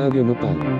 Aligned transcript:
Radio 0.00 0.22
Nopal. 0.22 0.56
I'd 0.56 0.79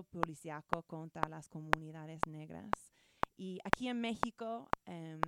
policiaco 0.00 0.82
contra 0.84 1.28
las 1.28 1.48
comunidades 1.48 2.20
negras. 2.26 2.70
Y 3.36 3.58
aquí 3.64 3.88
en 3.88 4.00
México, 4.00 4.68
em, 4.86 5.20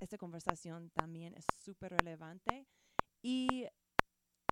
esta 0.00 0.18
conversación 0.18 0.90
también 0.90 1.34
es 1.34 1.44
súper 1.62 1.92
relevante 1.92 2.66
y 3.22 3.66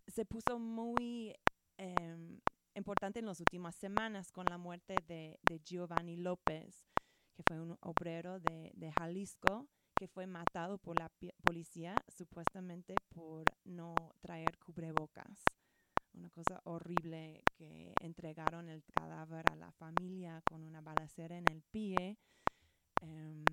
se 0.07 0.25
puso 0.25 0.59
muy 0.59 1.35
em, 1.79 2.41
importante 2.75 3.19
en 3.19 3.27
las 3.27 3.41
últimas 3.41 3.75
semanas 3.75 4.33
con 4.33 4.47
la 4.49 4.57
muerte 4.57 4.97
de, 5.07 5.39
Giovanni 5.65 6.17
López, 6.17 6.87
que 7.35 7.43
fue 7.43 7.61
un 7.61 7.77
obrero 7.83 8.41
de, 8.41 8.73
de 8.75 8.93
Jalisco 8.93 9.69
que 9.95 10.09
fue 10.09 10.27
matado 10.27 10.79
por 10.79 10.99
la 10.99 11.11
policía 11.43 11.97
supuestamente 12.09 12.95
por 13.09 13.45
no 13.65 13.95
traer 14.21 14.59
cubrebocas 14.59 15.43
una 16.17 16.31
cosa 16.31 16.61
horrible 16.65 17.43
que 17.55 17.95
entregaron 18.01 18.69
el 18.69 18.83
cadáver 18.85 19.45
a 19.51 19.57
la 19.57 19.71
familia 19.73 20.43
con 20.49 20.63
una 20.63 20.81
balacera 20.81 21.37
en 21.37 21.49
el 21.51 21.63
pie 21.63 22.19
em, 23.03 23.45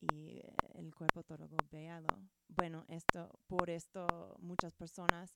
y 0.00 0.38
eh, 0.38 0.54
el 0.74 0.94
cuerpo 0.94 1.22
todo 1.22 1.48
golpeado. 1.48 2.08
Bueno, 2.48 2.84
esto, 2.88 3.40
por 3.46 3.70
esto 3.70 4.36
muchas 4.40 4.74
personas 4.74 5.34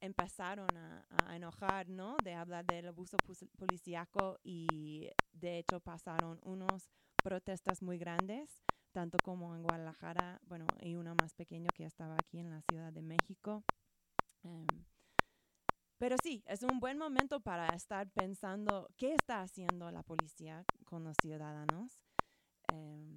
empezaron 0.00 0.68
a, 0.76 1.06
enojar, 1.34 1.88
¿no? 1.88 2.16
De 2.22 2.34
hablar 2.34 2.64
del 2.66 2.88
abuso 2.88 3.16
policíaco 3.58 4.38
y 4.42 5.10
de 5.32 5.58
hecho 5.58 5.80
pasaron 5.80 6.40
unos 6.42 6.88
protestas 7.22 7.82
muy 7.82 7.98
grandes, 7.98 8.62
tanto 8.92 9.18
como 9.22 9.54
en 9.54 9.62
Guadalajara, 9.62 10.40
bueno, 10.46 10.66
y 10.80 10.94
uno 10.94 11.14
más 11.20 11.34
pequeño 11.34 11.68
que 11.74 11.84
estaba 11.84 12.14
aquí 12.14 12.38
en 12.38 12.50
la 12.50 12.62
Ciudad 12.62 12.92
de 12.92 13.02
México. 13.02 13.64
Em, 14.44 14.66
pero 15.98 16.16
sí, 16.22 16.42
es 16.46 16.62
un 16.62 16.80
buen 16.80 16.98
momento 16.98 17.40
para 17.40 17.74
estar 17.74 18.10
pensando 18.10 18.88
qué 18.96 19.14
está 19.14 19.42
haciendo 19.42 19.90
la 19.90 20.02
policía 20.02 20.64
con 20.84 21.04
los 21.04 21.16
ciudadanos 21.20 22.00
em, 22.68 23.16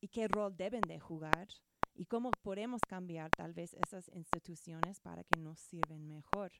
y 0.00 0.08
qué 0.08 0.28
rol 0.28 0.56
deben 0.56 0.82
de 0.82 1.00
jugar 1.00 1.48
y 1.94 2.06
cómo 2.06 2.30
podemos 2.42 2.80
cambiar 2.86 3.30
tal 3.30 3.52
vez 3.54 3.74
esas 3.74 4.08
instituciones 4.14 5.00
para 5.00 5.24
que 5.24 5.38
nos 5.40 5.60
sirven 5.60 6.06
mejor. 6.08 6.52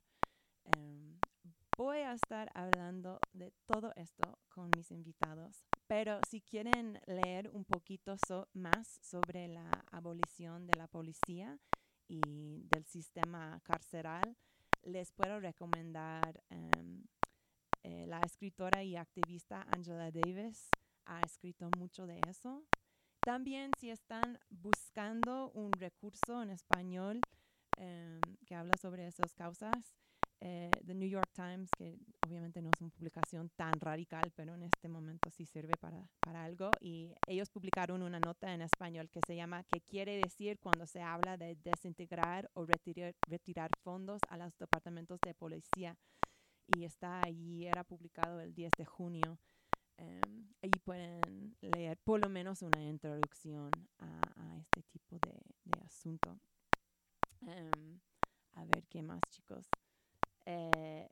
Em, 0.64 1.18
voy 1.76 1.98
a 1.98 2.12
estar 2.12 2.50
hablando 2.54 3.18
de 3.32 3.52
todo 3.66 3.92
esto 3.96 4.38
con 4.48 4.70
mis 4.76 4.90
invitados, 4.90 5.64
pero 5.86 6.20
si 6.28 6.40
quieren 6.40 7.00
leer 7.06 7.50
un 7.50 7.64
poquito 7.64 8.16
so- 8.18 8.48
más 8.52 8.98
sobre 9.02 9.48
la 9.48 9.84
abolición 9.90 10.66
de 10.66 10.78
la 10.78 10.88
policía 10.88 11.58
y 12.08 12.62
del 12.68 12.84
sistema 12.84 13.60
carceral, 13.64 14.36
les 14.82 15.12
puedo 15.12 15.40
recomendar 15.40 16.42
em, 16.50 17.04
eh, 17.82 18.06
la 18.06 18.20
escritora 18.20 18.82
y 18.82 18.96
activista 18.96 19.66
Angela 19.72 20.10
Davis 20.10 20.68
ha 21.04 21.20
escrito 21.20 21.68
mucho 21.78 22.06
de 22.06 22.20
eso. 22.28 22.64
También 23.20 23.70
si 23.78 23.90
están 23.90 24.38
buscando 24.50 25.50
un 25.52 25.72
recurso 25.72 26.42
en 26.42 26.50
español 26.50 27.20
em, 27.76 28.20
que 28.46 28.54
habla 28.54 28.74
sobre 28.80 29.06
esas 29.06 29.34
causas, 29.34 29.94
eh, 30.44 30.70
The 30.84 30.94
New 30.94 31.08
York 31.08 31.30
Times, 31.32 31.70
que 31.78 31.96
obviamente 32.26 32.60
no 32.60 32.68
es 32.74 32.80
una 32.80 32.90
publicación 32.90 33.48
tan 33.50 33.78
radical, 33.78 34.32
pero 34.34 34.54
en 34.54 34.64
este 34.64 34.88
momento 34.88 35.30
sí 35.30 35.46
sirve 35.46 35.76
para, 35.76 36.10
para 36.18 36.42
algo, 36.42 36.70
y 36.80 37.14
ellos 37.28 37.48
publicaron 37.48 38.02
una 38.02 38.18
nota 38.18 38.52
en 38.52 38.62
español 38.62 39.08
que 39.08 39.20
se 39.24 39.36
llama 39.36 39.62
¿Qué 39.62 39.80
quiere 39.80 40.16
decir 40.16 40.58
cuando 40.58 40.84
se 40.86 41.00
habla 41.00 41.36
de 41.36 41.54
desintegrar 41.62 42.50
o 42.54 42.66
retirar, 42.66 43.14
retirar 43.28 43.70
fondos 43.84 44.20
a 44.28 44.36
los 44.36 44.56
departamentos 44.58 45.20
de 45.20 45.32
policía? 45.32 45.96
Y 46.66 46.84
está 46.84 47.22
allí, 47.22 47.66
era 47.66 47.84
publicado 47.84 48.40
el 48.40 48.52
10 48.52 48.72
de 48.76 48.84
junio. 48.84 49.38
Allí 50.60 50.78
pueden 50.84 51.56
leer 51.60 51.98
por 51.98 52.18
lo 52.18 52.28
menos 52.28 52.62
una 52.62 52.82
introducción 52.82 53.70
a, 53.98 54.20
a 54.36 54.58
este 54.58 54.82
tipo 54.82 55.18
de, 55.20 55.38
de 55.64 55.80
asunto. 55.84 56.40
Em, 57.42 58.00
a 58.54 58.64
ver 58.64 58.84
qué 58.88 59.02
más, 59.02 59.20
chicos. 59.30 59.68
Eh, 60.44 61.08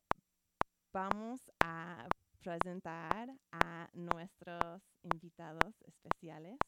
vamos 0.93 1.41
a 1.61 2.09
presentar 2.41 3.31
a 3.53 3.89
nuestros 3.93 4.83
invitados 5.03 5.81
especiales 5.83 6.59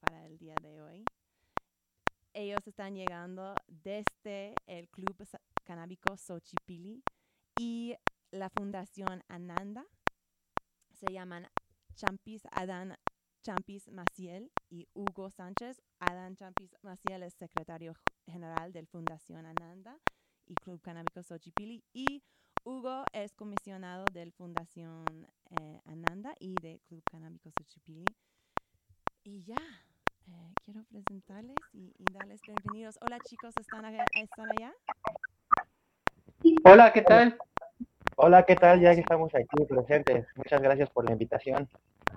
para 0.00 0.24
el 0.26 0.38
día 0.38 0.54
de 0.62 0.80
hoy. 0.80 1.04
Ellos 2.32 2.66
están 2.66 2.94
llegando 2.94 3.54
desde 3.66 4.54
el 4.66 4.88
Club 4.88 5.26
Canábico 5.64 6.16
Xochipilli 6.16 7.02
y 7.58 7.94
la 8.30 8.48
Fundación 8.48 9.22
Ananda. 9.28 9.84
Se 10.94 11.12
llaman 11.12 11.46
Champis 11.94 12.42
Adán 12.52 12.96
Champis 13.42 13.88
Maciel 13.88 14.50
y 14.70 14.88
Hugo 14.94 15.30
Sánchez. 15.30 15.82
Adán 15.98 16.36
Champis 16.36 16.74
Maciel 16.82 17.22
es 17.22 17.34
secretario 17.34 17.94
general 18.26 18.72
del 18.72 18.86
Fundación 18.86 19.44
Ananda 19.44 19.98
y 20.46 20.54
Club 20.54 20.80
Canábico 20.80 21.22
Xochipilli 21.22 21.82
y 21.92 22.22
Hugo 22.64 23.04
es 23.12 23.32
comisionado 23.34 24.04
del 24.12 24.32
Fundación 24.32 25.04
eh, 25.50 25.80
Ananda 25.84 26.34
y 26.40 26.54
de 26.60 26.80
Club 26.88 27.02
Canábico 27.10 27.50
Xochipilli. 27.50 28.04
Y 29.24 29.42
ya, 29.44 29.56
eh, 30.28 30.52
quiero 30.64 30.84
presentarles 30.84 31.56
y, 31.72 31.92
y 31.98 32.04
darles 32.12 32.40
bienvenidos. 32.42 32.98
Hola 33.02 33.20
chicos, 33.20 33.54
¿están, 33.58 33.84
allá- 33.84 34.06
¿están 34.22 34.50
allá? 34.52 34.72
Hola, 36.64 36.92
¿qué 36.92 37.02
tal? 37.02 37.38
Hola, 38.16 38.44
¿qué 38.44 38.56
tal? 38.56 38.80
Ya 38.80 38.94
que 38.94 39.00
estamos 39.00 39.34
aquí 39.34 39.64
presentes. 39.68 40.26
Muchas 40.36 40.60
gracias 40.62 40.90
por 40.90 41.04
la 41.04 41.12
invitación. 41.12 41.68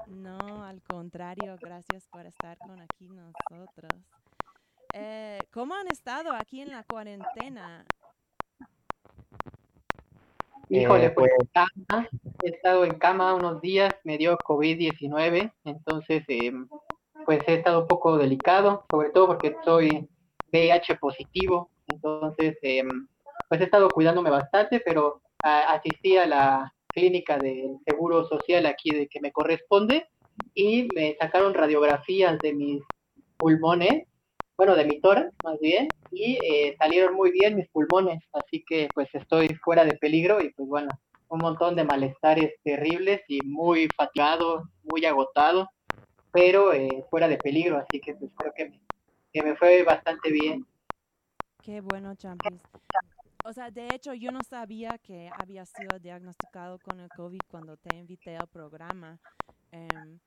No, 0.08 0.64
al 0.64 0.82
contrario, 0.84 1.56
gracias 1.62 2.08
por 2.08 2.26
estar 2.26 2.58
con 2.60 2.80
aquí 2.82 3.08
nosotros. 3.10 3.92
Eh, 4.94 5.40
¿Cómo 5.52 5.76
han 5.76 5.88
estado 5.88 6.34
aquí 6.34 6.62
en 6.62 6.70
la 6.70 6.84
cuarentena? 6.84 7.86
Híjole, 10.70 11.06
Eh, 11.08 11.10
pues 11.12 11.32
cama, 11.54 12.08
he 12.42 12.50
estado 12.50 12.86
en 12.86 12.96
cama 13.00 13.34
unos 13.34 13.62
días, 13.62 13.96
me 14.04 14.18
dio 14.18 14.38
COVID-19, 14.44 15.52
entonces 15.66 16.24
em, 16.28 16.68
pues 17.26 17.42
he 17.48 17.56
estado 17.56 17.82
un 17.82 17.88
poco 17.88 18.18
delicado, 18.18 18.86
sobre 18.90 19.10
todo 19.10 19.28
porque 19.28 19.56
soy 19.66 20.08
VIH 20.52 20.96
positivo, 20.98 21.72
entonces 21.88 22.58
em, 22.62 23.08
pues 23.50 23.62
he 23.62 23.66
estado 23.66 23.92
cuidándome 23.92 24.30
bastante, 24.30 24.80
pero 24.80 25.22
a- 25.42 25.74
asistí 25.74 26.18
a 26.18 26.28
la 26.28 26.74
clínica 26.92 27.40
del 27.40 27.78
Seguro 27.86 28.26
Social 28.28 28.66
aquí 28.66 28.92
de 28.94 29.08
que 29.08 29.20
me 29.22 29.32
corresponde 29.32 30.08
y 30.54 30.92
me 30.96 31.16
sacaron 31.20 31.54
radiografías 31.54 32.40
de 32.42 32.54
mis 32.54 32.82
pulmones, 33.38 34.04
bueno, 34.60 34.76
de 34.76 34.84
mi 34.84 35.00
tórax 35.00 35.34
más 35.42 35.58
bien, 35.62 35.88
y 36.12 36.38
eh, 36.44 36.76
salieron 36.78 37.16
muy 37.16 37.32
bien 37.32 37.56
mis 37.56 37.70
pulmones, 37.70 38.22
así 38.34 38.62
que 38.68 38.90
pues 38.94 39.08
estoy 39.14 39.48
fuera 39.64 39.86
de 39.86 39.96
peligro 39.96 40.42
y 40.42 40.50
pues 40.50 40.68
bueno, 40.68 40.90
un 41.30 41.40
montón 41.40 41.78
de 41.78 41.86
malestares 41.86 42.56
terribles 42.62 43.22
y 43.30 43.40
muy 43.46 43.88
fatigado, 43.96 44.64
muy 44.84 45.06
agotado, 45.06 45.70
pero 46.34 46.74
eh, 46.74 47.06
fuera 47.10 47.30
de 47.30 47.38
peligro, 47.38 47.78
así 47.78 48.02
que 48.02 48.16
pues 48.16 48.32
creo 48.36 48.52
que 48.54 48.66
me, 48.66 48.82
que 49.32 49.44
me 49.44 49.56
fue 49.56 49.82
bastante 49.84 50.30
bien. 50.30 50.68
Qué 51.64 51.80
bueno, 51.80 52.14
Champis. 52.16 52.60
O 53.46 53.54
sea, 53.54 53.72
de 53.72 53.88
hecho, 53.96 54.14
yo 54.14 54.30
no 54.34 54.42
sabía 54.44 54.98
que 54.98 55.30
había 55.38 55.66
sido 55.66 56.00
diagnosticado 56.00 56.80
con 56.80 57.00
el 57.00 57.08
COVID 57.08 57.40
cuando 57.48 57.78
te 57.78 57.96
invité 57.96 58.36
al 58.36 58.48
programa. 58.50 59.22
Em, 59.72 60.20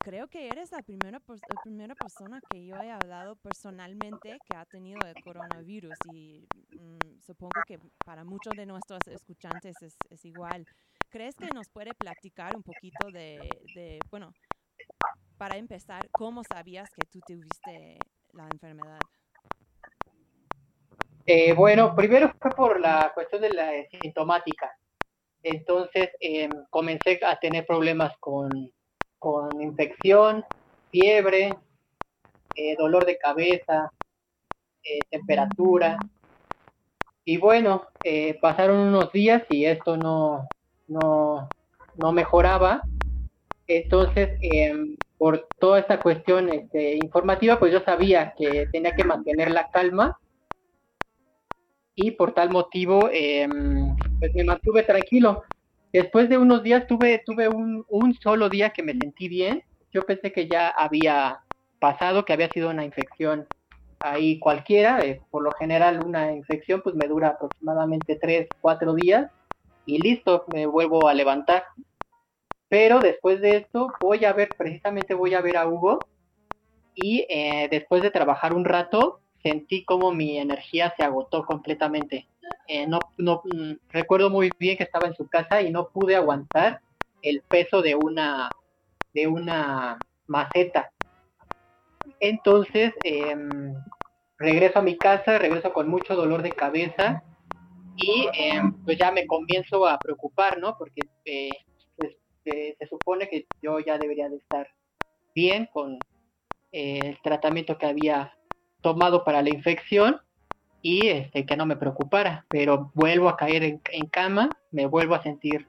creo 0.00 0.28
que 0.28 0.48
eres 0.48 0.72
la 0.72 0.82
primera, 0.82 1.20
la 1.28 1.62
primera 1.62 1.94
persona 1.94 2.40
que 2.50 2.64
yo 2.64 2.76
he 2.76 2.90
hablado 2.90 3.36
personalmente 3.36 4.38
que 4.46 4.54
ha 4.54 4.64
tenido 4.64 4.98
el 5.06 5.22
coronavirus 5.22 5.94
y 6.12 6.46
mm, 6.70 7.20
supongo 7.20 7.60
que 7.66 7.78
para 8.04 8.24
muchos 8.24 8.54
de 8.56 8.66
nuestros 8.66 9.00
escuchantes 9.06 9.76
es, 9.82 10.24
igual. 10.24 10.66
¿Crees 11.10 11.34
que 11.34 11.48
nos 11.54 11.68
puede 11.68 11.92
platicar 11.94 12.56
un 12.56 12.62
poquito 12.62 13.10
de, 13.12 13.38
de, 13.74 13.98
bueno, 14.10 14.32
para 15.36 15.56
empezar, 15.56 16.08
cómo 16.12 16.42
sabías 16.44 16.88
que 16.90 17.06
tú 17.06 17.20
tuviste 17.26 17.98
la 18.32 18.48
enfermedad? 18.52 19.00
Eh, 21.26 21.52
bueno, 21.52 21.94
primero 21.94 22.32
fue 22.40 22.50
por 22.52 22.80
la 22.80 23.12
cuestión 23.14 23.42
de 23.42 23.50
la 23.50 23.70
sintomática. 24.00 24.70
Entonces 25.42 26.10
eh, 26.20 26.48
comencé 26.70 27.20
a 27.24 27.38
tener 27.38 27.66
problemas 27.66 28.16
con, 28.18 28.50
con 29.20 29.62
infección, 29.62 30.44
fiebre, 30.90 31.56
eh, 32.56 32.74
dolor 32.76 33.06
de 33.06 33.16
cabeza, 33.18 33.92
eh, 34.82 34.98
temperatura. 35.08 35.98
Y 37.24 37.36
bueno, 37.36 37.86
eh, 38.02 38.38
pasaron 38.40 38.78
unos 38.78 39.12
días 39.12 39.44
y 39.50 39.66
esto 39.66 39.96
no, 39.96 40.48
no, 40.88 41.48
no 41.96 42.12
mejoraba. 42.12 42.82
Entonces, 43.68 44.38
em, 44.42 44.96
por 45.16 45.46
toda 45.60 45.78
esta 45.78 46.00
cuestión 46.00 46.48
este, 46.48 46.94
informativa, 46.94 47.58
pues 47.58 47.72
yo 47.72 47.80
sabía 47.80 48.34
que 48.36 48.66
tenía 48.72 48.96
que 48.96 49.04
mantener 49.04 49.50
la 49.50 49.70
calma 49.70 50.18
y 51.94 52.12
por 52.12 52.32
tal 52.32 52.50
motivo 52.50 53.10
em, 53.12 53.94
pues 54.18 54.34
me 54.34 54.44
mantuve 54.44 54.82
tranquilo. 54.82 55.44
Después 55.92 56.28
de 56.28 56.38
unos 56.38 56.62
días 56.62 56.86
tuve, 56.86 57.22
tuve 57.24 57.48
un, 57.48 58.14
solo 58.22 58.48
día 58.48 58.70
que 58.70 58.82
me 58.82 58.92
sentí 58.92 59.28
bien. 59.28 59.64
Yo 59.92 60.02
pensé 60.02 60.32
que 60.32 60.46
ya 60.46 60.68
había 60.68 61.40
pasado, 61.80 62.24
que 62.24 62.32
había 62.32 62.50
sido 62.50 62.70
una 62.70 62.84
infección 62.84 63.46
ahí 63.98 64.38
cualquiera. 64.38 65.04
Eh, 65.04 65.20
por 65.30 65.42
lo 65.42 65.52
general 65.52 66.04
una 66.04 66.32
infección 66.32 66.80
pues 66.82 66.94
me 66.94 67.08
dura 67.08 67.28
aproximadamente 67.28 68.16
3, 68.16 68.48
4 68.60 68.94
días 68.94 69.30
y 69.84 69.98
listo, 69.98 70.44
me 70.52 70.66
vuelvo 70.66 71.08
a 71.08 71.14
levantar. 71.14 71.64
Pero 72.68 73.00
después 73.00 73.40
de 73.40 73.56
esto 73.56 73.92
voy 74.00 74.24
a 74.24 74.32
ver, 74.32 74.50
precisamente 74.56 75.14
voy 75.14 75.34
a 75.34 75.40
ver 75.40 75.56
a 75.56 75.66
Hugo 75.66 75.98
y 76.94 77.26
eh, 77.28 77.66
después 77.68 78.02
de 78.02 78.12
trabajar 78.12 78.52
un 78.52 78.64
rato 78.64 79.20
sentí 79.42 79.84
como 79.84 80.12
mi 80.12 80.38
energía 80.38 80.92
se 80.96 81.04
agotó 81.04 81.44
completamente. 81.44 82.28
Eh, 82.66 82.86
no, 82.86 82.98
no 83.18 83.42
mm, 83.44 83.72
recuerdo 83.90 84.30
muy 84.30 84.52
bien 84.58 84.76
que 84.76 84.84
estaba 84.84 85.06
en 85.06 85.14
su 85.14 85.28
casa 85.28 85.62
y 85.62 85.70
no 85.70 85.88
pude 85.88 86.16
aguantar 86.16 86.80
el 87.22 87.42
peso 87.42 87.82
de 87.82 87.94
una 87.94 88.50
de 89.12 89.26
una 89.26 89.98
maceta. 90.26 90.90
Entonces 92.20 92.94
em, 93.02 93.74
regreso 94.38 94.78
a 94.78 94.82
mi 94.82 94.96
casa, 94.96 95.38
regreso 95.38 95.72
con 95.72 95.88
mucho 95.88 96.14
dolor 96.14 96.42
de 96.42 96.52
cabeza 96.52 97.22
y 97.96 98.28
em, 98.34 98.72
pues 98.84 98.98
ya 98.98 99.10
me 99.10 99.26
comienzo 99.26 99.86
a 99.86 99.98
preocupar, 99.98 100.58
¿no? 100.58 100.76
Porque 100.78 101.02
eh, 101.24 101.50
pues, 101.96 102.16
eh, 102.44 102.74
se 102.78 102.86
supone 102.86 103.28
que 103.28 103.46
yo 103.62 103.78
ya 103.80 103.98
debería 103.98 104.28
de 104.28 104.36
estar 104.36 104.68
bien 105.34 105.68
con 105.72 105.98
eh, 106.72 107.00
el 107.02 107.22
tratamiento 107.22 107.76
que 107.76 107.86
había 107.86 108.32
tomado 108.82 109.24
para 109.24 109.42
la 109.42 109.50
infección 109.50 110.20
y 110.82 111.08
este, 111.08 111.44
que 111.44 111.56
no 111.56 111.66
me 111.66 111.76
preocupara, 111.76 112.46
pero 112.48 112.90
vuelvo 112.94 113.28
a 113.28 113.36
caer 113.36 113.62
en, 113.64 114.06
cama, 114.10 114.50
me 114.70 114.86
vuelvo 114.86 115.14
a 115.14 115.22
sentir 115.22 115.66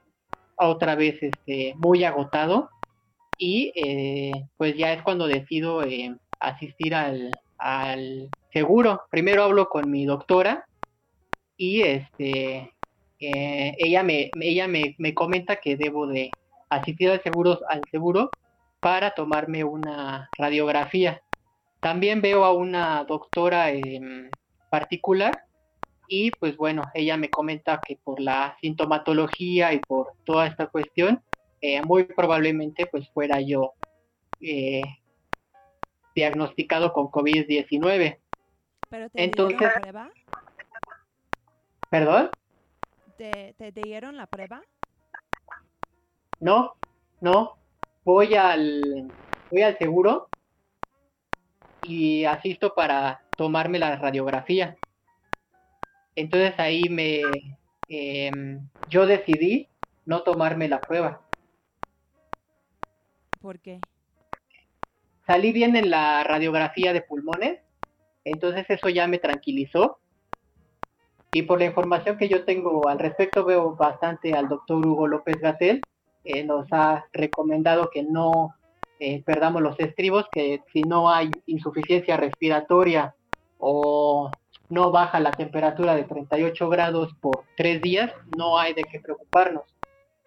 otra 0.56 0.94
vez 0.94 1.22
este, 1.22 1.74
muy 1.76 2.04
agotado 2.04 2.70
y 3.36 3.72
eh, 3.74 4.32
pues 4.56 4.76
ya 4.76 4.92
es 4.92 5.02
cuando 5.02 5.26
decido 5.26 5.82
eh, 5.82 6.16
asistir 6.40 6.94
al, 6.94 7.30
al 7.58 8.30
seguro. 8.52 9.02
Primero 9.10 9.42
hablo 9.44 9.68
con 9.68 9.90
mi 9.90 10.04
doctora 10.06 10.64
y 11.56 11.82
este 11.82 12.72
eh, 13.20 13.74
ella 13.78 14.02
me 14.02 14.30
ella 14.40 14.66
me, 14.66 14.94
me, 14.98 15.14
comenta 15.14 15.56
que 15.56 15.76
debo 15.76 16.06
de 16.06 16.30
asistir 16.68 17.10
al 17.10 17.22
seguro 17.22 17.60
al 17.68 17.82
seguro 17.90 18.30
para 18.80 19.12
tomarme 19.14 19.64
una 19.64 20.28
radiografía. 20.36 21.22
También 21.82 22.22
veo 22.22 22.44
a 22.44 22.52
una 22.52 23.02
doctora 23.02 23.72
eh, 23.72 24.30
particular 24.70 25.46
y 26.06 26.30
pues 26.30 26.56
bueno, 26.56 26.84
ella 26.94 27.16
me 27.16 27.28
comenta 27.28 27.80
que 27.84 27.96
por 27.96 28.20
la 28.20 28.56
sintomatología 28.60 29.72
y 29.72 29.80
por 29.80 30.12
toda 30.24 30.46
esta 30.46 30.68
cuestión, 30.68 31.20
eh, 31.60 31.82
muy 31.82 32.04
probablemente 32.04 32.86
pues 32.86 33.08
fuera 33.10 33.40
yo 33.40 33.72
eh, 34.40 34.82
diagnosticado 36.14 36.92
con 36.92 37.08
COVID-19. 37.08 38.16
¿Pero 38.88 39.10
te 39.10 39.24
Entonces, 39.24 39.58
dieron 39.58 39.74
la 39.74 39.80
prueba? 39.80 40.10
¿Perdón? 41.90 42.30
¿Te, 43.16 43.56
¿Te 43.58 43.72
dieron 43.72 44.16
la 44.16 44.26
prueba? 44.26 44.62
No, 46.38 46.74
no. 47.20 47.56
Voy 48.04 48.36
al, 48.36 49.10
voy 49.50 49.62
al 49.62 49.76
seguro 49.78 50.28
y 51.82 52.24
asisto 52.24 52.74
para 52.74 53.22
tomarme 53.36 53.78
la 53.78 53.96
radiografía. 53.96 54.76
Entonces 56.14 56.54
ahí 56.58 56.88
me, 56.88 57.22
eh, 57.88 58.30
yo 58.88 59.06
decidí 59.06 59.68
no 60.04 60.22
tomarme 60.22 60.68
la 60.68 60.80
prueba. 60.80 61.22
¿Por 63.40 63.58
qué? 63.60 63.80
Salí 65.26 65.52
bien 65.52 65.76
en 65.76 65.90
la 65.90 66.24
radiografía 66.24 66.92
de 66.92 67.02
pulmones, 67.02 67.60
entonces 68.24 68.66
eso 68.68 68.88
ya 68.88 69.06
me 69.06 69.18
tranquilizó. 69.18 69.98
Y 71.32 71.42
por 71.42 71.58
la 71.58 71.64
información 71.64 72.18
que 72.18 72.28
yo 72.28 72.44
tengo 72.44 72.88
al 72.88 72.98
respecto, 72.98 73.44
veo 73.44 73.74
bastante 73.74 74.34
al 74.34 74.48
doctor 74.48 74.84
Hugo 74.84 75.06
López 75.06 75.40
Gatel. 75.40 75.80
Eh, 76.24 76.44
nos 76.44 76.70
ha 76.72 77.06
recomendado 77.12 77.88
que 77.90 78.02
no 78.02 78.54
eh, 79.04 79.20
perdamos 79.26 79.62
los 79.62 79.80
estribos, 79.80 80.26
que 80.30 80.62
si 80.72 80.82
no 80.82 81.10
hay 81.10 81.28
insuficiencia 81.46 82.16
respiratoria 82.16 83.16
o 83.58 84.30
no 84.68 84.92
baja 84.92 85.18
la 85.18 85.32
temperatura 85.32 85.96
de 85.96 86.04
38 86.04 86.68
grados 86.68 87.12
por 87.20 87.42
tres 87.56 87.82
días, 87.82 88.12
no 88.38 88.60
hay 88.60 88.74
de 88.74 88.84
qué 88.84 89.00
preocuparnos. 89.00 89.64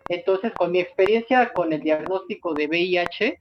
Entonces, 0.10 0.52
con 0.52 0.74
mi 0.74 0.82
experiencia 0.82 1.54
con 1.54 1.72
el 1.72 1.80
diagnóstico 1.80 2.54
de 2.54 2.68
VIH, 2.68 3.40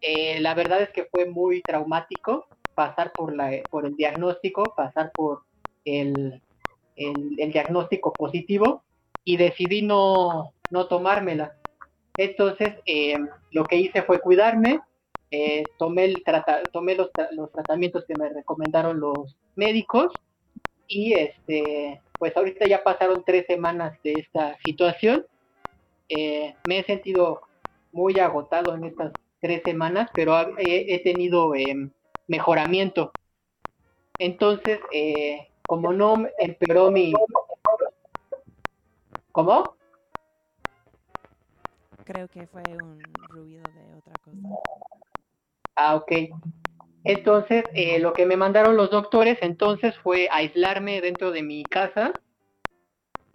eh, 0.00 0.40
la 0.40 0.54
verdad 0.54 0.82
es 0.82 0.90
que 0.90 1.04
fue 1.04 1.26
muy 1.26 1.62
traumático 1.62 2.48
pasar 2.74 3.12
por, 3.12 3.36
la, 3.36 3.52
por 3.70 3.86
el 3.86 3.94
diagnóstico, 3.94 4.64
pasar 4.76 5.12
por 5.14 5.42
el, 5.84 6.42
el, 6.96 7.36
el 7.38 7.52
diagnóstico 7.52 8.12
positivo 8.12 8.82
y 9.22 9.36
decidí 9.36 9.82
no, 9.82 10.52
no 10.70 10.88
tomármela. 10.88 11.54
Entonces, 12.16 12.74
eh, 12.86 13.18
lo 13.50 13.64
que 13.64 13.76
hice 13.76 14.02
fue 14.02 14.20
cuidarme, 14.20 14.80
eh, 15.30 15.64
tomé, 15.78 16.08
los, 16.08 16.22
tra 16.22 16.62
los, 17.32 17.50
tratamientos 17.50 18.04
que 18.06 18.14
me 18.16 18.28
recomendaron 18.28 19.00
los 19.00 19.36
médicos 19.56 20.12
y 20.86 21.14
este, 21.14 22.00
pues 22.18 22.36
ahorita 22.36 22.66
ya 22.66 22.84
pasaron 22.84 23.24
tres 23.24 23.46
semanas 23.46 23.98
de 24.02 24.12
esta 24.12 24.56
situación. 24.64 25.26
Eh, 26.08 26.54
me 26.66 26.78
he 26.78 26.84
sentido 26.84 27.42
muy 27.92 28.18
agotado 28.18 28.74
en 28.74 28.84
estas 28.84 29.12
tres 29.40 29.62
semanas, 29.64 30.10
pero 30.14 30.34
he, 30.58 30.98
tenido 31.00 31.54
eh, 31.54 31.90
mejoramiento. 32.28 33.12
Entonces, 34.18 34.80
eh, 34.92 35.48
como 35.66 35.92
no 35.92 36.26
empeoró 36.38 36.90
mi... 36.90 37.12
¿Cómo? 39.32 39.73
Creo 42.04 42.28
que 42.28 42.46
fue 42.46 42.62
un 42.82 43.00
ruido 43.28 43.62
de 43.62 43.94
otra 43.94 44.14
cosa. 44.22 44.38
Ah, 45.76 45.94
ok. 45.96 46.12
Entonces, 47.04 47.64
eh, 47.74 47.98
lo 47.98 48.14
que 48.14 48.26
me 48.26 48.36
mandaron 48.36 48.76
los 48.76 48.90
doctores 48.90 49.38
entonces 49.42 49.96
fue 49.98 50.28
aislarme 50.30 51.00
dentro 51.00 51.30
de 51.30 51.42
mi 51.42 51.64
casa 51.64 52.12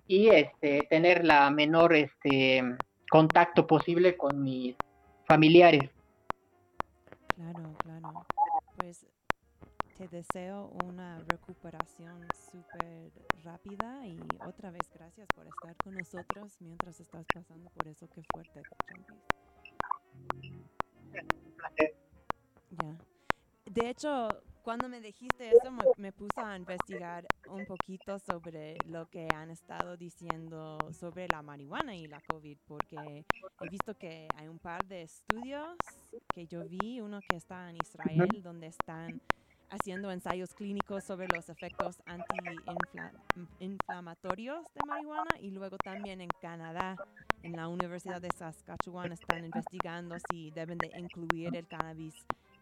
y 0.07 0.29
este 0.29 0.87
tener 0.89 1.23
la 1.23 1.51
menor 1.51 1.93
este 1.93 2.63
contacto 3.11 3.67
posible 3.67 4.17
con 4.17 4.41
mis 4.41 4.75
familiares. 5.25 5.91
Claro, 7.35 7.75
te 9.99 10.07
deseo 10.07 10.71
una 10.85 11.19
recuperación 11.27 12.25
súper 12.31 13.11
rápida 13.43 14.07
y 14.07 14.17
otra 14.47 14.71
vez 14.71 14.89
gracias 14.93 15.27
por 15.35 15.45
estar 15.45 15.75
con 15.75 15.93
nosotros 15.93 16.55
mientras 16.61 17.01
estás 17.01 17.25
pasando 17.33 17.69
por 17.71 17.85
eso 17.85 18.07
que 18.07 18.23
fuerte. 18.31 18.61
Placer. 21.57 21.95
Ya. 22.81 22.97
De 23.65 23.89
hecho, 23.89 24.29
cuando 24.63 24.87
me 24.87 25.01
dijiste 25.01 25.49
eso, 25.49 25.69
me, 25.69 25.83
me 25.97 26.11
puse 26.13 26.39
a 26.39 26.55
investigar 26.55 27.25
un 27.49 27.65
poquito 27.65 28.19
sobre 28.19 28.77
lo 28.85 29.05
que 29.09 29.27
han 29.35 29.49
estado 29.49 29.97
diciendo 29.97 30.77
sobre 30.93 31.27
la 31.27 31.41
marihuana 31.41 31.93
y 31.93 32.07
la 32.07 32.21
COVID, 32.21 32.57
porque 32.65 33.25
he 33.59 33.69
visto 33.69 33.97
que 33.97 34.29
hay 34.37 34.47
un 34.47 34.59
par 34.59 34.85
de 34.85 35.01
estudios 35.01 35.75
que 36.33 36.47
yo 36.47 36.63
vi, 36.69 37.01
uno 37.01 37.19
que 37.19 37.35
está 37.35 37.69
en 37.69 37.77
Israel, 37.77 38.41
donde 38.41 38.67
están 38.67 39.21
haciendo 39.69 40.11
ensayos 40.11 40.53
clínicos 40.53 41.03
sobre 41.03 41.27
los 41.27 41.49
efectos 41.49 42.01
antiinflamatorios 42.05 44.63
de 44.73 44.85
marihuana 44.85 45.31
y 45.39 45.51
luego 45.51 45.77
también 45.77 46.21
en 46.21 46.29
Canadá, 46.41 46.95
en 47.43 47.51
la 47.53 47.67
Universidad 47.67 48.21
de 48.21 48.29
Saskatchewan, 48.35 49.11
están 49.11 49.45
investigando 49.45 50.15
si 50.29 50.51
deben 50.51 50.77
de 50.77 50.91
incluir 50.97 51.55
el 51.55 51.67
cannabis 51.67 52.15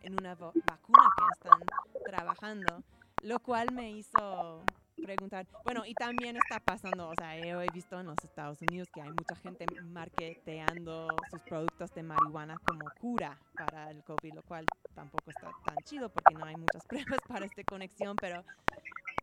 en 0.03 0.13
una 0.13 0.35
vacuna 0.35 1.09
que 1.17 1.25
están 1.33 1.59
trabajando, 2.05 2.83
lo 3.21 3.39
cual 3.39 3.73
me 3.73 3.91
hizo 3.91 4.63
preguntar, 5.03 5.47
bueno, 5.63 5.85
y 5.85 5.93
también 5.93 6.37
está 6.37 6.59
pasando, 6.59 7.09
o 7.09 7.15
sea, 7.15 7.37
yo 7.37 7.61
he 7.61 7.69
visto 7.69 7.99
en 7.99 8.07
los 8.07 8.17
Estados 8.23 8.61
Unidos 8.61 8.87
que 8.93 9.01
hay 9.01 9.09
mucha 9.09 9.35
gente 9.35 9.65
marketeando 9.83 11.07
sus 11.29 11.41
productos 11.41 11.91
de 11.93 12.03
marihuana 12.03 12.55
como 12.65 12.85
cura 12.99 13.37
para 13.55 13.91
el 13.91 14.03
COVID, 14.03 14.33
lo 14.33 14.43
cual 14.43 14.65
tampoco 14.93 15.29
está 15.29 15.51
tan 15.65 15.77
chido 15.83 16.09
porque 16.09 16.33
no 16.33 16.45
hay 16.45 16.55
muchas 16.55 16.85
pruebas 16.87 17.19
para 17.27 17.45
esta 17.45 17.63
conexión, 17.63 18.15
pero 18.19 18.43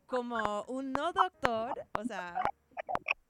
como 0.07 0.63
un 0.69 0.93
no 0.93 1.13
doctor, 1.13 1.73
o 1.99 2.05
sea, 2.05 2.35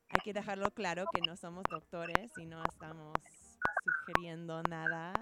hay 0.08 0.20
que 0.22 0.32
dejarlo 0.32 0.70
claro 0.70 1.06
que 1.12 1.20
no 1.26 1.36
somos 1.36 1.64
doctores 1.70 2.30
y 2.38 2.46
no 2.46 2.62
estamos 2.64 3.12
sugiriendo 4.06 4.62
nada 4.64 5.12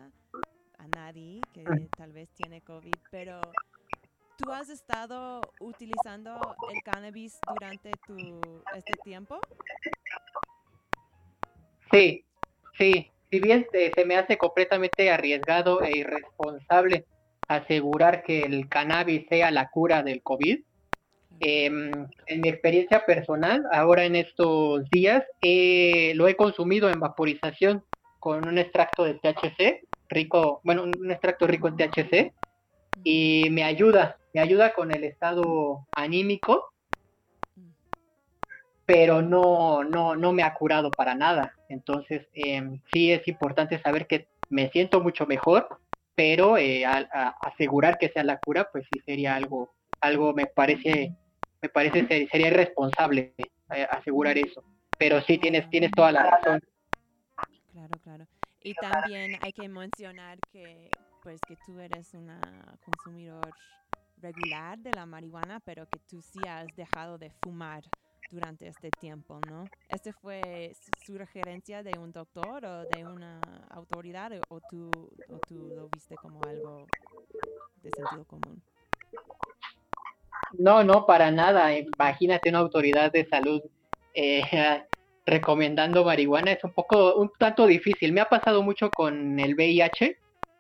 a 0.79 0.89
nadie 0.89 1.41
que 1.53 1.65
tal 1.97 2.13
vez 2.13 2.29
tiene 2.35 2.61
COVID, 2.61 2.95
pero 3.11 3.41
¿tú 4.43 4.51
has 4.53 4.69
estado 4.69 5.41
utilizando 5.61 6.57
el 6.73 6.83
cannabis 6.83 7.39
durante 7.47 7.93
este 8.75 8.93
tiempo? 9.05 9.39
Sí, 11.91 12.25
sí. 12.79 13.11
Si 13.31 13.41
bien 13.41 13.67
se 13.73 14.05
me 14.05 14.17
hace 14.17 14.37
completamente 14.37 15.11
arriesgado 15.11 15.81
e 15.83 15.97
irresponsable 15.97 17.07
asegurar 17.49 18.23
que 18.23 18.43
el 18.43 18.69
cannabis 18.69 19.27
sea 19.29 19.51
la 19.51 19.71
cura 19.71 20.03
del 20.03 20.23
COVID, 20.23 20.61
em, 21.41 22.09
en 22.27 22.41
mi 22.41 22.49
experiencia 22.49 23.07
personal, 23.07 23.65
ahora 23.73 24.05
en 24.05 24.17
estos 24.17 24.89
días, 24.91 25.25
eh, 25.41 26.13
lo 26.15 26.29
he 26.29 26.37
consumido 26.37 26.91
en 26.91 27.01
vaporización 27.01 27.85
con 28.19 28.47
un 28.47 28.59
extracto 28.59 29.05
de 29.05 29.15
THC, 29.15 29.83
rico, 30.09 30.61
bueno, 30.63 30.83
un 30.83 31.11
extracto 31.11 31.47
rico 31.47 31.69
en 31.69 31.77
THC, 31.77 32.33
y 33.03 33.49
me 33.51 33.65
ayuda, 33.65 34.19
me 34.33 34.41
ayuda 34.41 34.75
con 34.75 34.91
el 34.93 35.05
estado 35.05 35.87
anímico, 35.95 36.65
pero 38.85 39.23
no, 39.23 39.85
no, 39.85 40.17
no 40.17 40.33
me 40.33 40.43
ha 40.43 40.55
curado 40.55 40.95
para 40.95 41.15
nada. 41.15 41.55
Entonces, 41.69 42.27
em, 42.35 42.81
sí 42.91 43.13
es 43.13 43.27
importante 43.29 43.81
saber 43.83 44.07
que 44.07 44.27
me 44.49 44.71
siento 44.71 45.01
mucho 45.01 45.27
mejor, 45.27 45.69
pero 46.15 46.59
eh, 46.59 46.85
a- 46.85 47.09
a- 47.13 47.35
asegurar 47.43 47.99
que 47.99 48.09
sea 48.11 48.25
la 48.25 48.39
cura, 48.41 48.69
pues 48.73 48.85
sí 48.91 49.01
sería 49.07 49.37
algo, 49.37 49.71
algo 50.01 50.35
me 50.35 50.47
parece, 50.47 51.13
me 51.63 51.69
parece 51.69 52.07
ser- 52.07 52.29
sería 52.31 52.49
irresponsable 52.49 53.35
eh, 53.39 53.87
asegurar 53.91 54.37
eso. 54.37 54.65
Pero 54.99 55.21
sí 55.23 55.39
tienes, 55.39 55.69
tienes 55.71 55.93
toda 55.95 56.13
la 56.13 56.25
razón. 56.31 56.61
Claro, 57.73 57.99
claro. 58.01 58.27
Y 58.63 58.75
también 58.75 59.37
hay 59.41 59.53
que 59.53 59.69
mencionar 59.69 60.43
que, 60.53 60.93
pues, 61.23 61.43
que 61.45 61.57
tú 61.57 61.79
eres 61.81 62.15
una 62.15 62.77
consumidor 62.85 63.55
regular 64.23 64.79
de 64.79 64.95
la 64.95 65.07
marihuana, 65.07 65.61
pero 65.61 65.87
que 65.87 65.99
tú 66.01 66.23
sí 66.23 66.47
has 66.47 66.75
dejado 66.77 67.19
de 67.19 67.31
fumar 67.31 67.85
durante 68.31 68.67
este 68.69 68.91
tiempo, 68.93 69.41
¿no? 69.43 69.71
¿Este 69.89 70.13
fue 70.15 70.73
su- 70.75 71.19
sugerencia 71.19 71.83
de 71.83 71.99
un 71.99 72.13
doctor 72.13 72.65
o 72.65 72.87
de 72.87 73.05
una 73.05 73.67
autoridad 73.71 74.33
o 74.49 74.61
tú, 74.63 75.11
o 75.29 75.41
tú 75.41 75.71
lo 75.71 75.89
viste 75.91 76.17
como 76.17 76.45
algo 76.47 76.87
de 77.83 77.93
sentido 77.93 78.25
común? 78.27 78.63
No, 80.59 80.85
no, 80.85 81.07
para 81.07 81.31
nada. 81.31 81.77
Imagínate 81.79 82.51
una 82.51 82.61
autoridad 82.61 83.13
de 83.13 83.27
salud 83.27 83.63
eh, 84.15 84.43
recomendando 85.27 86.05
marihuana. 86.05 86.53
Es 86.53 86.65
un 86.65 86.73
poco, 86.73 87.17
un 87.17 87.31
tanto 87.39 87.67
difícil. 87.67 88.13
Me 88.13 88.21
ha 88.21 88.29
pasado 88.29 88.63
mucho 88.63 88.91
con 88.91 89.39
el 89.41 89.55
VIH. 89.55 90.17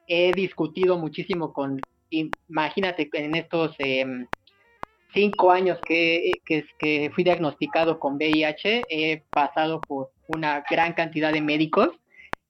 He 0.08 0.34
discutido 0.34 0.98
muchísimo 0.98 1.52
con, 1.52 1.80
imagínate, 2.48 3.08
en 3.12 3.34
estos 3.34 3.74
em, 3.78 4.26
cinco 5.12 5.50
años 5.50 5.78
que, 5.86 6.32
que, 6.44 6.64
que 6.78 7.10
fui 7.14 7.24
diagnosticado 7.24 7.98
con 7.98 8.16
VIH, 8.16 8.84
he 8.88 9.22
pasado 9.30 9.80
por 9.80 10.10
una 10.28 10.64
gran 10.68 10.92
cantidad 10.92 11.32
de 11.32 11.40
médicos 11.40 11.90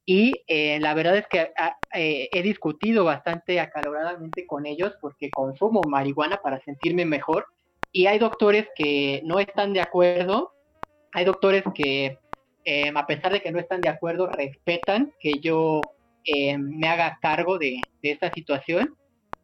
y 0.04 0.32
eh, 0.48 0.78
la 0.80 0.94
verdad 0.94 1.16
es 1.16 1.26
que 1.28 1.52
ah, 1.56 1.76
eh, 1.94 2.28
he 2.32 2.42
discutido 2.42 3.04
bastante 3.04 3.60
acaloradamente 3.60 4.46
con 4.46 4.66
ellos 4.66 4.94
porque 5.00 5.30
consumo 5.30 5.80
marihuana 5.88 6.38
para 6.42 6.60
sentirme 6.64 7.04
mejor 7.04 7.46
y 7.92 8.06
hay 8.06 8.18
doctores 8.18 8.66
que 8.74 9.20
no 9.24 9.38
están 9.38 9.72
de 9.72 9.80
acuerdo, 9.80 10.52
hay 11.12 11.24
doctores 11.24 11.62
que 11.74 12.18
eh, 12.64 12.92
a 12.94 13.06
pesar 13.06 13.32
de 13.32 13.42
que 13.42 13.52
no 13.52 13.58
están 13.58 13.80
de 13.80 13.90
acuerdo 13.90 14.26
respetan 14.26 15.12
que 15.20 15.34
yo 15.40 15.80
eh, 16.24 16.56
me 16.58 16.88
haga 16.88 17.18
cargo 17.20 17.58
de, 17.58 17.80
de, 18.02 18.10
esta 18.12 18.32
situación 18.32 18.96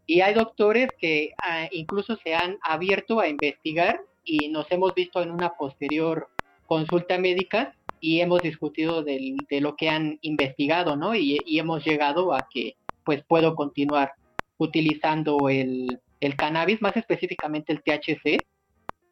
y 0.08 0.22
hay 0.22 0.32
doctores 0.32 0.88
que 0.98 1.34
ah, 1.36 1.68
incluso 1.70 2.16
se 2.16 2.34
han 2.34 2.58
abierto 2.62 3.20
a 3.20 3.28
investigar 3.28 4.00
y 4.24 4.48
nos 4.48 4.66
hemos 4.72 4.94
visto 4.94 5.22
en 5.22 5.30
una 5.30 5.50
posterior 5.50 6.28
consulta 6.66 7.18
médica 7.18 7.74
y 8.00 8.20
hemos 8.20 8.40
discutido 8.40 9.02
de 9.02 9.60
lo 9.60 9.76
que 9.76 9.90
han 9.90 10.18
investigado, 10.22 10.96
¿no? 10.96 11.14
Y, 11.14 11.38
hemos 11.58 11.84
llegado 11.84 12.32
a 12.32 12.48
que 12.50 12.76
pues 13.04 13.22
puedo 13.28 13.54
continuar 13.54 14.12
utilizando 14.56 15.50
el, 15.50 16.00
cannabis, 16.38 16.80
más 16.80 16.96
específicamente 16.96 17.74
el 17.74 17.82
THC, 17.82 18.38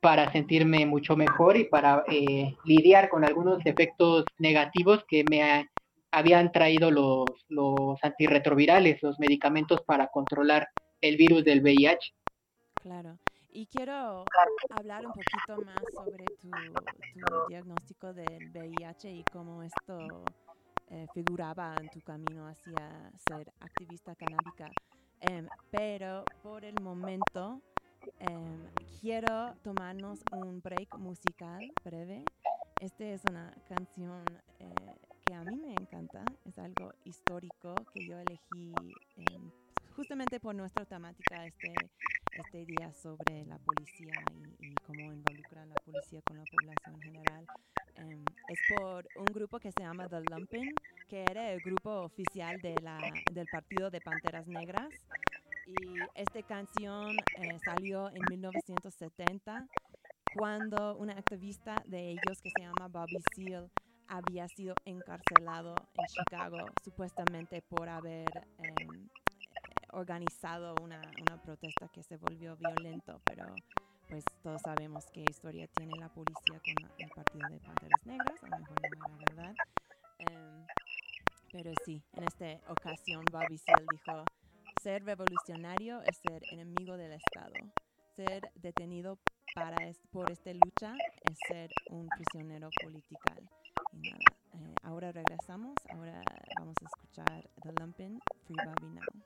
para 0.01 0.33
sentirme 0.33 0.87
mucho 0.87 1.15
mejor 1.15 1.59
y 1.59 1.65
para 1.65 2.05
eh, 2.11 2.55
lidiar 2.65 3.11
con 3.11 3.25
algunos 3.25 3.65
efectos 3.67 4.25
negativos 4.39 5.05
que 5.07 5.25
me 5.29 5.43
ha, 5.43 5.71
habían 6.11 6.53
traído 6.53 6.91
los 6.91 7.99
antirretrovirales, 8.03 9.03
los 9.03 9.19
medicamentos 9.19 9.83
para 9.83 10.07
controlar 10.07 10.69
el 11.01 11.17
virus 11.17 11.45
del 11.45 11.63
VIH. 11.63 12.15
Claro. 12.83 13.19
Y 13.51 13.67
quiero 13.67 14.25
hablar 14.71 15.07
un 15.07 15.13
poquito 15.13 15.65
más 15.65 15.83
sobre 15.95 16.25
tu, 16.27 16.51
tu 16.51 17.49
diagnóstico 17.49 18.13
del 18.13 18.51
VIH 18.51 19.11
y 19.11 19.25
cómo 19.33 19.63
esto 19.63 20.25
eh, 20.91 21.07
figuraba 21.15 21.75
en 21.81 21.89
tu 21.89 22.01
camino 22.03 22.47
hacia 22.47 23.11
ser 23.29 23.51
activista 23.61 24.15
canábica. 24.15 24.71
Eh, 25.23 25.47
pero 25.71 26.25
por 26.43 26.65
el 26.65 26.81
momento 26.83 27.63
eh, 28.21 28.71
quiero 29.01 29.55
tomarnos 29.63 30.21
un 30.33 30.61
break 30.61 30.99
musical 30.99 31.73
breve. 31.85 32.25
Esta 32.81 33.05
es 33.05 33.23
una 33.25 33.51
canción 33.69 34.23
eh, 34.61 34.75
que 35.25 35.35
a 35.35 35.43
mí 35.43 35.57
me 35.57 35.75
encanta, 35.75 36.25
es 36.45 36.59
algo 36.59 36.93
histórico 37.05 37.75
que 37.93 38.07
yo 38.07 38.19
elegí 38.19 38.75
em, 39.17 39.51
justamente 39.97 40.39
por 40.39 40.55
nuestra 40.55 40.85
temática 40.85 41.47
este, 41.47 41.73
este 42.31 42.67
día 42.67 42.93
sobre 42.93 43.47
la 43.47 43.59
policía 43.59 44.13
y, 44.61 44.75
cómo 44.87 45.11
involucra 45.13 45.65
la 45.65 45.75
policía 45.77 46.21
con 46.23 46.37
la 46.37 46.45
población 46.45 46.95
en 46.95 47.01
general. 47.01 47.47
Um, 47.99 48.25
es 48.49 48.59
por 48.77 49.09
un 49.17 49.25
grupo 49.25 49.59
que 49.59 49.73
se 49.73 49.81
llama 49.81 50.07
The 50.07 50.21
Lumpin, 50.31 50.71
que 51.09 51.25
era 51.29 51.51
el 51.51 51.61
grupo 51.61 52.03
oficial 52.03 52.61
del 52.61 53.47
Partido 53.51 53.91
de 53.91 54.01
Panteras 54.03 54.47
Negras. 54.47 54.91
Y 55.67 55.99
esta 56.15 56.43
canción 56.43 57.17
eh, 57.39 57.59
salió 57.65 58.11
en 58.11 58.23
1970 58.29 59.67
cuando 60.37 60.97
una 60.99 61.15
activista 61.15 61.83
de 61.87 62.11
ellos 62.11 62.41
que 62.43 62.51
se 62.51 62.63
llama 62.63 62.89
Bobby 62.89 63.17
Seale 63.35 63.71
había 64.09 64.47
sido 64.49 64.75
encarcelado 64.85 65.75
en 65.95 66.07
Chicago 66.07 66.59
supuestamente 66.85 67.63
por 67.63 67.89
haber 67.89 68.29
eh, 68.59 68.87
organizado 69.97 70.75
una, 70.83 71.01
protesta 71.43 71.89
que 71.89 72.03
se 72.03 72.17
volvió 72.19 72.57
violento, 72.57 73.21
pero 73.25 73.47
pues 74.09 74.25
todos 74.43 74.61
sabemos 74.63 75.05
qué 75.13 75.25
historia 75.29 75.67
tiene 75.69 75.95
la 75.99 76.09
policía 76.09 76.61
con 76.61 76.91
el 76.99 77.09
partido 77.11 77.49
de 77.49 77.61
Panteras 77.61 78.07
Negras, 78.07 78.45
a 78.45 78.49
lo 78.49 78.59
mejor 78.59 78.77
no 78.99 79.07
era 79.07 79.17
verdad. 79.27 79.55
Um, 80.31 80.67
pero 81.51 81.73
sí, 81.85 82.03
en 82.13 82.25
esta 82.25 82.73
ocasión 82.73 83.25
Bobby 83.33 83.59
Seale 83.59 83.87
dijo, 83.91 84.25
ser 84.83 85.05
revolucionario 85.05 86.03
es 86.03 86.17
ser 86.19 86.43
enemigo 86.53 86.97
del 86.97 87.13
Estado. 87.13 87.55
ser 88.15 88.51
detenido 88.55 89.19
para 89.55 89.77
por 90.11 90.31
esta 90.31 90.53
lucha 90.53 90.95
es 91.23 91.39
ser 91.49 91.71
un 91.91 92.07
prisionero 92.09 92.69
político. 92.83 93.33
Y 93.93 94.11
nada, 94.11 94.19
eh, 94.55 94.75
ahora 94.83 95.13
regresamos, 95.13 95.75
ahora 95.91 96.21
vamos 96.59 96.77
a 96.83 96.85
escuchar 96.85 97.51
The 97.63 97.73
Lumpin' 97.81 98.21
Free 98.45 98.57
Bobby 98.65 98.95
Now. 98.95 99.26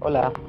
Hola. 0.00 0.43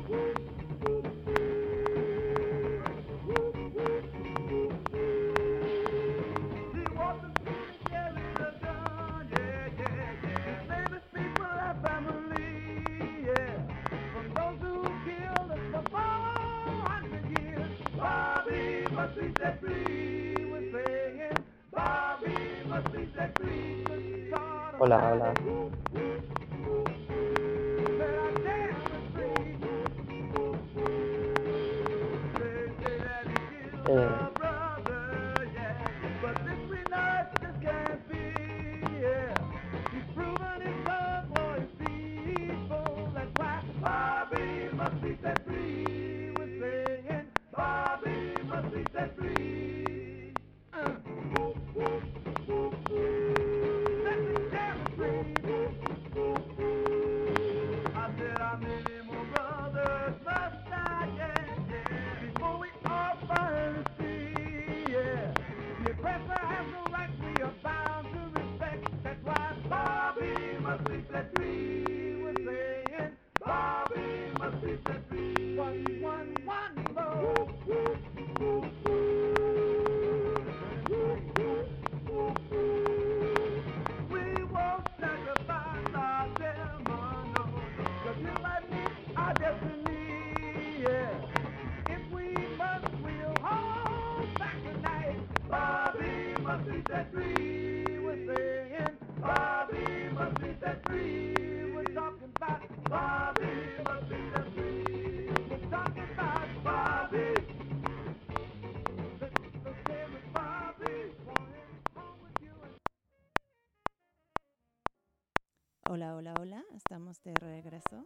Hola, 115.96 116.14
hola, 116.14 116.34
hola, 116.42 116.62
estamos 116.74 117.24
de 117.24 117.34
regreso. 117.36 118.06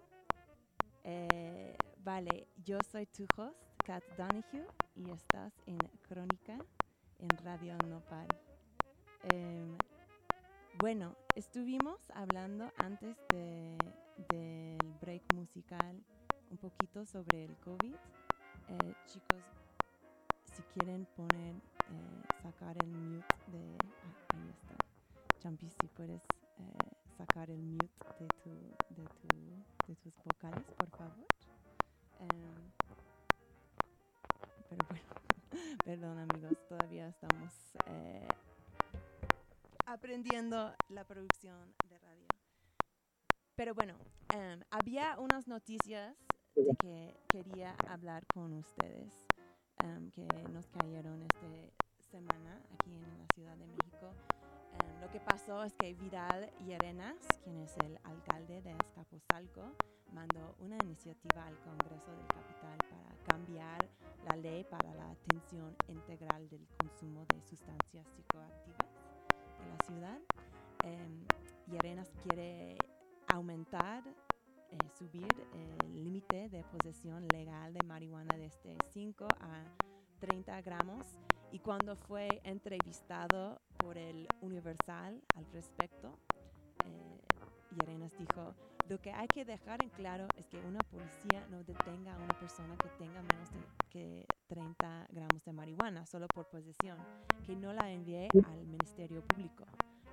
Eh, 1.04 1.76
vale, 2.04 2.48
yo 2.64 2.78
soy 2.92 3.08
tu 3.08 3.26
host, 3.36 3.58
Kat 3.84 4.04
Donahue, 4.16 4.68
y 4.94 5.10
estás 5.10 5.52
en 5.66 5.80
Crónica 6.08 6.60
en 7.18 7.30
Radio 7.44 7.76
Nopal. 7.88 8.28
Em, 9.34 9.76
bueno, 10.78 11.16
estuvimos 11.34 12.00
hablando 12.14 12.72
antes 12.78 13.18
de, 13.30 13.76
del 14.30 14.94
break 15.02 15.24
musical 15.34 16.00
un 16.52 16.58
poquito 16.58 17.08
sobre 17.08 17.46
el 17.46 17.58
COVID. 17.58 17.96
Eh, 17.96 18.94
chicos, 19.08 19.44
si 20.54 20.62
quieren 20.76 21.08
poner, 21.16 21.56
eh, 21.56 22.22
sacar 22.44 22.78
el 22.84 22.92
mute 22.92 23.36
de... 23.48 23.78
ah, 23.82 24.38
ahí 24.38 24.50
está. 24.52 24.76
Champis, 25.40 25.74
si 25.82 25.88
puedes 25.88 26.22
el 27.48 27.62
mute 27.62 27.88
de, 28.20 28.28
tu, 28.44 28.50
de, 28.90 29.04
tu, 29.22 29.96
tus 29.96 30.14
vocales, 30.26 30.66
por 30.78 30.90
favor. 30.90 31.26
Em, 32.20 32.72
pero 34.68 34.86
bueno, 34.90 35.06
perdón 35.86 36.18
amigos, 36.18 36.58
todavía 36.68 37.08
estamos 37.08 37.54
eh, 37.86 38.28
aprendiendo 39.86 40.74
la 40.90 41.06
producción 41.06 41.74
de 41.88 41.98
radio. 42.00 42.28
Pero 43.56 43.74
bueno, 43.74 43.94
em, 44.34 44.62
había 44.72 45.18
unas 45.20 45.48
noticias 45.48 46.18
de 46.56 46.76
que 46.80 47.16
quería 47.30 47.76
hablar 47.88 48.26
con 48.34 48.54
ustedes 48.54 49.14
em, 49.84 50.12
que 50.12 50.28
nos 50.52 50.68
cayeron 50.68 51.22
esta 51.22 51.48
semana 52.12 52.62
aquí 52.74 52.92
en 52.94 53.18
la 53.18 53.28
Ciudad 53.34 53.56
de 53.56 53.68
México. 53.68 54.14
Em, 55.00 55.02
lo 55.02 55.10
que 55.10 55.20
pasó 55.20 55.64
es 55.64 55.74
que 55.74 55.94
Vidal 55.94 56.52
Llerenas, 56.66 57.18
quien 57.44 57.58
es 57.60 57.76
el 57.78 57.98
alcalde 58.04 58.62
de 58.62 58.72
Escaposalco, 58.72 59.76
mandó 60.14 60.56
una 60.60 60.78
iniciativa 60.84 61.46
al 61.46 61.58
Congreso 61.60 62.12
del 62.12 62.28
Capital 62.28 62.78
para 62.90 63.16
cambiar 63.28 63.90
la 64.28 64.36
ley 64.36 64.64
para 64.64 64.94
la 64.96 65.12
atención 65.12 65.76
integral 65.88 66.50
del 66.50 66.68
consumo 66.78 67.26
de 67.26 67.42
sustancias 67.42 68.08
psicoactivas 68.16 68.88
en 69.62 69.70
la 69.70 69.78
ciudad. 69.86 70.20
Eh, 70.84 71.26
Llerenas 71.68 72.10
quiere 72.24 72.78
aumentar, 73.28 74.04
eh, 74.08 74.78
subir 74.98 75.28
el 75.54 76.04
límite 76.04 76.50
de 76.50 76.64
posesión 76.64 77.28
legal 77.28 77.74
de 77.74 77.86
marihuana 77.86 78.36
desde 78.38 78.78
5 78.92 79.28
a 79.42 79.64
30 80.20 80.62
gramos 80.62 81.06
y 81.52 81.60
cuando 81.60 81.96
fue 81.96 82.42
entrevistado 82.44 83.62
por 83.80 83.98
el 83.98 84.28
Universal 84.42 85.22
al 85.36 85.46
respecto, 85.52 86.20
eh, 86.86 87.22
Llerenas 87.72 88.12
dijo, 88.18 88.56
lo 88.88 89.00
que 89.00 89.12
hay 89.12 89.28
que 89.28 89.46
dejar 89.46 89.84
en 89.84 89.90
claro 89.90 90.28
es 90.36 90.48
que 90.48 90.58
una 90.58 90.80
policía 90.80 91.46
no 91.50 91.64
detenga 91.64 92.16
a 92.16 92.18
una 92.18 92.34
persona 92.40 92.76
que 92.78 92.90
tenga 92.98 93.22
menos 93.22 93.52
de 93.52 93.60
que 93.90 94.26
30 94.48 95.08
gramos 95.12 95.44
de 95.46 95.54
marihuana 95.54 96.06
solo 96.06 96.28
por 96.28 96.50
posesión, 96.50 96.98
que 97.46 97.56
no 97.56 97.72
la 97.72 97.92
envíe 97.92 98.28
al 98.46 98.66
Ministerio 98.66 99.22
Público. 99.22 99.66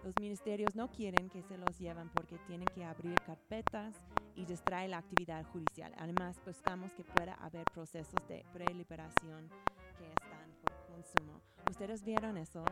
Los 0.04 0.14
ministerios 0.20 0.76
no 0.76 0.90
quieren 0.90 1.30
que 1.30 1.42
se 1.42 1.56
los 1.56 1.78
lleven 1.78 2.10
porque 2.10 2.38
tienen 2.46 2.68
que 2.74 2.84
abrir 2.84 3.14
carpetas 3.26 3.94
y 4.34 4.44
distrae 4.44 4.88
la 4.88 4.98
actividad 4.98 5.44
judicial. 5.46 5.92
Además, 5.98 6.38
buscamos 6.44 6.92
que 6.92 7.02
pueda 7.02 7.34
haber 7.34 7.64
procesos 7.72 8.20
de 8.28 8.44
preliberación 8.52 9.48
que 9.98 10.06
están 10.06 10.52
por 10.62 10.94
consumo. 10.94 11.40
¿Ustedes 11.68 12.04
vieron 12.04 12.36
eso? 12.36 12.62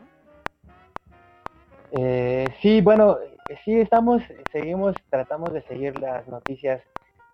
Eh, 1.91 2.47
sí, 2.61 2.81
bueno, 2.81 3.17
sí 3.63 3.79
estamos, 3.79 4.21
seguimos, 4.51 4.95
tratamos 5.09 5.53
de 5.53 5.61
seguir 5.63 5.99
las 5.99 6.27
noticias 6.27 6.81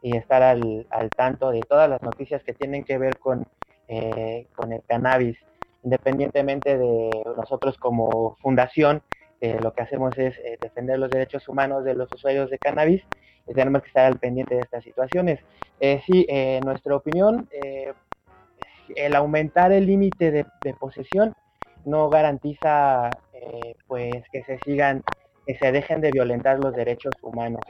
y 0.02 0.16
estar 0.16 0.42
al, 0.42 0.86
al 0.90 1.10
tanto 1.10 1.52
de 1.52 1.62
todas 1.62 1.90
las 1.90 2.02
noticias 2.02 2.44
que 2.44 2.54
tienen 2.54 2.84
que 2.84 2.98
ver 2.98 3.18
con, 3.20 3.46
eh, 3.88 4.48
con 4.56 4.74
el 4.74 4.82
cannabis, 4.88 5.38
independientemente 5.84 6.78
de 6.78 7.10
nosotros 7.38 7.78
como 7.78 8.36
fundación, 8.42 9.02
eh, 9.40 9.58
lo 9.62 9.74
que 9.74 9.82
hacemos 9.84 10.18
es 10.18 10.40
defender 10.60 11.00
los 11.00 11.10
derechos 11.10 11.48
humanos 11.48 11.84
de 11.84 11.96
los 11.96 12.12
usuarios 12.14 12.50
de 12.52 12.60
cannabis 12.60 13.04
y 13.48 13.54
tenemos 13.54 13.82
que 13.82 13.88
estar 13.88 14.06
al 14.06 14.20
pendiente 14.20 14.56
de 14.56 14.62
estas 14.62 14.84
situaciones. 14.84 15.40
Sí, 16.06 16.28
en 16.30 16.64
nuestra 16.64 16.96
opinión, 16.96 17.50
el 18.96 19.16
aumentar 19.16 19.72
el 19.72 19.88
límite 19.88 20.32
de 20.32 20.74
posesión 20.80 21.34
no 21.86 22.10
garantiza 22.10 23.10
eh, 23.42 23.76
pues 23.88 24.24
que 24.32 24.44
se 24.44 24.60
sigan, 24.60 25.04
que 25.46 25.56
se 25.58 25.72
dejen 25.72 26.00
de 26.00 26.12
violentar 26.12 26.60
los 26.60 26.76
derechos 26.76 27.14
humanos. 27.22 27.64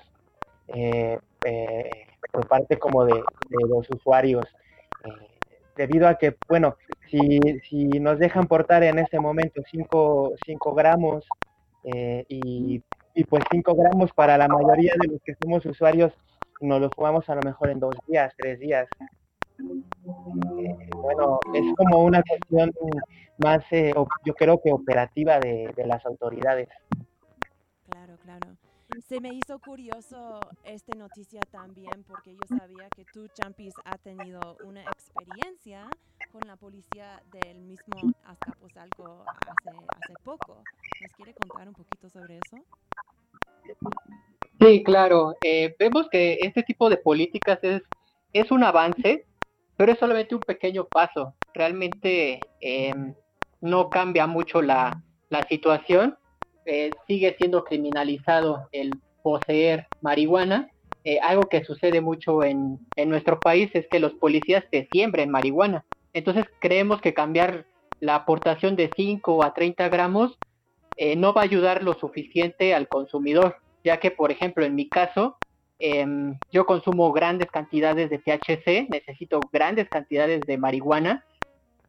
eh, 0.67 1.17
eh, 1.45 1.89
por 2.31 2.47
parte 2.47 2.77
como 2.77 3.03
de, 3.03 3.21
los 3.49 3.89
usuarios, 3.89 4.45
debido 5.75 6.07
a 6.07 6.15
que, 6.15 6.35
bueno, 6.47 6.77
si, 7.09 7.39
si 7.67 7.85
nos 7.99 8.19
dejan 8.19 8.47
portar 8.47 8.83
en 8.83 8.99
ese 8.99 9.19
momento 9.19 9.61
5 9.69 10.35
gramos 10.75 11.25
y, 11.83 12.81
y 13.15 13.23
pues 13.25 13.43
5 13.51 13.75
gramos 13.75 14.13
para 14.13 14.37
la 14.37 14.47
mayoría 14.47 14.93
de 15.01 15.07
los 15.11 15.21
que 15.23 15.35
somos 15.41 15.65
usuarios, 15.65 16.13
nos 16.61 16.79
lo 16.79 16.89
fumamos 16.91 17.27
a 17.29 17.35
lo 17.35 17.41
mejor 17.41 17.69
en 17.69 17.79
dos 17.79 17.95
días, 18.07 18.33
tres 18.37 18.59
días. 18.59 18.87
Bueno, 20.93 21.39
es 21.53 21.75
como 21.75 22.03
una 22.03 22.21
cuestión 22.23 22.71
más, 23.37 23.63
yo 23.71 24.33
creo 24.35 24.61
que 24.61 24.71
operativa 24.71 25.39
de, 25.39 25.73
de 25.75 25.87
las 25.87 26.05
autoridades. 26.05 26.69
Claro, 27.89 28.17
claro. 28.23 28.47
Se 29.07 29.21
me 29.21 29.29
hizo 29.33 29.57
curioso 29.59 30.41
esta 30.65 30.93
noticia 30.95 31.39
también 31.49 32.03
porque 32.05 32.33
yo 32.33 32.57
sabía 32.57 32.89
que 32.89 33.05
tú, 33.05 33.25
Champis, 33.33 33.73
ha 33.85 33.97
tenido 33.97 34.57
una 34.65 34.83
experiencia 34.83 35.87
con 36.31 36.41
la 36.45 36.57
policía 36.57 37.21
del 37.31 37.61
mismo 37.61 38.13
Azcapotzalco 38.25 39.23
hace, 39.27 39.69
hace 39.69 40.13
poco. 40.23 40.61
¿Nos 41.01 41.11
quiere 41.15 41.33
contar 41.33 41.69
un 41.69 41.73
poquito 41.73 42.09
sobre 42.09 42.39
eso? 42.45 42.57
Sí, 44.59 44.83
claro. 44.83 45.35
Eh, 45.41 45.73
vemos 45.79 46.09
que 46.09 46.39
este 46.41 46.61
tipo 46.63 46.89
de 46.89 46.97
políticas 46.97 47.59
es, 47.63 47.81
es 48.33 48.51
un 48.51 48.63
avance, 48.63 49.25
pero 49.81 49.93
es 49.93 49.97
solamente 49.97 50.35
un 50.35 50.41
pequeño 50.41 50.85
paso. 50.85 51.33
Realmente 51.55 52.39
em, 52.59 53.15
no 53.61 53.89
cambia 53.89 54.27
mucho 54.27 54.61
la, 54.61 55.01
la 55.29 55.41
situación 55.47 56.19
eh, 56.67 56.91
sigue 57.07 57.35
siendo 57.39 57.63
criminalizado 57.63 58.67
el 58.73 58.91
poseer 59.23 59.87
marihuana. 60.01 60.69
Eh, 61.03 61.17
algo 61.19 61.49
que 61.49 61.65
sucede 61.65 61.99
mucho 61.99 62.43
en, 62.43 62.77
en, 62.95 63.09
nuestro 63.09 63.39
país 63.39 63.71
es 63.73 63.87
que 63.87 63.99
los 63.99 64.13
policías 64.13 64.63
te 64.69 64.87
siembren 64.91 65.31
marihuana. 65.31 65.83
Entonces 66.13 66.45
creemos 66.59 67.01
que 67.01 67.15
cambiar 67.15 67.65
la 67.99 68.13
aportación 68.13 68.75
de 68.75 68.91
5 68.95 69.43
a 69.43 69.55
30 69.55 69.89
gramos 69.89 70.37
eh, 70.95 71.15
no 71.15 71.33
va 71.33 71.41
a 71.41 71.45
ayudar 71.45 71.81
lo 71.81 71.95
suficiente 71.95 72.75
al 72.75 72.87
consumidor, 72.87 73.55
ya 73.83 73.99
que 73.99 74.11
por 74.11 74.31
ejemplo 74.31 74.63
en 74.63 74.75
mi 74.75 74.87
caso 74.87 75.37
em, 75.81 76.37
yo 76.51 76.65
consumo 76.65 77.11
grandes 77.11 77.49
cantidades 77.49 78.09
de 78.09 78.19
THC, 78.19 78.87
necesito 78.89 79.39
grandes 79.51 79.89
cantidades 79.89 80.41
de 80.41 80.57
marihuana, 80.57 81.25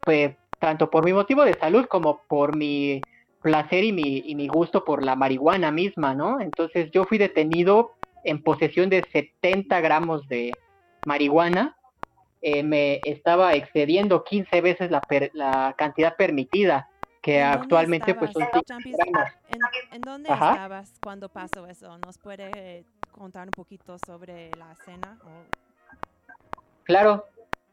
pues 0.00 0.34
tanto 0.58 0.90
por 0.90 1.04
mi 1.04 1.12
motivo 1.12 1.44
de 1.44 1.54
salud 1.54 1.86
como 1.86 2.22
por 2.28 2.56
mi 2.56 3.02
placer 3.42 3.84
y 3.84 3.92
mi, 3.92 4.22
y 4.24 4.34
mi 4.34 4.48
gusto 4.48 4.84
por 4.84 5.02
la 5.02 5.16
marihuana 5.16 5.70
misma, 5.70 6.14
¿no? 6.14 6.40
Entonces 6.40 6.90
yo 6.92 7.04
fui 7.04 7.18
detenido 7.18 7.92
en 8.24 8.42
posesión 8.42 8.88
de 8.88 9.04
70 9.12 9.80
gramos 9.80 10.26
de 10.28 10.52
marihuana. 11.04 11.76
Eh, 12.40 12.62
me 12.62 13.00
estaba 13.04 13.54
excediendo 13.54 14.24
15 14.24 14.60
veces 14.60 14.90
la, 14.90 15.02
la 15.32 15.74
cantidad 15.76 16.16
permitida, 16.16 16.88
que 17.20 17.40
actualmente 17.40 18.14
pues 18.14 18.32
son 18.32 18.42
¿En, 19.92 20.00
dónde 20.00 20.28
estabas 20.28 20.94
cuando 21.02 21.28
pasó 21.28 21.66
eso? 21.66 21.98
¿Nos 21.98 22.18
puede 22.18 22.84
contar 23.12 23.46
un 23.46 23.52
poquito 23.52 23.96
sobre 24.04 24.50
la 24.56 24.72
escena? 24.72 25.18
Claro, 26.84 27.26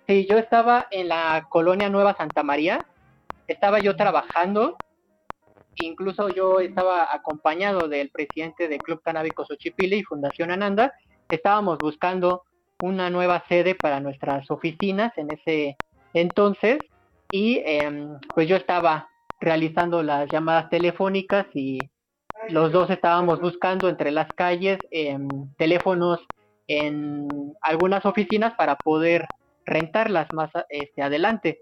sí, 0.08 0.28
yo 0.30 0.38
estaba 0.38 0.88
en 0.92 1.08
la 1.08 1.48
colonia 1.50 1.90
Nueva 1.90 2.16
Santa 2.16 2.44
María, 2.44 2.86
estaba 3.48 3.80
yo 3.80 3.96
trabajando. 3.96 4.78
Incluso 5.76 6.30
yo 6.30 6.60
estaba 6.60 7.14
acompañado 7.14 7.88
del 7.88 8.10
presidente 8.10 8.68
del 8.68 8.80
Club 8.80 9.02
Canábico 9.02 9.46
Xochipilli 9.46 9.98
y 9.98 10.04
Fundación 10.04 10.52
Ananda, 10.52 10.94
estábamos 11.30 11.80
buscando 11.80 12.44
una 12.82 13.10
nueva 13.10 13.44
sede 13.48 13.76
para 13.76 14.00
nuestras 14.00 14.50
oficinas 14.52 15.18
en 15.18 15.32
ese 15.32 15.78
entonces. 16.14 16.80
Y 17.32 17.62
em, 17.66 18.20
pues 18.34 18.48
yo 18.48 18.56
estaba 18.56 19.10
realizando 19.40 20.02
las 20.02 20.30
llamadas 20.32 20.70
telefónicas 20.70 21.46
y 21.54 21.80
los 22.52 22.72
dos 22.72 22.90
estábamos 22.90 23.40
buscando 23.40 23.90
entre 23.90 24.12
las 24.12 24.32
calles 24.34 24.80
em, 24.92 25.28
teléfonos 25.58 26.20
en 26.68 27.56
algunas 27.62 28.06
oficinas 28.06 28.54
para 28.56 28.76
poder 28.76 29.26
rentarlas 29.66 30.28
más 30.34 30.52
este, 30.70 31.02
adelante. 31.02 31.62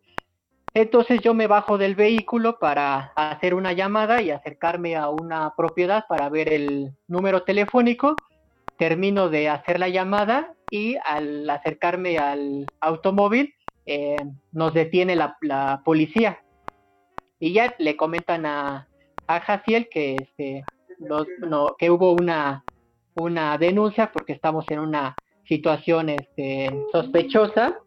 Entonces 0.73 1.21
yo 1.21 1.33
me 1.33 1.47
bajo 1.47 1.77
del 1.77 1.95
vehículo 1.95 2.59
para 2.59 3.13
hacer 3.15 3.53
una 3.53 3.73
llamada 3.73 4.21
y 4.21 4.31
acercarme 4.31 4.95
a 4.95 5.09
una 5.09 5.53
propiedad 5.55 6.05
para 6.07 6.29
ver 6.29 6.53
el 6.53 6.91
número 7.07 7.43
telefónico. 7.43 8.15
Termino 8.77 9.29
de 9.29 9.49
hacer 9.49 9.79
la 9.79 9.89
llamada 9.89 10.53
y 10.69 10.97
al 11.05 11.49
acercarme 11.49 12.17
al 12.19 12.67
automóvil 12.79 13.55
eh, 13.85 14.17
nos 14.51 14.73
detiene 14.73 15.15
la, 15.15 15.81
policía. 15.83 16.43
Y 17.39 17.53
ya 17.53 17.73
le 17.79 17.95
comentan 17.95 18.45
a, 18.45 18.87
a 19.25 19.39
Jaciel 19.39 19.87
que, 19.89 20.15
este, 20.15 20.63
no, 20.99 21.75
que 21.77 21.89
hubo 21.89 22.13
una, 22.13 22.63
una 23.15 23.57
denuncia 23.57 24.11
porque 24.11 24.33
estamos 24.33 24.65
en 24.69 24.79
una 24.79 25.15
situación 25.45 26.09
este, 26.09 26.71
sospechosa 26.91 27.79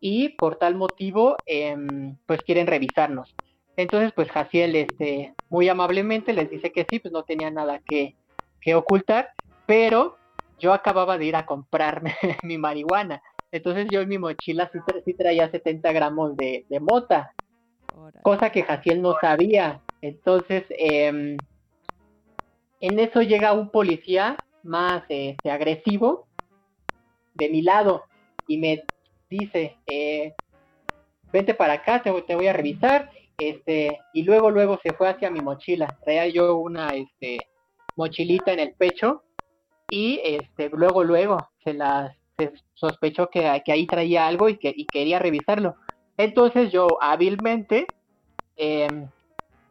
y 0.00 0.30
por 0.30 0.56
tal 0.56 0.74
motivo 0.76 1.36
em, 1.46 2.16
pues 2.26 2.42
quieren 2.42 2.66
revisarnos. 2.66 3.34
Entonces 3.76 4.12
pues 4.12 4.30
Jaciel 4.30 4.76
este, 4.76 5.34
muy 5.48 5.68
amablemente 5.68 6.32
les 6.32 6.50
dice 6.50 6.72
que 6.72 6.86
sí, 6.88 6.98
pues 6.98 7.12
no 7.12 7.24
tenía 7.24 7.50
nada 7.50 7.80
que, 7.84 8.16
que 8.60 8.74
ocultar, 8.74 9.30
pero 9.66 10.16
yo 10.58 10.72
acababa 10.72 11.18
de 11.18 11.26
ir 11.26 11.36
a 11.36 11.46
comprarme 11.46 12.16
mi 12.42 12.58
marihuana. 12.58 13.22
Entonces 13.50 13.88
yo 13.90 14.00
en 14.00 14.08
mi 14.08 14.18
mochila 14.18 14.70
sí, 15.04 15.14
traía 15.14 15.50
70 15.50 15.92
gramos 15.92 16.36
de, 16.36 16.66
de 16.68 16.80
mota, 16.80 17.32
cosa 18.22 18.50
que 18.50 18.62
Jaciel 18.62 19.00
no 19.00 19.16
sabía. 19.20 19.80
Entonces 20.02 20.64
em, 20.70 21.36
en 22.80 22.98
eso 22.98 23.22
llega 23.22 23.52
un 23.52 23.70
policía 23.70 24.36
más 24.62 25.02
este, 25.08 25.50
agresivo 25.50 26.26
de 27.34 27.48
mi 27.48 27.62
lado 27.62 28.04
y 28.46 28.58
me 28.58 28.84
dice, 29.28 29.76
eh, 29.86 30.34
vente 31.32 31.54
para 31.54 31.74
acá, 31.74 32.02
te, 32.02 32.10
te, 32.22 32.34
voy 32.34 32.46
a 32.46 32.52
revisar, 32.52 33.10
este, 33.36 34.00
y 34.12 34.22
luego, 34.22 34.50
luego 34.50 34.78
se 34.82 34.92
fue 34.92 35.08
hacia 35.08 35.30
mi 35.30 35.40
mochila, 35.40 35.98
traía 36.04 36.28
yo 36.28 36.56
una, 36.56 36.88
este, 36.88 37.38
mochilita 37.96 38.52
en 38.52 38.60
el 38.60 38.74
pecho, 38.74 39.22
y, 39.90 40.20
este, 40.22 40.70
luego, 40.70 41.04
luego, 41.04 41.50
se 41.64 41.74
la, 41.74 42.14
sospechó 42.74 43.28
que, 43.28 43.62
que 43.64 43.72
ahí 43.72 43.86
traía 43.86 44.26
algo 44.26 44.48
y 44.48 44.58
que 44.58 44.74
quería 44.90 45.18
revisarlo. 45.18 45.76
Entonces 46.16 46.70
yo 46.70 46.86
hábilmente 47.00 47.86
em, 48.56 49.08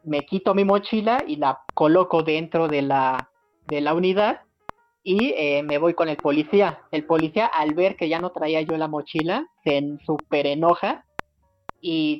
me 0.08 0.24
quito 0.24 0.54
mi 0.54 0.64
mochila 0.64 1.22
y 1.26 1.36
la 1.36 1.60
coloco 1.74 2.22
dentro 2.22 2.68
de 2.68 2.82
la, 2.82 3.30
de 3.66 3.80
la 3.80 3.94
unidad 3.94 4.40
y 5.02 5.32
eh, 5.36 5.62
me 5.62 5.78
voy 5.78 5.94
con 5.94 6.08
el 6.08 6.16
policía. 6.16 6.80
El 6.90 7.04
policía 7.04 7.46
al 7.46 7.74
ver 7.74 7.96
que 7.96 8.08
ya 8.08 8.18
no 8.18 8.30
traía 8.30 8.60
yo 8.62 8.76
la 8.76 8.88
mochila, 8.88 9.46
se 9.64 9.82
super 10.04 10.46
enoja 10.46 11.04
y 11.80 12.18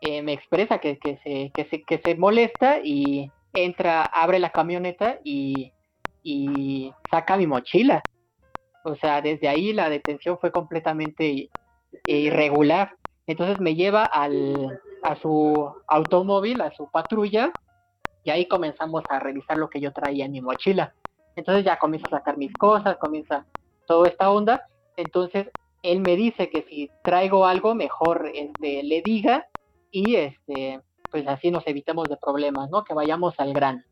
eh, 0.00 0.22
me 0.22 0.32
expresa 0.32 0.78
que, 0.78 0.98
que, 0.98 1.18
se, 1.18 1.52
que, 1.54 1.68
se, 1.68 1.82
que 1.82 1.98
se 1.98 2.14
molesta 2.16 2.80
y 2.82 3.30
entra, 3.52 4.02
abre 4.02 4.38
la 4.38 4.50
camioneta 4.50 5.18
y, 5.22 5.72
y 6.22 6.92
saca 7.10 7.36
mi 7.36 7.46
mochila. 7.46 8.02
O 8.84 8.96
sea, 8.96 9.22
desde 9.22 9.48
ahí 9.48 9.72
la 9.72 9.88
detención 9.88 10.38
fue 10.38 10.52
completamente 10.52 11.48
irregular. 12.06 12.96
Entonces 13.26 13.60
me 13.60 13.74
lleva 13.74 14.04
al, 14.04 14.80
a 15.04 15.16
su 15.16 15.72
automóvil, 15.86 16.60
a 16.60 16.72
su 16.72 16.90
patrulla, 16.90 17.52
y 18.24 18.30
ahí 18.30 18.48
comenzamos 18.48 19.04
a 19.10 19.20
revisar 19.20 19.58
lo 19.58 19.68
que 19.68 19.80
yo 19.80 19.92
traía 19.92 20.24
en 20.24 20.32
mi 20.32 20.40
mochila. 20.40 20.94
Entonces 21.36 21.64
ya 21.64 21.78
comienzo 21.78 22.06
a 22.08 22.18
sacar 22.18 22.38
mis 22.38 22.52
cosas, 22.54 22.96
comienza 22.96 23.46
toda 23.86 24.08
esta 24.08 24.30
onda. 24.30 24.66
Entonces 24.96 25.48
él 25.82 26.00
me 26.00 26.16
dice 26.16 26.48
que 26.48 26.62
si 26.62 26.90
traigo 27.02 27.44
algo, 27.46 27.74
mejor 27.74 28.30
este, 28.34 28.82
le 28.82 29.02
diga 29.02 29.46
y 29.90 30.16
este, 30.16 30.80
pues 31.10 31.28
así 31.28 31.50
nos 31.50 31.66
evitamos 31.66 32.08
de 32.08 32.16
problemas, 32.16 32.70
¿no? 32.70 32.84
Que 32.84 32.94
vayamos 32.94 33.34
al 33.38 33.52
gran. 33.52 33.84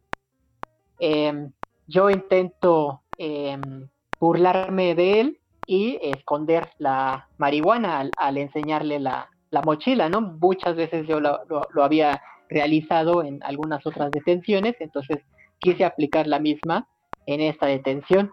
Em, 0.99 1.53
yo 1.87 2.09
intento 2.09 3.03
em, 3.19 3.89
burlarme 4.19 4.95
de 4.95 5.21
él 5.21 5.41
y 5.67 5.99
esconder 6.01 6.71
la 6.79 7.29
marihuana 7.39 8.09
al, 8.17 8.39
enseñarle 8.39 8.99
la, 8.99 9.29
mochila, 9.61 10.09
¿no? 10.09 10.23
Muchas 10.23 10.75
veces 10.75 11.07
yo 11.07 11.21
lo, 11.21 11.41
lo, 11.47 11.85
había 11.85 12.23
realizado 12.49 13.23
en 13.23 13.43
algunas 13.43 13.87
otras 13.87 14.11
detenciones, 14.11 14.75
entonces 14.81 15.19
quise 15.59 15.85
aplicar 15.85 16.27
la 16.27 16.39
misma 16.39 16.89
en 17.27 17.41
esta 17.43 17.67
detención, 17.67 18.31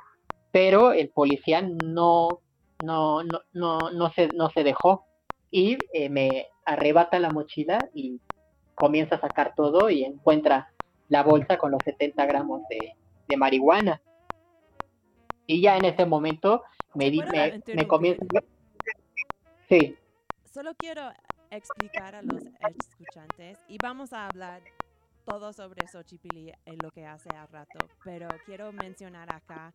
pero 0.52 0.94
el 0.94 1.10
policía 1.10 1.62
no, 1.62 2.40
no, 2.84 3.24
no, 3.24 3.42
no, 3.52 3.92
no, 3.92 4.12
se, 4.14 4.30
no 4.30 4.50
se 4.50 4.64
dejó 4.64 5.06
y 5.52 5.78
eh, 5.94 6.10
me 6.10 6.48
arrebata 6.66 7.20
la 7.20 7.32
mochila 7.32 7.90
y 7.94 8.22
comienza 8.76 9.16
a 9.16 9.22
sacar 9.22 9.54
todo 9.56 9.90
y 9.90 10.06
encuentra 10.06 10.72
la 11.10 11.24
bolsa 11.24 11.58
con 11.58 11.72
los 11.72 11.82
70 11.84 12.26
gramos 12.26 12.62
de, 12.70 12.96
marihuana. 13.38 14.02
Y 15.46 15.62
ya 15.62 15.78
en 15.78 15.86
ese 15.86 16.06
momento 16.06 16.64
me, 16.96 17.12
di, 17.12 17.22
me, 17.22 17.62
me 17.76 17.88
comienzo... 17.88 18.26
Sí. 19.68 19.99
Solo 20.60 20.76
quiero 20.76 21.10
explicar 21.52 22.16
a 22.16 22.22
los 22.22 22.44
escuchantes 22.78 23.58
y 23.70 23.78
vamos 23.82 24.12
a 24.12 24.28
hablar 24.28 24.62
todo 25.26 25.54
sobre 25.54 25.88
Xochipilli 25.88 26.52
en 26.66 26.78
lo 26.84 26.92
que 26.92 27.06
hace 27.06 27.30
a 27.30 27.46
rato, 27.46 27.88
pero 28.04 28.28
quiero 28.46 28.74
mencionar 28.74 29.34
acá 29.34 29.74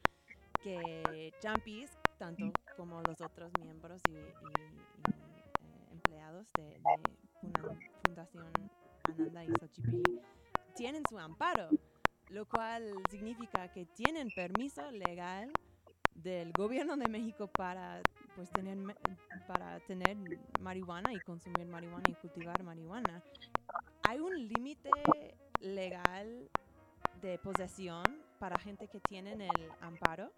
que 0.62 1.32
Champis, 1.40 1.90
tanto 2.18 2.52
como 2.76 3.00
los 3.00 3.18
otros 3.22 3.50
miembros 3.62 4.02
y, 4.10 4.16
eh, 4.16 4.34
empleados 5.90 6.52
de, 6.58 6.78
una 7.40 7.78
Fundación 8.04 8.52
Ananda 9.04 9.42
y 9.42 9.48
Xochipilli, 9.58 10.20
tienen 10.76 11.02
su 11.08 11.18
amparo, 11.18 11.70
lo 12.28 12.46
cual 12.46 12.92
significa 13.08 13.72
que 13.72 13.86
tienen 13.86 14.28
permiso 14.36 14.90
legal 14.90 15.50
del 16.14 16.52
gobierno 16.52 16.96
de 16.96 17.08
México 17.08 17.48
para 17.48 18.00
pues 18.36 18.50
tener 18.50 18.76
para 19.46 19.80
tener 19.80 20.16
marihuana 20.60 21.12
y 21.12 21.20
consumir 21.20 21.66
marihuana 21.66 22.04
y 22.08 22.14
cultivar 22.14 22.62
marihuana. 22.62 23.22
¿Hay 24.08 24.20
un 24.20 24.48
límite 24.48 24.90
legal 25.60 26.48
de 27.22 27.38
posesión 27.38 28.02
para 28.38 28.58
gente 28.58 28.88
que 28.88 29.00
tienen 29.00 29.40
el 29.40 29.70
amparo? 29.80 30.30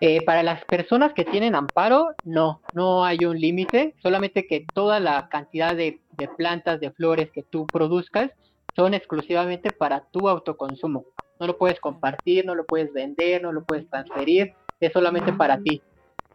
Eh, 0.00 0.24
para 0.24 0.44
las 0.44 0.64
personas 0.64 1.12
que 1.12 1.24
tienen 1.24 1.56
amparo, 1.56 2.14
no, 2.24 2.60
no 2.72 3.04
hay 3.04 3.24
un 3.24 3.36
límite, 3.36 3.96
solamente 4.00 4.46
que 4.46 4.64
toda 4.72 5.00
la 5.00 5.28
cantidad 5.28 5.74
de, 5.74 6.00
de, 6.12 6.28
plantas, 6.28 6.78
de 6.78 6.92
flores 6.92 7.32
que 7.32 7.42
tú 7.42 7.66
produzcas 7.66 8.30
son 8.76 8.94
exclusivamente 8.94 9.72
para 9.72 10.04
tu 10.04 10.28
autoconsumo. 10.28 11.04
No 11.40 11.46
lo 11.46 11.56
puedes 11.56 11.80
compartir, 11.80 12.44
no 12.44 12.54
lo 12.54 12.64
puedes 12.64 12.92
vender, 12.92 13.42
no 13.42 13.52
lo 13.52 13.64
puedes 13.64 13.88
transferir, 13.88 14.54
es 14.80 14.92
solamente 14.92 15.32
para 15.32 15.60
ti. 15.60 15.82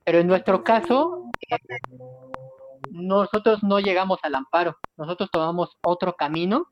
Pero 0.06 0.20
en 0.20 0.28
nuestro 0.28 0.64
caso, 0.64 1.26
eh, 1.50 1.58
nosotros 2.92 3.64
no 3.64 3.80
llegamos 3.80 4.20
al 4.24 4.36
amparo, 4.36 4.78
nosotros 4.98 5.30
tomamos 5.32 5.78
otro 5.84 6.14
camino 6.14 6.68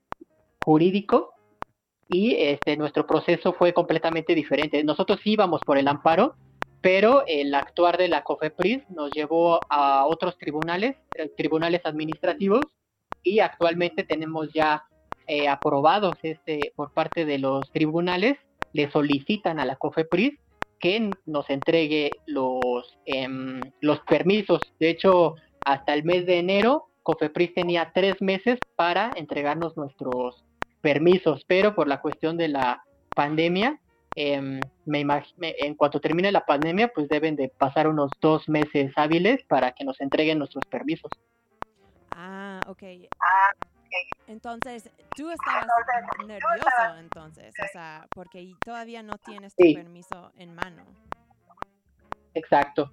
jurídico 0.64 1.34
y 2.08 2.36
este 2.36 2.78
nuestro 2.78 3.08
proceso 3.08 3.54
fue 3.54 3.74
completamente 3.74 4.36
diferente. 4.36 4.84
Nosotros 4.84 5.20
íbamos 5.24 5.62
por 5.62 5.78
el 5.78 5.88
amparo, 5.88 6.36
pero 6.82 7.24
el 7.28 7.54
actuar 7.56 7.98
de 7.98 8.10
la 8.10 8.24
COFEPRIS 8.24 8.90
nos 8.90 9.12
llevó 9.12 9.60
a 9.70 10.06
otros 10.06 10.38
tribunales, 10.38 10.98
tribunales 11.38 11.82
administrativos, 11.86 12.66
y 13.24 13.40
actualmente 13.40 14.04
tenemos 14.04 14.52
ya 14.54 14.84
eh, 15.34 15.48
aprobados 15.48 16.18
este 16.24 16.74
por 16.76 16.92
parte 16.92 17.24
de 17.24 17.38
los 17.38 17.72
tribunales, 17.72 18.38
le 18.74 18.92
solicitan 18.92 19.62
a 19.62 19.66
la 19.66 19.78
COFEPRIS 19.78 20.38
que 20.78 21.10
nos 21.26 21.50
entregue 21.50 22.12
los, 22.26 23.00
em, 23.06 23.62
los 23.80 24.02
permisos. 24.02 24.60
De 24.78 24.90
hecho, 24.90 25.36
hasta 25.64 25.94
el 25.94 26.04
mes 26.04 26.26
de 26.26 26.40
enero, 26.40 26.90
COFEPRIS 27.04 27.54
tenía 27.54 27.94
tres 27.96 28.22
meses 28.22 28.60
para 28.76 29.14
entregarnos 29.16 29.78
nuestros 29.78 30.44
permisos, 30.82 31.46
pero 31.48 31.76
por 31.76 31.88
la 31.88 32.02
cuestión 32.02 32.36
de 32.36 32.50
la 32.50 32.84
pandemia, 33.16 33.80
eh, 34.18 34.60
me 34.86 35.06
en 35.40 35.76
cuanto 35.76 36.02
termine 36.02 36.34
la 36.34 36.46
pandemia, 36.46 36.90
pues 36.90 37.08
deben 37.08 37.38
de 37.38 37.48
pasar 37.48 37.88
unos 37.88 38.12
dos 38.20 38.50
meses 38.50 38.92
hábiles 38.98 39.46
para 39.46 39.72
que 39.72 39.86
nos 39.86 40.02
entreguen 40.02 40.40
nuestros 40.40 40.66
permisos. 40.66 41.10
Ah, 42.12 42.60
ok. 42.68 42.84
Entonces, 44.28 44.90
tú 45.16 45.30
estabas 45.30 45.68
nervioso 46.26 46.98
entonces, 46.98 47.54
o 47.62 47.68
sea, 47.72 48.08
porque 48.14 48.54
todavía 48.64 49.04
no 49.04 49.18
tienes 49.18 49.54
tu 49.56 49.74
permiso 49.74 50.32
en 50.38 50.56
mano. 50.56 50.84
Exacto, 52.34 52.92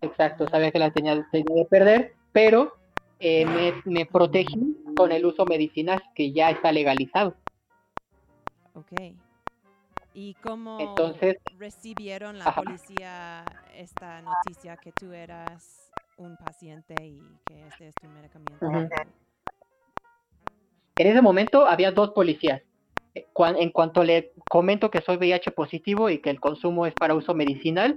exacto, 0.00 0.48
sabía 0.48 0.72
que 0.72 0.78
la 0.78 0.90
tenía, 0.90 1.24
tenía 1.30 1.54
de 1.54 1.64
perder, 1.66 2.14
pero 2.32 2.76
eh, 3.20 3.46
me, 3.46 3.74
me 3.84 4.06
protegí 4.06 4.76
con 4.96 5.12
el 5.12 5.24
uso 5.24 5.44
medicinal 5.44 6.02
que 6.14 6.32
ya 6.32 6.50
está 6.50 6.72
legalizado. 6.72 7.36
Ok. 8.74 8.92
¿Y 10.18 10.34
cómo 10.42 10.80
Entonces, 10.80 11.36
recibieron 11.58 12.38
la 12.38 12.54
policía 12.54 13.44
esta 13.74 14.22
noticia 14.22 14.76
que 14.78 14.90
tú 14.92 15.12
eras 15.12 15.90
un 16.16 16.36
paciente 16.38 16.94
y 17.04 17.20
que 17.44 17.66
este 17.66 17.88
es 17.88 17.94
tu 17.94 18.08
medicamento? 18.08 18.66
En 20.98 21.06
ese 21.06 21.20
momento 21.20 21.66
había 21.66 21.92
dos 21.92 22.10
policías. 22.10 22.62
Eh, 23.14 23.26
en 23.36 23.70
cuanto 23.70 24.02
le 24.02 24.32
comento 24.48 24.90
que 24.90 25.02
soy 25.02 25.16
VIH 25.16 25.50
positivo 25.50 26.08
y 26.08 26.18
que 26.18 26.30
el 26.30 26.40
consumo 26.40 26.86
es 26.86 26.94
para 26.94 27.14
uso 27.14 27.34
medicinal, 27.34 27.94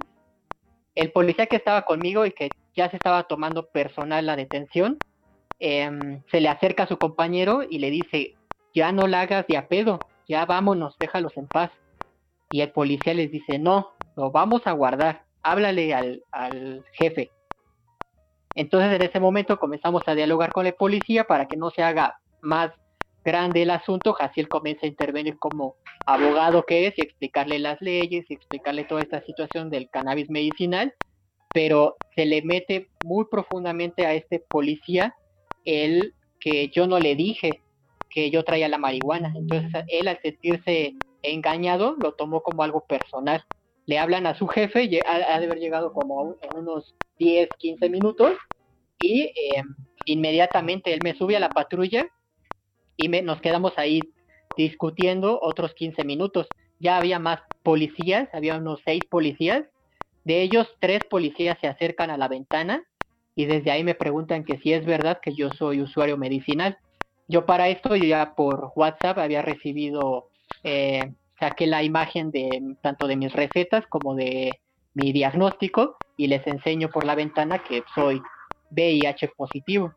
el 0.94 1.12
policía 1.12 1.46
que 1.46 1.56
estaba 1.56 1.82
conmigo 1.82 2.26
y 2.26 2.32
que 2.32 2.50
ya 2.74 2.90
se 2.90 2.96
estaba 2.96 3.24
tomando 3.24 3.68
personal 3.68 4.26
la 4.26 4.36
detención, 4.36 4.98
em, 5.58 6.22
se 6.30 6.40
le 6.40 6.48
acerca 6.48 6.82
a 6.82 6.88
su 6.88 6.98
compañero 6.98 7.62
y 7.68 7.78
le 7.78 7.90
dice, 7.90 8.34
ya 8.74 8.92
no 8.92 9.06
la 9.06 9.22
hagas 9.22 9.46
de 9.46 9.56
a 9.56 9.68
pedo, 9.68 9.98
ya 10.28 10.44
vámonos, 10.44 10.96
déjalos 10.98 11.36
en 11.36 11.46
paz. 11.46 11.70
Y 12.50 12.60
el 12.60 12.72
policía 12.72 13.14
les 13.14 13.30
dice, 13.30 13.58
no, 13.58 13.92
lo 14.16 14.30
vamos 14.30 14.66
a 14.66 14.72
guardar, 14.72 15.24
háblale 15.42 15.94
al, 15.94 16.22
al 16.32 16.84
jefe. 16.92 17.30
Entonces 18.54 18.92
en 18.92 19.02
ese 19.02 19.20
momento 19.20 19.58
comenzamos 19.58 20.02
a 20.06 20.14
dialogar 20.14 20.52
con 20.52 20.66
el 20.66 20.74
policía 20.74 21.24
para 21.24 21.46
que 21.46 21.56
no 21.56 21.70
se 21.70 21.82
haga 21.82 22.20
más 22.42 22.72
grande 23.24 23.62
el 23.62 23.70
asunto, 23.70 24.12
Jaciel 24.12 24.48
comienza 24.48 24.86
a 24.86 24.88
intervenir 24.88 25.38
como 25.38 25.76
abogado 26.06 26.64
que 26.64 26.86
es 26.86 26.94
y 26.96 27.02
explicarle 27.02 27.58
las 27.58 27.80
leyes 27.80 28.24
y 28.28 28.34
explicarle 28.34 28.84
toda 28.84 29.02
esta 29.02 29.22
situación 29.24 29.70
del 29.70 29.88
cannabis 29.90 30.30
medicinal, 30.30 30.94
pero 31.52 31.96
se 32.14 32.26
le 32.26 32.42
mete 32.42 32.88
muy 33.04 33.26
profundamente 33.30 34.06
a 34.06 34.14
este 34.14 34.40
policía 34.40 35.14
el 35.64 36.14
que 36.40 36.68
yo 36.68 36.86
no 36.86 36.98
le 36.98 37.14
dije 37.14 37.60
que 38.08 38.30
yo 38.30 38.44
traía 38.44 38.68
la 38.68 38.78
marihuana. 38.78 39.32
Entonces 39.36 39.84
él 39.88 40.08
al 40.08 40.20
sentirse 40.20 40.94
engañado 41.22 41.96
lo 42.02 42.12
tomó 42.12 42.42
como 42.42 42.62
algo 42.62 42.84
personal. 42.86 43.44
Le 43.86 43.98
hablan 43.98 44.26
a 44.26 44.34
su 44.34 44.46
jefe, 44.46 45.00
ha, 45.06 45.38
de 45.38 45.46
haber 45.46 45.58
llegado 45.58 45.92
como 45.92 46.36
en 46.42 46.58
unos 46.58 46.94
10, 47.18 47.48
15 47.58 47.88
minutos 47.88 48.32
y 48.98 49.22
eh, 49.22 49.62
inmediatamente 50.04 50.92
él 50.92 51.00
me 51.02 51.14
sube 51.14 51.36
a 51.36 51.40
la 51.40 51.48
patrulla 51.48 52.08
y 53.00 53.08
nos 53.08 53.40
quedamos 53.40 53.72
ahí 53.76 54.00
discutiendo 54.56 55.38
otros 55.42 55.74
15 55.74 56.04
minutos. 56.04 56.46
Ya 56.78 56.96
había 56.96 57.18
más 57.18 57.40
policías, 57.62 58.28
había 58.32 58.56
unos 58.56 58.80
seis 58.84 59.00
policías. 59.10 59.64
De 60.24 60.42
ellos, 60.42 60.68
tres 60.80 61.04
policías 61.08 61.58
se 61.60 61.66
acercan 61.66 62.10
a 62.10 62.18
la 62.18 62.28
ventana 62.28 62.84
y 63.34 63.46
desde 63.46 63.70
ahí 63.70 63.84
me 63.84 63.94
preguntan 63.94 64.44
que 64.44 64.58
si 64.58 64.72
es 64.72 64.84
verdad 64.84 65.20
que 65.22 65.34
yo 65.34 65.50
soy 65.50 65.80
usuario 65.80 66.18
medicinal. 66.18 66.78
Yo 67.26 67.46
para 67.46 67.68
esto 67.68 67.96
ya 67.96 68.34
por 68.34 68.72
WhatsApp 68.74 69.18
había 69.18 69.40
recibido, 69.40 70.28
eh, 70.62 71.12
saqué 71.38 71.66
la 71.66 71.82
imagen 71.82 72.30
de 72.30 72.76
tanto 72.82 73.06
de 73.06 73.16
mis 73.16 73.32
recetas 73.32 73.86
como 73.86 74.14
de 74.14 74.60
mi 74.94 75.12
diagnóstico 75.12 75.96
y 76.16 76.26
les 76.26 76.46
enseño 76.46 76.90
por 76.90 77.04
la 77.06 77.14
ventana 77.14 77.62
que 77.62 77.82
soy 77.94 78.20
VIH 78.70 79.28
positivo. 79.36 79.94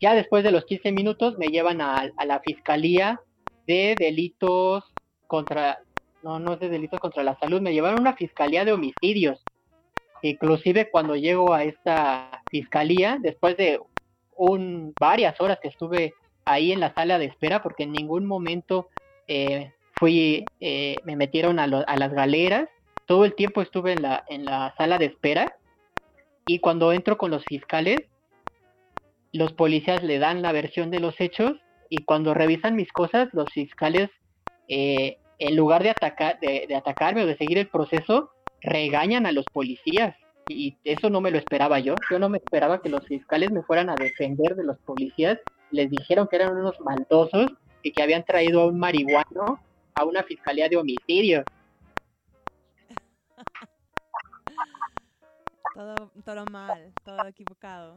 Ya 0.00 0.14
después 0.14 0.44
de 0.44 0.52
los 0.52 0.64
15 0.66 0.92
minutos 0.92 1.38
me 1.38 1.46
llevan 1.48 1.80
a, 1.80 2.10
la 2.26 2.40
fiscalía 2.40 3.20
de 3.66 3.94
delitos 3.98 4.84
contra, 5.26 5.78
no, 6.22 6.38
no 6.38 6.54
es 6.54 6.60
de 6.60 6.68
delitos 6.68 7.00
contra 7.00 7.22
la 7.22 7.38
salud, 7.38 7.62
me 7.62 7.72
llevaron 7.72 7.98
a 7.98 8.02
una 8.02 8.16
fiscalía 8.16 8.64
de 8.64 8.72
homicidios. 8.72 9.42
Inclusive 10.22 10.90
cuando 10.90 11.16
llego 11.16 11.54
a 11.54 11.64
esta 11.64 12.42
fiscalía, 12.50 13.18
después 13.20 13.56
de 13.56 13.80
un, 14.36 14.92
varias 15.00 15.40
horas 15.40 15.58
que 15.62 15.68
estuve 15.68 16.12
ahí 16.44 16.72
en 16.72 16.80
la 16.80 16.92
sala 16.94 17.18
de 17.18 17.26
espera, 17.26 17.62
porque 17.62 17.84
en 17.84 17.92
ningún 17.92 18.26
momento 18.26 18.88
eh, 19.28 19.72
fui, 19.94 20.44
eh, 20.60 20.96
me 21.04 21.16
metieron 21.16 21.58
a, 21.58 21.64
a 21.64 21.96
las 21.96 22.12
galeras, 22.12 22.68
todo 23.06 23.24
el 23.24 23.34
tiempo 23.34 23.62
estuve 23.62 23.92
en 23.92 24.02
la, 24.02 24.24
en 24.28 24.44
la 24.44 24.74
sala 24.76 24.98
de 24.98 25.06
espera, 25.06 25.56
y 26.46 26.58
cuando 26.58 26.92
entro 26.92 27.16
con 27.16 27.30
los 27.30 27.44
fiscales, 27.44 27.98
los 29.36 29.52
policías 29.52 30.02
le 30.02 30.18
dan 30.18 30.42
la 30.42 30.52
versión 30.52 30.90
de 30.90 31.00
los 31.00 31.20
hechos 31.20 31.54
y 31.88 32.04
cuando 32.04 32.34
revisan 32.34 32.74
mis 32.74 32.92
cosas, 32.92 33.28
los 33.32 33.50
fiscales, 33.52 34.10
eh, 34.68 35.18
en 35.38 35.56
lugar 35.56 35.82
de, 35.82 35.94
de, 36.66 36.74
atacarme 36.74 37.22
o 37.22 37.26
de 37.26 37.36
seguir 37.36 37.58
el 37.58 37.68
proceso, 37.68 38.32
regañan 38.60 39.26
a 39.26 39.32
los 39.32 39.44
policías. 39.46 40.16
Y 40.48 40.76
eso 40.84 41.10
no 41.10 41.20
me 41.20 41.30
lo 41.30 41.38
esperaba 41.38 41.78
yo. 41.80 41.94
Yo 42.10 42.18
no 42.18 42.28
me 42.28 42.38
esperaba 42.38 42.80
que 42.80 42.88
los 42.88 43.04
fiscales 43.06 43.50
me 43.50 43.62
fueran 43.62 43.90
a 43.90 43.94
defender 43.94 44.54
de 44.56 44.64
los 44.64 44.78
policías. 44.78 45.38
Les 45.70 45.90
dijeron 45.90 46.28
que 46.28 46.36
eran 46.36 46.56
unos 46.56 46.80
maldosos 46.80 47.52
y 47.82 47.92
que 47.92 48.02
habían 48.02 48.24
traído 48.24 48.62
a 48.62 48.66
un 48.66 48.78
marihuano 48.78 49.60
a 49.94 50.04
una 50.04 50.22
fiscalía 50.22 50.68
de 50.68 50.76
homicidio. 50.76 51.44
todo, 55.74 56.10
todo 56.24 56.44
mal, 56.50 56.92
todo 57.04 57.26
equivocado. 57.26 57.94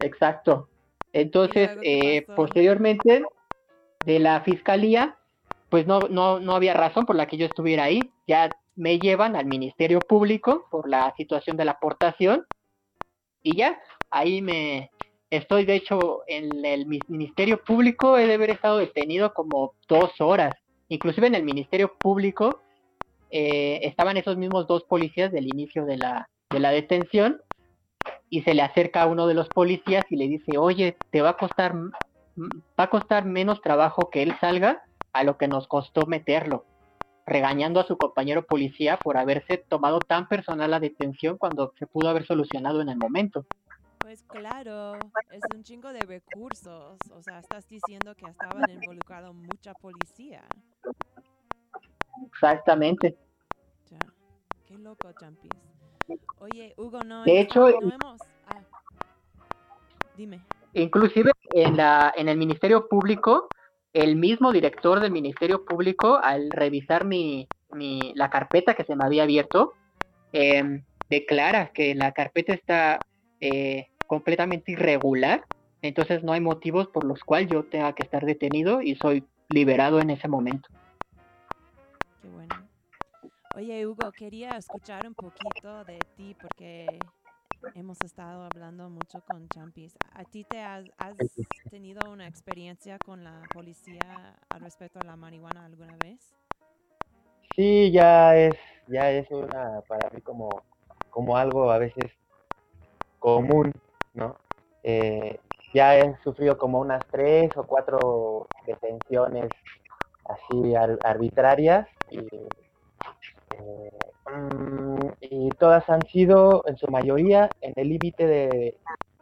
Exacto. 0.00 0.68
Entonces, 1.12 1.70
eh, 1.82 2.26
posteriormente 2.36 3.24
de 4.04 4.18
la 4.18 4.40
fiscalía, 4.42 5.16
pues 5.68 5.86
no, 5.86 6.08
no, 6.08 6.40
no 6.40 6.54
había 6.54 6.74
razón 6.74 7.06
por 7.06 7.16
la 7.16 7.26
que 7.26 7.36
yo 7.36 7.46
estuviera 7.46 7.84
ahí. 7.84 8.10
Ya 8.26 8.50
me 8.76 8.98
llevan 8.98 9.36
al 9.36 9.46
Ministerio 9.46 10.00
Público 10.00 10.66
por 10.70 10.88
la 10.88 11.12
situación 11.16 11.56
de 11.56 11.64
la 11.64 11.72
aportación 11.72 12.46
y 13.42 13.56
ya, 13.56 13.80
ahí 14.10 14.42
me 14.42 14.90
estoy 15.30 15.64
de 15.64 15.76
hecho 15.76 16.22
en 16.26 16.64
el 16.64 16.86
Ministerio 16.86 17.62
Público, 17.62 18.18
he 18.18 18.26
de 18.26 18.34
haber 18.34 18.50
estado 18.50 18.78
detenido 18.78 19.32
como 19.32 19.74
dos 19.88 20.20
horas. 20.20 20.54
Inclusive 20.88 21.28
en 21.28 21.36
el 21.36 21.44
Ministerio 21.44 21.94
Público 21.96 22.60
eh, 23.30 23.80
estaban 23.82 24.16
esos 24.16 24.36
mismos 24.36 24.66
dos 24.66 24.84
policías 24.84 25.30
del 25.32 25.46
inicio 25.46 25.84
de 25.86 25.98
la, 25.98 26.28
de 26.50 26.58
la 26.58 26.70
detención 26.70 27.40
y 28.28 28.42
se 28.42 28.54
le 28.54 28.62
acerca 28.62 29.02
a 29.02 29.06
uno 29.06 29.26
de 29.26 29.34
los 29.34 29.48
policías 29.48 30.06
y 30.10 30.16
le 30.16 30.28
dice, 30.28 30.56
oye, 30.56 30.96
te 31.10 31.20
va 31.20 31.30
a 31.30 31.36
costar, 31.36 31.74
va 31.74 32.84
a 32.84 32.90
costar 32.90 33.24
menos 33.24 33.60
trabajo 33.60 34.08
que 34.10 34.22
él 34.22 34.36
salga 34.40 34.82
a 35.12 35.24
lo 35.24 35.36
que 35.36 35.48
nos 35.48 35.66
costó 35.66 36.06
meterlo, 36.06 36.64
regañando 37.26 37.80
a 37.80 37.86
su 37.86 37.96
compañero 37.96 38.46
policía 38.46 38.98
por 38.98 39.16
haberse 39.16 39.58
tomado 39.58 40.00
tan 40.00 40.28
personal 40.28 40.70
la 40.70 40.80
detención 40.80 41.36
cuando 41.36 41.72
se 41.78 41.86
pudo 41.86 42.08
haber 42.08 42.24
solucionado 42.24 42.80
en 42.80 42.88
el 42.88 42.96
momento. 42.96 43.44
Pues 43.98 44.22
claro, 44.22 44.94
es 45.30 45.42
un 45.54 45.62
chingo 45.62 45.92
de 45.92 46.00
recursos, 46.00 46.98
o 47.12 47.22
sea, 47.22 47.40
estás 47.40 47.68
diciendo 47.68 48.14
que 48.14 48.26
estaban 48.26 48.68
involucrados 48.70 49.34
mucha 49.34 49.74
policía. 49.74 50.42
Exactamente. 52.26 53.16
Ya, 53.90 53.98
qué 54.66 54.78
loco, 54.78 55.12
Champis. 55.12 55.50
Oye, 56.40 56.74
Hugo, 56.76 57.02
no, 57.04 57.24
de 57.24 57.40
hecho, 57.40 57.68
no 57.80 57.94
hemos... 57.94 58.20
Ah, 58.46 58.60
dime. 60.16 60.40
Inclusive 60.74 61.32
en, 61.52 61.76
la, 61.76 62.12
en 62.16 62.28
el 62.28 62.36
Ministerio 62.36 62.88
Público 62.88 63.48
el 63.92 64.16
mismo 64.16 64.52
director 64.52 65.00
del 65.00 65.10
Ministerio 65.10 65.64
Público, 65.64 66.20
al 66.22 66.50
revisar 66.50 67.04
mi, 67.04 67.48
mi 67.72 68.12
la 68.14 68.30
carpeta 68.30 68.74
que 68.74 68.84
se 68.84 68.94
me 68.94 69.04
había 69.04 69.24
abierto, 69.24 69.72
em, 70.32 70.84
declara 71.08 71.72
que 71.72 71.94
la 71.94 72.12
carpeta 72.12 72.52
está 72.52 73.00
eh, 73.40 73.88
completamente 74.06 74.72
irregular, 74.72 75.44
entonces 75.82 76.22
no 76.22 76.32
hay 76.32 76.40
motivos 76.40 76.88
por 76.88 77.04
los 77.04 77.24
cuales 77.24 77.50
yo 77.50 77.64
tenga 77.64 77.92
que 77.94 78.02
estar 78.02 78.24
detenido 78.24 78.80
y 78.82 78.94
soy 78.96 79.24
liberado 79.48 80.00
en 80.00 80.10
ese 80.10 80.28
momento. 80.28 80.68
Qué 82.22 82.28
bueno. 82.28 82.54
Oye, 83.56 83.84
Hugo, 83.84 84.12
quería 84.12 84.56
escuchar 84.56 85.06
un 85.06 85.14
poquito 85.14 85.84
de 85.84 86.06
ti 86.16 86.36
porque 86.40 87.02
hemos 87.74 88.00
estado 88.02 88.44
hablando 88.44 88.88
mucho 88.88 89.20
con 89.26 89.48
Champis. 89.48 89.98
¿A 90.12 90.24
ti 90.24 90.44
te 90.44 90.60
has, 90.60 90.84
tenido 91.68 92.12
una 92.12 92.28
experiencia 92.28 93.00
con 93.00 93.24
la 93.24 93.42
policía 93.52 94.36
al 94.50 94.60
respecto 94.60 95.00
a 95.00 95.02
la 95.02 95.16
marihuana 95.16 95.64
alguna 95.64 95.96
vez? 95.96 96.36
Sí, 97.56 97.90
ya 97.90 98.36
es, 98.36 98.56
ya 98.86 99.10
es 99.10 99.28
una, 99.32 99.80
para 99.88 100.08
mí 100.10 100.20
como, 100.20 100.62
como 101.10 101.36
algo 101.36 101.72
a 101.72 101.78
veces 101.78 102.12
común, 103.18 103.72
¿no? 104.14 104.36
Eh, 104.84 105.40
ya 105.74 105.96
he 105.96 106.16
sufrido 106.22 106.56
como 106.56 106.78
unas 106.78 107.04
tres 107.10 107.56
o 107.56 107.64
cuatro 107.64 108.48
detenciones 108.64 109.50
así 110.24 110.74
arbitrarias 111.02 111.88
y 112.10 112.20
y 115.20 115.50
todas 115.50 115.88
han 115.88 116.02
sido, 116.06 116.62
en 116.66 116.76
su 116.76 116.86
mayoría, 116.88 117.50
en 117.60 117.72
el 117.76 117.88
límite 117.88 118.26
de, 118.26 118.78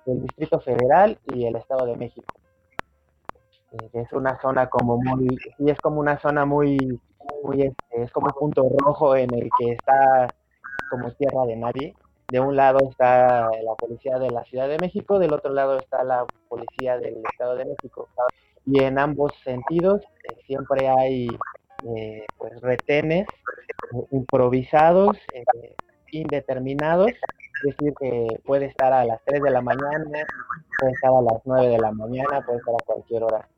del 0.06 0.22
Distrito 0.22 0.60
Federal 0.60 1.18
y 1.34 1.46
el 1.46 1.56
Estado 1.56 1.86
de 1.86 1.96
México. 1.96 2.34
Eh, 3.72 3.90
es 3.94 4.12
una 4.12 4.40
zona 4.40 4.68
como 4.68 4.98
muy, 4.98 5.28
sí, 5.56 5.70
es 5.70 5.78
como 5.80 6.00
una 6.00 6.18
zona 6.18 6.44
muy, 6.44 7.00
muy, 7.42 7.62
este, 7.62 8.02
es 8.02 8.12
como 8.12 8.28
un 8.28 8.32
punto 8.32 8.68
rojo 8.78 9.16
en 9.16 9.32
el 9.34 9.50
que 9.58 9.72
está 9.72 10.28
como 10.90 11.10
tierra 11.12 11.44
de 11.46 11.56
nadie. 11.56 11.94
De 12.28 12.40
un 12.40 12.56
lado 12.56 12.90
está 12.90 13.48
la 13.62 13.74
policía 13.78 14.18
de 14.18 14.30
la 14.30 14.44
Ciudad 14.44 14.68
de 14.68 14.78
México, 14.78 15.18
del 15.18 15.32
otro 15.32 15.52
lado 15.52 15.78
está 15.78 16.04
la 16.04 16.26
policía 16.48 16.98
del 16.98 17.22
Estado 17.30 17.56
de 17.56 17.64
México. 17.64 18.08
Y 18.66 18.82
en 18.82 18.98
ambos 18.98 19.32
sentidos 19.44 20.02
eh, 20.24 20.36
siempre 20.46 20.88
hay 20.88 21.28
eh, 21.84 22.26
pues 22.36 22.60
retenes 22.60 23.26
improvisados, 24.10 25.16
eh, 25.32 25.44
indeterminados, 26.10 27.10
es 27.10 27.76
decir, 27.76 27.94
que 27.98 28.40
puede 28.44 28.66
estar 28.66 28.92
a 28.92 29.04
las 29.04 29.20
3 29.24 29.42
de 29.42 29.50
la 29.50 29.60
mañana, 29.60 30.24
puede 30.78 30.92
estar 30.92 31.10
a 31.10 31.22
las 31.22 31.40
9 31.44 31.68
de 31.68 31.78
la 31.78 31.92
mañana, 31.92 32.44
puede 32.44 32.58
estar 32.58 32.74
a 32.74 32.84
cualquier 32.84 33.22
hora. 33.22 33.48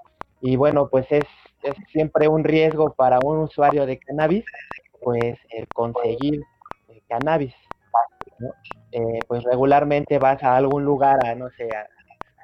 Y 0.41 0.57
bueno, 0.57 0.89
pues 0.89 1.07
es, 1.11 1.25
es 1.63 1.75
siempre 1.93 2.29
un 2.29 2.45
riesgo 2.45 2.93
para 2.93 3.19
un 3.23 3.39
usuario 3.39 3.87
de 3.87 3.99
cannabis, 3.99 4.45
pues 5.03 5.39
conseguir 5.75 6.43
eh, 6.89 7.03
cannabis. 7.09 7.55
pues 9.29 9.45
regularmente 9.45 10.19
vas 10.19 10.43
a 10.43 10.57
algún 10.57 10.85
lugar, 10.85 11.25
a 11.25 11.35
no 11.35 11.49
sé, 11.51 11.69
a, 11.75 11.87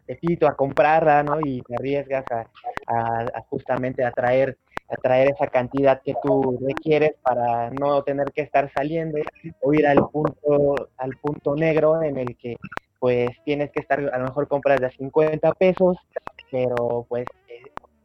Tepito 0.06 0.46
a 0.46 0.56
comprarla, 0.56 1.22
¿no? 1.22 1.40
Y 1.42 1.62
te 1.62 1.74
arriesgas 1.74 2.24
a, 2.30 2.46
a 2.86 3.42
justamente 3.48 4.04
a 4.04 4.12
traer 4.12 4.56
atraer 4.88 5.28
esa 5.28 5.48
cantidad 5.48 6.00
que 6.02 6.14
tú 6.22 6.58
requieres 6.64 7.14
para 7.22 7.70
no 7.70 8.02
tener 8.02 8.32
que 8.32 8.42
estar 8.42 8.70
saliendo 8.72 9.18
o 9.60 9.74
ir 9.74 9.86
al 9.86 10.08
punto 10.08 10.90
al 10.96 11.16
punto 11.16 11.54
negro 11.56 12.02
en 12.02 12.16
el 12.16 12.36
que 12.36 12.56
pues 12.98 13.30
tienes 13.44 13.70
que 13.72 13.80
estar 13.80 13.98
a 14.00 14.18
lo 14.18 14.24
mejor 14.26 14.48
compras 14.48 14.80
de 14.80 14.90
50 14.90 15.52
pesos 15.54 15.96
pero 16.50 17.04
pues 17.08 17.26
eh, 17.48 17.62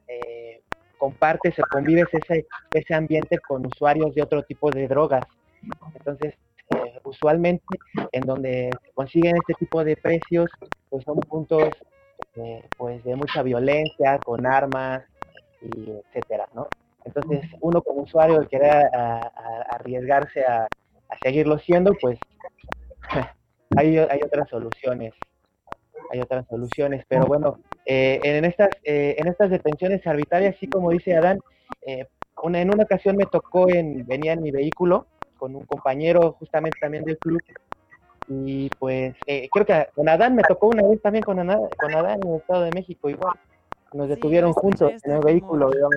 eh, 0.08 0.62
compartes 0.98 1.58
o 1.60 1.64
convives 1.70 2.08
ese 2.14 2.48
ese 2.74 2.94
ambiente 2.94 3.38
con 3.38 3.66
usuarios 3.66 4.16
de 4.16 4.24
otro 4.24 4.44
tipo 4.44 4.72
de 4.72 4.88
drogas 4.88 5.26
entonces 5.94 6.34
eh, 6.76 7.00
usualmente 7.04 7.64
en 8.12 8.22
donde 8.22 8.72
se 8.84 8.92
consiguen 8.94 9.38
este 9.38 9.54
tipo 9.54 9.84
de 9.84 9.96
precios 9.98 10.50
pues 10.90 11.04
son 11.04 11.20
puntos 11.20 11.70
pues 12.78 13.04
de 13.04 13.16
mucha 13.16 13.44
violencia 13.44 14.20
con 14.20 14.46
armas 14.46 15.04
y 15.62 15.92
etcétera, 15.92 16.48
¿no? 16.54 16.68
Entonces, 17.04 17.50
uno 17.62 17.82
como 17.82 18.02
usuario 18.02 18.42
que 18.42 18.48
quiere 18.48 18.70
arriesgarse 19.70 20.44
a, 20.46 20.68
seguirlo 21.22 21.60
siendo, 21.60 21.94
pues 22.00 22.18
hay, 23.78 23.98
hay 23.98 24.20
otras 24.24 24.48
soluciones, 24.50 25.14
hay 26.12 26.22
otras 26.22 26.48
soluciones, 26.48 27.04
pero 27.08 27.26
bueno, 27.26 27.60
eh, 27.86 28.20
en 28.24 28.46
estas 28.46 28.70
eh, 28.84 29.16
en 29.18 29.28
estas 29.28 29.50
detenciones 29.50 30.06
arbitrarias, 30.08 30.56
sí 30.60 30.68
como 30.68 30.92
dice 30.92 31.16
Adán, 31.16 31.40
eh, 31.86 32.06
una, 32.44 32.62
en 32.62 32.74
una 32.74 32.84
ocasión 32.84 33.18
me 33.18 33.26
tocó 33.26 33.70
en 33.70 34.06
venía 34.06 34.34
en 34.34 34.42
mi 34.42 34.52
vehículo 34.52 35.08
con 35.38 35.56
un 35.56 35.66
compañero 35.66 36.34
justamente 36.40 36.78
también 36.80 37.04
del 37.04 37.18
club 37.18 37.42
y 38.46 38.70
pues 38.80 39.16
creo 39.26 39.66
que 39.66 39.88
con 39.96 40.08
Adán 40.08 40.36
me 40.36 40.44
tocó 40.44 40.68
una 40.68 40.88
vez 40.88 41.02
también 41.02 41.24
con 41.24 41.40
Adán, 41.40 41.62
con 41.78 41.94
Adán 41.94 42.20
en 42.24 42.30
el 42.30 42.36
Estado 42.38 42.64
de 42.64 42.72
México 42.72 43.10
igual 43.10 43.38
nos 43.94 44.08
detuvieron 44.08 44.54
juntos 44.54 44.94
en 45.04 45.12
el 45.12 45.20
vehículo, 45.20 45.70
digamos. 45.70 45.96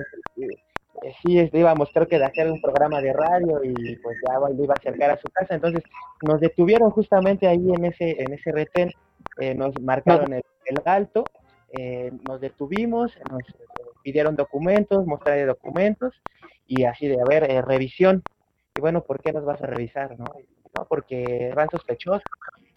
Eh, 1.03 1.13
sí, 1.21 1.49
íbamos 1.53 1.89
creo 1.93 2.07
que 2.07 2.17
de 2.17 2.25
hacer 2.25 2.49
un 2.49 2.61
programa 2.61 3.01
de 3.01 3.13
radio 3.13 3.61
y 3.63 3.95
pues 3.97 4.17
ya 4.25 4.35
iba 4.35 4.73
a 4.73 4.77
acercar 4.77 5.11
a 5.11 5.17
su 5.17 5.27
casa, 5.27 5.55
entonces 5.55 5.83
nos 6.21 6.39
detuvieron 6.39 6.89
justamente 6.89 7.47
ahí 7.47 7.69
en 7.73 7.85
ese, 7.85 8.15
en 8.21 8.33
ese 8.33 8.51
retén, 8.51 8.91
eh, 9.39 9.53
nos 9.53 9.79
marcaron 9.81 10.33
el, 10.33 10.43
alto, 10.85 11.25
eh, 11.71 12.11
nos 12.27 12.39
detuvimos, 12.39 13.17
nos 13.29 13.43
pidieron 14.03 14.35
documentos, 14.35 15.05
mostrarle 15.05 15.45
documentos 15.45 16.21
y 16.65 16.85
así 16.85 17.07
de, 17.07 17.19
a 17.19 17.25
ver, 17.25 17.43
revisión. 17.65 18.23
Y 18.75 18.81
bueno, 18.81 19.03
¿por 19.03 19.21
qué 19.21 19.31
nos 19.31 19.45
vas 19.45 19.61
a 19.61 19.67
revisar? 19.67 20.17
No, 20.17 20.25
no 20.75 20.85
porque 20.85 21.51
van 21.55 21.69
sospechosos, 21.69 22.23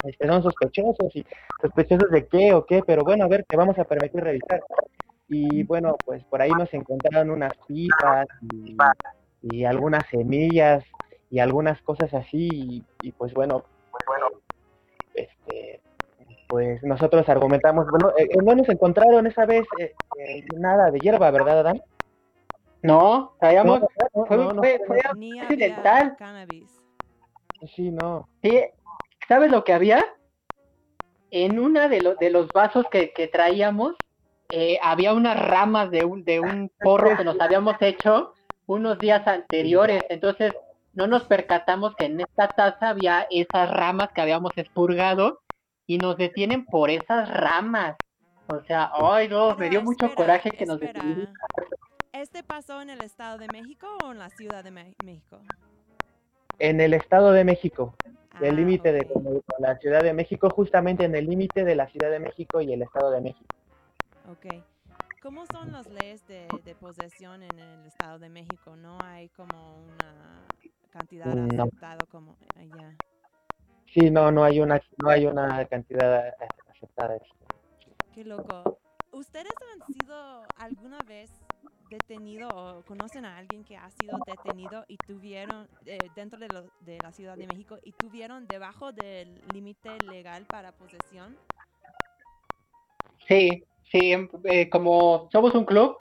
este, 0.03 0.27
son 0.27 0.43
sospechosos 0.43 1.15
y 1.15 1.25
sospechosos 1.61 2.09
de 2.09 2.27
qué 2.27 2.53
o 2.53 2.65
qué, 2.65 2.81
pero 2.85 3.03
bueno, 3.03 3.25
a 3.25 3.27
ver, 3.27 3.45
te 3.47 3.57
vamos 3.57 3.77
a 3.77 3.83
permitir 3.83 4.21
revisar 4.21 4.61
y 5.29 5.63
bueno, 5.63 5.95
pues 6.05 6.23
por 6.25 6.41
ahí 6.41 6.51
nos 6.51 6.73
encontraron 6.73 7.29
unas 7.29 7.53
pipas 7.67 8.27
y, 9.41 9.63
algunas 9.63 10.03
semillas 10.09 10.83
y 11.29 11.39
algunas 11.39 11.81
cosas 11.83 12.13
así 12.13 12.83
y, 13.01 13.11
pues 13.11 13.33
bueno, 13.33 13.63
pues 13.91 14.03
bueno, 14.07 14.27
este, 15.13 15.81
pues 16.47 16.81
nosotros 16.83 17.29
argumentamos, 17.29 17.87
bueno, 17.91 18.11
eh, 18.17 18.27
no 18.43 18.55
nos 18.55 18.67
encontraron 18.69 19.27
esa 19.27 19.45
vez 19.45 19.67
eh, 19.77 19.93
eh, 20.17 20.45
nada 20.57 20.89
de 20.89 20.99
hierba, 20.99 21.29
¿verdad, 21.29 21.59
Adán? 21.59 21.81
No, 22.81 23.33
traíamos, 23.39 23.81
fue, 24.27 24.37
no, 24.37 24.55
fue, 24.55 24.81
fue 24.87 24.99
accidental. 25.01 26.17
Sí, 27.75 27.91
no. 27.91 28.27
Sí, 28.41 28.61
¿sabes 29.27 29.51
lo 29.51 29.63
que 29.63 29.73
había? 29.73 30.05
En 31.31 31.59
una 31.59 31.87
de, 31.87 32.01
los 32.01 32.17
de 32.17 32.29
los 32.29 32.47
vasos 32.49 32.85
que, 32.91 33.11
que 33.11 33.27
traíamos, 33.27 33.95
eh, 34.49 34.79
había 34.81 35.13
unas 35.13 35.39
ramas 35.39 35.91
de 35.91 36.05
un, 36.05 36.23
de 36.23 36.39
un 36.39 36.71
porro 36.81 37.15
que 37.15 37.23
nos 37.23 37.39
habíamos 37.39 37.75
hecho 37.81 38.33
unos 38.65 38.97
días 38.99 39.27
anteriores, 39.27 40.03
entonces 40.09 40.53
no 40.93 41.07
nos 41.07 41.23
percatamos 41.23 41.95
que 41.95 42.05
en 42.05 42.19
esta 42.21 42.47
taza 42.47 42.89
había 42.89 43.27
esas 43.29 43.69
ramas 43.71 44.09
que 44.13 44.21
habíamos 44.21 44.51
expurgado 44.57 45.41
y 45.85 45.97
nos 45.97 46.17
detienen 46.17 46.65
por 46.65 46.89
esas 46.89 47.29
ramas. 47.29 47.95
O 48.47 48.61
sea, 48.61 48.91
ay 48.93 49.27
no, 49.27 49.55
me 49.55 49.69
dio 49.69 49.81
mucho 49.83 50.13
coraje 50.13 50.51
que 50.51 50.65
nos 50.65 50.79
detuvieran. 50.79 51.33
¿Este 52.11 52.43
pasó 52.43 52.81
en 52.81 52.89
el 52.89 53.01
Estado 53.01 53.37
de 53.37 53.47
México 53.47 53.87
o 54.03 54.11
en 54.11 54.19
la 54.19 54.29
Ciudad 54.29 54.63
de 54.63 54.71
México? 54.71 55.41
En 56.59 56.81
el 56.81 56.93
Estado 56.93 57.31
de 57.31 57.43
México, 57.43 57.95
el 58.41 58.55
Ah, 58.55 58.57
límite 58.57 58.91
de 58.91 59.01
ok. 59.01 59.13
con 59.13 59.27
el- 59.27 59.43
la 59.59 59.77
Ciudad 59.77 60.03
de 60.03 60.13
México, 60.13 60.49
justamente 60.49 61.03
en 61.05 61.15
el 61.15 61.25
límite 61.25 61.63
de 61.63 61.75
la 61.75 61.87
Ciudad 61.87 62.11
de 62.11 62.19
México 62.19 62.61
y 62.61 62.73
el 62.73 62.81
Estado 62.81 63.11
de 63.11 63.21
México. 63.21 63.49
Ok. 64.29 64.63
¿Cómo 65.21 65.45
son 65.45 65.71
las 65.71 65.89
leyes 65.89 66.25
de, 66.27 66.47
de 66.63 66.75
posesión 66.75 67.43
en 67.43 67.59
el 67.59 67.85
Estado 67.85 68.19
de 68.19 68.29
México? 68.29 68.75
¿No 68.77 69.01
hay 69.01 69.27
como 69.29 69.81
una 69.83 70.47
cantidad 70.91 71.33
No. 71.35 71.63
aceptada 71.63 72.05
como 72.05 72.35
allá? 72.55 72.95
Sí, 73.93 74.09
no, 74.09 74.31
no 74.31 74.43
hay 74.43 74.59
una, 74.61 74.81
no 74.97 75.09
hay 75.09 75.25
una 75.25 75.65
cantidad 75.65 76.33
aceptada. 76.69 77.15
este. 77.15 77.27
Qué 78.13 78.23
loco. 78.23 78.77
¿Ustedes 79.11 79.53
han 79.73 79.81
sido 79.91 80.43
alguna 80.57 81.03
vez 81.03 81.31
detenido 81.89 82.51
o 82.55 82.83
conocen 82.83 83.25
a 83.25 83.37
alguien 83.37 83.63
que 83.63 83.77
ha 83.77 83.89
sido 83.91 84.17
detenido 84.25 84.85
y 84.87 84.97
tuvieron 84.97 85.67
eh, 85.85 86.09
dentro 86.15 86.39
de, 86.39 86.49
lo- 86.49 86.69
de 86.81 86.99
la 87.01 87.11
Ciudad 87.11 87.37
de 87.37 87.47
México 87.47 87.77
y 87.83 87.91
tuvieron 87.93 88.47
debajo 88.47 88.91
del 88.91 89.41
límite 89.53 89.99
legal 89.99 90.45
para 90.51 90.71
posesión? 90.71 91.35
Sí, 93.27 93.63
sí, 93.91 94.11
em, 94.13 94.27
eh, 94.45 94.69
como 94.69 95.29
somos 95.31 95.53
un 95.55 95.65
club, 95.65 95.97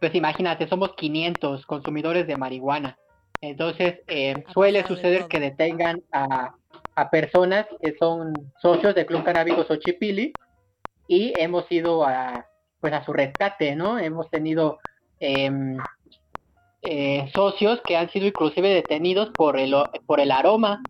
pues 0.00 0.14
imagínate, 0.14 0.68
somos 0.68 0.94
500 0.96 1.66
consumidores 1.66 2.26
de 2.26 2.36
marihuana. 2.36 2.96
Entonces, 3.40 4.00
eh, 4.06 4.44
suele 4.52 4.82
de 4.82 4.88
suceder 4.88 5.28
que 5.28 5.40
detengan 5.40 6.02
a, 6.12 6.54
a 6.96 7.10
personas 7.10 7.66
que 7.82 7.94
son 7.98 8.52
socios 8.60 8.94
del 8.94 9.06
Club 9.06 9.24
Canábico 9.24 9.64
Xochipilli 9.64 10.34
y 11.08 11.34
hemos 11.36 11.70
ido 11.70 12.04
a, 12.06 12.46
pues 12.80 12.92
a 12.94 13.04
su 13.04 13.12
rescate, 13.12 13.76
¿no? 13.76 13.98
Hemos 13.98 14.30
tenido 14.30 14.78
eh, 16.86 17.30
socios 17.34 17.80
que 17.86 17.96
han 17.96 18.10
sido 18.10 18.26
inclusive 18.26 18.68
detenidos 18.68 19.30
por 19.30 19.58
el, 19.58 19.74
por 20.06 20.20
el 20.20 20.30
aroma 20.30 20.82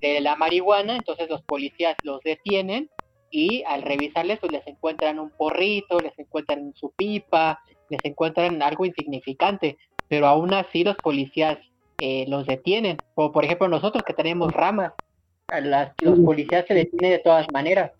de 0.00 0.20
la 0.20 0.36
marihuana, 0.36 0.96
entonces 0.96 1.28
los 1.30 1.42
policías 1.42 1.96
los 2.02 2.20
detienen 2.22 2.90
y 3.30 3.62
al 3.64 3.82
revisarles 3.82 4.38
pues 4.40 4.52
les 4.52 4.66
encuentran 4.66 5.18
un 5.18 5.30
porrito, 5.30 5.98
les 6.00 6.16
encuentran 6.18 6.72
su 6.74 6.92
pipa, 6.92 7.60
les 7.88 8.00
encuentran 8.04 8.62
algo 8.62 8.84
insignificante, 8.84 9.78
pero 10.08 10.26
aún 10.26 10.52
así 10.52 10.84
los 10.84 10.96
policías 10.96 11.58
eh, 11.98 12.26
los 12.28 12.46
detienen, 12.46 12.98
o 13.14 13.32
por 13.32 13.44
ejemplo 13.44 13.68
nosotros 13.68 14.04
que 14.04 14.14
tenemos 14.14 14.52
ramas, 14.52 14.92
a 15.48 15.60
las, 15.60 15.92
los 16.02 16.18
policías 16.20 16.66
se 16.66 16.74
detienen 16.74 17.12
de 17.12 17.18
todas 17.20 17.46
maneras. 17.52 17.92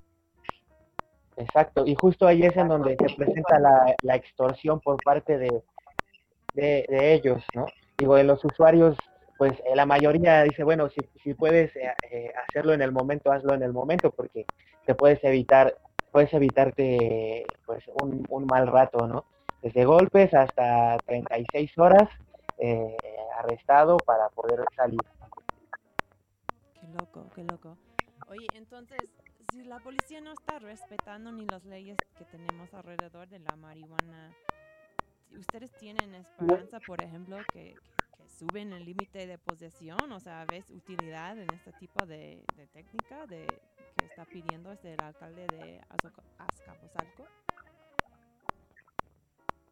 Exacto, 1.39 1.87
y 1.87 1.95
justo 1.95 2.27
ahí 2.27 2.43
es 2.43 2.57
en 2.57 2.69
donde 2.69 2.97
se 2.97 3.15
presenta 3.15 3.59
la, 3.59 3.95
la 4.03 4.17
extorsión 4.17 4.81
por 4.81 5.03
parte 5.03 5.39
de, 5.39 5.63
de, 6.55 6.87
ellos, 7.15 7.43
¿no? 7.55 7.67
Digo, 7.97 8.17
de 8.17 8.25
los 8.25 8.45
usuarios, 8.45 8.97
pues 9.37 9.59
eh, 9.61 9.75
la 9.75 9.87
mayoría 9.87 10.43
dice, 10.43 10.65
bueno, 10.65 10.89
si, 10.89 11.01
si 11.23 11.35
puedes 11.35 11.75
eh, 11.77 11.95
eh, 12.11 12.33
hacerlo 12.49 12.73
en 12.73 12.83
el 12.83 12.93
momento, 12.93 13.33
hazlo 13.33 13.55
en 13.55 13.63
el 13.63 13.73
momento, 13.73 14.11
porque 14.11 14.47
te 14.87 14.95
puedes 14.95 15.23
evitar, 15.25 15.77
puedes 16.11 16.33
evitarte 16.33 17.47
pues 17.67 17.85
un, 18.01 18.25
un 18.29 18.47
mal 18.47 18.67
rato, 18.67 19.07
¿no? 19.07 19.25
Desde 19.63 19.85
golpes 19.85 20.33
hasta 20.35 20.97
36 21.07 21.77
horas 21.79 22.09
eh, 22.59 22.97
arrestado 23.37 23.99
para 23.99 24.29
poder 24.31 24.65
salir. 24.75 25.01
Qué 26.75 26.89
loco, 26.89 27.31
qué 27.35 27.45
loco. 27.45 27.77
Oye, 28.29 28.47
entonces, 28.55 28.99
si 29.53 29.63
la 29.65 29.79
policía 29.79 30.21
no 30.21 30.33
está 30.33 30.59
respetando 30.59 31.31
ni 31.31 31.47
las 31.47 31.65
leyes 31.65 31.97
que 32.17 32.25
tenemos 32.25 32.73
alrededor 32.75 33.29
de 33.29 33.39
la 33.39 33.55
marihuana, 33.55 34.35
¿ustedes 35.37 35.71
tienen 35.79 36.15
esperanza, 36.15 36.81
por 36.81 37.01
ejemplo, 37.01 37.39
que, 37.53 37.77
suben 38.39 38.73
el 38.73 38.85
límite 38.85 39.27
de 39.27 39.39
posesión? 39.39 40.13
O 40.13 40.21
sea, 40.21 40.45
¿ves 40.45 40.71
utilidad 40.71 41.39
en 41.39 41.51
este 41.51 41.73
tipo 41.73 42.05
de, 42.07 42.45
de 42.57 42.67
técnica 42.67 43.27
de, 43.27 43.59
que 43.97 44.05
está 44.05 44.25
pidiendo 44.27 44.73
este 44.73 44.95
el 44.95 45.01
alcalde 45.01 45.49
de 45.49 45.81
Azcapotzalco? 46.39 47.27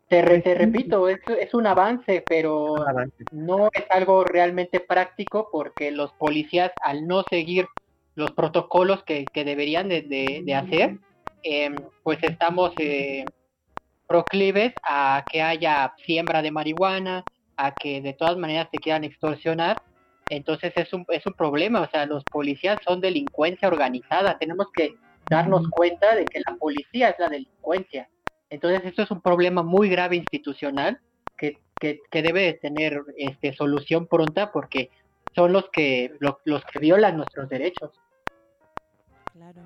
Te, 0.08 0.22
re- 0.22 0.40
te 0.40 0.54
repito, 0.54 1.08
es, 1.08 1.18
es 1.28 1.52
un 1.52 1.66
avance, 1.66 2.24
pero 2.28 2.84
no 3.32 3.68
es 3.72 3.84
algo 3.90 4.22
realmente 4.22 4.78
práctico 4.78 5.48
porque 5.50 5.90
los 5.90 6.12
policías 6.12 6.70
al 6.80 7.06
no 7.08 7.24
seguir 7.24 7.66
los 8.14 8.32
protocolos 8.32 9.02
que, 9.02 9.28
que 9.28 9.44
deberían 9.44 9.88
de, 9.88 10.02
de- 10.02 10.42
de 10.44 10.54
hacer, 10.54 10.98
em, 11.42 11.82
pues 12.04 12.22
estamos 12.22 12.72
eh, 12.78 13.26
proclives 14.06 14.74
a 14.82 15.26
que 15.30 15.42
haya 15.42 15.94
siembra 16.04 16.42
de 16.42 16.50
marihuana, 16.50 17.26
a 17.56 17.76
que 17.76 18.00
de 18.00 18.12
todas 18.12 18.36
maneras 18.36 18.68
te 18.70 18.80
quieran 18.80 19.04
extorsionar. 19.04 19.80
Entonces 20.28 20.72
es 20.76 20.92
un, 20.92 21.04
es 21.08 21.24
un 21.26 21.34
problema, 21.34 21.80
o 21.82 21.88
sea, 21.90 22.04
los 22.06 22.24
policías 22.24 22.80
son 22.84 23.00
delincuencia 23.00 23.68
organizada, 23.68 24.38
tenemos 24.38 24.66
que 24.72 24.94
darnos 25.28 25.68
cuenta 25.70 26.14
de 26.14 26.28
que 26.28 26.40
la 26.46 26.56
policía 26.56 27.10
es 27.10 27.16
la 27.18 27.28
delincuencia. 27.28 28.08
Entonces 28.50 28.84
esto 28.84 29.02
es 29.02 29.10
un 29.10 29.20
problema 29.20 29.62
muy 29.62 29.88
grave 29.88 30.16
institucional 30.16 31.00
que, 31.36 31.58
que, 31.80 32.00
que 32.10 32.22
debe 32.22 32.42
de 32.42 32.54
tener 32.54 33.02
este, 33.16 33.52
solución 33.54 34.06
pronta 34.06 34.52
porque 34.52 34.90
son 35.34 35.52
los 35.52 35.68
que, 35.70 36.12
lo- 36.20 36.40
los 36.44 36.64
que 36.64 36.78
violan 36.78 37.16
nuestros 37.16 37.48
derechos. 37.48 37.90
Claro. 39.32 39.62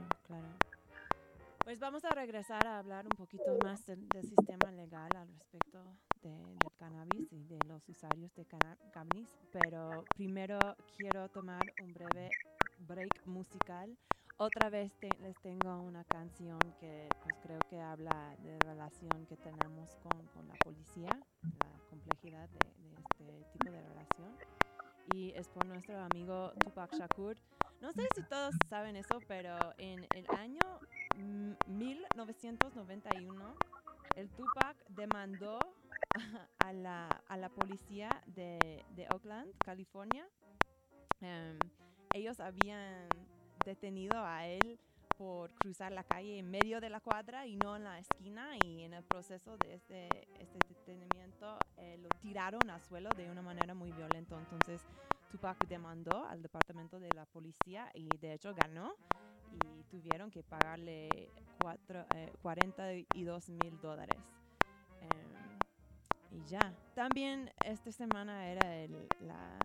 Pues 1.71 1.79
vamos 1.79 2.05
a 2.05 2.11
regresar 2.11 2.67
a 2.67 2.81
hablar 2.81 3.07
un 3.07 3.15
poquito 3.15 3.57
más 3.63 3.87
del, 3.87 4.09
del 4.09 4.25
sistema 4.25 4.73
legal 4.73 5.15
al 5.15 5.29
respecto 5.29 5.85
de, 6.21 6.31
del 6.31 6.73
cannabis 6.77 7.33
y 7.33 7.45
de 7.45 7.61
los 7.69 7.89
usuarios 7.89 8.35
de 8.35 8.45
cannabis, 8.45 9.29
pero 9.53 10.05
primero 10.17 10.75
quiero 10.97 11.29
tomar 11.29 11.63
un 11.81 11.95
breve 11.95 12.29
break 12.89 13.25
musical. 13.25 13.97
Otra 14.39 14.69
vez 14.69 14.91
les 15.21 15.37
tengo 15.43 15.81
una 15.83 16.03
canción 16.03 16.59
que 16.81 17.09
pues 17.23 17.37
creo 17.41 17.61
que 17.69 17.81
habla 17.81 18.35
de 18.43 18.59
relación 18.59 19.25
que 19.27 19.37
tenemos 19.37 19.95
con, 20.03 20.27
con 20.35 20.49
la 20.49 20.55
policía, 20.65 21.21
la 21.61 21.89
complejidad 21.89 22.49
de 22.49 22.67
este 22.99 23.45
tipo 23.53 23.71
de 23.71 23.81
relación. 23.81 24.37
Y 25.09 25.33
es 25.35 25.49
por 25.49 25.67
nuestro 25.67 25.99
amigo 25.99 26.53
Tupac 26.63 26.95
Shakur. 26.95 27.37
No 27.81 27.93
sé 27.93 28.09
si 28.15 28.23
todos 28.23 28.55
saben 28.69 28.97
eso, 28.97 29.21
pero 29.27 29.73
en 29.79 30.07
el 30.13 30.27
año 30.37 30.79
mm, 31.17 31.53
1991, 31.67 33.57
el 34.17 34.29
Tupac 34.31 34.77
demandó 34.89 35.59
a 36.59 36.73
la, 36.73 37.23
a 37.29 37.37
la 37.37 37.49
policía 37.49 38.23
de, 38.27 38.85
de 38.91 39.09
Oakland, 39.11 39.53
California. 39.65 40.29
Em, 41.21 41.59
ellos 42.13 42.41
habían 42.41 43.09
detenido 43.65 44.19
a 44.25 44.47
él 44.47 44.79
por 45.21 45.53
cruzar 45.53 45.93
la 45.93 46.03
calle 46.03 46.39
en 46.39 46.51
medio 46.51 46.81
de 46.81 46.89
la 46.89 46.99
cuadra 46.99 47.47
y 47.47 47.55
no 47.55 47.77
en 47.77 47.85
la 47.85 47.99
esquina 47.99 48.57
y 48.57 48.85
en 48.85 48.95
el 48.95 49.05
proceso 49.05 49.59
de 49.59 49.75
este, 49.75 50.27
este 50.41 50.59
detenimiento 50.67 51.59
eh, 51.77 51.99
lo 51.99 52.09
tiraron 52.23 52.71
al 52.71 52.81
suelo 52.81 53.11
de 53.11 53.31
una 53.31 53.43
manera 53.43 53.75
muy 53.75 53.93
violenta. 53.93 54.39
Entonces 54.39 54.81
Tupac 55.31 55.59
demandó 55.69 56.25
al 56.25 56.41
departamento 56.41 56.99
de 56.99 57.13
la 57.13 57.27
policía 57.27 57.91
y 57.93 58.09
de 58.17 58.33
hecho 58.33 58.55
ganó 58.55 58.95
y 59.53 59.83
tuvieron 59.91 60.31
que 60.31 60.43
pagarle 60.43 61.29
cuatro, 61.59 62.07
eh, 62.15 62.33
42 62.41 63.51
mil 63.51 63.79
dólares. 63.79 64.17
Em, 65.03 66.41
y 66.41 66.47
ya, 66.47 66.75
también 66.95 67.53
esta 67.63 67.93
semana 67.93 68.49
era 68.49 68.75
el, 68.75 69.07
la, 69.21 69.59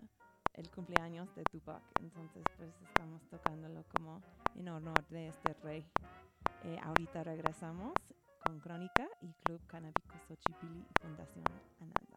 el 0.56 0.70
cumpleaños 0.72 1.34
de 1.36 1.44
Tupac, 1.44 1.82
entonces 2.02 2.44
pues 2.58 2.74
estamos 2.82 3.22
tocándolo 3.30 3.84
como 3.96 4.22
en 4.56 4.70
honor 4.70 5.06
de 5.10 5.28
este 5.28 5.54
rey. 5.64 5.86
Eh, 6.64 6.80
ahorita 6.84 7.24
regresamos 7.24 7.94
con 8.44 8.60
Crónica 8.60 9.08
y 9.22 9.34
Club 9.44 9.62
Canábico 9.68 10.16
Xochipilli 10.28 10.86
Fundación 11.02 11.46
Ananda. 11.80 12.15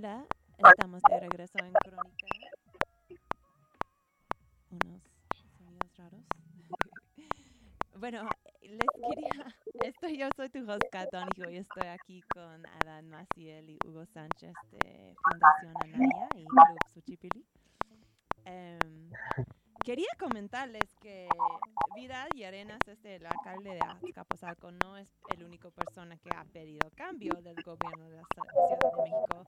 Hola, 0.00 0.24
estamos 0.56 1.02
de 1.10 1.20
regreso 1.20 1.58
en 1.58 1.74
Crónica. 1.74 2.26
Unos 4.70 5.02
sonidos 5.58 5.96
raros. 5.98 6.24
bueno, 7.98 8.26
les 8.62 8.78
quería. 8.78 9.56
Estoy, 9.84 10.16
yo 10.16 10.30
soy 10.34 10.48
tu 10.48 10.60
host, 10.60 10.84
Catónico, 10.90 11.42
y 11.42 11.46
hoy 11.48 11.56
estoy 11.58 11.88
aquí 11.88 12.22
con 12.32 12.66
Adán 12.82 13.10
Maciel 13.10 13.68
y 13.68 13.78
Hugo 13.84 14.06
Sánchez 14.06 14.54
de 14.70 15.14
Fundación 15.22 15.74
Anaya 15.82 16.28
y 16.34 16.44
Club 16.46 16.78
Suchipili. 16.94 17.44
Em, 18.46 19.10
quería 19.84 20.08
comentarles 20.18 20.94
que 21.02 21.28
Vidal 21.94 22.30
y 22.34 22.44
Arenas, 22.44 22.80
este, 22.86 23.16
el 23.16 23.26
alcalde 23.26 23.74
de 23.74 23.80
Azcapotzalco, 23.80 24.70
no 24.72 24.96
es 24.96 25.10
el 25.28 25.44
único 25.44 25.70
persona 25.72 26.16
que 26.16 26.30
ha 26.34 26.44
pedido 26.44 26.88
cambio 26.96 27.34
del 27.42 27.56
gobierno 27.62 28.08
de 28.08 28.16
la 28.16 28.24
Ciudad 28.32 28.80
de 28.80 29.02
México. 29.02 29.39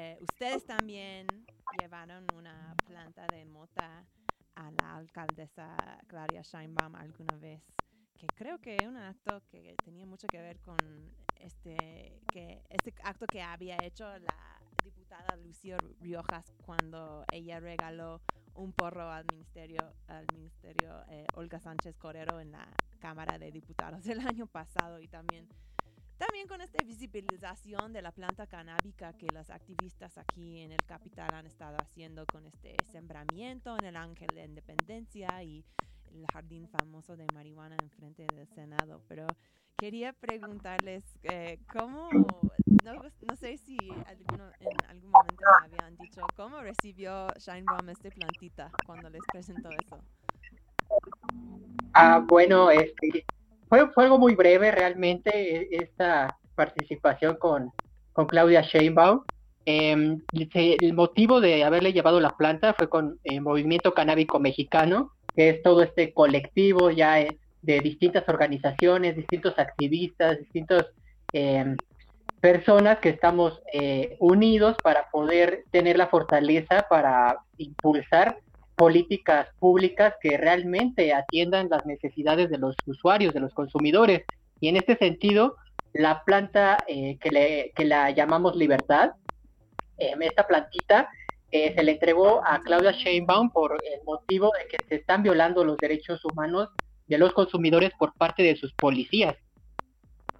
Eh, 0.00 0.16
ustedes 0.20 0.64
también 0.64 1.26
llevaron 1.76 2.24
una 2.36 2.76
planta 2.86 3.26
de 3.26 3.44
mota 3.44 4.06
a 4.54 4.70
la 4.70 4.94
alcaldesa 4.94 5.98
Claudia 6.06 6.44
Scheinbaum 6.44 6.94
alguna 6.94 7.36
vez, 7.36 7.64
que 8.14 8.28
creo 8.28 8.60
que 8.60 8.76
es 8.76 8.86
un 8.86 8.96
acto 8.96 9.42
que 9.48 9.74
tenía 9.84 10.06
mucho 10.06 10.28
que 10.28 10.40
ver 10.40 10.60
con 10.60 10.76
este, 11.34 12.20
que, 12.30 12.62
este 12.70 12.94
acto 13.02 13.26
que 13.26 13.42
había 13.42 13.76
hecho 13.82 14.04
la 14.20 14.60
diputada 14.84 15.34
Lucio 15.34 15.76
Riojas 15.98 16.54
cuando 16.64 17.24
ella 17.32 17.58
regaló 17.58 18.22
un 18.54 18.72
porro 18.72 19.10
al 19.10 19.24
ministerio, 19.32 19.94
al 20.06 20.26
ministerio 20.32 21.02
eh, 21.08 21.26
Olga 21.34 21.58
Sánchez 21.58 21.96
Corero 21.96 22.38
en 22.38 22.52
la 22.52 22.72
Cámara 23.00 23.36
de 23.36 23.50
Diputados 23.50 24.04
del 24.04 24.20
año 24.20 24.46
pasado 24.46 25.00
y 25.00 25.08
también 25.08 25.48
también 26.18 26.48
con 26.48 26.60
esta 26.60 26.82
visibilización 26.82 27.92
de 27.92 28.02
la 28.02 28.10
planta 28.10 28.48
canábica 28.48 29.12
que 29.12 29.28
las 29.32 29.50
activistas 29.50 30.18
aquí 30.18 30.62
en 30.62 30.72
el 30.72 30.82
capital 30.84 31.32
han 31.32 31.46
estado 31.46 31.76
haciendo 31.80 32.26
con 32.26 32.44
este 32.44 32.76
sembramiento 32.90 33.76
en 33.78 33.84
el 33.84 33.96
Ángel 33.96 34.26
de 34.34 34.44
Independencia 34.44 35.40
y 35.44 35.64
el 36.12 36.26
jardín 36.32 36.68
famoso 36.68 37.16
de 37.16 37.24
marihuana 37.32 37.76
enfrente 37.80 38.26
del 38.34 38.48
Senado. 38.48 39.00
Pero 39.06 39.28
quería 39.76 40.12
preguntarles 40.12 41.04
eh, 41.22 41.60
cómo, 41.72 42.10
no, 42.84 43.36
sé 43.36 43.56
si 43.58 43.78
alguno, 44.06 44.50
en 44.58 44.90
algún 44.90 45.10
momento 45.12 45.44
me 45.60 45.66
habían 45.66 45.96
dicho, 45.98 46.22
¿cómo 46.34 46.60
recibió 46.60 47.28
Shine 47.38 47.64
Bomb 47.64 47.90
este 47.90 48.10
plantita 48.10 48.72
cuando 48.84 49.08
les 49.08 49.22
presentó 49.30 49.68
eso? 49.70 50.00
Ah, 51.92 52.24
bueno, 52.26 52.72
este, 52.72 53.24
fue, 53.68 53.88
algo 53.96 54.18
muy 54.18 54.34
breve 54.34 54.70
realmente 54.70 55.30
e-, 55.32 55.68
esta 55.70 56.38
participación 56.54 57.36
con, 57.36 57.70
con 58.12 58.26
Claudia 58.26 58.62
Sheinbaum. 58.62 59.22
Em, 59.64 60.22
el 60.32 60.94
motivo 60.94 61.40
de 61.42 61.62
haberle 61.62 61.92
llevado 61.92 62.20
la 62.20 62.36
planta 62.36 62.72
fue 62.72 62.88
con 62.88 63.18
el 63.24 63.42
Movimiento 63.42 63.92
Canábico 63.92 64.40
Mexicano, 64.40 65.12
que 65.36 65.50
es 65.50 65.62
todo 65.62 65.82
este 65.82 66.14
colectivo 66.14 66.90
ya 66.90 67.20
eh, 67.20 67.38
de 67.60 67.80
distintas 67.80 68.26
organizaciones, 68.28 69.16
distintos 69.16 69.58
activistas, 69.58 70.38
distintas 70.38 70.86
em, 71.32 71.76
personas 72.40 72.98
que 72.98 73.10
estamos 73.10 73.60
eh, 73.72 74.16
unidos 74.20 74.76
para 74.82 75.10
poder 75.10 75.64
tener 75.70 75.98
la 75.98 76.06
fortaleza 76.06 76.86
para 76.88 77.40
impulsar 77.58 78.38
políticas 78.78 79.48
públicas 79.58 80.14
que 80.22 80.36
realmente 80.36 81.12
atiendan 81.12 81.68
las 81.68 81.84
necesidades 81.84 82.48
de 82.48 82.58
los 82.58 82.76
usuarios, 82.86 83.34
de 83.34 83.40
los 83.40 83.52
consumidores. 83.52 84.22
Y 84.60 84.68
en 84.68 84.76
este 84.76 84.96
sentido, 84.96 85.56
la 85.92 86.22
planta 86.24 86.78
eh, 86.86 87.18
que, 87.20 87.30
le, 87.30 87.72
que 87.74 87.84
la 87.84 88.12
llamamos 88.12 88.54
Libertad, 88.54 89.10
eh, 89.98 90.14
esta 90.20 90.46
plantita 90.46 91.10
eh, 91.50 91.74
se 91.74 91.82
le 91.82 91.92
entregó 91.92 92.40
a 92.46 92.60
Claudia 92.60 92.92
Sheinbaum 92.92 93.50
por 93.50 93.72
el 93.84 94.00
motivo 94.04 94.52
de 94.56 94.68
que 94.68 94.76
se 94.88 94.94
están 94.94 95.24
violando 95.24 95.64
los 95.64 95.76
derechos 95.78 96.24
humanos 96.24 96.68
de 97.08 97.18
los 97.18 97.32
consumidores 97.32 97.90
por 97.98 98.14
parte 98.14 98.44
de 98.44 98.54
sus 98.54 98.72
policías. 98.74 99.34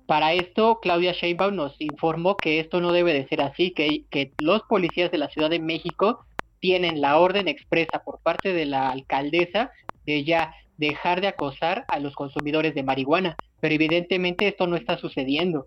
Para 0.06 0.32
esto, 0.32 0.78
Claudia 0.80 1.12
Sheinbaum 1.12 1.56
nos 1.56 1.74
informó 1.80 2.36
que 2.36 2.60
esto 2.60 2.80
no 2.80 2.92
debe 2.92 3.12
de 3.14 3.26
ser 3.26 3.40
así, 3.40 3.72
que, 3.72 4.04
que 4.10 4.32
los 4.38 4.62
policías 4.62 5.10
de 5.10 5.18
la 5.18 5.28
Ciudad 5.28 5.50
de 5.50 5.58
México 5.58 6.24
tienen 6.60 7.00
la 7.00 7.18
orden 7.18 7.48
expresa 7.48 8.02
por 8.04 8.20
parte 8.22 8.52
de 8.52 8.66
la 8.66 8.90
alcaldesa 8.90 9.70
de 10.06 10.24
ya 10.24 10.54
dejar 10.76 11.20
de 11.20 11.28
acosar 11.28 11.86
a 11.88 11.98
los 11.98 12.14
consumidores 12.14 12.74
de 12.74 12.82
marihuana, 12.82 13.36
pero 13.60 13.74
evidentemente 13.74 14.48
esto 14.48 14.66
no 14.66 14.76
está 14.76 14.96
sucediendo. 14.96 15.66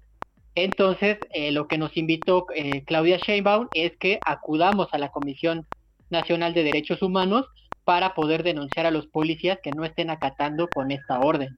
Entonces, 0.55 1.17
eh, 1.33 1.51
lo 1.51 1.67
que 1.67 1.77
nos 1.77 1.95
invitó 1.95 2.45
eh, 2.55 2.83
Claudia 2.85 3.17
Sheinbaum 3.17 3.67
es 3.73 3.95
que 3.97 4.19
acudamos 4.25 4.87
a 4.91 4.97
la 4.97 5.09
Comisión 5.09 5.65
Nacional 6.09 6.53
de 6.53 6.63
Derechos 6.63 7.01
Humanos 7.01 7.45
para 7.83 8.13
poder 8.13 8.43
denunciar 8.43 8.85
a 8.85 8.91
los 8.91 9.07
policías 9.07 9.59
que 9.63 9.71
no 9.71 9.85
estén 9.85 10.09
acatando 10.09 10.67
con 10.67 10.91
esta 10.91 11.19
orden. 11.19 11.57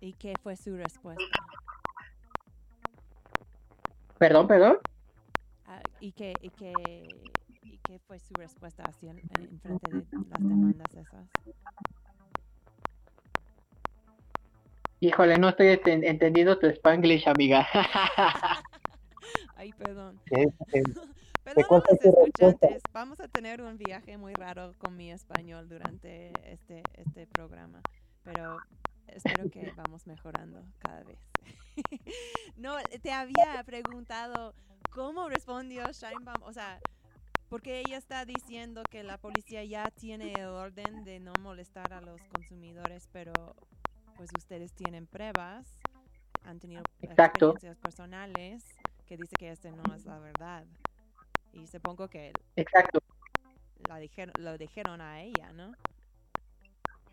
¿Y 0.00 0.12
qué 0.14 0.34
fue 0.42 0.56
su 0.56 0.76
respuesta? 0.76 1.24
Perdón, 4.18 4.46
perdón. 4.46 4.78
Ah, 5.66 5.80
¿y, 6.00 6.12
qué, 6.12 6.34
y, 6.42 6.50
qué, 6.50 6.72
¿Y 7.43 7.43
qué 7.86 7.98
fue 7.98 8.18
su 8.18 8.34
respuesta 8.34 8.84
hacia 8.84 9.12
el- 9.12 9.22
en 9.30 9.60
frente 9.60 9.90
de 9.90 10.06
las 10.30 10.40
demandas 10.40 10.92
esas? 10.94 11.28
Híjole, 15.00 15.38
no 15.38 15.50
estoy 15.50 15.66
enten- 15.66 16.04
entendiendo 16.04 16.58
tu 16.58 16.66
spanglish, 16.66 17.28
amiga. 17.28 17.66
Ay, 19.56 19.72
perdón. 19.72 20.18
Sí, 20.28 20.44
sí. 20.72 20.80
Perdón 21.44 21.64
a 21.70 21.74
los 21.90 22.00
escuchantes. 22.00 22.82
Vamos 22.92 23.20
a 23.20 23.28
tener 23.28 23.60
un 23.60 23.76
viaje 23.76 24.16
muy 24.16 24.34
raro 24.34 24.72
con 24.78 24.96
mi 24.96 25.10
español 25.12 25.68
durante 25.68 26.30
este, 26.50 26.82
este 26.94 27.26
programa, 27.26 27.82
pero 28.22 28.62
espero 29.08 29.50
que 29.50 29.70
vamos 29.76 30.06
mejorando 30.06 30.64
cada 30.78 31.02
vez. 31.02 31.18
no, 32.56 32.76
te 33.02 33.12
había 33.12 33.62
preguntado 33.66 34.54
cómo 34.90 35.28
respondió 35.28 35.92
Scheinbaum, 35.92 36.42
o 36.44 36.52
sea, 36.54 36.80
porque 37.48 37.80
ella 37.80 37.96
está 37.98 38.24
diciendo 38.24 38.86
que 38.86 39.02
la 39.04 39.18
policía 39.18 39.64
ya 39.64 39.90
tiene 39.90 40.40
el 40.40 40.48
orden 40.48 41.04
de 41.04 41.20
no 41.20 41.38
molestar 41.38 41.92
a 41.92 42.00
los 42.00 42.26
consumidores, 42.26 43.08
pero 43.12 43.54
pues 44.16 44.32
ustedes 44.32 44.72
tienen 44.74 45.06
pruebas, 45.06 45.78
han 46.42 46.60
tenido 46.60 46.88
Exacto. 47.02 47.54
experiencias 47.54 47.78
personales 47.78 48.80
que 49.06 49.16
dice 49.16 49.36
que 49.36 49.50
este 49.50 49.72
no 49.72 49.94
es 49.94 50.06
la 50.06 50.18
verdad. 50.18 50.66
Y 51.52 51.68
supongo 51.68 52.08
que 52.08 52.36
Exacto. 52.56 53.00
la 53.76 53.98
dijeron, 53.98 54.34
lo 54.42 54.58
dijeron 54.58 55.00
a 55.00 55.22
ella, 55.22 55.52
¿no? 55.52 55.76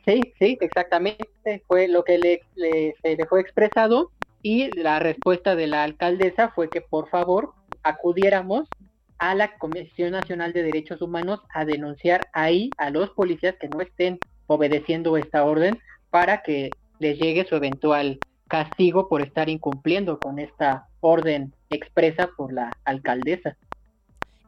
Sí, 0.06 0.34
sí, 0.40 0.58
exactamente. 0.62 1.64
Fue 1.68 1.88
lo 1.88 2.04
que 2.04 2.18
le, 2.18 2.42
le- 2.56 2.96
se 3.04 3.26
fue 3.28 3.42
expresado 3.42 4.12
y 4.42 4.72
la 4.72 5.00
respuesta 5.00 5.56
de 5.56 5.68
la 5.68 5.84
alcaldesa 5.84 6.52
fue 6.56 6.72
que 6.72 6.82
por 6.82 7.10
favor 7.10 7.54
acudiéramos 7.84 8.74
a 9.22 9.36
la 9.36 9.56
Comisión 9.60 10.14
Nacional 10.14 10.52
de 10.52 10.64
Derechos 10.64 11.00
Humanos 11.00 11.42
a 11.54 11.64
denunciar 11.64 12.28
ahí 12.34 12.72
a 12.78 12.90
los 12.90 13.12
policías 13.12 13.56
que 13.58 13.70
no 13.70 13.80
estén 13.80 14.20
obedeciendo 14.48 15.16
esta 15.16 15.46
orden 15.46 15.78
para 16.10 16.42
que 16.42 16.72
les 16.98 17.20
llegue 17.20 17.46
su 17.46 17.56
eventual 17.56 18.20
castigo 18.48 19.08
por 19.08 19.22
estar 19.22 19.48
incumpliendo 19.48 20.20
con 20.20 20.40
esta 20.40 20.88
orden 21.02 21.54
expresa 21.70 22.32
por 22.36 22.52
la 22.52 22.72
alcaldesa. 22.84 23.56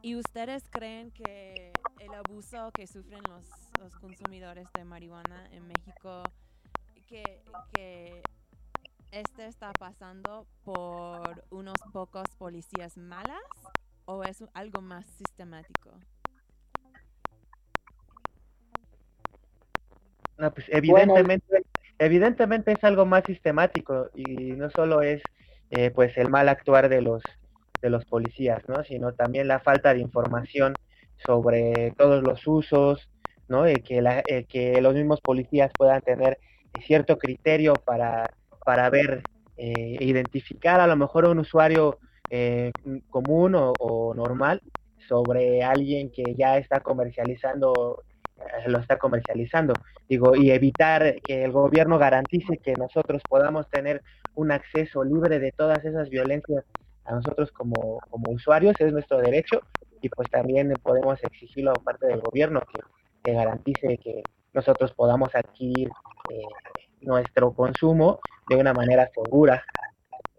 ¿Y 0.02 0.16
ustedes 0.16 0.64
creen 0.70 1.12
que 1.12 1.72
el 2.00 2.12
abuso 2.12 2.72
que 2.72 2.88
sufren 2.88 3.20
los, 3.28 3.94
consumidores 4.00 4.66
de 4.74 4.84
marihuana 4.84 5.48
en 5.52 5.68
México, 5.68 6.24
que, 7.06 7.22
que 7.74 8.22
este 9.12 9.46
está 9.46 9.72
pasando 9.78 10.48
por 10.64 11.44
unos 11.50 11.76
pocos 11.92 12.24
policías 12.38 12.96
malas 12.96 13.38
o 14.06 14.24
es 14.24 14.44
algo 14.54 14.80
más 14.80 15.06
sistemático? 15.06 15.90
No, 20.36 20.52
pues 20.52 20.66
evidentemente, 20.68 21.62
evidentemente 21.98 22.72
es 22.72 22.82
algo 22.84 23.06
más 23.06 23.24
sistemático 23.24 24.10
y 24.14 24.52
no 24.52 24.68
solo 24.70 25.02
es 25.02 25.22
eh, 25.70 25.90
pues 25.90 26.16
el 26.18 26.28
mal 26.28 26.48
actuar 26.48 26.88
de 26.88 27.02
los 27.02 27.22
de 27.80 27.90
los 27.90 28.04
policías, 28.06 28.66
¿no? 28.66 28.82
Sino 28.82 29.12
también 29.12 29.46
la 29.46 29.60
falta 29.60 29.92
de 29.92 30.00
información 30.00 30.74
sobre 31.26 31.92
todos 31.98 32.22
los 32.22 32.46
usos, 32.46 33.10
¿no? 33.46 33.68
Y 33.68 33.74
que 33.76 34.00
la, 34.00 34.22
eh, 34.26 34.46
que 34.48 34.80
los 34.80 34.94
mismos 34.94 35.20
policías 35.20 35.70
puedan 35.76 36.00
tener 36.00 36.38
cierto 36.86 37.18
criterio 37.18 37.74
para 37.74 38.30
para 38.64 38.88
ver 38.90 39.22
eh, 39.56 39.96
identificar 40.00 40.80
a 40.80 40.86
lo 40.86 40.96
mejor 40.96 41.26
a 41.26 41.30
un 41.30 41.38
usuario 41.38 41.98
eh, 42.30 42.72
común 43.10 43.54
o, 43.56 44.14
normal 44.14 44.62
sobre 45.08 45.62
alguien 45.62 46.10
que 46.10 46.34
ya 46.34 46.56
está 46.56 46.80
comercializando 46.80 48.02
eh, 48.38 48.68
lo 48.68 48.78
está 48.78 48.98
comercializando. 48.98 49.74
Digo, 50.08 50.34
y 50.34 50.50
evitar 50.50 51.20
que 51.22 51.44
el 51.44 51.52
gobierno 51.52 51.98
garantice 51.98 52.58
que 52.58 52.72
nosotros 52.74 53.22
podamos 53.28 53.68
tener 53.70 54.02
un 54.34 54.50
acceso 54.50 55.04
libre 55.04 55.38
de 55.38 55.52
todas 55.52 55.84
esas 55.84 56.08
violencias 56.08 56.64
a 57.04 57.14
nosotros 57.14 57.52
como, 57.52 58.00
como 58.10 58.32
usuarios, 58.32 58.74
es 58.80 58.92
nuestro 58.92 59.18
derecho, 59.18 59.60
y 60.00 60.08
pues 60.08 60.28
también 60.30 60.72
podemos 60.82 61.22
exigirlo 61.22 61.70
a 61.70 61.74
parte 61.74 62.06
del 62.06 62.20
gobierno 62.20 62.60
que, 62.60 62.80
que 63.22 63.32
garantice 63.32 63.98
que 63.98 64.22
nosotros 64.52 64.92
podamos 64.92 65.34
adquirir 65.34 65.88
eh, 66.30 66.42
nuestro 67.00 67.52
consumo 67.52 68.20
de 68.48 68.56
una 68.56 68.72
manera 68.72 69.10
segura, 69.14 69.64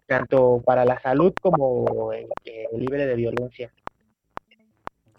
tanto 0.06 0.62
para 0.64 0.84
la 0.84 0.98
salud 1.00 1.34
como 1.40 2.12
eh, 2.12 2.28
libre 2.72 3.06
de 3.06 3.14
violencia. 3.14 3.72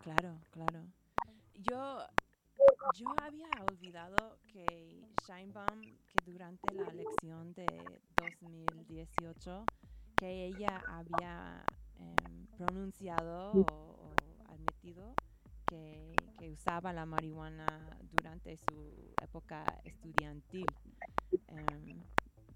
Claro, 0.01 0.39
claro. 0.51 0.85
Yo, 1.55 1.99
yo 2.95 3.07
había 3.21 3.49
olvidado 3.69 4.37
que 4.47 5.03
Scheinbaum, 5.23 5.81
que 5.81 6.25
durante 6.25 6.73
la 6.73 6.87
elección 6.89 7.53
de 7.53 7.67
2018, 8.15 9.65
que 10.15 10.45
ella 10.45 10.81
había 10.87 11.65
em, 11.99 12.47
pronunciado 12.57 13.51
o, 13.51 14.15
admitido 14.49 15.13
que, 15.67 16.15
que 16.39 16.49
usaba 16.49 16.93
la 16.93 17.05
marihuana 17.05 17.97
durante 18.11 18.55
su 18.55 19.13
época 19.21 19.65
estudiantil. 19.83 20.65
Em, 21.47 22.01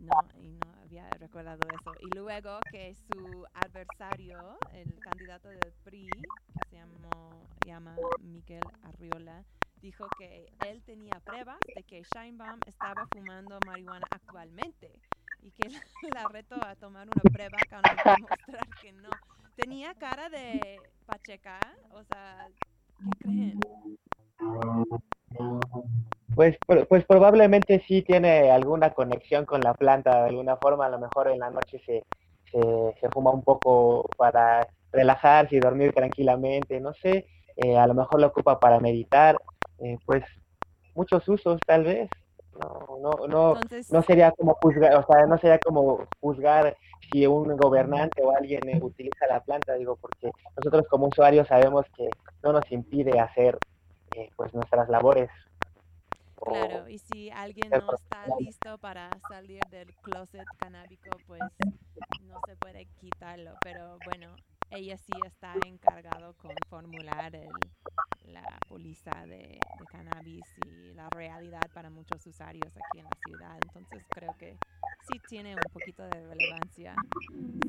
no, 0.01 0.15
y 0.41 0.51
no 0.51 0.71
había 0.81 1.17
recordado 1.17 1.67
eso. 1.69 1.93
Y 2.01 2.09
luego 2.11 2.59
que 2.71 2.95
su 2.95 3.45
adversario, 3.53 4.57
el 4.73 4.99
candidato 5.01 5.49
del 5.49 5.73
PRI, 5.83 6.07
que 6.07 6.63
se 6.69 6.75
llama 7.63 8.01
Miguel 8.19 8.63
Arriola, 8.83 9.45
dijo 9.81 10.07
que 10.17 10.51
él 10.59 10.83
tenía 10.83 11.19
pruebas 11.19 11.59
de 11.73 11.83
que 11.83 12.03
Scheinbaum 12.03 12.61
estaba 12.65 13.07
fumando 13.07 13.61
marihuana 13.61 14.07
actualmente 14.11 15.01
y 15.39 15.51
que 15.51 15.69
la, 15.69 15.83
la 16.11 16.27
reto 16.27 16.55
a 16.63 16.75
tomar 16.75 17.09
una 17.09 17.25
prueba 17.25 17.57
para 17.69 17.95
demostrar 18.03 18.67
que 18.81 18.93
no. 18.93 19.09
Tenía 19.55 19.95
cara 19.95 20.29
de 20.29 20.91
pacheca, 21.05 21.77
o 21.89 22.03
sea, 22.03 22.49
¿qué 23.03 23.15
creen? 23.17 23.67
Pues, 26.35 26.57
pues 26.87 27.05
probablemente 27.05 27.83
sí 27.87 28.01
tiene 28.03 28.51
alguna 28.51 28.91
conexión 28.91 29.45
con 29.45 29.61
la 29.61 29.73
planta 29.73 30.23
de 30.23 30.29
alguna 30.29 30.55
forma, 30.57 30.85
a 30.85 30.89
lo 30.89 30.99
mejor 30.99 31.29
en 31.29 31.39
la 31.39 31.49
noche 31.49 31.81
se, 31.85 32.03
se, 32.51 32.59
se 32.99 33.09
fuma 33.09 33.31
un 33.31 33.43
poco 33.43 34.09
para 34.17 34.67
relajarse 34.91 35.55
y 35.55 35.59
dormir 35.59 35.93
tranquilamente, 35.93 36.79
no 36.79 36.93
sé, 36.93 37.27
eh, 37.57 37.77
a 37.77 37.85
lo 37.87 37.93
mejor 37.93 38.21
lo 38.21 38.27
ocupa 38.27 38.59
para 38.59 38.79
meditar, 38.79 39.37
eh, 39.79 39.97
pues 40.05 40.23
muchos 40.95 41.27
usos 41.27 41.59
tal 41.65 41.83
vez, 41.83 42.09
no, 42.59 42.97
no, 43.01 43.27
no, 43.27 43.53
Entonces, 43.55 43.91
no 43.91 44.01
sería 44.01 44.31
como 44.31 44.55
juzgar, 44.55 44.95
o 44.95 45.05
sea, 45.05 45.25
no 45.25 45.37
sería 45.37 45.59
como 45.59 46.05
juzgar 46.19 46.75
si 47.11 47.25
un 47.25 47.55
gobernante 47.57 48.21
o 48.23 48.35
alguien 48.35 48.67
eh, 48.69 48.79
utiliza 48.81 49.25
la 49.27 49.39
planta, 49.41 49.73
digo, 49.75 49.95
porque 49.95 50.31
nosotros 50.57 50.85
como 50.89 51.07
usuarios 51.07 51.47
sabemos 51.47 51.85
que 51.95 52.09
no 52.43 52.53
nos 52.53 52.69
impide 52.71 53.19
hacer 53.19 53.57
eh, 54.15 54.29
pues 54.35 54.53
nuestras 54.53 54.89
labores. 54.89 55.29
Claro, 56.43 56.89
y 56.89 56.97
si 56.97 57.29
alguien 57.29 57.69
no 57.69 57.93
está 57.93 58.25
listo 58.39 58.77
para 58.79 59.09
salir 59.29 59.61
del 59.69 59.93
closet 60.03 60.45
canábico, 60.57 61.09
pues 61.27 61.41
malo, 63.41 63.55
pero 63.61 63.97
bueno, 64.05 64.35
ella 64.69 64.97
sí 64.97 65.13
está 65.25 65.53
encargado 65.65 66.33
con 66.33 66.51
formular 66.69 67.35
el, 67.35 67.49
la 68.33 68.43
póliza 68.67 69.11
de, 69.25 69.59
de 69.59 69.85
cannabis 69.91 70.43
y 70.65 70.93
la 70.93 71.09
realidad 71.09 71.61
para 71.73 71.89
muchos 71.89 72.25
usuarios 72.25 72.71
aquí 72.75 72.99
en 72.99 73.05
la 73.05 73.17
ciudad. 73.25 73.57
Entonces 73.61 74.03
creo 74.09 74.35
que 74.37 74.57
sí 75.09 75.19
tiene 75.27 75.55
un 75.55 75.71
poquito 75.73 76.03
de 76.03 76.27
relevancia 76.27 76.95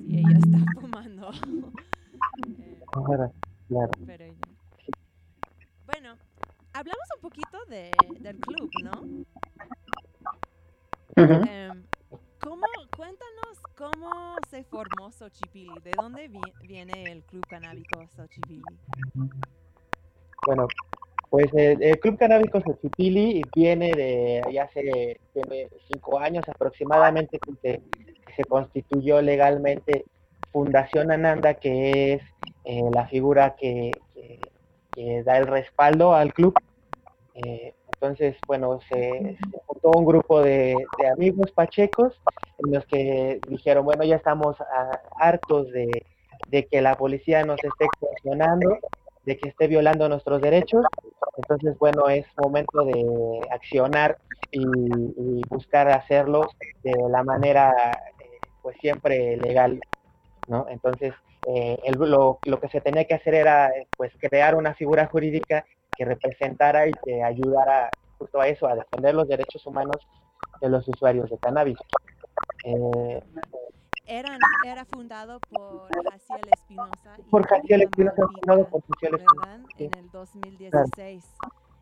si 0.06 0.18
ella 0.18 0.38
está 0.38 0.58
fumando. 0.80 1.30
Eh, 2.58 2.78
Claro, 3.68 3.90
pero 4.06 4.24
hablamos 6.74 7.06
un 7.16 7.20
poquito 7.22 7.58
de, 7.68 7.96
del 8.20 8.36
club, 8.38 8.70
¿no? 8.82 9.02
Em, 11.16 11.84
¿cómo, 12.42 12.66
cuéntanos 12.96 13.58
cómo 13.76 14.36
se 14.48 14.64
formó 14.64 15.10
Xochipilli, 15.12 15.80
de 15.84 15.92
dónde 15.94 16.28
vi- 16.28 16.52
viene 16.66 17.12
el 17.12 17.22
club 17.24 17.46
canábico 17.48 18.06
Xochipilli. 18.16 18.62
Bueno, 20.46 20.66
pues 21.30 21.52
el, 21.54 21.82
el 21.82 21.98
Club 22.00 22.18
Canábico 22.18 22.60
Xochipilli 22.60 23.48
viene 23.54 23.94
de 23.94 24.44
ya 24.52 24.64
hace 24.64 25.20
tiene 25.32 25.68
cinco 25.88 26.18
años 26.18 26.44
aproximadamente 26.48 27.38
que 27.38 27.52
se, 27.62 27.80
que 28.26 28.32
se 28.36 28.44
constituyó 28.44 29.22
legalmente 29.22 30.04
Fundación 30.50 31.10
Ananda, 31.12 31.54
que 31.54 32.14
es 32.14 32.22
eh, 32.64 32.82
la 32.92 33.06
figura 33.06 33.54
que, 33.56 33.92
que- 34.94 35.02
que 35.02 35.22
da 35.22 35.38
el 35.38 35.46
respaldo 35.46 36.14
al 36.14 36.32
club. 36.32 36.54
Eh, 37.34 37.74
entonces, 37.88 38.36
bueno, 38.46 38.80
se, 38.88 39.36
se 39.38 39.58
juntó 39.66 39.90
un 39.92 40.04
grupo 40.04 40.42
de, 40.42 40.74
amigos 41.14 41.52
pachecos 41.52 42.20
en 42.58 42.72
los 42.72 42.84
que 42.86 43.40
dijeron, 43.48 43.84
bueno, 43.84 44.04
ya 44.04 44.16
estamos 44.16 44.56
ah, 44.60 45.00
hartos 45.18 45.68
de, 45.70 46.02
que 46.70 46.82
la 46.82 46.96
policía 46.96 47.44
nos 47.44 47.62
esté 47.62 47.84
extorsionando, 47.84 48.76
de 49.24 49.36
que 49.36 49.48
esté 49.48 49.68
violando 49.68 50.08
nuestros 50.08 50.42
derechos. 50.42 50.84
Entonces, 51.36 51.78
bueno, 51.78 52.08
es 52.08 52.26
momento 52.36 52.84
de 52.84 53.40
accionar 53.50 54.18
y, 54.50 54.62
y 54.62 55.42
buscar 55.48 55.88
hacerlo 55.88 56.48
de 56.82 56.94
la 57.08 57.22
manera, 57.22 57.92
eh, 58.20 58.38
pues 58.62 58.76
siempre 58.80 59.36
legal, 59.36 59.80
¿no? 60.48 60.66
Entonces, 60.68 61.14
eh, 61.46 61.78
el- 61.84 61.94
lo, 61.98 62.38
lo 62.44 62.60
que 62.60 62.68
se 62.68 62.80
tenía 62.80 63.04
que 63.04 63.14
hacer 63.14 63.34
era, 63.34 63.68
eh, 63.70 63.88
pues, 63.96 64.12
crear 64.18 64.54
una 64.54 64.74
figura 64.74 65.06
jurídica 65.06 65.64
que 65.96 66.04
representara 66.04 66.86
y 66.86 66.92
que 67.04 67.22
ayudara 67.22 67.90
justo 68.18 68.40
a 68.40 68.48
eso, 68.48 68.66
a 68.66 68.74
defender 68.76 69.14
los 69.14 69.26
derechos 69.28 69.64
humanos 69.66 69.96
de 70.60 70.68
los 70.68 70.86
usuarios 70.88 71.28
de 71.30 71.38
cannabis. 71.38 71.76
Eh, 72.64 73.22
Eran, 74.06 74.38
era 74.64 74.84
fundado 74.84 75.38
por 75.40 75.88
Jaciel 76.10 76.48
Espinosa. 76.52 77.16
por 77.30 77.46
Jaciel 77.46 77.82
Espinosa, 77.82 78.22
fundado 78.26 78.68
por 78.68 78.82
Jaciel 78.88 79.14
Espinosa. 79.14 79.60
sí. 79.76 79.84
En 79.84 79.94
el 79.98 80.10
2016. 80.10 81.24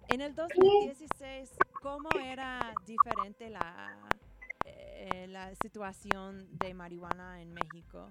En 0.09 0.21
el 0.21 0.35
2016, 0.35 1.57
¿cómo 1.83 2.09
era 2.25 2.75
diferente 2.87 3.49
la, 3.49 3.97
eh, 4.65 5.27
la 5.29 5.55
situación 5.55 6.47
de 6.59 6.75
marihuana 6.75 7.41
en 7.41 7.53
México? 7.55 8.07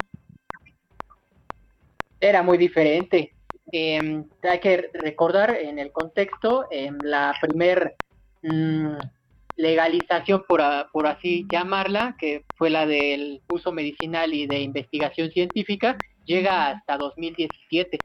Era 2.20 2.44
muy 2.44 2.58
diferente. 2.58 3.34
Eh, 3.72 4.24
hay 4.44 4.60
que 4.60 4.90
recordar 4.94 5.56
en 5.56 5.80
el 5.80 5.92
contexto, 5.92 6.66
em, 6.72 6.98
la 7.04 7.36
primer 7.40 7.96
mm, 8.42 8.96
legalización, 9.58 10.44
por, 10.48 10.62
así 11.06 11.46
llamarla, 11.52 12.16
que 12.18 12.46
fue 12.56 12.70
la 12.70 12.86
del 12.86 13.42
uso 13.50 13.72
medicinal 13.72 14.34
y 14.34 14.48
de 14.48 14.62
investigación 14.62 15.30
científica, 15.32 15.98
llega 16.26 16.70
hasta 16.70 16.98
2017. 16.98 17.98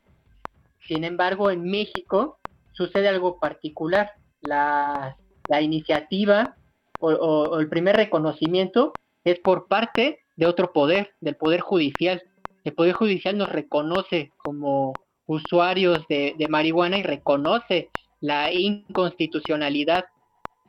Sin 0.87 1.05
embargo, 1.05 1.51
en 1.51 1.63
México 1.65 2.39
sucede 2.73 3.09
algo 3.09 3.39
particular. 3.39 4.13
La, 4.43 5.17
iniciativa 5.61 6.57
o 7.01 7.59
el 7.61 7.69
primer 7.69 7.97
reconocimiento 7.97 8.93
es 9.25 9.39
por 9.39 9.69
parte 9.69 10.21
de 10.37 10.47
otro 10.47 10.73
poder, 10.73 11.15
del 11.21 11.37
Poder 11.37 11.61
Judicial 11.61 12.23
el 12.65 12.73
Poder 12.73 12.95
Judicial 12.95 13.37
nos 13.37 13.51
reconoce 13.51 14.33
como 14.39 14.95
usuarios 15.27 16.07
de, 16.09 16.35
marihuana 16.49 16.99
y 16.99 17.03
reconoce 17.03 17.89
la 18.21 18.53
inconstitucionalidad 18.53 20.07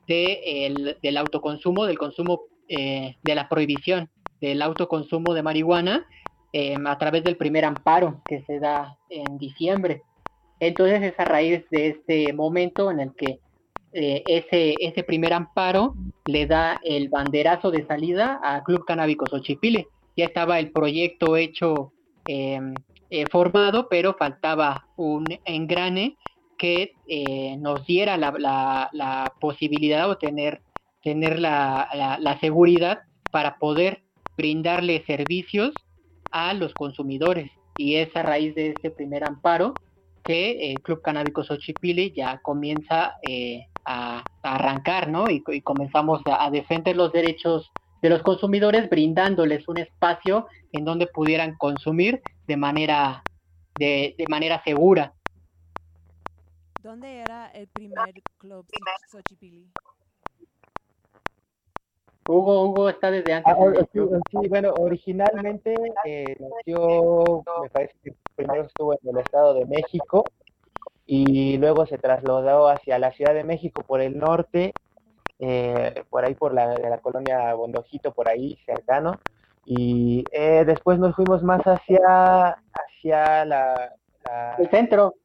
de 0.07 0.65
el- 0.65 0.97
del 1.01 1.17
autoconsumo, 1.17 1.85
del 1.85 1.97
consumo, 1.97 2.41
eh, 2.69 3.15
de 3.23 3.35
la 3.35 3.49
prohibición 3.49 4.09
del 4.41 4.61
autoconsumo 4.61 5.33
de 5.33 5.43
marihuana 5.43 6.05
eh, 6.53 6.77
a 6.85 6.97
través 6.97 7.23
del 7.23 7.37
primer 7.37 7.65
amparo 7.65 8.21
que 8.27 8.43
se 8.43 8.59
da 8.59 8.97
en 9.09 9.37
diciembre. 9.37 10.03
Entonces 10.59 11.01
es 11.01 11.19
a 11.19 11.25
raíz 11.25 11.67
de 11.69 11.87
este 11.87 12.33
momento 12.33 12.91
en 12.91 12.99
el 12.99 13.13
que 13.13 13.39
eh, 13.93 14.23
ese, 14.25 14.75
ese 14.81 15.03
primer 15.03 15.33
amparo 15.33 15.95
le 16.25 16.45
da 16.45 16.79
el 16.83 17.09
banderazo 17.09 17.71
de 17.71 17.85
salida 17.87 18.39
a 18.43 18.63
Club 18.63 18.85
Canábico 18.85 19.25
Xochipile 19.27 19.87
ya 20.15 20.25
estaba 20.25 20.59
el 20.59 20.71
proyecto 20.71 21.37
hecho 21.37 21.93
eh, 22.27 22.59
eh, 23.09 23.25
formado, 23.31 23.87
pero 23.89 24.15
faltaba 24.15 24.87
un 24.95 25.25
engrane 25.45 26.17
que 26.57 26.93
eh, 27.07 27.57
nos 27.57 27.85
diera 27.85 28.17
la, 28.17 29.33
posibilidad 29.39 30.09
o 30.09 30.17
tener, 30.17 30.61
tener 31.03 31.39
la, 31.39 32.17
la, 32.19 32.39
seguridad 32.39 32.99
para 33.31 33.57
poder 33.57 34.03
brindarle 34.37 35.03
servicios 35.05 35.73
a 36.31 36.53
los 36.53 36.73
consumidores. 36.73 37.51
Y 37.77 37.95
es 37.95 38.15
a 38.15 38.23
raíz 38.23 38.55
de 38.55 38.69
este 38.69 38.89
primer 38.89 39.23
amparo 39.23 39.73
que 40.23 40.71
el 40.71 40.81
Club 40.81 41.01
Canábico 41.01 41.43
Xochipilli 41.43 42.11
ya 42.11 42.39
comienza 42.41 43.15
eh, 43.21 43.67
a, 43.85 44.23
arrancar, 44.41 45.09
¿no? 45.09 45.29
Y, 45.29 45.41
comenzamos 45.61 46.21
a 46.25 46.49
defender 46.49 46.95
los 46.95 47.11
derechos 47.11 47.71
de 48.05 48.11
los 48.11 48.21
consumidores 48.21 48.87
brindándoles 48.87 49.67
un 49.67 49.79
espacio 49.79 50.45
en 50.71 50.85
donde 50.85 51.07
pudieran 51.07 51.55
consumir 51.57 52.21
de 52.45 52.55
manera 52.55 53.23
de, 53.75 54.13
de 54.15 54.27
manera 54.27 54.61
segura. 54.63 55.11
¿Dónde 56.83 57.17
era 57.19 57.47
el 57.49 57.67
primer 57.67 58.13
club 58.37 58.63
Xoch- 58.67 59.09
Xochipilli? 59.09 59.65
Hugo, 62.27 62.63
Hugo 62.65 62.89
está 62.89 63.09
desde 63.09 63.33
antes. 63.33 63.53
Ah, 63.57 63.65
del 63.71 63.87
sí, 63.91 63.99
sí, 64.29 64.47
bueno, 64.49 64.69
originalmente 64.75 65.75
eh, 66.05 66.35
nació, 66.39 67.43
me 67.63 67.69
parece 67.71 67.95
que 68.03 68.13
primero 68.35 68.65
estuvo 68.65 68.93
en 68.93 68.99
el 69.09 69.17
Estado 69.17 69.55
de 69.55 69.65
México 69.65 70.25
y 71.07 71.57
luego 71.57 71.87
se 71.87 71.97
trasladó 71.97 72.67
hacia 72.67 72.99
la 72.99 73.11
Ciudad 73.13 73.33
de 73.33 73.43
México 73.43 73.81
por 73.81 73.99
el 73.99 74.19
norte, 74.19 74.73
eh, 75.39 76.03
por 76.09 76.25
ahí 76.25 76.33
por 76.35 76.53
la, 76.53 76.69
de 76.69 76.89
la 76.89 76.97
colonia 76.99 77.53
Bondojito, 77.53 78.13
por 78.13 78.29
ahí 78.29 78.57
cercano, 78.65 79.19
y 79.65 80.23
eh, 80.31 80.63
después 80.65 80.99
nos 80.99 81.15
fuimos 81.15 81.43
más 81.43 81.61
hacia, 81.63 82.49
hacia 82.73 83.45
la, 83.45 83.93
la- 84.23 84.55
El 84.59 84.69
centro. 84.69 85.15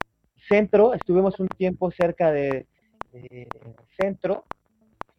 centro, 0.48 0.94
estuvimos 0.94 1.38
un 1.38 1.48
tiempo 1.48 1.90
cerca 1.90 2.32
de, 2.32 2.66
centro, 3.96 4.44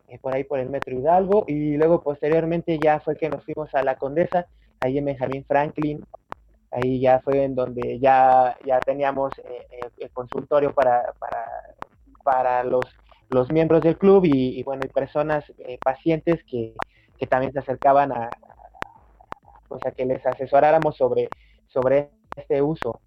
eh, 0.07 0.17
por 0.19 0.33
ahí 0.33 0.43
por 0.43 0.59
el 0.59 0.69
Metro 0.69 0.95
Hidalgo, 0.97 1.45
y 1.47 1.77
luego 1.77 2.01
posteriormente 2.01 2.79
ya 2.79 2.99
fue 2.99 3.15
que 3.15 3.29
nos 3.29 3.43
fuimos 3.45 3.73
a 3.75 3.83
la 3.83 3.95
Condesa, 3.95 4.47
ahí 4.81 4.97
en 4.97 5.05
Benjamín 5.05 5.45
Franklin, 5.45 6.03
ahí 6.71 6.99
ya 6.99 7.19
fue 7.19 7.43
en 7.43 7.53
donde 7.53 7.99
ya, 7.99 8.57
ya 8.65 8.79
teníamos 8.79 9.33
el 9.97 10.09
consultorio 10.11 10.73
para, 10.73 11.13
para, 11.19 11.45
para 12.23 12.63
los, 12.63 12.85
los 13.31 13.51
miembros 13.51 13.81
del 13.81 13.97
club 13.97 14.25
y, 14.25 14.61
bueno, 14.63 14.83
y 14.85 14.89
personas, 14.89 15.45
eh, 15.57 15.77
pacientes 15.83 16.43
que, 16.43 16.75
que 17.17 17.27
también 17.27 17.53
se 17.53 17.59
acercaban 17.59 18.11
a, 18.11 18.29
pues 19.67 19.85
a 19.85 19.91
que 19.91 20.05
les 20.05 20.25
asesoráramos 20.25 20.95
sobre, 20.97 21.29
sobre 21.67 22.11
este 22.35 22.61
uso 22.61 22.99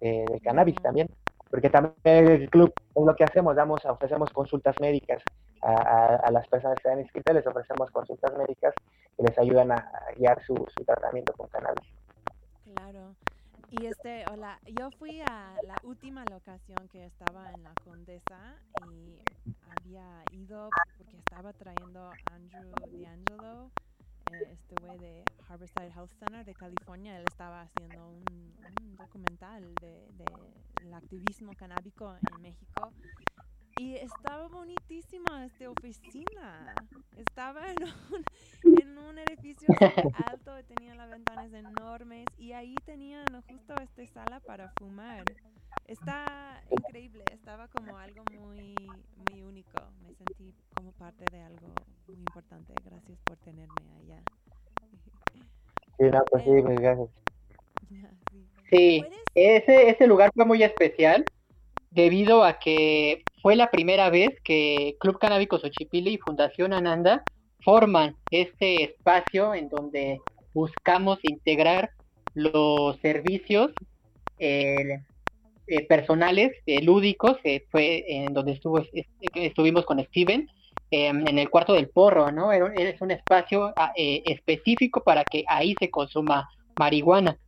eh, 0.00 0.24
del 0.28 0.40
cannabis 0.40 0.76
también 0.76 1.08
porque 1.50 1.70
también 1.70 1.94
el 2.04 2.50
club 2.50 2.72
es 2.94 3.04
lo 3.04 3.14
que 3.14 3.24
hacemos, 3.24 3.56
damos, 3.56 3.84
ofrecemos 3.84 4.30
consultas 4.30 4.74
médicas 4.80 5.22
a, 5.62 6.30
las 6.30 6.46
personas 6.48 6.76
que 6.76 6.88
están 6.88 7.00
inscritas, 7.00 7.34
les 7.34 7.46
ofrecemos 7.46 7.90
consultas 7.90 8.36
médicas 8.36 8.74
que 9.16 9.22
les 9.22 9.38
ayudan 9.38 9.72
a, 9.72 9.76
a 9.76 10.12
guiar 10.16 10.40
su, 10.44 10.54
su 10.54 10.84
tratamiento 10.84 11.32
con 11.32 11.48
cannabis. 11.48 11.88
Claro. 12.74 13.14
Y 13.70 13.86
este, 13.86 14.24
hola, 14.28 14.60
yo 14.78 14.90
fui 14.92 15.20
a 15.20 15.54
la 15.64 15.76
última 15.82 16.24
locación 16.24 16.88
que 16.88 17.04
estaba 17.04 17.50
en 17.52 17.62
la 17.64 17.74
Condesa 17.84 18.54
y 18.92 19.18
había 19.70 20.24
ido 20.30 20.70
porque 20.96 21.16
estaba 21.18 21.52
trayendo 21.52 22.10
Andrew 22.30 22.72
D'Angelo, 22.92 23.70
eh, 24.32 24.52
este 24.52 24.76
güey 24.80 24.98
de 24.98 25.24
Harborside 25.48 25.92
Health 25.94 26.12
Center 26.18 26.44
de 26.44 26.54
California. 26.54 27.18
Él 27.18 27.24
estaba 27.28 27.62
haciendo 27.62 28.08
un, 28.08 28.54
documental 28.96 29.74
de, 29.80 30.06
de 30.14 30.94
activismo 30.94 31.52
canábico 31.54 32.16
en 32.32 32.42
México. 32.42 32.92
Y 33.76 33.94
estaba 33.96 34.48
bonitísima 34.48 35.44
esta 35.44 35.70
oficina. 35.70 36.88
Estaba 37.16 37.70
en 37.70 37.84
un, 37.84 38.24
en 38.82 38.98
un 38.98 39.18
edificio 39.18 39.68
alto, 40.26 40.52
tenían 40.64 40.96
las 40.96 41.10
ventanas 41.10 41.52
enormes 41.52 42.26
y 42.38 42.52
ahí 42.52 42.74
tenían 42.86 43.40
justo 43.42 43.78
esta 43.78 44.06
sala 44.06 44.40
para 44.40 44.70
fumar. 44.78 45.26
Está 45.86 46.62
increíble, 46.70 47.24
estaba 47.32 47.68
como 47.68 47.98
algo 47.98 48.24
muy, 48.24 48.88
muy 49.16 49.42
único. 49.42 49.78
Me 50.02 50.14
sentí 50.14 50.54
como 50.74 50.92
parte 50.92 51.26
de 51.30 51.42
algo 51.42 51.68
muy 52.08 52.16
importante. 52.16 52.72
Gracias 52.82 53.18
por 53.26 53.36
tenerme 53.36 53.92
allá. 54.00 54.22
Sí, 55.98 56.04
no, 56.04 56.24
pues 56.30 56.44
sí, 56.44 56.50
pues 56.62 56.80
gracias. 56.80 57.08
Ya, 57.88 58.10
sí. 58.68 59.04
Ese, 59.34 59.90
ese 59.90 60.06
lugar 60.08 60.32
fue 60.34 60.44
muy 60.44 60.60
especial 60.64 61.24
debido 61.90 62.42
a 62.42 62.58
que 62.58 63.22
fue 63.46 63.54
la 63.54 63.70
primera 63.70 64.10
vez 64.10 64.40
que 64.42 64.96
Club 64.98 65.20
Canábico 65.20 65.56
Xochipilli 65.56 66.14
y 66.14 66.18
Fundación 66.18 66.72
Ananda 66.72 67.22
forman 67.60 68.16
este 68.32 68.82
espacio 68.82 69.54
en 69.54 69.68
donde 69.68 70.18
buscamos 70.52 71.20
integrar 71.22 71.90
los 72.34 72.96
servicios 72.98 73.70
eh, 74.40 74.98
eh, 75.68 75.86
personales, 75.86 76.56
eh, 76.66 76.82
lúdicos, 76.82 77.36
que 77.40 77.62
fue 77.70 78.04
en 78.08 78.34
donde 78.34 78.50
estuvo, 78.50 78.80
est- 78.80 78.96
estuvimos 79.36 79.84
con 79.84 80.04
Steven, 80.06 80.48
eh, 80.90 81.06
en 81.06 81.38
el 81.38 81.48
cuarto 81.48 81.72
del 81.74 81.88
porro, 81.88 82.32
¿no? 82.32 82.50
Es 82.50 83.00
un 83.00 83.12
espacio 83.12 83.72
ah, 83.76 83.92
eh, 83.94 84.24
específico 84.26 85.04
para 85.04 85.22
que 85.22 85.44
ahí 85.46 85.76
se 85.78 85.88
consuma 85.88 86.48
marihuana. 86.74 87.38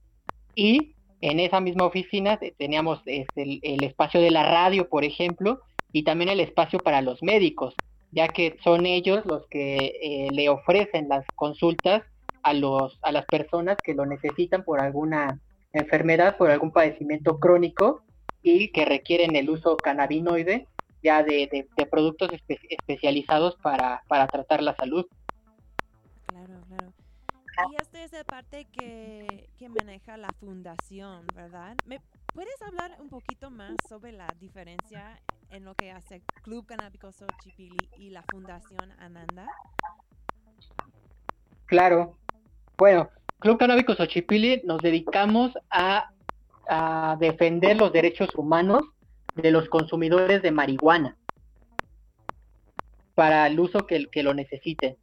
Y 0.55 0.94
en 1.20 1.40
esa 1.40 1.61
misma 1.61 1.86
oficina 1.86 2.36
te- 2.36 2.55
teníamos 2.57 3.03
este, 3.05 3.59
el 3.64 3.82
espacio 3.82 4.20
de 4.20 4.30
la 4.30 4.44
radio, 4.44 4.88
por 4.88 5.03
ejemplo, 5.05 5.59
y 5.93 6.05
también 6.05 6.30
el 6.30 6.41
espacio 6.41 6.82
para 6.82 7.03
los 7.03 7.22
médicos, 7.22 7.74
ya 8.11 8.32
que 8.32 8.57
son 8.62 8.86
ellos 8.86 9.24
los 9.26 9.47
que 9.49 9.86
eh, 10.03 10.30
le 10.32 10.49
ofrecen 10.49 11.09
las 11.09 11.24
consultas 11.34 12.03
a 12.43 12.55
los 12.55 12.99
a 13.03 13.12
las 13.12 13.26
personas 13.26 13.78
que 13.82 13.95
lo 13.95 14.07
necesitan 14.07 14.64
por 14.64 14.80
alguna 14.80 15.41
enfermedad, 15.72 16.36
por 16.39 16.51
algún 16.51 16.72
padecimiento 16.72 17.39
crónico 17.39 18.03
y 18.43 18.70
que 18.72 18.84
requieren 18.84 19.36
el 19.36 19.51
uso 19.51 19.80
cannabinoide 19.80 20.68
ya 21.03 21.22
de, 21.22 21.49
de- 21.76 21.86
productos 21.86 22.30
espe- 22.32 22.59
especializados 22.70 23.57
para, 23.62 24.03
para 24.09 24.28
tratar 24.30 24.62
la 24.62 24.76
salud. 24.76 25.07
Claro, 26.26 26.64
claro. 26.66 26.95
Y 27.57 27.76
esta 27.76 28.03
es 28.05 28.12
la 28.12 28.24
parte 28.24 28.66
que, 28.66 29.51
que 29.57 29.68
maneja 29.68 30.16
la 30.16 30.32
fundación, 30.32 31.34
¿verdad? 31.34 31.78
¿Me 31.84 32.01
puedes 32.32 32.61
hablar 32.62 32.97
un 33.01 33.09
poquito 33.11 33.51
más 33.51 33.82
sobre 33.82 34.12
la 34.12 34.34
diferencia 34.34 35.20
en 35.51 35.64
lo 35.64 35.74
que 35.74 35.90
hace 35.90 36.22
Club 36.42 36.66
Canábico 36.66 37.11
Xochipilli 37.12 37.88
y 37.96 38.11
la 38.11 38.22
Fundación 38.30 38.92
Ananda? 38.99 39.46
Claro. 41.66 42.16
Bueno, 42.76 43.11
Club 43.38 43.59
Canábico 43.59 43.94
Xochipilli 43.94 44.62
nos 44.64 44.80
dedicamos 44.80 45.53
a, 45.70 46.11
a 46.68 47.16
defender 47.20 47.76
los 47.76 47.92
derechos 47.92 48.34
humanos 48.34 48.82
de 49.34 49.51
los 49.51 49.68
consumidores 49.68 50.42
de 50.42 50.51
marihuana 50.51 51.16
para 53.14 53.46
el 53.46 53.59
uso 53.59 53.86
que, 53.86 54.07
que 54.07 54.22
lo 54.22 54.34
necesiten. 54.34 54.96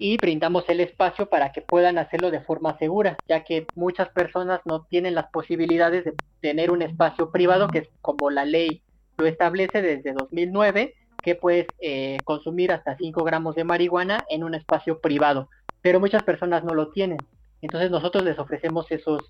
Y 0.00 0.16
brindamos 0.16 0.64
el 0.68 0.78
espacio 0.78 1.28
para 1.28 1.50
que 1.50 1.60
puedan 1.60 1.98
hacerlo 1.98 2.30
de 2.30 2.40
forma 2.40 2.78
segura, 2.78 3.16
ya 3.28 3.42
que 3.42 3.66
muchas 3.74 4.08
personas 4.10 4.60
no 4.64 4.84
tienen 4.84 5.16
las 5.16 5.28
posibilidades 5.30 6.04
de 6.04 6.14
tener 6.40 6.70
un 6.70 6.82
espacio 6.82 7.32
privado, 7.32 7.66
que 7.66 7.78
es 7.78 7.88
como 8.00 8.30
la 8.30 8.44
ley 8.44 8.82
lo 9.18 9.26
establece 9.26 9.82
desde 9.82 10.12
2009, 10.12 10.94
que 11.22 11.34
puedes 11.34 11.66
eh, 11.80 12.18
consumir 12.24 12.72
hasta 12.72 12.96
5 12.96 13.24
gramos 13.24 13.54
de 13.54 13.64
marihuana 13.64 14.24
en 14.30 14.44
un 14.44 14.54
espacio 14.54 15.00
privado 15.00 15.48
pero 15.82 16.00
muchas 16.00 16.22
personas 16.22 16.64
no 16.64 16.74
lo 16.74 16.90
tienen. 16.90 17.18
Entonces 17.62 17.90
nosotros 17.90 18.24
les 18.24 18.38
ofrecemos 18.38 18.86
esos, 18.90 19.22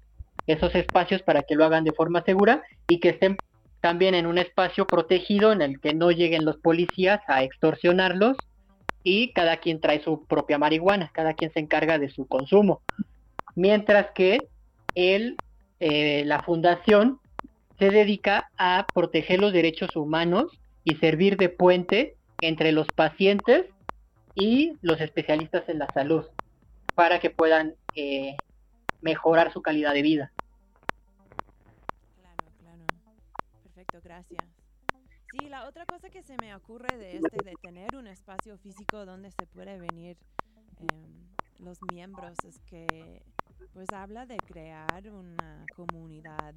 esos 0.47 0.75
espacios 0.75 1.23
para 1.23 1.43
que 1.43 1.55
lo 1.55 1.65
hagan 1.65 1.85
de 1.85 1.93
forma 1.93 2.23
segura 2.23 2.63
y 2.87 3.01
que 3.01 3.11
estén 3.11 3.37
también 3.81 4.15
en 4.15 4.27
un 4.27 4.39
espacio 4.39 4.87
protegido 4.87 5.53
en 5.53 5.63
el 5.63 5.81
que 5.81 5.95
no 5.95 6.11
lleguen 6.11 6.45
los 6.45 6.57
policías 6.57 7.21
a 7.29 7.43
extorsionarlos 7.43 8.37
y 9.05 9.33
cada 9.33 9.59
quien 9.59 9.81
trae 9.81 10.03
su 10.03 10.27
propia 10.27 10.59
marihuana, 10.59 11.11
cada 11.15 11.35
quien 11.35 11.53
se 11.53 11.61
encarga 11.61 11.99
de 11.99 12.11
su 12.11 12.27
consumo. 12.27 12.83
Mientras 13.55 14.11
que 14.11 14.49
el, 14.95 15.37
eh, 15.81 16.25
la 16.27 16.43
fundación 16.43 17.21
se 17.79 17.91
dedica 17.91 18.51
a 18.57 18.87
proteger 18.93 19.39
los 19.41 19.53
derechos 19.53 19.95
humanos 19.97 20.47
y 20.85 20.97
servir 20.97 21.37
de 21.37 21.49
puente 21.49 22.17
entre 22.41 22.73
los 22.73 22.89
pacientes 22.89 23.67
y 24.35 24.73
los 24.83 25.01
especialistas 25.01 25.69
en 25.69 25.79
la 25.79 25.93
salud 25.93 26.25
para 26.95 27.21
que 27.21 27.31
puedan 27.31 27.75
eh, 27.95 28.37
mejorar 29.01 29.53
su 29.53 29.63
calidad 29.63 29.95
de 29.95 30.03
vida. 30.03 30.33
Claro, 32.21 32.45
claro. 32.59 32.85
Perfecto, 33.63 34.01
gracias. 34.03 34.45
Sí, 35.31 35.49
la 35.49 35.69
otra 35.69 35.85
cosa 35.87 36.09
que 36.09 36.23
se 36.23 36.37
me 36.41 36.55
ocurre 36.55 36.97
de 36.97 37.17
este, 37.17 37.45
de 37.45 37.55
tener 37.63 37.95
un 37.95 38.07
espacio 38.07 38.57
físico 38.59 39.05
donde 39.05 39.31
se 39.31 39.47
puede 39.47 39.79
venir 39.79 40.17
em, 40.81 41.29
los 41.59 41.79
miembros, 41.93 42.37
es 42.45 42.59
que 42.61 43.23
pues 43.73 43.89
habla 43.93 44.25
de 44.25 44.39
crear 44.39 45.09
una 45.11 45.67
comunidad 45.77 46.55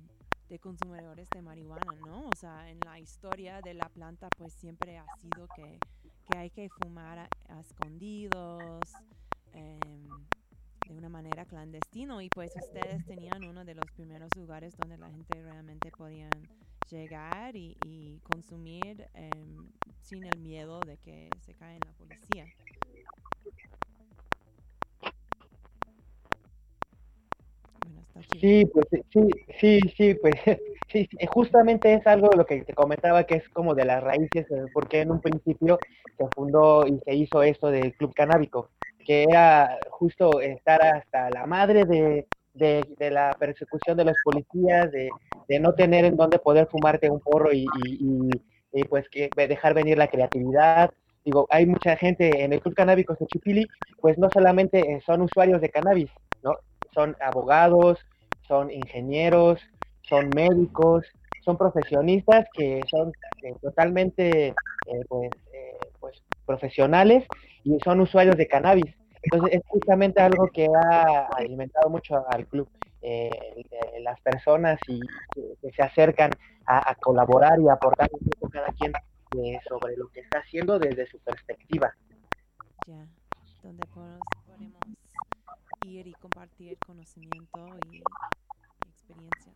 de 0.51 0.59
consumidores 0.59 1.29
de 1.29 1.41
marihuana, 1.41 1.95
¿no? 2.03 2.27
O 2.27 2.35
sea, 2.35 2.69
en 2.69 2.81
la 2.81 2.99
historia 2.99 3.61
de 3.61 3.73
la 3.73 3.87
planta 3.87 4.27
pues 4.37 4.51
siempre 4.51 4.97
ha 4.97 5.05
sido 5.21 5.47
que, 5.55 5.79
que 6.27 6.35
hay 6.35 6.49
que 6.49 6.67
fumar 6.67 7.29
a, 7.47 7.59
escondidos, 7.61 8.81
em, 9.53 10.09
de 10.89 10.93
una 10.93 11.07
manera 11.07 11.45
clandestino 11.45 12.19
y 12.21 12.27
pues 12.27 12.51
ustedes 12.57 13.05
tenían 13.05 13.45
uno 13.45 13.63
de 13.63 13.75
los 13.75 13.85
primeros 13.95 14.35
lugares 14.35 14.75
donde 14.75 14.97
la 14.97 15.09
gente 15.09 15.41
realmente 15.41 15.89
podían 15.89 16.49
llegar 16.89 17.55
y, 17.55 17.77
y 17.79 18.19
consumir 18.19 19.07
em, 19.13 19.69
sin 20.01 20.25
el 20.25 20.37
miedo 20.37 20.81
de 20.81 20.97
que 20.97 21.29
se 21.39 21.53
cae 21.53 21.77
en 21.77 21.81
la 21.85 21.93
policía. 21.93 22.45
Sí, 28.39 28.66
pues 28.74 28.86
sí, 29.12 29.22
sí, 29.59 29.80
sí, 29.97 30.14
pues 30.16 30.36
sí, 30.91 31.07
sí, 31.09 31.18
justamente 31.28 31.93
es 31.93 32.05
algo 32.05 32.30
de 32.30 32.38
lo 32.38 32.45
que 32.45 32.62
te 32.64 32.74
comentaba 32.74 33.24
que 33.26 33.36
es 33.36 33.49
como 33.49 33.74
de 33.74 33.86
las 33.86 34.03
raíces, 34.03 34.45
eh, 34.51 34.66
porque 34.74 35.01
en 35.01 35.12
un 35.12 35.22
principio 35.22 35.78
se 36.18 36.28
fundó 36.36 36.86
y 36.88 36.99
se 37.05 37.16
hizo 37.16 37.41
esto 37.43 37.72
del 37.72 37.93
Club 37.95 38.14
Canábico, 38.14 38.70
que 39.05 39.24
era 39.24 39.78
justo 39.89 40.41
estar 40.41 40.82
hasta 40.84 41.30
la 41.30 41.45
madre 41.45 41.86
de, 41.86 42.28
de, 42.53 43.12
la 43.12 43.36
persecución 43.39 43.97
de 43.97 44.05
los 44.05 44.16
policías, 44.24 44.91
de, 44.91 45.09
de 45.47 45.59
no 45.59 45.74
tener 45.74 46.03
en 46.05 46.18
dónde 46.18 46.39
poder 46.39 46.68
fumarte 46.70 47.09
un 47.09 47.20
porro 47.22 47.53
y, 47.53 47.66
y, 48.74 48.84
pues 48.86 49.07
que 49.09 49.30
dejar 49.36 49.74
venir 49.74 49.97
la 49.97 50.07
creatividad. 50.07 50.91
Digo, 51.24 51.45
hay 51.49 51.66
mucha 51.66 51.95
gente 51.97 52.43
en 52.43 52.53
el 52.53 52.62
Club 52.62 52.74
Canábico 52.76 53.16
Xochipilli, 53.16 53.68
pues 53.99 54.18
no 54.18 54.30
solamente 54.34 54.80
eh, 54.93 55.01
son 55.05 55.22
usuarios 55.22 55.62
de 55.62 55.70
cannabis. 55.70 56.09
Son 56.93 57.15
abogados, 57.21 57.99
son 58.47 58.69
ingenieros, 58.71 59.61
son 60.01 60.29
médicos, 60.29 61.05
son 61.43 61.57
profesionistas 61.57 62.45
que 62.53 62.83
son 62.89 63.11
eh, 63.43 63.53
totalmente 63.61 64.47
eh, 64.49 64.53
pues, 65.07 65.31
eh, 65.53 65.77
pues 65.99 66.21
profesionales 66.45 67.25
y 67.63 67.79
son 67.79 68.01
usuarios 68.01 68.37
de 68.37 68.47
cannabis. 68.47 68.93
Entonces 69.23 69.59
es 69.59 69.61
justamente 69.67 70.21
algo 70.21 70.49
que 70.51 70.67
ha 70.67 71.27
alimentado 71.35 71.89
mucho 71.89 72.23
al 72.29 72.47
club. 72.47 72.69
Las 74.01 74.19
personas 74.21 74.79
y 74.87 74.99
que, 75.33 75.71
se 75.71 75.81
acercan 75.81 76.31
a, 76.67 76.91
a 76.91 76.95
colaborar 76.95 77.59
y 77.59 77.67
aportar 77.67 78.09
un 78.11 78.27
poco 78.29 78.49
cada 78.49 78.67
quien 78.73 78.91
sobre 79.67 79.95
lo 79.95 80.07
que 80.09 80.19
está 80.19 80.39
haciendo 80.39 80.77
desde 80.77 81.07
su 81.07 81.17
perspectiva. 81.19 81.95
Y 85.99 86.13
compartir 86.13 86.77
conocimiento 86.85 87.77
y 87.91 88.01
experiencias. 88.89 89.55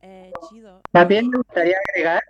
Eh, 0.00 0.32
chido. 0.48 0.82
También 0.90 1.26
Y- 1.26 1.28
me 1.28 1.36
gustaría 1.38 1.76
agregar, 1.88 2.22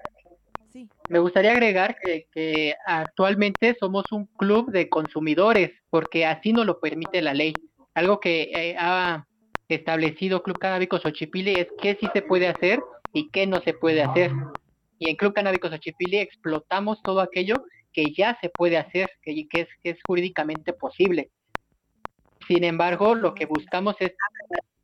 sí, 0.72 0.88
me 1.08 1.18
gustaría 1.20 1.52
agregar 1.52 1.96
que, 2.00 2.26
que 2.32 2.74
actualmente 2.86 3.76
somos 3.78 4.10
un 4.12 4.26
club 4.26 4.70
de 4.70 4.88
consumidores, 4.88 5.70
porque 5.90 6.26
así 6.26 6.52
nos 6.52 6.66
lo 6.66 6.80
permite 6.80 7.22
la 7.22 7.34
ley. 7.34 7.62
Algo 7.94 8.18
que 8.18 8.42
eh, 8.52 8.76
ha 8.78 9.24
establecido 9.68 10.42
Club 10.42 10.58
Canábico 10.58 10.98
Xochipilli 10.98 11.56
es 11.56 11.68
qué 11.80 11.96
sí 12.00 12.08
se 12.12 12.22
puede 12.22 12.48
hacer 12.48 12.80
y 13.12 13.30
qué 13.30 13.46
no 13.46 13.60
se 13.60 13.74
puede 13.74 14.02
hacer. 14.02 14.32
Y 14.98 15.08
en 15.08 15.16
Club 15.16 15.32
Canábico 15.34 15.68
Xochipilli 15.68 16.18
explotamos 16.18 17.02
todo 17.02 17.20
aquello 17.20 17.64
que 17.92 18.12
ya 18.12 18.36
se 18.40 18.48
puede 18.50 18.76
hacer, 18.76 19.08
que, 19.22 19.46
que 19.48 19.60
es, 19.60 19.68
que 19.82 19.90
es 19.90 20.02
jurídicamente 20.04 20.72
posible. 20.72 21.30
Sin 22.46 22.64
embargo, 22.64 23.14
lo 23.14 23.34
que 23.34 23.46
buscamos 23.46 23.96
es 24.00 24.12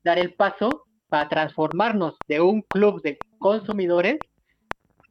dar 0.02 0.18
el 0.18 0.34
paso 0.34 0.84
para 1.08 1.28
transformarnos 1.28 2.14
de 2.28 2.40
un 2.40 2.62
club 2.62 3.02
de 3.02 3.18
consumidores, 3.38 4.18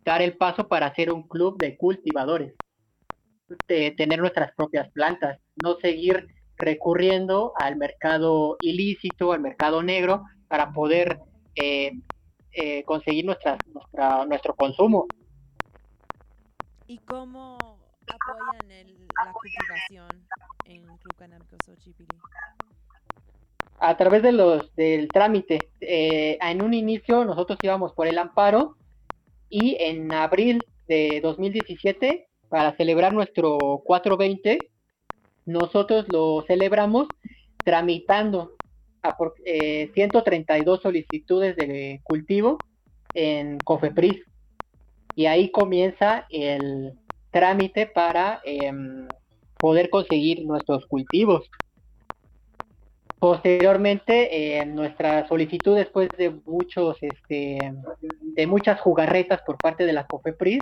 dar 0.04 0.22
el 0.22 0.38
paso 0.38 0.68
para 0.68 0.93
ser 0.95 1.12
un 1.12 1.28
club 1.28 1.58
de 1.60 1.78
cultivadores, 1.78 2.54
de 3.68 3.91
tener 3.91 4.20
nuestras 4.20 4.54
propias 4.56 4.89
plantas, 4.91 5.39
no 5.62 5.76
seguir 5.76 6.28
recurriendo 6.58 7.54
al 7.56 7.76
mercado 7.76 8.58
ilícito, 8.62 9.32
al 9.32 9.41
mercado 9.41 9.84
negro, 9.84 10.24
para 10.47 10.72
poder 10.72 11.20
eh, 11.56 11.91
eh, 12.52 12.84
conseguir 12.84 13.26
nuestra, 13.26 13.58
nuestra, 13.74 14.26
nuestro 14.26 14.56
consumo. 14.56 15.06
¿Y 16.88 16.97
cómo 17.00 17.78
apoyan 18.14 18.72
el, 18.72 19.07
la 19.26 19.32
cultivación 19.34 20.10
en 20.66 20.84
Club 20.84 21.16
Canábico 21.18 21.57
Xochipilli? 21.66 22.07
A 23.80 23.95
través 23.95 24.22
de 24.24 24.32
los 24.34 24.74
del 24.76 25.07
trámite, 25.10 25.60
eh, 25.80 26.38
en 26.41 26.62
un 26.62 26.74
inicio 26.74 27.24
nosotros 27.24 27.57
íbamos 27.62 27.93
por 27.93 28.07
el 28.07 28.18
amparo 28.18 28.76
y 29.49 29.78
en 29.80 30.14
abril 30.14 30.62
de 30.88 31.20
2017, 31.22 32.28
para 32.49 32.76
celebrar 32.76 33.14
nuestro 33.14 33.82
420, 33.86 34.70
nosotros 35.45 36.10
lo 36.10 36.43
celebramos 36.47 37.07
tramitando 37.64 38.51
a 39.01 39.16
por- 39.16 39.36
eh, 39.45 39.91
132 39.93 40.82
solicitudes 40.82 41.55
de 41.55 42.01
cultivo 42.03 42.57
en 43.14 43.60
Cofepris. 43.60 44.22
Y 45.16 45.26
ahí 45.28 45.51
comienza 45.51 46.26
el 46.30 46.93
trámite 47.32 47.86
para 47.86 48.41
em, 48.43 49.07
poder 49.57 49.89
conseguir 49.89 50.45
nuestros 50.45 50.86
cultivos. 50.86 51.49
Posteriormente, 53.19 54.59
eh, 54.59 54.65
nuestra 54.65 55.27
solicitud 55.27 55.75
después 55.75 56.09
de 56.17 56.30
muchos, 56.45 56.97
este, 57.01 57.73
de 58.21 58.47
muchas 58.47 58.80
jugarretas 58.80 59.41
por 59.45 59.57
parte 59.57 59.86
de 59.86 59.93
la 59.93 60.07
COFEPRIS, 60.07 60.61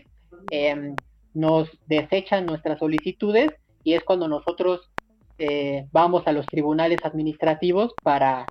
em, 0.49 0.95
nos 1.33 1.69
desechan 1.85 2.47
nuestras 2.47 2.79
solicitudes 2.79 3.51
y 3.83 3.93
es 3.93 4.03
cuando 4.03 4.27
nosotros 4.27 4.89
eh, 5.37 5.85
vamos 5.91 6.23
a 6.25 6.31
los 6.31 6.47
tribunales 6.47 6.97
administrativos 7.03 7.93
para 8.01 8.47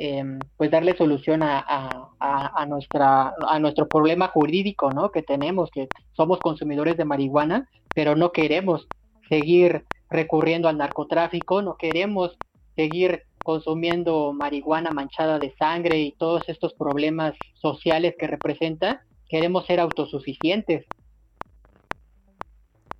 em, 0.00 0.38
pues 0.56 0.70
darle 0.70 0.96
solución 0.96 1.42
a, 1.42 1.58
a- 1.68 2.52
a- 2.54 2.66
nuestra 2.66 3.34
a 3.48 3.58
nuestro 3.58 3.88
problema 3.88 4.28
jurídico 4.28 4.92
¿no? 4.92 5.10
que 5.10 5.22
tenemos 5.22 5.70
que 5.70 5.90
somos 6.12 6.40
consumidores 6.40 6.96
de 6.96 7.04
marihuana 7.04 7.68
pero 7.94 8.16
no 8.16 8.32
queremos 8.32 8.88
seguir 9.28 9.84
recurriendo 10.08 10.68
al 10.68 10.78
narcotráfico 10.78 11.60
no 11.62 11.76
queremos 11.76 12.38
seguir 12.76 13.22
consumiendo 13.42 14.32
marihuana 14.32 14.90
manchada 14.90 15.38
de 15.38 15.54
sangre 15.58 16.00
y 16.00 16.12
todos 16.12 16.48
estos 16.48 16.72
problemas 16.74 17.34
sociales 17.60 18.14
que 18.18 18.26
representa 18.26 19.02
queremos 19.28 19.66
ser 19.66 19.80
autosuficientes 19.80 20.86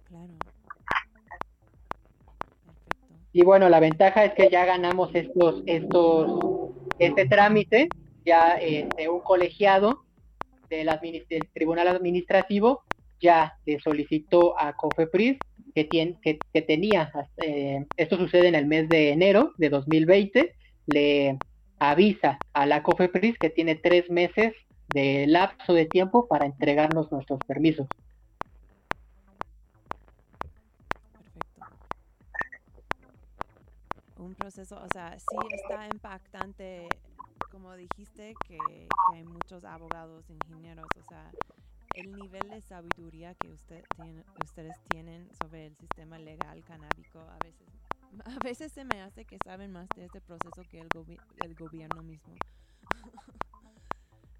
Claro. 0.08 0.34
Y 3.32 3.44
bueno, 3.44 3.68
la 3.68 3.78
ventaja 3.80 4.24
es 4.24 4.34
que 4.34 4.48
ya 4.50 4.64
ganamos 4.64 5.10
estos, 5.14 5.62
estos, 5.66 6.59
este 6.98 7.26
trámite, 7.26 7.88
ya 8.24 8.56
este, 8.56 9.08
un 9.08 9.20
colegiado 9.20 10.04
del, 10.68 10.88
Tribunal 11.52 11.88
Administrativo 11.88 12.82
ya 13.20 13.58
le 13.66 13.80
solicitó 13.80 14.58
a 14.58 14.76
COFEPRIS 14.76 15.38
que 15.74 16.62
tenía, 16.62 17.12
eh, 17.36 17.84
esto 17.96 18.16
sucede 18.16 18.48
en 18.48 18.54
el 18.54 18.66
mes 18.66 18.88
de 18.88 19.10
enero 19.10 19.52
de 19.56 19.68
2020, 19.68 20.54
le 20.86 21.38
avisa 21.78 22.38
a 22.52 22.66
la 22.66 22.82
COFEPRIS 22.82 23.38
que 23.38 23.50
tiene 23.50 23.74
tres 23.74 24.10
meses 24.10 24.52
de 24.92 25.26
lapso 25.26 25.72
de 25.72 25.86
tiempo 25.86 26.26
para 26.28 26.46
entregarnos 26.46 27.10
nuestros 27.12 27.38
permisos. 27.46 27.86
Un 34.30 34.36
proceso, 34.36 34.76
o 34.80 34.88
sea, 34.92 35.18
sí 35.18 35.36
está 35.52 35.88
impactante, 35.92 36.88
como 37.50 37.74
dijiste, 37.74 38.32
que, 38.46 38.58
que 39.08 39.16
hay 39.16 39.24
muchos 39.24 39.64
abogados, 39.64 40.30
ingenieros, 40.30 40.86
o 40.96 41.02
sea, 41.08 41.32
el 41.96 42.14
nivel 42.14 42.48
de 42.48 42.60
sabiduría 42.60 43.34
que 43.34 43.50
usted 43.50 43.82
tiene, 43.96 44.24
ustedes 44.44 44.76
tienen 44.88 45.28
sobre 45.42 45.66
el 45.66 45.76
sistema 45.76 46.16
legal 46.20 46.62
canábico, 46.64 47.18
a 47.18 47.38
veces, 47.42 47.66
a 48.24 48.38
veces 48.44 48.70
se 48.72 48.84
me 48.84 49.02
hace 49.02 49.24
que 49.24 49.36
saben 49.44 49.72
más 49.72 49.88
de 49.96 50.04
este 50.04 50.20
proceso 50.20 50.62
que 50.70 50.80
el, 50.80 50.88
gobi- 50.90 51.18
el 51.38 51.56
gobierno 51.56 52.00
mismo. 52.04 52.32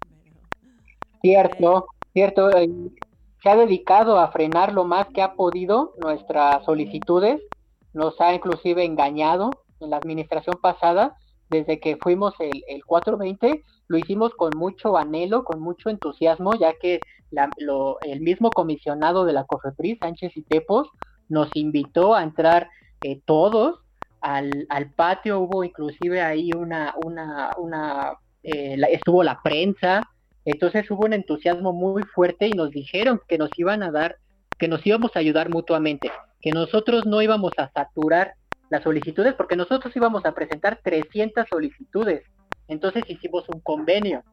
Pero, 0.09 0.39
Cierto, 1.21 1.85
cierto. 2.13 2.49
eh, 2.55 2.69
Se 3.43 3.49
ha 3.49 3.55
dedicado 3.57 4.17
a 4.19 4.31
frenar 4.31 4.71
lo 4.73 4.85
más 4.85 5.07
que 5.13 5.21
ha 5.21 5.33
podido 5.33 5.93
nuestras 5.97 6.63
solicitudes. 6.65 7.41
Nos 7.93 8.19
ha 8.21 8.33
inclusive 8.33 8.85
engañado 8.85 9.49
en 9.81 9.89
la 9.91 9.97
administración 9.97 10.57
pasada. 10.61 11.15
Desde 11.49 11.79
que 11.81 11.97
fuimos 11.97 12.33
el, 12.39 12.63
el 12.67 12.85
420, 12.85 13.63
lo 13.87 13.97
hicimos 13.97 14.33
con 14.35 14.55
mucho 14.55 14.97
anhelo, 14.97 15.43
con 15.43 15.59
mucho 15.59 15.89
entusiasmo, 15.89 16.55
ya 16.55 16.73
que 16.81 17.01
la- 17.29 17.51
lo- 17.57 17.99
el 18.01 18.21
mismo 18.21 18.53
comisionado 18.53 19.25
de 19.25 19.33
la 19.33 19.43
COFEPRIS, 19.45 19.99
Sánchez 19.99 20.31
y 20.37 20.43
Tepos, 20.43 20.87
nos 21.27 21.49
invitó 21.55 22.15
a 22.15 22.23
entrar 22.23 22.69
eh, 23.01 23.19
todos 23.25 23.79
al, 24.21 24.67
patio. 24.95 25.39
Hubo 25.39 25.63
inclusive 25.63 26.21
ahí 26.21 26.53
una, 26.53 26.93
una, 27.03 27.51
una, 27.57 28.13
eh, 28.43 28.77
la- 28.77 28.87
estuvo 28.87 29.23
la 29.23 29.39
prensa, 29.43 30.07
entonces 30.45 30.89
hubo 30.91 31.05
un 31.05 31.13
entusiasmo 31.13 31.73
muy 31.73 32.03
fuerte 32.03 32.47
y 32.47 32.53
nos 32.53 32.71
dijeron 32.71 33.19
que 33.27 33.37
nos 33.37 33.57
iban 33.59 33.83
a 33.83 33.91
dar, 33.91 34.17
que 34.57 34.67
nos 34.67 34.85
íbamos 34.85 35.11
a 35.15 35.19
ayudar 35.19 35.49
mutuamente, 35.49 36.11
que 36.41 36.51
nosotros 36.51 37.05
no 37.05 37.21
íbamos 37.21 37.53
a 37.57 37.69
saturar 37.71 38.35
las 38.71 38.83
solicitudes 38.83 39.35
porque 39.35 39.55
nosotros 39.55 39.95
íbamos 39.95 40.25
a 40.25 40.31
presentar 40.31 40.79
300 40.81 41.45
solicitudes. 41.47 42.23
Entonces 42.67 43.03
hicimos 43.07 43.43
un 43.49 43.59
convenio, 43.59 44.23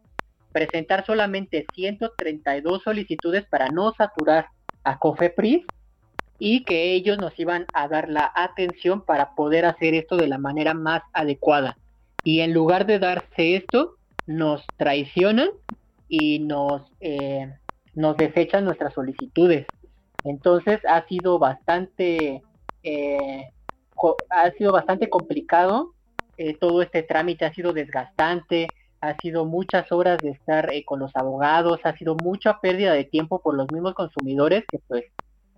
presentar 0.52 1.04
solamente 1.04 1.66
132 1.74 2.82
solicitudes 2.82 3.44
para 3.46 3.68
no 3.68 3.92
saturar 3.92 4.46
a 4.84 4.98
COFEPRIS 4.98 5.66
y 6.38 6.64
que 6.64 6.92
ellos 6.92 7.18
nos 7.18 7.36
iban 7.38 7.66
a 7.74 7.88
dar 7.88 8.08
la 8.08 8.32
atención 8.34 9.04
para 9.04 9.34
poder 9.34 9.64
hacer 9.64 9.94
esto 9.94 10.16
de 10.16 10.28
la 10.28 10.38
manera 10.38 10.72
más 10.72 11.02
adecuada. 11.12 11.76
Y 12.22 12.40
en 12.40 12.54
lugar 12.54 12.86
de 12.86 13.00
darse 13.00 13.56
esto, 13.56 13.96
nos 14.26 14.64
traicionan 14.76 15.48
y 16.08 16.38
nos, 16.38 16.82
eh, 17.00 17.52
nos 17.94 18.16
desechan 18.16 18.64
nuestras 18.64 18.94
solicitudes. 18.94 19.66
Entonces 20.22 20.80
ha 20.88 21.04
sido 21.08 21.40
bastante, 21.40 22.42
eh, 22.84 23.48
ha 24.30 24.50
sido 24.52 24.72
bastante 24.72 25.08
complicado. 25.08 25.94
eh, 26.36 26.56
todo 26.60 26.82
este 26.82 27.02
trámite 27.02 27.44
ha 27.44 27.52
sido 27.54 27.72
desgastante, 27.72 28.68
ha 29.00 29.16
sido 29.18 29.44
muchas 29.44 29.90
horas 29.92 30.22
de 30.22 30.30
estar 30.30 30.70
eh, 30.72 30.84
con 30.84 31.00
los 31.00 31.14
abogados, 31.16 31.80
ha 31.84 31.96
sido 31.96 32.14
mucha 32.16 32.60
pérdida 32.60 32.92
de 32.92 33.04
tiempo 33.04 33.40
por 33.42 33.54
los 33.56 33.70
mismos 33.70 33.94
consumidores 33.94 34.64
que 34.70 34.78
pues, 34.88 35.04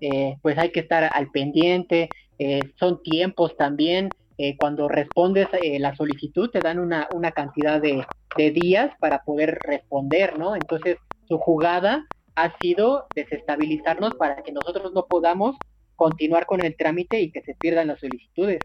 eh, 0.00 0.36
pues 0.42 0.58
hay 0.58 0.70
que 0.72 0.80
estar 0.80 1.10
al 1.12 1.30
pendiente. 1.30 2.10
eh, 2.38 2.60
son 2.78 3.02
tiempos 3.02 3.56
también. 3.56 4.10
cuando 4.58 4.88
respondes 4.88 5.48
la 5.80 5.94
solicitud 5.96 6.48
te 6.50 6.62
dan 6.62 6.78
una, 6.78 7.08
una 7.12 7.30
cantidad 7.32 7.78
de, 7.80 8.06
de 8.36 8.50
días 8.52 8.90
para 8.98 9.22
poder 9.22 9.58
responder, 9.62 10.38
¿no? 10.38 10.56
Entonces, 10.56 10.96
su 11.28 11.36
jugada 11.38 12.06
ha 12.36 12.56
sido 12.58 13.06
desestabilizarnos 13.14 14.14
para 14.14 14.42
que 14.42 14.52
nosotros 14.52 14.92
no 14.94 15.04
podamos 15.06 15.56
continuar 16.00 16.46
con 16.46 16.64
el 16.64 16.78
trámite 16.78 17.20
y 17.20 17.30
que 17.30 17.42
se 17.42 17.54
pierdan 17.54 17.88
las 17.88 18.00
solicitudes. 18.00 18.60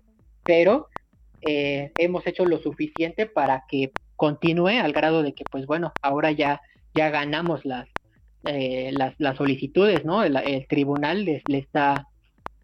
Pero 0.46 0.88
eh, 1.42 1.92
hemos 1.98 2.26
hecho 2.28 2.46
lo 2.46 2.60
suficiente 2.60 3.26
para 3.26 3.66
que 3.68 3.92
continúe 4.16 4.80
al 4.82 4.94
grado 4.94 5.22
de 5.22 5.34
que, 5.34 5.44
pues 5.52 5.66
bueno, 5.66 5.92
ahora 6.02 6.32
ya, 6.32 6.62
ya 6.94 7.10
ganamos 7.10 7.66
las, 7.66 7.90
eh, 8.46 8.94
las, 8.94 9.36
solicitudes, 9.36 10.06
¿no? 10.06 10.24
El, 10.24 10.38
el 10.38 10.66
tribunal 10.68 11.26
les, 11.26 11.44
le 11.50 11.58
está 11.58 12.08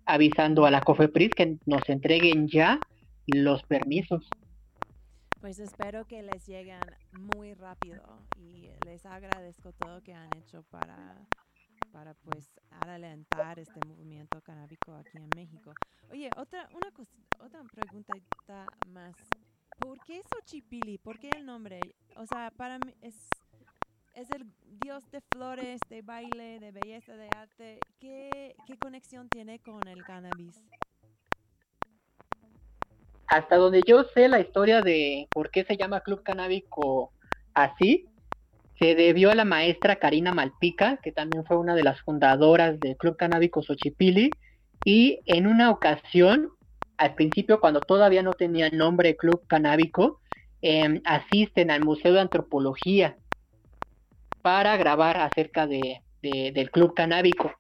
avisando 0.06 0.66
a 0.66 0.72
la 0.72 0.80
COFEPRIS 0.80 1.32
que 1.32 1.58
nos 1.66 1.90
entreguen 1.90 2.48
ya 2.48 2.80
los 3.28 3.64
permisos. 3.64 4.26
Pues 5.42 5.60
espero 5.60 6.06
que 6.06 6.24
les 6.24 6.48
lleguen 6.48 6.80
muy 7.36 7.56
rápido 7.56 8.04
y 8.38 8.70
les 8.86 9.06
agradezco 9.06 9.74
todo 9.74 10.02
que 10.02 10.14
han 10.14 10.30
hecho 10.38 10.64
para, 10.72 11.18
para 11.92 12.14
pues 12.14 12.52
adelantar 12.70 13.60
este 13.60 13.80
movimiento 13.88 14.42
canábico 14.42 14.94
aquí 14.94 15.18
en 15.18 15.30
México. 15.36 15.74
Oye, 16.10 16.30
otra, 16.38 16.68
una 16.74 16.88
otra 17.40 17.64
preguntita 17.64 18.66
más. 18.88 19.16
¿Por 19.80 20.00
qué 20.06 20.22
Xochipilli? 20.24 20.98
¿Por 20.98 21.20
qué 21.20 21.30
el 21.36 21.46
nombre? 21.46 21.80
O 22.16 22.26
sea, 22.26 22.52
para 22.52 22.78
mí 22.80 22.94
es, 23.02 23.16
es 24.14 24.30
el 24.32 24.46
dios 24.84 25.10
de 25.12 25.22
flores, 25.34 25.80
de 25.90 26.02
baile, 26.02 26.60
de 26.60 26.72
belleza, 26.72 27.16
de 27.16 27.30
arte. 27.36 27.80
¿Qué, 28.00 28.56
qué 28.66 28.78
conexión 28.78 29.30
tiene 29.30 29.60
con 29.60 29.88
el 29.88 30.04
cannabis? 30.04 30.62
hasta 33.32 33.56
donde 33.56 33.82
yo 33.88 34.04
sé 34.04 34.28
la 34.28 34.42
historia 34.42 34.82
de 34.82 35.30
por 35.32 35.52
qué 35.52 35.64
se 35.64 35.78
llama 35.78 36.02
Club 36.02 36.22
Canábico 36.22 37.14
así, 37.54 38.06
se 38.82 38.96
debió 38.96 39.32
a 39.32 39.36
la 39.36 39.46
maestra 39.46 39.98
Karina 39.98 40.34
Malpica, 40.34 41.00
que 41.04 41.14
también 41.14 41.46
fue 41.46 41.58
una 41.60 41.76
de 41.76 41.84
las 41.84 42.02
fundadoras 42.02 42.82
del 42.82 42.98
Club 42.98 43.18
Canábico 43.18 43.64
Xochipilli, 43.64 44.40
y 44.84 45.22
en 45.28 45.48
una 45.48 45.72
ocasión 45.72 46.50
al 46.98 47.16
principio, 47.16 47.62
cuando 47.62 47.86
todavía 47.86 48.24
no 48.24 48.36
tenía 48.36 48.70
nombre 48.72 49.18
Club 49.18 49.46
Canábico, 49.48 50.22
em, 50.62 51.02
asisten 51.06 51.72
al 51.72 51.84
Museo 51.84 52.14
de 52.14 52.22
Antropología 52.22 53.18
para 54.42 54.78
grabar 54.78 55.18
acerca 55.18 55.68
de, 55.68 56.02
de- 56.22 56.52
del 56.54 56.72
Club 56.72 56.94
Canábico. 56.96 57.52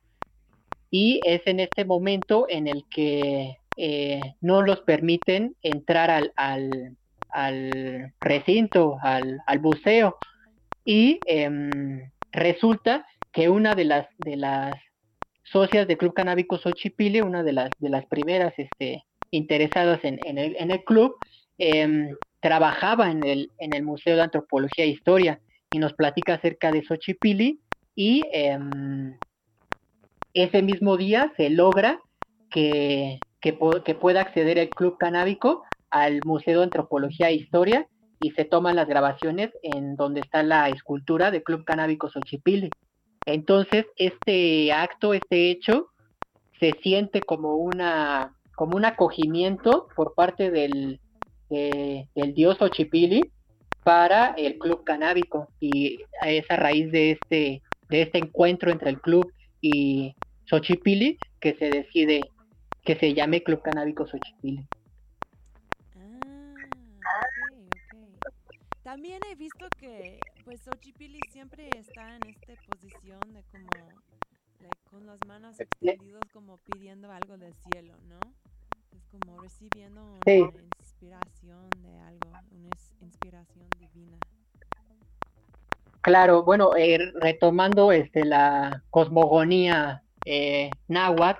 Y 0.91 1.21
es 1.25 1.41
en 1.45 1.59
este 1.61 1.85
momento 1.85 2.47
en 2.49 2.67
el 2.67 2.85
que 2.89 3.57
eh, 3.77 4.35
no 4.41 4.61
los 4.63 4.81
permiten 4.81 5.55
entrar 5.61 6.11
al, 6.11 6.33
al, 6.37 6.97
al 7.29 8.13
recinto, 8.21 8.97
al, 9.01 9.39
al 9.47 9.61
museo. 9.61 10.17
Y 10.85 11.19
em, 11.25 12.09
resulta 12.31 13.05
que 13.31 13.49
una 13.49 13.75
de 13.75 13.85
las, 13.85 14.07
de 14.17 14.35
las 14.35 14.73
socias 15.43 15.87
del 15.87 15.97
Club 15.97 16.13
Canábico 16.13 16.57
Xochipilli, 16.57 17.21
una 17.21 17.43
de 17.43 17.53
las, 17.53 17.69
de 17.79 17.89
las 17.89 18.05
primeras 18.05 18.53
este, 18.57 19.03
interesadas 19.31 20.03
en, 20.03 20.19
en 20.25 20.37
el, 20.37 20.55
en 20.57 20.71
el 20.71 20.83
club, 20.83 21.15
em, 21.57 22.15
trabajaba 22.39 23.11
en 23.11 23.23
el, 23.23 23.51
en 23.59 23.75
el 23.75 23.83
Museo 23.83 24.15
de 24.15 24.23
Antropología 24.23 24.85
e 24.85 24.89
Historia 24.89 25.39
y 25.71 25.79
nos 25.79 25.93
platica 25.93 26.33
acerca 26.33 26.71
de 26.71 26.83
Xochipilli 26.83 27.59
y 27.95 28.23
em, 28.31 29.17
ese 30.33 30.61
mismo 30.61 30.97
día 30.97 31.31
se 31.37 31.49
logra 31.49 31.99
que, 32.49 33.19
que, 33.39 33.57
que 33.85 33.95
pueda 33.95 34.21
acceder 34.21 34.57
el 34.57 34.69
Club 34.69 34.97
Canábico 34.97 35.63
al 35.89 36.21
Museo 36.25 36.59
de 36.59 36.65
Antropología 36.65 37.29
e 37.29 37.35
Historia 37.35 37.87
y 38.21 38.31
se 38.31 38.45
toman 38.45 38.75
las 38.75 38.87
grabaciones 38.87 39.49
en 39.63 39.95
donde 39.95 40.21
está 40.21 40.43
la 40.43 40.69
escultura 40.69 41.31
del 41.31 41.43
Club 41.43 41.65
Canábico 41.65 42.07
Xochipilli. 42.07 42.71
Entonces, 43.25 43.85
este 43.97 44.71
acto, 44.71 45.13
este 45.15 45.49
hecho, 45.49 45.87
se 46.59 46.77
siente 46.83 47.23
como 47.23 47.55
una 47.55 48.35
como 48.55 48.75
un 48.75 48.85
acogimiento 48.85 49.87
por 49.95 50.13
parte 50.13 50.51
del, 50.51 50.99
de- 51.49 52.07
del 52.13 52.33
dios 52.35 52.57
Xochipilli 52.59 53.31
para 53.83 54.35
el 54.37 54.59
club 54.59 54.83
canábico 54.83 55.47
y 55.59 55.97
es 56.21 56.45
a 56.49 56.57
raíz 56.57 56.91
de 56.91 57.11
este 57.11 57.63
de 57.89 58.01
este 58.03 58.19
encuentro 58.19 58.69
entre 58.69 58.91
el 58.91 59.01
club 59.01 59.31
y 59.61 60.13
Xochipilli 60.45 61.17
que 61.39 61.55
se 61.55 61.71
decide 61.71 62.29
que 62.83 62.95
se 62.95 63.15
llame 63.15 63.41
Club 63.41 63.61
Canábico 63.63 64.05
Xochipilli. 64.05 64.63
Ah, 65.95 67.25
ok, 67.57 67.95
ok. 68.27 68.80
También 68.91 69.21
he 69.31 69.35
visto 69.35 69.65
que 69.79 70.19
pues 70.43 70.59
Xochipilli 70.63 71.23
siempre 71.23 71.77
está 71.77 72.17
en 72.17 72.25
esta 72.25 72.53
posición 72.67 73.33
de 73.33 73.41
como 73.49 73.69
like, 74.59 74.75
con 74.89 75.05
las 75.05 75.23
manos 75.23 75.57
extendidas 75.61 76.27
como 76.33 76.57
pidiendo 76.57 77.09
algo 77.09 77.37
del 77.37 77.53
cielo, 77.53 77.93
¿no? 78.09 78.19
Es 78.93 79.05
como 79.09 79.39
recibiendo 79.39 80.01
una 80.03 80.25
Sí. 80.25 80.43
inspiración 80.81 81.81
de 81.81 81.99
algo, 81.99 82.27
una 82.51 82.67
ins- 82.67 83.01
inspiración 83.01 83.69
divina. 83.79 84.17
Claro, 86.01 86.43
bueno, 86.43 86.75
eh, 86.75 86.99
retomando 87.21 87.93
este 87.93 88.25
la 88.25 88.83
cosmogonía 88.89 90.03
eh, 90.25 90.69
náhuatl, 90.89 91.39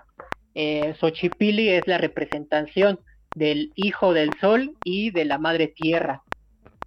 eh, 0.56 0.94
Xochipilli 1.02 1.68
es 1.68 1.86
la 1.86 1.98
representación 1.98 3.02
del 3.34 3.74
hijo 3.76 4.14
del 4.14 4.40
sol 4.40 4.78
y 4.86 5.12
de 5.12 5.26
la 5.26 5.38
madre 5.38 5.68
tierra. 5.68 6.24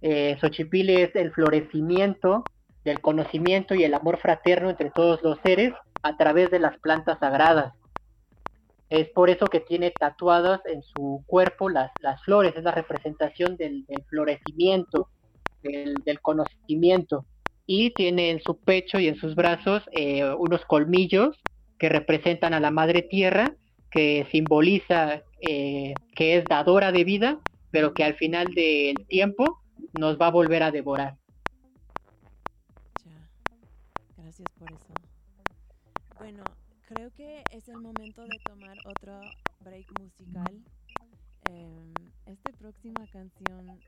Eh, 0.07 0.37
Xochipilli 0.39 0.97
es 0.97 1.15
el 1.15 1.31
florecimiento 1.31 2.43
del 2.83 3.01
conocimiento 3.01 3.73
y 3.73 3.83
el 3.83 3.95
amor 3.95 4.19
fraterno 4.19 4.69
entre 4.69 4.91
todos 4.91 5.23
los 5.23 5.39
seres 5.43 5.73
a 6.03 6.15
través 6.15 6.51
de 6.51 6.59
las 6.59 6.77
plantas 6.77 7.17
sagradas. 7.17 7.73
Es 8.91 9.09
por 9.09 9.31
eso 9.31 9.47
que 9.47 9.61
tiene 9.61 9.89
tatuadas 9.89 10.61
en 10.67 10.83
su 10.83 11.23
cuerpo 11.25 11.69
las, 11.69 11.89
flores, 12.23 12.53
es 12.55 12.63
la 12.63 12.69
representación 12.69 13.57
del, 13.57 13.83
florecimiento, 14.07 15.09
del, 15.63 15.95
del 16.05 16.21
conocimiento 16.21 17.25
y 17.65 17.89
tiene 17.89 18.29
en 18.29 18.43
su 18.43 18.59
pecho 18.59 18.99
y 18.99 19.07
en 19.07 19.15
sus 19.15 19.33
brazos 19.33 19.81
eh, 19.91 20.23
unos 20.37 20.63
colmillos 20.65 21.35
que 21.79 21.89
representan 21.89 22.53
a 22.53 22.59
la 22.59 22.69
madre 22.69 23.01
tierra, 23.01 23.55
que 23.89 24.27
simboliza 24.31 25.23
eh, 25.41 25.95
que 26.15 26.37
es 26.37 26.45
dadora 26.45 26.91
de 26.91 27.03
vida, 27.05 27.39
pero 27.71 27.95
que 27.95 28.03
al 28.03 28.13
final 28.13 28.53
del 28.53 29.07
tiempo 29.07 29.64
nos 29.97 30.19
va 30.19 30.27
a 30.27 30.31
volver 30.31 30.63
a 30.63 30.71
devorar. 30.71 31.17
Ya. 33.03 33.29
Gracias 34.17 34.47
por 34.57 34.71
eso. 34.71 34.93
Bueno, 36.17 36.43
creo 36.87 37.11
que 37.11 37.43
es 37.51 37.67
el 37.67 37.77
momento 37.77 38.23
de 38.23 38.37
tomar 38.45 38.77
otro 38.85 39.19
break 39.61 39.85
musical. 39.99 40.61
Em, 41.47 41.93
esta 42.25 42.51
próxima 42.51 43.05
canción, 43.07 43.79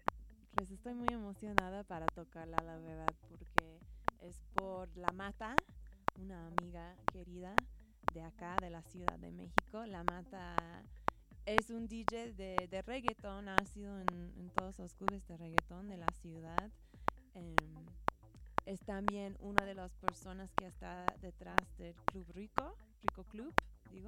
pues 0.53 0.71
estoy 0.71 0.93
muy 0.93 1.07
emocionada 1.09 1.83
para 1.83 2.05
tocarla, 2.07 2.57
la 2.63 2.77
verdad, 2.77 3.13
porque 3.29 3.79
es 4.21 4.39
por 4.53 4.89
La 4.97 5.11
Mata, 5.11 5.55
una 6.19 6.47
amiga 6.47 6.95
querida 7.11 7.55
de 8.13 8.21
acá, 8.21 8.55
de 8.61 8.69
la 8.69 8.81
Ciudad 8.83 9.17
de 9.19 9.31
México. 9.31 9.85
La 9.85 10.03
Mata 10.03 10.83
es 11.47 11.69
un 11.69 11.87
DJ 11.87 12.33
de, 12.33 12.67
de 12.67 12.81
reggaeton, 12.81 13.47
ha 13.47 13.65
sido 13.65 13.97
en, 14.01 14.33
en 14.37 14.49
todos 14.49 14.77
los 14.79 14.93
clubes 14.95 15.25
de 15.27 15.37
reggaeton 15.37 15.87
de 15.87 15.95
la 15.95 16.07
ciudad. 16.21 16.69
Em, 17.33 17.55
es 18.65 18.81
también 18.81 19.37
una 19.39 19.63
de 19.63 19.73
las 19.73 19.95
personas 19.95 20.51
que 20.55 20.67
está 20.67 21.05
detrás 21.21 21.57
del 21.77 21.95
Club 22.11 22.29
Rico, 22.33 22.75
Rico 23.01 23.23
Club, 23.23 23.53
digo. 23.89 24.07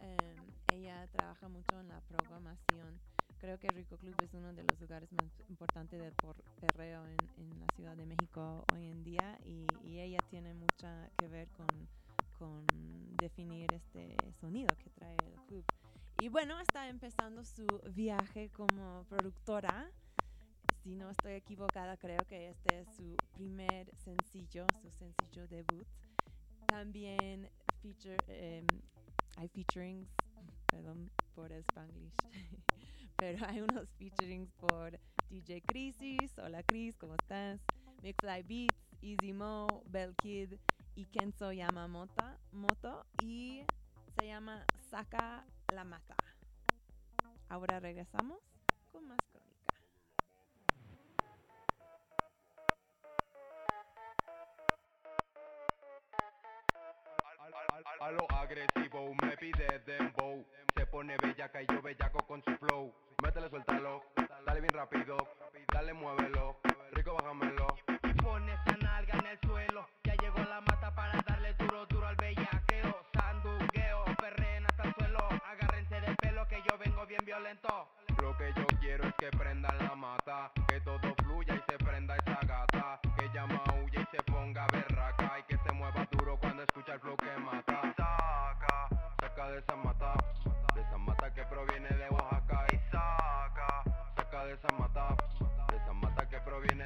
Em, 0.00 0.36
ella 0.72 1.06
trabaja 1.12 1.48
mucho 1.48 1.78
en 1.78 1.88
la 1.88 2.00
programación. 2.00 2.98
Creo 3.38 3.60
que 3.60 3.68
Rico 3.68 3.96
Club 3.96 4.16
es 4.24 4.34
uno 4.34 4.52
de 4.52 4.64
los 4.64 4.80
lugares 4.80 5.12
más 5.12 5.30
importantes 5.48 6.00
del 6.00 6.12
perreo 6.60 7.06
en, 7.06 7.16
en 7.36 7.60
la 7.60 7.66
Ciudad 7.76 7.96
de 7.96 8.04
México 8.04 8.64
hoy 8.74 8.88
en 8.88 9.04
día 9.04 9.38
y, 9.44 9.64
y 9.84 10.00
ella 10.00 10.18
tiene 10.28 10.54
mucha 10.54 11.08
que 11.18 11.28
ver 11.28 11.46
con, 11.50 11.68
con 12.36 12.66
definir 13.16 13.72
este 13.72 14.16
sonido 14.40 14.74
que 14.82 14.90
trae 14.90 15.16
el 15.24 15.36
club. 15.46 15.64
Y 16.20 16.28
bueno, 16.28 16.58
está 16.60 16.88
empezando 16.88 17.44
su 17.44 17.66
viaje 17.92 18.50
como 18.50 19.04
productora 19.08 19.90
si 20.82 20.94
no 20.94 21.10
estoy 21.10 21.32
equivocada, 21.34 21.96
creo 21.96 22.24
que 22.24 22.48
este 22.48 22.80
es 22.80 22.88
su 22.96 23.16
primer 23.32 23.94
sencillo, 23.96 24.66
su 24.80 24.90
sencillo 24.90 25.46
debut. 25.46 25.86
También 26.66 27.50
feature, 27.82 28.16
em, 28.26 28.66
hay 29.36 29.48
featurings, 29.48 30.08
perdón 30.66 31.10
por 31.34 31.52
el 31.52 31.62
spanglish, 31.64 32.14
pero 33.18 33.46
hay 33.46 33.60
unos 33.60 33.90
featurings 33.98 34.50
por 34.52 34.98
DJ 35.28 35.62
Crisis, 35.62 36.38
hola 36.38 36.62
Chris, 36.62 36.96
¿cómo 36.96 37.14
estás? 37.16 37.60
Mixfly 38.02 38.42
Beats, 38.44 38.88
Easy 39.02 39.32
Mo, 39.32 39.82
Bell 39.86 40.14
Kid 40.16 40.54
y 40.94 41.06
Kenzo 41.06 41.52
Yamamoto 41.52 42.24
Moto, 42.52 43.04
y 43.22 43.62
se 44.18 44.26
llama 44.26 44.64
Saca 44.90 45.44
la 45.74 45.84
Mata. 45.84 46.14
Ahora 47.48 47.80
regresamos 47.80 48.38
con 48.92 49.06
más 49.06 49.18
crónica. 49.30 49.48
A 58.00 58.10
lo 58.10 58.30
agresivo 58.32 59.14
me 59.22 59.36
pide 59.36 59.80
dembow 59.86 60.44
Se 60.74 60.86
pone 60.86 61.16
bellaca 61.22 61.62
y 61.62 61.66
yo 61.66 61.82
bellaco 61.82 62.18
con 62.26 62.42
su 62.44 62.54
flow 62.56 62.94
Métele, 63.22 63.48
suéltalo, 63.48 64.02
dale 64.46 64.60
bien 64.60 64.72
rápido 64.72 65.16
Dale, 65.72 65.92
muévelo, 65.92 66.60
rico 66.92 67.14
bájamelo 67.14 67.66
Pone 68.22 68.52
esa 68.52 68.76
nalga 68.78 69.18
en 69.18 69.26
el 69.26 69.38
suelo. 69.40 69.88
Ya 70.04 70.14
llegó 70.16 70.38
la 70.38 70.60
mata 70.60 70.94
para 70.94 71.20
darle 71.22 71.54
duro, 71.54 71.86
Lo 78.22 78.36
que 78.36 78.52
yo 78.54 78.66
quiero 78.78 79.04
es 79.08 79.14
que 79.18 79.36
prendan 79.36 79.76
la 79.78 79.94
mata 79.96 80.52
Que 80.68 80.80
todo 80.80 81.12
fluya 81.24 81.56
y 81.56 81.70
se 81.70 81.76
prenda 81.78 82.14
esa 82.16 82.38
gata 82.46 83.00
Que 83.16 83.24
ella 83.24 83.46
maulle 83.46 84.00
y 84.00 84.16
se 84.16 84.22
ponga 84.30 84.64
berraca 84.72 85.40
Y 85.40 85.42
que 85.42 85.58
se 85.66 85.72
mueva 85.72 86.06
duro 86.12 86.38
cuando 86.38 86.62
escucha 86.62 86.94
el 86.94 87.00
flow 87.00 87.16
que 87.16 87.36
mata. 87.40 87.82
Saca, 87.96 88.88
saca 89.20 89.50
de 89.50 89.58
esa 89.58 89.74
mata 89.74 90.14
De 90.72 90.82
esa 90.82 90.98
mata 90.98 91.34
que 91.34 91.42
proviene 91.46 91.88
de 91.88 92.08
Oaxaca 92.10 92.66
Y 92.72 92.76
saca, 92.92 93.82
saca 94.14 94.44
de 94.44 94.52
esa 94.54 94.68
mata 94.78 95.16
De 95.68 95.76
esa 95.78 95.92
mata 95.92 96.28
que 96.28 96.40
proviene 96.40 96.84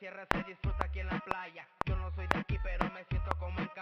sierra 0.00 0.26
se 0.32 0.42
disfruta 0.44 0.86
aquí 0.86 1.00
en 1.00 1.08
la 1.08 1.20
playa. 1.20 1.68
Yo 1.84 1.94
no 1.94 2.10
soy 2.14 2.26
de 2.28 2.38
aquí, 2.38 2.56
pero 2.62 2.90
me 2.90 3.04
siento 3.04 3.36
como 3.38 3.60
en 3.60 3.66
casa. 3.66 3.79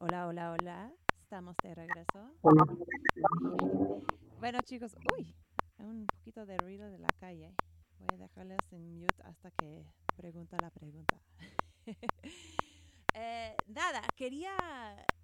Hola, 0.00 0.26
hola, 0.26 0.52
hola. 0.52 0.92
Estamos 1.22 1.56
de 1.62 1.74
regreso. 1.74 2.30
Bueno, 4.40 4.60
chicos, 4.60 4.94
uy, 5.16 5.34
un 5.78 6.06
poquito 6.06 6.44
de 6.44 6.58
ruido 6.58 6.90
de 6.90 6.98
la 6.98 7.08
calle. 7.18 7.54
Voy 7.98 8.08
a 8.12 8.18
dejarles 8.18 8.58
en 8.72 9.00
mute 9.00 9.22
hasta 9.22 9.50
que 9.52 9.86
pregunta 10.14 10.58
la 10.60 10.70
pregunta. 10.70 11.18
Eh, 13.14 13.56
nada, 13.66 14.00
quería 14.14 14.52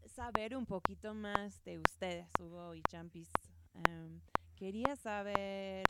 saber 0.07 0.57
un 0.57 0.67
poquito 0.67 1.15
más 1.15 1.63
de 1.63 1.79
ustedes, 1.79 2.27
Hugo 2.41 2.75
y 2.75 2.83
Champis. 2.89 3.31
Em, 3.75 4.21
quería 4.57 4.97
saber 4.97 5.85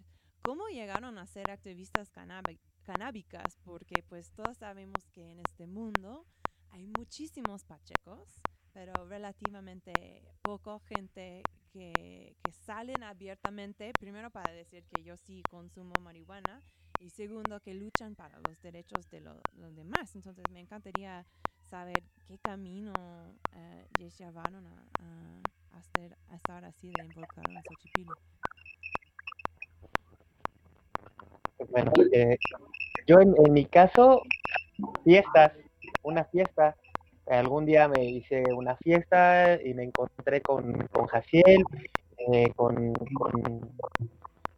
cómo 0.45 0.69
llegaron 0.69 1.16
a 1.16 1.27
ser 1.27 1.49
activistas 1.49 2.11
canábicas, 2.85 3.57
porque 3.65 4.03
pues 4.03 4.31
todos 4.37 4.59
sabemos 4.59 5.03
que 5.15 5.31
en 5.33 5.41
este 5.41 5.66
mundo 5.66 6.27
hay 6.71 6.87
muchísimos 6.87 7.65
pachecos, 7.65 8.29
pero 8.75 9.07
relativamente 9.09 10.21
poco 10.43 10.81
gente 10.81 11.47
que, 11.73 12.37
que 12.43 12.53
salen 12.53 13.03
abiertamente, 13.03 13.95
primero 13.95 14.29
para 14.31 14.53
decir 14.53 14.85
que 14.85 15.03
yo 15.03 15.16
sí 15.16 15.43
consumo 15.45 15.99
marihuana 15.99 16.61
y 17.01 17.09
segundo 17.09 17.59
que 17.61 17.73
luchan 17.73 18.15
para 18.15 18.39
los 18.39 18.61
derechos 18.61 19.09
de 19.11 19.21
lo- 19.23 19.43
los 19.57 19.75
demás. 19.75 20.15
Entonces 20.15 20.51
me 20.51 20.61
encantaría 20.61 21.25
saber 21.71 22.03
qué 22.29 22.37
camino 22.39 23.35
les 23.97 24.19
llevaron 24.19 24.66
a, 24.66 25.41
a 26.29 26.37
estar 26.37 26.65
así 26.66 26.91
de 26.91 27.03
involucrado 27.03 27.49
en 27.51 27.62
Xochipilco. 27.65 28.24
Bueno, 31.75 31.91
eh, 32.13 32.37
yo 33.05 33.19
en, 33.19 33.35
mi 33.53 33.65
caso, 33.65 34.23
fiestas, 35.03 35.51
una 36.05 36.23
fiesta. 36.27 36.77
Algún 37.27 37.67
día 37.67 37.89
me 37.89 38.05
hice 38.05 38.45
una 38.57 38.77
fiesta 38.77 39.59
y 39.61 39.75
me 39.75 39.83
encontré 39.83 40.41
con, 40.41 40.87
con 40.93 41.07
Jaciel, 41.07 41.65
eh, 42.33 42.53
con, 42.55 42.93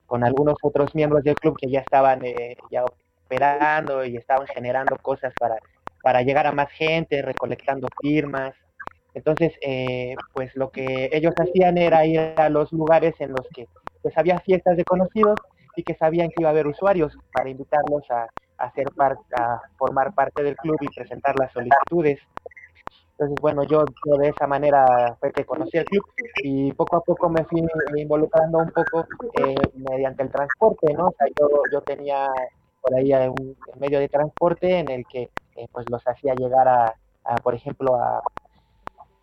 con, 0.06 0.24
algunos 0.24 0.56
otros 0.60 0.94
miembros 0.94 1.24
del 1.24 1.36
club 1.36 1.56
que 1.58 1.70
ya 1.70 1.80
estaban 1.80 2.22
eh, 2.22 2.58
ya 2.70 2.84
operando 2.84 4.04
y 4.04 4.18
estaban 4.18 4.46
generando 4.48 4.98
cosas 4.98 5.32
para, 5.40 5.56
para 6.02 6.20
llegar 6.20 6.46
a 6.46 6.52
más 6.52 6.70
gente, 6.70 7.22
recolectando 7.22 7.88
firmas. 8.02 8.52
Entonces, 9.14 9.54
pues 10.34 10.54
lo 10.54 10.70
que 10.70 11.08
ellos 11.12 11.32
hacían 11.38 11.78
era 11.78 12.04
ir 12.04 12.34
a 12.36 12.50
los 12.50 12.70
lugares 12.72 13.14
en 13.20 13.30
los 13.30 13.48
que 13.54 13.66
pues 14.02 14.18
había 14.18 14.38
fiestas 14.40 14.76
de 14.76 14.84
conocidos 14.84 15.40
y 15.76 15.82
que 15.84 15.94
sabían 15.94 16.28
que 16.28 16.40
iba 16.40 16.48
a 16.48 16.52
haber 16.52 16.66
usuarios 16.66 17.16
para 17.32 17.50
invitarlos 17.50 18.02
a, 18.10 18.22
a 18.58 18.64
hacer 18.66 18.86
par- 18.96 19.18
a 19.36 19.60
formar 19.78 20.14
parte 20.14 20.42
del 20.42 20.56
club 20.56 20.78
y 20.80 20.88
presentar 20.88 21.36
las 21.36 21.52
solicitudes. 21.52 22.18
Entonces, 23.12 23.40
bueno, 23.40 23.62
yo, 23.64 23.84
de 24.18 24.28
esa 24.28 24.46
manera 24.46 25.16
fue 25.20 25.32
que 25.32 25.44
conocí 25.44 25.78
el 25.78 25.86
club 25.86 26.04
y 26.42 26.72
poco 26.72 26.96
a 26.96 27.00
poco 27.00 27.30
me 27.30 27.44
fui 27.44 27.62
involucrando 27.96 28.58
un 28.58 28.70
poco 28.70 29.06
eh, 29.34 29.54
mediante 29.74 30.22
el 30.22 30.30
transporte, 30.30 30.92
¿no? 30.92 31.06
O 31.08 31.14
sea, 31.18 31.26
yo, 31.38 31.48
yo 31.72 31.80
tenía 31.82 32.28
por 32.82 32.94
ahí 32.94 33.12
un 33.28 33.56
medio 33.78 34.00
de 34.00 34.08
transporte 34.08 34.78
en 34.78 34.90
el 34.90 35.04
que 35.06 35.30
eh, 35.56 35.66
pues 35.72 35.88
los 35.88 36.06
hacía 36.06 36.34
llegar 36.34 36.68
a, 36.68 36.94
por 37.42 37.54
ejemplo, 37.54 37.96
a, 37.96 38.22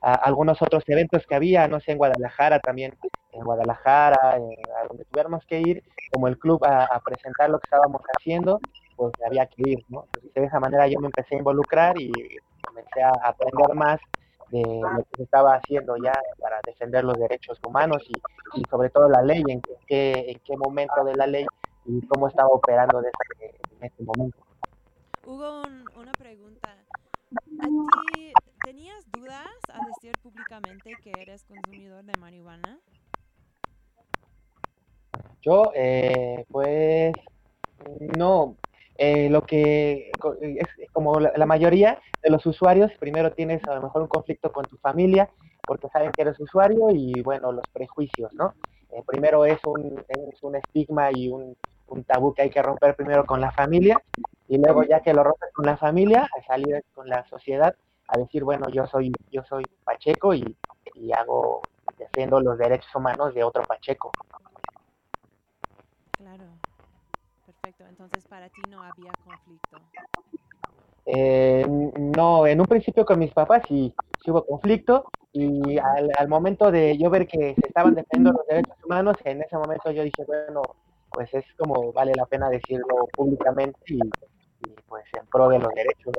algunos 0.03 0.61
otros 0.61 0.83
eventos 0.87 1.25
que 1.25 1.35
había, 1.35 1.67
no 1.67 1.79
sé, 1.79 1.93
en 1.93 1.97
Guadalajara 1.97 2.59
también, 2.59 2.93
en 3.31 3.43
Guadalajara, 3.43 4.35
en- 4.35 4.55
a 4.77 4.87
donde 4.87 5.05
tuviéramos 5.05 5.45
que 5.45 5.61
ir, 5.61 5.83
como 6.11 6.27
el 6.27 6.37
club 6.37 6.63
a, 6.65 6.99
presentar 6.99 7.49
lo 7.49 7.59
que 7.59 7.65
estábamos 7.65 8.01
haciendo, 8.17 8.59
pues 8.95 9.13
había 9.25 9.45
que 9.47 9.69
ir, 9.69 9.85
¿no? 9.87 10.05
De 10.35 10.45
esa 10.45 10.59
manera 10.59 10.87
yo 10.87 10.99
me 10.99 11.07
empecé 11.07 11.35
a 11.35 11.39
involucrar 11.39 11.97
y 11.97 12.11
comencé 12.65 13.01
a 13.01 13.11
aprender 13.23 13.73
más 13.75 13.99
de 14.49 14.61
lo 14.81 15.03
que 15.03 15.17
se 15.17 15.23
estaba 15.23 15.55
haciendo 15.55 15.95
ya 15.97 16.13
para 16.39 16.59
defender 16.65 17.03
los 17.03 17.17
derechos 17.17 17.57
humanos 17.65 18.03
y, 18.55 18.63
sobre 18.69 18.89
todo 18.89 19.09
la 19.09 19.21
ley, 19.21 19.43
en 19.47 19.61
qué, 19.87 20.25
en 20.27 20.39
qué 20.39 20.57
momento 20.57 21.03
de 21.03 21.15
la 21.15 21.25
ley 21.27 21.45
y 21.85 22.05
cómo 22.07 22.27
estaba 22.27 22.49
operando 22.49 23.01
desde, 23.01 23.55
en 23.81 24.05
momento. 24.05 24.37
Hugo, 25.25 25.63
un- 25.65 25.89
una 25.95 26.11
pregunta. 26.11 26.75
¿A 27.59 27.65
ti 27.67 28.33
tenías 28.63 29.11
dudas 29.11 29.49
a 29.73 29.85
decir 29.85 30.13
que 31.03 31.21
eres 31.21 31.43
consumidor 31.45 32.03
de 32.03 32.15
marihuana? 32.15 32.77
Yo, 35.41 35.71
eh, 35.73 36.45
pues, 36.49 37.15
no, 37.99 38.55
eh, 38.97 39.29
lo 39.31 39.41
que 39.45 40.15
co- 40.19 40.37
es 40.39 40.67
como 40.91 41.19
la, 41.19 41.45
mayoría 41.47 41.99
de 42.21 42.29
los 42.29 42.45
usuarios, 42.45 42.91
primero 42.99 43.33
tienes 43.33 43.67
a 43.67 43.73
lo 43.75 43.81
mejor 43.81 44.03
un 44.03 44.07
conflicto 44.07 44.51
con 44.51 44.67
tu 44.67 44.77
familia 44.77 45.27
porque 45.65 45.87
saben 45.89 46.11
que 46.13 46.21
eres 46.21 46.39
usuario 46.39 46.91
y 46.91 47.21
bueno, 47.21 47.51
los 47.51 47.67
prejuicios, 47.69 48.31
¿no? 48.33 48.53
Eh, 48.91 49.01
primero 49.07 49.45
es 49.45 49.59
un, 49.65 50.05
es 50.07 50.43
un 50.43 50.55
estigma 50.55 51.11
y 51.11 51.29
un, 51.29 51.57
un 51.87 52.03
tabú 52.03 52.31
que 52.33 52.43
hay 52.43 52.49
que 52.51 52.61
romper 52.61 52.95
primero 52.95 53.25
con 53.25 53.41
la 53.41 53.51
familia 53.51 53.99
y 54.47 54.59
luego 54.59 54.83
ya 54.83 54.99
que 54.99 55.13
lo 55.15 55.23
rompes 55.23 55.49
con 55.51 55.65
la 55.65 55.77
familia, 55.77 56.29
salir 56.45 56.83
con 56.93 57.09
la 57.09 57.25
sociedad 57.27 57.75
a 58.07 58.17
decir, 58.17 58.43
bueno, 58.43 58.69
yo 58.69 58.85
soy, 58.87 59.11
yo 59.31 59.43
soy 59.43 59.63
Pacheco 59.83 60.33
y, 60.33 60.57
y 60.95 61.11
hago, 61.11 61.61
defiendo 61.97 62.39
los 62.39 62.57
derechos 62.57 62.93
humanos 62.95 63.33
de 63.33 63.43
otro 63.43 63.63
Pacheco. 63.63 64.11
Claro. 66.17 66.45
Perfecto. 67.45 67.85
Entonces 67.87 68.25
para 68.27 68.49
ti 68.49 68.61
no 68.69 68.81
había 68.81 69.11
conflicto. 69.23 69.77
Eh, 71.05 71.65
no, 71.67 72.47
en 72.47 72.61
un 72.61 72.67
principio 72.67 73.05
con 73.05 73.19
mis 73.19 73.33
papás 73.33 73.63
sí, 73.67 73.93
sí 74.23 74.31
hubo 74.31 74.45
conflicto 74.45 75.05
y 75.33 75.77
al, 75.77 76.09
al 76.17 76.27
momento 76.29 76.71
de 76.71 76.97
yo 76.97 77.09
ver 77.09 77.27
que 77.27 77.55
se 77.59 77.67
estaban 77.67 77.95
defendiendo 77.95 78.31
los 78.37 78.47
derechos 78.47 78.77
humanos, 78.85 79.17
en 79.25 79.41
ese 79.41 79.57
momento 79.57 79.91
yo 79.91 80.03
dije, 80.03 80.23
bueno, 80.25 80.61
pues 81.09 81.33
es 81.33 81.43
como 81.57 81.91
vale 81.91 82.13
la 82.15 82.25
pena 82.25 82.49
decirlo 82.49 83.07
públicamente 83.13 83.79
y, 83.87 83.97
y, 83.97 84.75
pues 84.87 85.03
en 85.19 85.25
pro 85.27 85.49
de 85.49 85.59
los 85.59 85.73
derechos. 85.73 86.13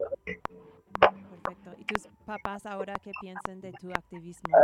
¿Y 1.85 1.95
tus 1.95 2.09
papás 2.25 2.65
ahora 2.65 2.95
qué 3.03 3.11
piensan 3.21 3.61
de 3.61 3.73
tu 3.73 3.91
activismo? 3.91 4.57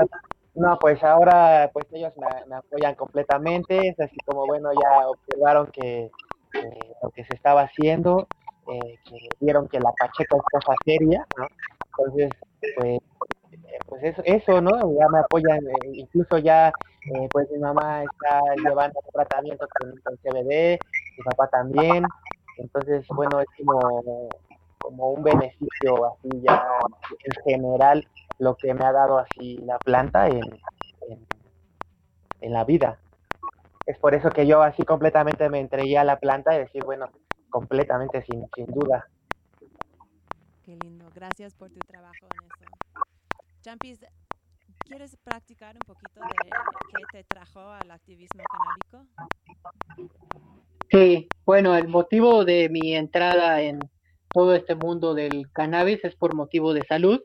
No, 0.55 0.78
pues 0.78 1.02
ahora 1.02 1.70
pues 1.72 1.86
ellos 1.92 2.12
me, 2.16 2.56
apoyan 2.56 2.94
completamente, 2.94 3.88
es 3.88 4.01
así 4.01 4.16
como 4.24 4.47
bueno, 4.47 4.70
ya 4.72 5.09
observaron 5.09 5.66
que 5.68 6.10
lo 7.02 7.10
que 7.10 7.24
se 7.24 7.34
estaba 7.34 7.62
haciendo, 7.62 8.26
eh, 8.68 8.98
que 9.05 9.16
vieron 9.40 9.68
que 9.68 9.80
la 9.80 9.92
Pacheca 9.92 10.36
es 10.36 10.42
cosa 10.51 10.74
seria. 10.84 11.26
Entonces, 11.98 12.30
pues, 12.76 12.98
pues 13.86 14.05
eso, 14.05 14.22
eso, 14.24 14.60
¿no? 14.60 14.70
Ya 14.98 15.09
me 15.09 15.18
apoyan, 15.18 15.59
eh, 15.59 15.90
incluso 15.92 16.38
ya, 16.38 16.68
eh, 16.68 17.28
pues 17.30 17.51
mi 17.51 17.59
mamá 17.59 18.02
está 18.02 18.40
llevando 18.64 18.98
tratamiento 19.12 19.66
con, 19.78 19.94
con 20.02 20.16
CBD, 20.18 20.78
mi 21.18 21.24
papá 21.24 21.48
también, 21.48 22.05
entonces, 22.56 23.06
bueno, 23.09 23.40
es 23.40 23.47
como, 23.59 24.28
como 24.81 25.11
un 25.11 25.23
beneficio 25.23 26.07
así 26.12 26.28
ya 26.43 26.65
en 27.24 27.44
general 27.44 28.09
lo 28.39 28.57
que 28.57 28.74
me 28.74 28.85
ha 28.85 28.93
dado 28.93 29.19
así 29.19 29.59
la 29.59 29.78
planta 29.78 30.28
en, 30.28 30.43
en, 31.09 31.27
en 32.40 32.52
la 32.52 32.65
vida. 32.65 32.98
Es 33.86 33.98
por 33.98 34.15
eso 34.15 34.31
que 34.31 34.47
yo 34.47 34.62
así 34.62 34.82
completamente 34.85 35.48
me 35.48 35.61
entregué 35.61 35.98
a 35.98 36.05
la 36.05 36.19
planta 36.19 36.55
y 36.55 36.59
decir, 36.61 36.85
bueno, 36.85 37.07
completamente 37.51 38.23
sin, 38.23 38.47
sin 38.55 38.66
duda. 38.66 39.09
Qué 40.65 40.77
lindo. 40.77 41.07
Gracias 41.15 41.55
por 41.55 41.70
tu 41.70 41.81
trabajo 41.81 42.27
en 42.39 42.47
eso. 42.47 42.70
Champis, 43.62 44.05
¿quieres 44.86 45.16
practicar 45.23 45.74
un 45.74 45.81
poquito 45.86 46.20
de 46.20 46.51
qué 46.94 47.02
te 47.12 47.24
trajo 47.24 47.61
al 47.61 47.90
activismo 47.90 48.43
canábico? 48.51 49.11
Sí, 50.90 51.28
bueno, 51.44 51.77
el 51.77 51.89
motivo 51.89 52.44
de 52.44 52.69
mi 52.69 52.94
entrada 52.94 53.61
en 53.61 53.81
todo 54.32 54.55
este 54.55 54.74
mundo 54.74 55.15
del 55.15 55.51
cannabis 55.52 56.05
es 56.05 56.15
por 56.16 56.35
motivo 56.35 56.73
de 56.74 56.85
salud. 56.86 57.20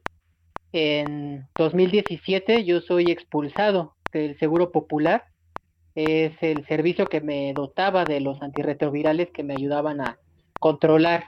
En 0.71 1.47
2017 1.57 2.63
yo 2.65 2.81
soy 2.81 3.11
expulsado 3.11 3.95
del 4.11 4.37
Seguro 4.39 4.71
Popular. 4.71 5.25
Es 5.93 6.33
el 6.41 6.65
servicio 6.67 7.05
que 7.05 7.21
me 7.21 7.53
dotaba 7.53 8.05
de 8.05 8.19
los 8.19 8.41
antirretrovirales 8.41 9.29
que 9.31 9.43
me 9.43 9.53
ayudaban 9.53 10.01
a 10.01 10.19
controlar 10.59 11.25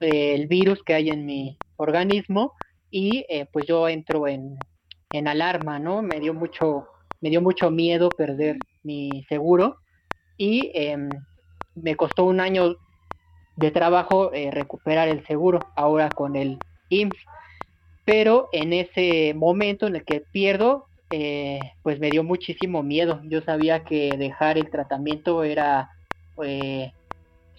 eh, 0.00 0.34
el 0.34 0.46
virus 0.46 0.82
que 0.82 0.94
hay 0.94 1.10
en 1.10 1.26
mi 1.26 1.58
organismo 1.76 2.54
y 2.90 3.26
eh, 3.28 3.46
pues 3.52 3.66
yo 3.66 3.88
entro 3.88 4.26
en, 4.26 4.56
en 5.12 5.28
alarma, 5.28 5.78
¿no? 5.78 6.02
Me 6.02 6.20
dio 6.20 6.32
mucho, 6.32 6.86
me 7.20 7.30
dio 7.30 7.42
mucho 7.42 7.70
miedo 7.70 8.08
perder 8.08 8.56
mi 8.82 9.24
seguro 9.28 9.76
y 10.36 10.70
em, 10.74 11.10
me 11.74 11.96
costó 11.96 12.24
un 12.24 12.40
año 12.40 12.76
de 13.60 13.70
trabajo 13.70 14.32
eh, 14.32 14.50
recuperar 14.50 15.08
el 15.08 15.24
seguro 15.26 15.60
ahora 15.76 16.10
con 16.10 16.34
el 16.36 16.58
IMSS 16.88 17.18
pero 18.04 18.48
en 18.52 18.72
ese 18.72 19.34
momento 19.34 19.86
en 19.86 19.96
el 19.96 20.04
que 20.04 20.20
pierdo 20.32 20.86
eh, 21.10 21.60
pues 21.82 21.98
me 21.98 22.10
dio 22.10 22.22
muchísimo 22.22 22.82
miedo 22.82 23.20
yo 23.24 23.42
sabía 23.42 23.84
que 23.84 24.16
dejar 24.16 24.58
el 24.58 24.70
tratamiento 24.70 25.42
era 25.42 25.90
eh, 26.42 26.92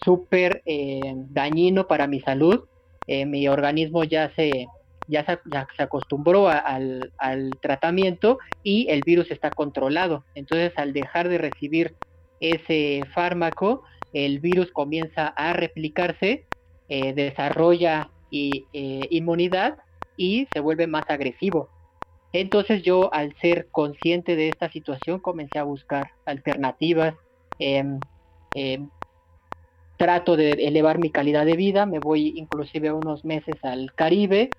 súper 0.04 0.62
eh, 0.66 1.14
dañino 1.30 1.88
para 1.88 2.08
mi 2.08 2.20
salud. 2.22 2.66
Mi 3.08 3.50
organismo 3.50 4.06
ya 4.06 4.34
se, 4.36 4.68
ya 5.08 5.26
se, 5.26 5.38
ya 5.52 5.68
se 5.76 5.84
acostumbró 5.84 6.48
al, 6.48 7.12
al 7.18 7.52
tratamiento 7.62 8.40
y 8.64 8.88
el 8.90 9.02
virus 9.04 9.32
está 9.32 9.52
controlado. 9.52 10.24
Entonces, 10.34 10.72
al 10.78 10.94
dejar 10.94 11.28
de 11.28 11.38
recibir 11.38 11.96
ese 12.40 13.04
fármaco, 13.14 13.84
el 14.14 14.40
virus 14.40 14.72
comienza 14.72 15.28
a 15.28 15.54
replicarse, 15.54 16.46
eh, 16.90 17.14
desarrolla 17.14 18.12
eh, 18.32 18.66
inmunidad 19.12 19.78
y 20.18 20.48
se 20.54 20.60
vuelve 20.60 20.88
más 20.88 21.10
agresivo. 21.10 21.70
Entonces 22.34 22.84
yo, 22.84 23.14
al 23.14 23.36
ser 23.42 23.70
consciente 23.72 24.36
de 24.36 24.50
esta 24.50 24.70
situación, 24.72 25.20
comencé 25.20 25.60
a 25.60 25.64
buscar 25.64 26.12
alternativas. 26.26 27.16
em, 27.60 28.02
em, 28.56 28.90
trato 29.98 30.36
de 30.36 30.54
elevar 30.54 30.98
mi 30.98 31.12
calidad 31.12 31.46
de 31.46 31.56
vida, 31.56 31.86
me 31.86 32.00
voy 32.00 32.34
inclusive 32.36 32.92
unos 32.92 33.24
meses 33.24 33.58
al 33.64 33.94
Caribe 33.96 34.52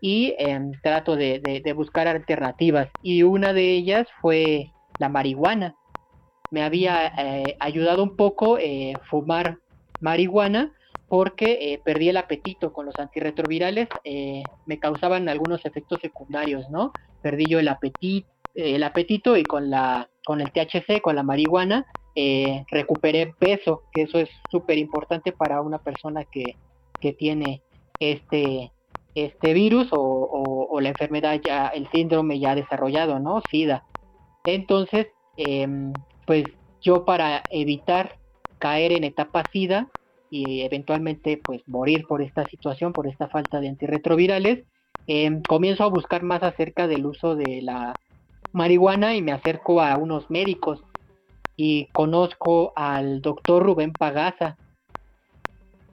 y 0.00 0.34
em, 0.38 0.70
trato 0.82 1.16
de 1.16 1.72
buscar 1.74 2.06
alternativas. 2.06 2.88
Y 3.02 3.22
una 3.24 3.52
de 3.52 3.72
ellas 3.72 4.06
fue 4.20 4.72
la 4.98 5.08
marihuana. 5.08 5.74
Me 6.50 6.62
había 6.62 7.06
eh, 7.18 7.56
ayudado 7.60 8.02
un 8.02 8.16
poco 8.16 8.58
eh, 8.58 8.98
fumar 9.10 9.58
marihuana 10.00 10.72
porque 11.08 11.72
eh, 11.72 11.80
perdí 11.84 12.08
el 12.08 12.16
apetito 12.16 12.72
con 12.72 12.86
los 12.86 12.98
antirretrovirales, 12.98 13.88
eh, 14.04 14.44
me 14.66 14.78
causaban 14.78 15.28
algunos 15.28 15.64
efectos 15.64 16.00
secundarios, 16.00 16.68
¿no? 16.70 16.92
Perdí 17.22 17.48
yo 17.48 17.58
el 17.60 17.68
apetito, 17.68 18.28
el 18.54 18.82
apetito 18.82 19.36
y 19.36 19.46
con 19.46 19.70
la 19.70 20.08
con 20.26 20.40
el 20.40 20.52
THC, 20.52 21.00
con 21.02 21.16
la 21.16 21.22
marihuana, 21.22 21.84
eh, 22.14 22.64
recuperé 22.70 23.34
peso, 23.38 23.82
que 23.92 24.02
eso 24.02 24.18
es 24.18 24.30
súper 24.50 24.78
importante 24.78 25.32
para 25.32 25.60
una 25.60 25.78
persona 25.78 26.24
que, 26.30 26.54
que 27.00 27.12
tiene 27.12 27.62
este 27.98 28.70
este 29.14 29.52
virus 29.52 29.92
o, 29.92 29.98
o- 30.00 30.66
o 30.70 30.80
la 30.80 30.88
enfermedad 30.88 31.40
ya, 31.44 31.68
el 31.68 31.88
síndrome 31.90 32.40
ya 32.40 32.54
desarrollado, 32.56 33.20
¿no? 33.20 33.42
SIDA. 33.50 33.84
Entonces, 34.44 35.06
em, 35.36 35.94
pues 36.26 36.46
yo 36.80 37.04
para 37.04 37.44
evitar 37.50 38.16
caer 38.58 38.92
en 38.92 39.04
etapa 39.04 39.44
SIDA 39.52 39.88
y 40.30 40.62
eventualmente 40.62 41.40
pues 41.44 41.62
morir 41.66 42.06
por 42.06 42.22
esta 42.22 42.46
situación, 42.46 42.92
por 42.92 43.06
esta 43.06 43.28
falta 43.28 43.60
de 43.60 43.68
antirretrovirales, 43.68 44.64
em, 45.06 45.42
comienzo 45.42 45.84
a 45.84 45.88
buscar 45.88 46.22
más 46.22 46.42
acerca 46.42 46.86
del 46.86 47.06
uso 47.06 47.36
de 47.36 47.62
la 47.62 47.94
marihuana 48.52 49.14
y 49.14 49.22
me 49.22 49.32
acerco 49.32 49.80
a 49.80 49.96
unos 49.96 50.30
médicos 50.30 50.82
y 51.56 51.86
conozco 51.92 52.72
al 52.74 53.20
doctor 53.20 53.62
Rubén 53.62 53.92
Pagaza 53.92 54.56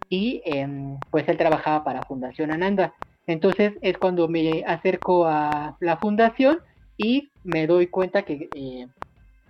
y 0.09 0.41
em, 0.45 0.97
pues 1.09 1.27
él 1.29 1.37
trabajaba 1.37 1.83
para 1.83 2.03
Fundación 2.03 2.51
Ananda. 2.51 2.93
Entonces 3.27 3.73
es 3.81 3.97
cuando 3.97 4.27
me 4.27 4.63
acerco 4.65 5.25
a 5.25 5.77
la 5.79 5.97
fundación 5.97 6.59
y 6.97 7.29
me 7.43 7.65
doy 7.65 7.87
cuenta 7.87 8.23
que 8.23 8.49
eh, 8.53 8.87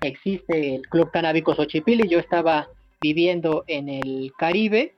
existe 0.02 0.76
el 0.76 0.82
Club 0.88 1.12
Canábico 1.12 1.56
Xochipilli. 1.56 2.08
Yo 2.08 2.20
estaba 2.20 2.68
viviendo 3.02 3.64
en 3.68 3.90
el 3.90 4.32
Caribe 4.38 4.96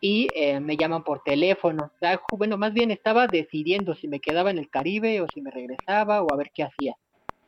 y 0.00 0.28
eh, 0.34 0.60
me 0.60 0.76
llaman 0.76 1.02
por 1.02 1.22
teléfono. 1.22 1.90
Bueno, 2.36 2.56
más 2.56 2.72
bien 2.72 2.90
estaba 2.90 3.26
decidiendo 3.26 3.94
si 3.94 4.08
me 4.08 4.20
quedaba 4.20 4.50
en 4.50 4.58
el 4.58 4.70
Caribe 4.70 5.20
o 5.20 5.26
si 5.28 5.40
me 5.40 5.50
regresaba 5.50 6.22
o 6.22 6.32
a 6.32 6.36
ver 6.36 6.50
qué 6.54 6.62
hacía. 6.62 6.94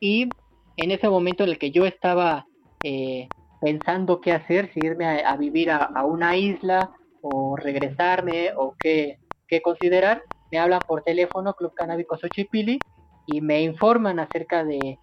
Y 0.00 0.28
en 0.76 0.90
ese 0.90 1.08
momento 1.08 1.44
en 1.44 1.50
el 1.50 1.58
que 1.58 1.70
yo 1.70 1.86
estaba 1.86 2.46
eh, 2.82 3.28
pensando 3.60 4.20
qué 4.20 4.32
hacer, 4.32 4.72
si 4.72 4.80
irme 4.84 5.22
a, 5.22 5.36
vivir 5.36 5.70
a, 5.70 5.76
a 5.76 6.04
una 6.04 6.36
isla 6.36 6.90
o 7.22 7.56
regresarme 7.56 8.52
o 8.56 8.74
qué, 8.78 9.18
qué 9.46 9.60
considerar, 9.60 10.22
me 10.50 10.58
hablan 10.58 10.80
por 10.86 11.02
teléfono 11.02 11.54
Club 11.54 11.74
Canábico 11.74 12.16
Xochipilli 12.16 12.78
y 13.26 13.40
me 13.40 13.62
informan 13.62 14.18
acerca 14.18 14.64
de, 14.64 14.98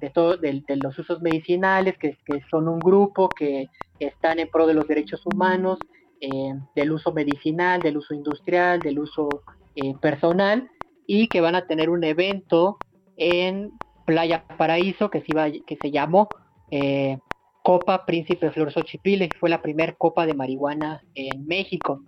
de 0.00 0.10
todo, 0.10 0.36
de, 0.36 0.62
los 0.82 0.98
usos 0.98 1.20
medicinales, 1.20 1.96
que, 1.98 2.16
que 2.24 2.40
son 2.50 2.68
un 2.68 2.78
grupo 2.78 3.28
que 3.28 3.68
están 3.98 4.38
en 4.38 4.48
pro 4.48 4.66
de 4.66 4.74
los 4.74 4.88
derechos 4.88 5.22
humanos, 5.26 5.78
eh, 6.22 6.54
del 6.74 6.92
uso 6.92 7.12
medicinal, 7.12 7.80
del 7.80 7.96
uso 7.96 8.12
industrial, 8.12 8.80
del 8.80 8.98
uso 8.98 9.28
eh, 9.74 9.94
personal 10.02 10.70
y 11.06 11.28
que 11.28 11.40
van 11.40 11.54
a 11.54 11.66
tener 11.66 11.88
un 11.88 12.04
evento 12.04 12.76
en 13.16 13.72
Playa 14.04 14.44
Paraíso 14.58 15.08
que 15.08 15.20
se, 15.20 15.28
iba, 15.28 15.50
que 15.50 15.78
se 15.80 15.90
llamó 15.90 16.28
eh, 16.70 17.18
Copa 17.62 18.04
Príncipe 18.04 18.50
Flor 18.50 18.70
Xochipilli, 18.70 19.30
fue 19.38 19.48
la 19.48 19.62
primera 19.62 19.94
copa 19.94 20.26
de 20.26 20.34
marihuana 20.34 21.02
en 21.14 21.46
México. 21.46 22.02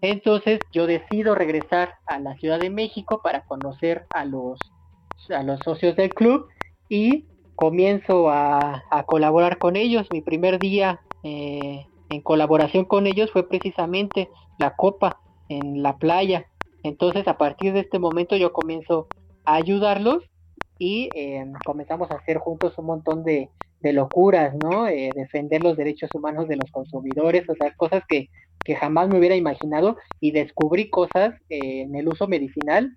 Entonces 0.00 0.60
yo 0.70 0.86
decido 0.86 1.34
regresar 1.34 1.94
a 2.06 2.20
la 2.20 2.36
Ciudad 2.36 2.60
de 2.60 2.70
México 2.70 3.20
para 3.20 3.44
conocer 3.46 4.06
a 4.14 4.24
los, 4.24 4.60
a 5.28 5.42
los 5.42 5.58
socios 5.64 5.96
del 5.96 6.14
club 6.14 6.46
y 6.90 7.24
comienzo 7.54 8.28
a, 8.28 8.82
colaborar 9.06 9.56
con 9.58 9.76
ellos. 9.76 10.08
Mi 10.12 10.20
primer 10.20 10.58
día 10.58 11.00
eh, 11.22 11.86
en 12.10 12.20
colaboración 12.20 12.84
con 12.84 13.06
ellos 13.06 13.30
fue 13.30 13.48
precisamente 13.48 14.28
la 14.58 14.74
copa 14.76 15.20
en 15.48 15.82
la 15.82 15.96
playa. 15.96 16.46
Entonces 16.82 17.26
a 17.28 17.38
partir 17.38 17.72
de 17.72 17.80
este 17.80 17.98
momento 17.98 18.36
yo 18.36 18.52
comienzo 18.52 19.06
a 19.44 19.54
ayudarlos 19.54 20.24
y 20.78 21.08
eh, 21.14 21.46
comenzamos 21.64 22.10
a 22.10 22.16
hacer 22.16 22.38
juntos 22.38 22.76
un 22.76 22.86
montón 22.86 23.24
de, 23.24 23.48
locuras, 23.82 24.54
¿no? 24.62 24.88
Eh, 24.88 25.10
defender 25.14 25.62
los 25.62 25.76
derechos 25.76 26.10
humanos 26.14 26.48
de 26.48 26.56
los 26.56 26.70
consumidores, 26.70 27.48
o 27.48 27.54
sea, 27.54 27.72
cosas 27.76 28.02
que, 28.08 28.28
que 28.64 28.74
jamás 28.74 29.08
me 29.08 29.18
hubiera 29.18 29.36
imaginado 29.36 29.96
y 30.18 30.32
descubrí 30.32 30.90
cosas 30.90 31.34
en 31.48 31.94
el 31.94 32.08
uso 32.08 32.26
medicinal, 32.26 32.96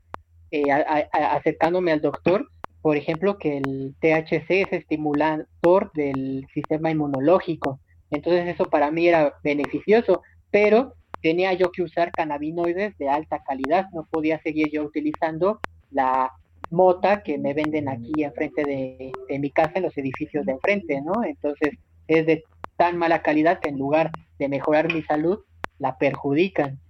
acercándome 1.11 1.91
al 1.91 2.01
doctor, 2.01 2.47
por 2.83 2.97
ejemplo, 2.97 3.37
que 3.37 3.57
el 3.59 3.95
THC 4.01 4.49
es 4.49 4.73
estimulador 4.73 5.93
del 5.93 6.45
sistema 6.53 6.91
inmunológico. 6.91 7.79
Entonces 8.11 8.45
eso 8.45 8.65
para 8.65 8.91
mí 8.91 9.07
era 9.07 9.35
beneficioso, 9.41 10.21
pero 10.51 10.93
tenía 11.21 11.53
yo 11.53 11.71
que 11.71 11.81
usar 11.81 12.11
cannabinoides 12.11 12.97
de 12.97 13.07
alta 13.07 13.41
calidad, 13.41 13.87
no 13.93 14.05
podía 14.11 14.37
seguir 14.41 14.69
yo 14.69 14.83
utilizando 14.83 15.61
la 15.91 16.29
mota 16.71 17.23
que 17.23 17.37
me 17.37 17.53
venden 17.53 17.87
aquí 17.87 18.21
enfrente 18.21 18.65
de, 18.65 19.13
de 19.29 19.39
mi 19.39 19.49
casa 19.49 19.75
en 19.75 19.83
los 19.83 19.97
edificios 19.97 20.45
de 20.45 20.51
enfrente, 20.51 21.01
¿no? 21.01 21.23
Entonces 21.23 21.71
es 22.09 22.25
de 22.25 22.43
tan 22.75 22.97
mala 22.97 23.21
calidad 23.21 23.59
que 23.61 23.69
en 23.69 23.79
lugar 23.79 24.11
de 24.39 24.49
mejorar 24.49 24.93
mi 24.93 25.03
salud, 25.03 25.39
la 25.79 25.97
perjudican. 25.97 26.81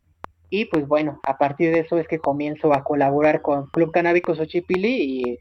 Y 0.49 0.65
pues 0.65 0.87
bueno, 0.87 1.19
a 1.23 1.37
partir 1.37 1.71
de 1.71 1.81
eso 1.81 1.99
es 1.99 2.07
que 2.07 2.17
comienzo 2.17 2.73
a 2.73 2.83
colaborar 2.83 3.43
con 3.43 3.67
Club 3.67 3.91
Canábico 3.91 4.33
Xochipilli 4.33 4.95
y 5.01 5.39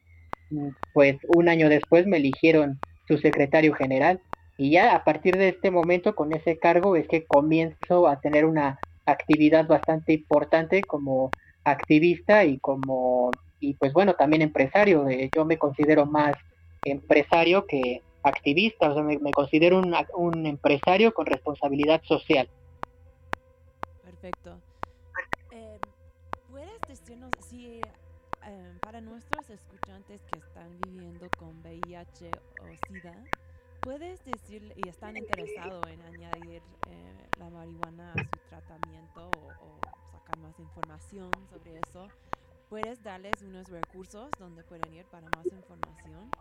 pues 0.92 1.16
un 1.28 1.48
año 1.48 1.68
después 1.68 2.06
me 2.06 2.18
eligieron 2.18 2.80
su 3.08 3.18
secretario 3.18 3.74
general. 3.74 4.20
Y 4.58 4.70
ya 4.70 4.94
a 4.94 5.04
partir 5.04 5.36
de 5.38 5.48
este 5.48 5.70
momento, 5.70 6.14
con 6.14 6.32
ese 6.32 6.58
cargo, 6.58 6.96
es 6.96 7.08
que 7.08 7.24
comienzo 7.24 8.06
a 8.06 8.20
tener 8.20 8.44
una 8.44 8.78
actividad 9.06 9.66
bastante 9.66 10.12
importante 10.12 10.82
como 10.82 11.30
activista 11.64 12.44
y 12.44 12.58
como, 12.58 13.30
y 13.60 13.74
pues 13.74 13.92
bueno, 13.92 14.14
también 14.14 14.42
empresario. 14.42 15.08
Eh, 15.08 15.30
yo 15.34 15.44
me 15.44 15.58
considero 15.58 16.06
más 16.06 16.34
empresario 16.84 17.66
que 17.66 18.02
activista, 18.22 18.90
o 18.90 18.94
sea, 18.94 19.02
me, 19.02 19.18
considero 19.32 19.78
un, 19.78 19.94
un 20.14 20.46
empresario 20.46 21.12
con 21.12 21.26
responsabilidad 21.26 22.02
social. 22.04 22.48
Perfecto. 24.04 24.60
Eh, 25.50 25.78
¿Puedes 26.50 26.80
decirnos 26.86 27.31
para 28.82 29.00
nuestros 29.00 29.48
escuchantes 29.50 30.24
que 30.26 30.36
están 30.36 30.76
viviendo 30.78 31.30
con 31.30 31.60
VIH 31.60 32.40
o 32.58 32.76
SIDA, 32.76 33.28
puedes 33.80 34.24
decirle 34.24 34.74
y 34.76 34.88
están 34.88 35.16
interesados 35.16 35.88
en 35.88 36.02
añadir 36.02 36.62
eh, 36.86 37.28
la 37.36 37.48
marihuana 37.50 38.18
a 38.18 38.24
su 38.24 38.38
tratamiento 38.40 39.30
o, 39.30 39.94
sacar 40.10 40.36
más 40.36 40.58
información 40.58 41.46
sobre 41.48 41.80
eso? 41.80 42.12
¿Puedes 42.68 43.02
darles 43.02 43.42
unos 43.42 43.68
recursos 43.68 44.36
donde 44.38 44.64
pueden 44.64 44.92
ir 44.94 45.06
para 45.06 45.30
más 45.30 45.52
información? 45.52 46.34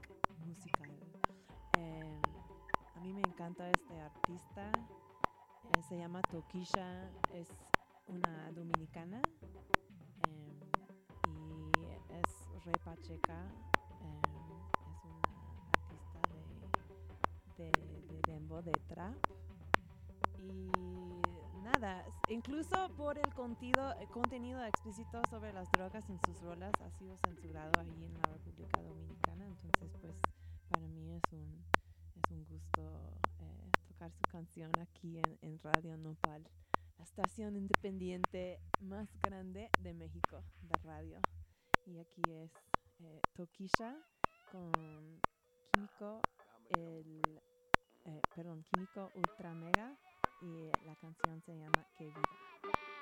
musical. 0.46 0.92
Eh, 1.78 2.22
a 2.96 3.00
mí 3.00 3.14
me 3.14 3.22
encanta 3.22 3.70
este 3.70 4.02
artista, 4.02 4.72
eh, 4.74 5.84
se 5.88 5.98
llama 5.98 6.22
Tokisha, 6.24 7.10
es 7.34 7.48
una 8.08 8.52
dominicana. 8.52 9.22
Eh, 10.28 10.60
y 11.30 11.86
es 11.86 12.66
re 12.66 12.74
de, 17.58 17.72
de, 17.72 18.02
de 18.02 18.22
dembow, 18.28 18.62
de 18.62 18.72
trap 18.88 19.16
y 20.40 20.72
nada, 21.62 22.06
incluso 22.30 22.90
por 22.96 23.18
el 23.18 23.34
contenido, 23.34 23.94
el 24.00 24.08
contenido 24.10 24.64
explícito 24.64 25.22
sobre 25.30 25.54
las 25.54 25.72
drogas 25.72 26.10
en 26.10 26.20
sus 26.26 26.42
rolas 26.42 26.74
ha 26.82 26.92
sido 26.92 27.16
censurado 27.26 27.72
ahí 27.80 28.04
en 28.04 28.14
la 28.14 28.34
República 28.34 28.82
Dominicana, 28.82 29.46
entonces 29.46 29.92
pues 30.02 30.16
para 30.70 30.88
mí 30.88 31.12
es 31.12 31.24
un, 31.32 31.64
es 32.16 32.32
un 32.32 32.46
gusto 32.46 33.20
eh, 33.40 33.72
tocar 33.88 34.12
su 34.12 34.24
canción 34.24 34.72
aquí 34.82 35.18
en, 35.20 35.38
en 35.42 35.60
Radio 35.60 35.98
Nopal, 35.98 36.44
la 36.98 37.04
estación 37.04 37.56
independiente 37.56 38.60
más 38.82 39.08
grande 39.22 39.70
de 39.80 39.94
México 39.94 40.44
de 40.62 40.80
radio. 40.84 41.20
Y 41.86 42.00
aquí 42.00 42.22
es 42.28 42.52
eh, 43.00 43.22
con 44.52 44.72
Químico, 45.74 46.22
el, 46.78 47.42
eh, 48.06 48.22
perdón, 48.36 48.64
Químico 48.64 49.12
Ultra 49.16 49.54
Mega 49.54 49.98
y 50.42 50.72
la 50.86 50.96
canción 50.96 51.42
se 51.46 51.56
llama 51.58 51.86
Que 51.98 52.06
Viva. 52.06 52.93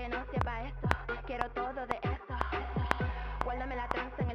Que 0.00 0.08
no 0.08 0.24
sepa 0.32 0.62
esto, 0.62 0.88
quiero 1.26 1.50
todo 1.50 1.86
de 1.86 2.00
esto. 2.02 2.34
Guárdame 3.44 3.76
la 3.76 3.86
tranza 3.88 4.22
en 4.22 4.29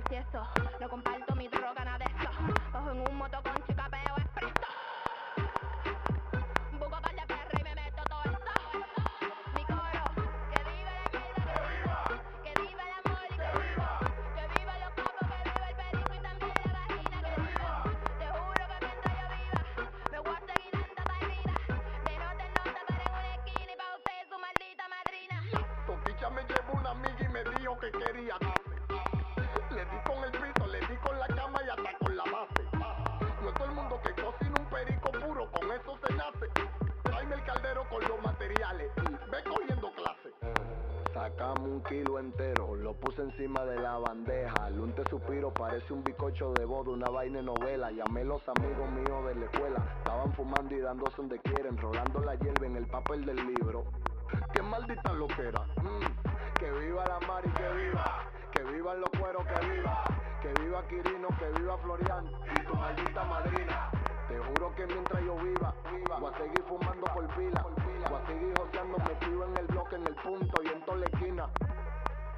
Sacamos 41.25 41.67
un 41.67 41.81
kilo 41.81 42.19
entero, 42.19 42.75
lo 42.75 42.93
puse 42.93 43.23
encima 43.23 43.65
de 43.65 43.79
la 43.79 43.97
bandeja. 43.97 44.67
El 44.67 44.79
unte 44.79 45.01
suspiro 45.09 45.51
parece 45.51 45.91
un 45.91 46.03
bizcocho 46.03 46.53
de 46.53 46.65
boda, 46.65 46.91
una 46.91 47.09
vaina 47.09 47.41
novela. 47.41 47.89
Llamé 47.89 48.23
los 48.23 48.47
amigos 48.47 48.87
míos 48.91 49.25
de 49.25 49.33
la 49.33 49.45
escuela, 49.45 49.83
estaban 49.97 50.31
fumando 50.33 50.75
y 50.75 50.81
dándose 50.81 51.17
donde 51.17 51.39
quieren, 51.39 51.77
rolando 51.79 52.19
la 52.19 52.35
hierba 52.35 52.67
en 52.67 52.75
el 52.75 52.85
papel 52.85 53.25
del 53.25 53.37
libro. 53.37 53.85
Qué 54.53 54.61
maldita 54.61 55.13
loquera. 55.13 55.65
Mm, 55.81 56.59
que 56.59 56.71
viva 56.71 57.03
la 57.07 57.19
Mari, 57.27 57.49
que 57.49 57.73
viva, 57.73 58.29
que 58.51 58.63
vivan 58.63 59.01
los 59.01 59.09
cueros, 59.19 59.43
que 59.47 59.67
viva, 59.67 60.03
que 60.43 60.61
viva 60.61 60.87
Quirino, 60.87 61.27
que 61.39 61.59
viva 61.59 61.77
Florian 61.79 62.25
y 62.55 62.67
tu 62.67 62.75
maldita 62.75 63.23
madrina. 63.23 64.04
Te 64.27 64.39
juro 64.39 64.73
que 64.75 64.85
mientras 64.87 65.23
yo 65.23 65.35
viva, 65.37 65.73
viva, 65.91 66.19
voy 66.19 66.33
a 66.33 66.37
seguir 66.37 66.63
fumando 66.67 67.05
por 67.13 67.27
pila, 67.35 67.61
voy 68.09 68.19
a 68.21 68.25
seguir 68.25 68.53
joseando 68.57 68.97
metido 68.97 69.45
en 69.45 69.57
el 69.57 69.67
bloque, 69.67 69.95
en 69.95 70.07
el 70.07 70.15
punto 70.15 70.63
y 70.63 70.67
en 70.67 70.81
toda 70.85 70.97
la 70.97 71.05
esquina. 71.05 71.49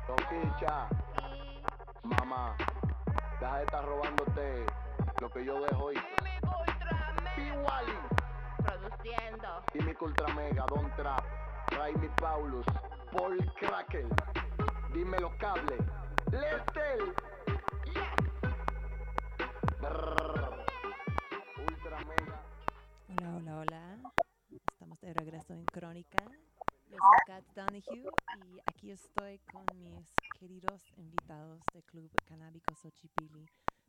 Toquicha, 0.05 0.87
mamá, 2.03 2.55
deja 3.39 3.57
de 3.57 3.63
estar 3.63 3.85
robándote 3.85 4.65
lo 5.21 5.29
que 5.29 5.45
yo 5.45 5.61
dejo 5.61 5.85
ultra 5.85 7.15
Igual. 7.37 7.85
produciendo. 8.63 9.47
Y 9.73 9.79
mi 9.83 9.95
Ultra 9.99 10.33
Mega, 10.33 10.65
Don 10.67 10.91
Trap, 10.95 11.23
Raimi 11.77 12.09
Paulus, 12.21 12.65
Paul 13.11 13.37
Cracker, 13.59 14.05
dime 14.93 15.19
los 15.19 15.33
cables, 15.35 15.79
Lestel, 16.31 17.13
Brrr. 19.81 20.66
Hola, 21.97 23.35
hola, 23.37 23.57
hola. 23.57 24.13
Estamos 24.71 25.01
de 25.01 25.13
regreso 25.15 25.53
en 25.53 25.65
Crónica. 25.65 26.23
Yo 26.89 26.97
soy 26.97 27.17
Kat 27.25 27.43
Donahue 27.55 28.11
y 28.45 28.59
aquí 28.67 28.91
estoy 28.91 29.39
con 29.51 29.65
mis 29.81 30.05
queridos 30.39 30.79
invitados 30.97 31.59
del 31.73 31.83
Club 31.85 32.11
Canábico 32.25 32.75
Xochipilli, 32.75 33.47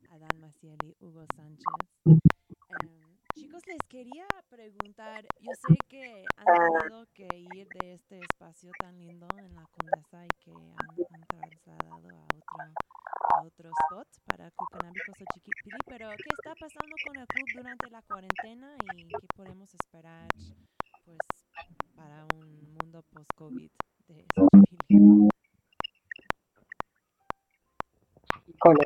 Adán 0.09 0.39
Maciel 0.39 0.77
y 0.83 0.95
Hugo 1.05 1.23
Sánchez. 1.35 2.38
Chicos, 3.49 3.65
les 3.65 3.81
quería 3.89 4.27
preguntar, 4.47 5.25
yo 5.41 5.51
sé 5.67 5.75
que 5.87 6.23
han 6.37 6.45
tenido 6.45 7.07
que 7.15 7.27
ir 7.35 7.67
de 7.81 7.93
este 7.93 8.19
espacio 8.19 8.69
tan 8.79 8.95
lindo 8.99 9.25
en 9.37 9.55
la 9.55 9.65
Condesa 9.71 10.23
y 10.23 10.27
que 10.37 10.51
han, 10.51 10.75
han 10.77 11.49
trasladado 11.49 12.09
a 12.15 12.25
otro, 12.25 12.59
a 13.33 13.41
otro 13.41 13.71
spot 13.71 14.07
para 14.27 14.51
Xochipilli, 14.51 15.77
pero 15.87 16.09
¿qué 16.09 16.29
está 16.37 16.53
pasando 16.59 16.95
con 17.07 17.17
el 17.17 17.25
club 17.25 17.47
durante 17.55 17.89
la 17.89 18.03
cuarentena 18.03 18.77
y 18.93 19.07
qué 19.07 19.27
podemos 19.35 19.73
esperar 19.73 20.27
pues 21.03 21.17
para 21.95 22.27
un 22.35 22.75
mundo 22.75 23.03
post-COVID 23.11 23.71
de 24.09 24.25
Xochipilli? 24.35 25.27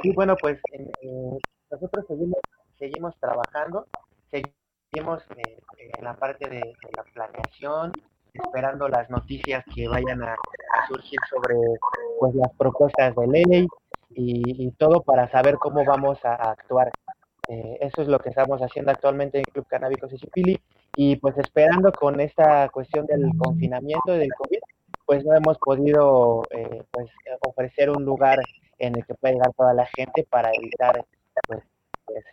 Y 0.04 0.14
bueno, 0.14 0.38
pues 0.40 0.58
nosotros 1.70 2.06
seguimos, 2.08 2.40
seguimos 2.78 3.14
trabajando, 3.20 3.88
seguimos 4.34 5.24
en 5.98 6.04
la 6.04 6.16
parte 6.16 6.50
de, 6.50 6.74
la 6.96 7.04
planeación, 7.14 7.92
esperando 8.34 8.88
las 8.88 9.10
noticias 9.10 9.64
que 9.74 9.88
vayan 9.88 10.24
a, 10.24 10.36
surgir 10.88 11.20
sobre 11.30 11.56
pues 12.20 12.34
las 12.36 12.52
propuestas 12.58 13.16
de 13.16 13.28
ley 13.28 13.68
y, 14.10 14.72
todo 14.72 15.02
para 15.02 15.30
saber 15.30 15.56
cómo 15.56 15.86
vamos 15.86 16.18
a, 16.24 16.34
actuar. 16.52 16.92
Eh, 17.48 17.78
eso 17.82 18.02
es 18.02 18.08
lo 18.08 18.20
que 18.20 18.30
estamos 18.30 18.62
haciendo 18.62 18.92
actualmente 18.92 19.38
en 19.38 19.44
Club 19.44 19.68
Canábico 19.68 20.08
Sisipili 20.08 20.60
y 20.96 21.18
pues 21.18 21.38
esperando 21.38 21.92
con 21.92 22.20
esta 22.22 22.70
cuestión 22.70 23.06
del 23.06 23.30
confinamiento 23.38 24.14
del 24.14 24.34
COVID, 24.34 24.60
pues 25.06 25.26
no 25.26 25.36
hemos 25.36 25.58
podido 25.58 26.44
eh, 26.52 26.84
pues 26.92 27.10
ofrecer 27.42 27.90
un 27.90 28.06
lugar 28.06 28.40
en 28.80 28.96
el 28.96 29.06
que 29.06 29.14
pueda 29.16 29.34
llegar 29.34 29.54
toda 29.54 29.74
la 29.74 29.86
gente 29.88 30.26
para 30.30 30.52
evitar 30.54 31.06
pues, 31.48 31.64
pues, 32.06 32.24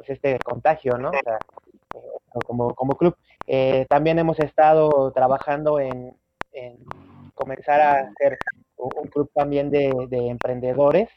pues, 0.00 0.10
este 0.10 0.38
contagio, 0.38 0.96
¿no? 0.96 1.10
O 1.10 1.12
sea, 1.12 1.38
eh, 1.94 2.40
como, 2.46 2.74
como 2.74 2.96
club. 2.96 3.14
Eh, 3.46 3.84
también 3.90 4.18
hemos 4.18 4.38
estado 4.40 5.12
trabajando 5.12 5.78
en, 5.78 6.16
en 6.52 6.78
comenzar 7.34 7.80
a 7.80 7.92
hacer 8.00 8.38
un 8.76 9.08
club 9.08 9.30
también 9.34 9.70
de, 9.70 9.92
de 10.08 10.28
emprendedores 10.28 11.10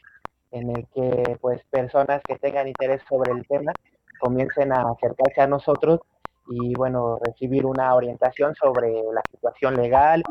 en 0.50 0.68
el 0.70 0.86
que 0.88 1.38
pues 1.40 1.64
personas 1.70 2.20
que 2.22 2.36
tengan 2.36 2.68
interés 2.68 3.00
sobre 3.08 3.32
el 3.32 3.46
tema 3.46 3.72
comiencen 4.20 4.72
a 4.72 4.90
acercarse 4.90 5.40
a 5.40 5.46
nosotros 5.46 6.00
y 6.46 6.74
bueno, 6.74 7.18
recibir 7.24 7.64
una 7.64 7.94
orientación 7.94 8.54
sobre 8.54 8.92
la 8.92 9.22
situación 9.30 9.76
legal 9.76 10.22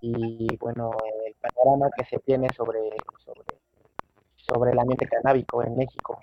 y 0.00 0.56
bueno, 0.56 0.92
el 1.26 1.34
panorama 1.34 1.90
que 1.96 2.04
se 2.06 2.18
tiene 2.20 2.48
sobre, 2.56 2.80
sobre, 3.24 3.42
sobre 4.36 4.72
el 4.72 4.78
ambiente 4.78 5.06
canábico 5.06 5.62
en 5.62 5.76
México. 5.76 6.18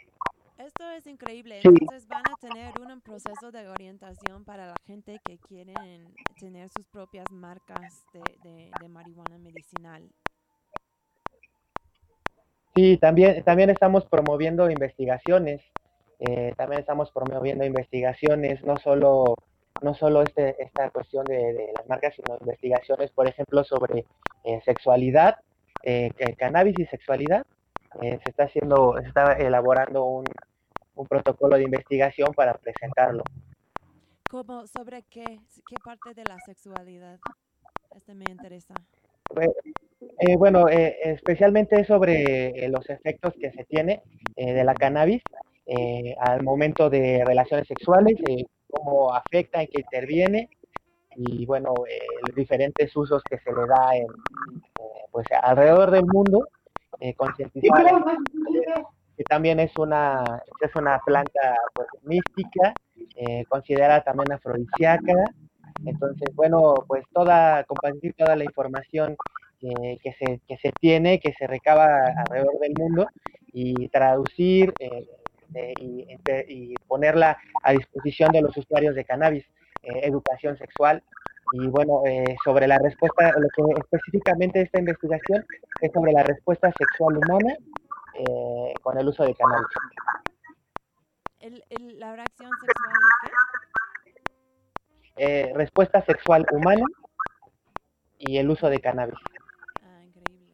Esto 0.78 0.92
es 0.92 1.08
increíble. 1.08 1.62
Entonces 1.64 2.06
van 2.06 2.24
a 2.28 2.36
tener 2.36 2.78
un 2.78 3.00
proceso 3.00 3.50
de 3.50 3.66
orientación 3.70 4.44
para 4.44 4.68
la 4.68 4.76
gente 4.86 5.18
que 5.26 5.38
quieren 5.38 6.06
tener 6.38 6.68
sus 6.68 6.86
propias 6.88 7.32
marcas 7.32 8.04
de, 8.12 8.20
de- 8.44 8.72
de 8.82 8.90
marihuana 8.90 9.38
medicinal. 9.38 10.04
Sí, 12.74 12.98
también, 12.98 13.42
también 13.46 13.70
estamos 13.70 14.04
promoviendo 14.08 14.70
investigaciones, 14.70 15.62
eh, 16.20 16.52
también 16.58 16.82
estamos 16.82 17.10
promoviendo 17.12 17.64
investigaciones, 17.64 18.62
no 18.66 18.76
solo, 18.78 19.36
no 19.82 19.94
solo 19.94 20.24
este, 20.24 20.62
esta 20.62 20.90
cuestión 20.90 21.24
de, 21.24 21.38
de 21.54 21.72
las 21.74 21.88
marcas, 21.88 22.16
sino 22.16 22.38
investigaciones, 22.42 23.12
por 23.12 23.28
ejemplo, 23.28 23.64
sobre 23.64 24.04
eh, 24.44 24.60
sexualidad, 24.66 25.38
eh, 25.84 26.12
ca- 26.18 26.34
cannabis 26.34 26.78
y 26.80 26.86
sexualidad. 26.88 27.46
Eh, 28.02 28.20
se 28.26 28.30
está 28.30 28.44
haciendo, 28.44 28.96
se 29.02 29.08
está 29.08 29.32
elaborando 29.38 30.04
un, 30.04 30.26
un 30.96 31.06
protocolo 31.08 31.58
de 31.58 31.64
investigación 31.64 32.34
para 32.34 32.54
presentarlo. 32.54 33.24
¿Cómo, 34.30 34.66
sobre 34.68 35.04
qué, 35.04 35.24
qué 35.24 35.76
parte 35.84 36.14
de 36.14 36.24
la 36.28 36.40
sexualidad? 36.40 37.20
Este 37.96 38.14
me 38.14 38.26
interesa. 38.30 38.74
Pues, 39.30 39.50
eh, 40.20 40.36
bueno, 40.38 40.70
eh, 40.70 40.98
especialmente 41.04 41.84
sobre 41.86 42.66
eh, 42.66 42.70
los 42.70 42.90
efectos 42.90 43.34
que 43.40 43.52
se 43.52 43.64
tiene 43.66 44.04
de 44.36 44.64
la 44.66 44.74
cannabis 44.74 45.24
al 46.20 46.44
momento 46.44 46.90
de 46.90 47.24
relaciones 47.26 47.68
sexuales, 47.68 48.18
cómo 48.70 49.14
afecta, 49.14 49.62
en 49.62 49.68
qué 49.68 49.82
interviene 49.82 50.50
y 51.16 51.46
bueno, 51.46 51.74
los 52.28 52.36
diferentes 52.36 52.94
usos 52.96 53.24
que 53.24 53.38
se 53.38 53.52
le 53.52 53.66
da 53.66 53.96
en, 53.96 54.08
pues 55.10 55.26
alrededor 55.42 55.90
del 55.90 56.06
mundo, 56.06 56.46
concientizar 57.16 57.86
que 59.18 59.24
también 59.24 59.60
es 59.60 59.72
una, 59.78 60.24
es 60.62 60.76
una 60.76 61.00
planta 61.06 61.56
pues, 61.74 61.88
mística, 62.04 62.74
eh, 63.16 63.46
considerada 63.48 64.04
también 64.04 64.32
afrodisíaca, 64.32 65.14
entonces, 65.86 66.30
bueno, 66.36 66.74
pues 66.88 67.04
toda, 67.14 67.64
compartir 67.66 68.14
toda 68.18 68.36
la 68.36 68.44
información 68.44 69.18
que, 69.60 70.16
se, 70.20 70.40
que 70.48 70.58
se 70.58 70.72
tiene, 70.80 71.20
que 71.20 71.34
se 71.34 71.48
recaba 71.48 71.88
alrededor 72.18 72.60
del 72.60 72.74
mundo 72.78 73.08
y 73.52 73.88
traducir 73.90 74.74
eh, 74.80 75.08
y, 75.80 76.08
y 76.48 76.76
ponerla 76.88 77.38
a 77.64 77.72
disposición 77.72 78.32
de 78.32 78.42
los 78.42 78.56
usuarios 78.56 78.96
de 78.96 79.06
cannabis, 79.06 79.46
eh, 79.84 80.02
educación 80.04 80.58
sexual. 80.58 81.04
Y 81.54 81.68
bueno, 81.68 82.02
sobre 82.44 82.68
la 82.68 82.80
respuesta, 82.80 83.32
lo 83.38 83.48
que 83.56 83.80
específicamente 83.80 84.62
esta 84.62 84.80
investigación 84.80 85.46
es 85.82 85.92
sobre 85.94 86.12
la 86.12 86.24
respuesta 86.24 86.72
sexual 86.78 87.18
humana 87.18 87.56
eh, 88.18 88.74
con 88.82 88.98
el 88.98 89.08
uso 89.08 89.24
de 89.24 89.34
cannabis. 89.36 89.68
El, 91.40 91.64
el- 91.70 92.00
¿La 92.00 92.16
reacción 92.16 92.58
sexual 92.58 93.02
de 93.02 93.14
qué? 93.14 93.30
Eh, 95.18 95.52
respuesta 95.56 96.02
sexual 96.06 96.46
humana 96.52 96.86
y 98.18 98.38
el 98.38 98.50
uso 98.50 98.70
de 98.70 98.80
cannabis. 98.82 99.20
Ah, 99.82 100.04
increíble. 100.04 100.54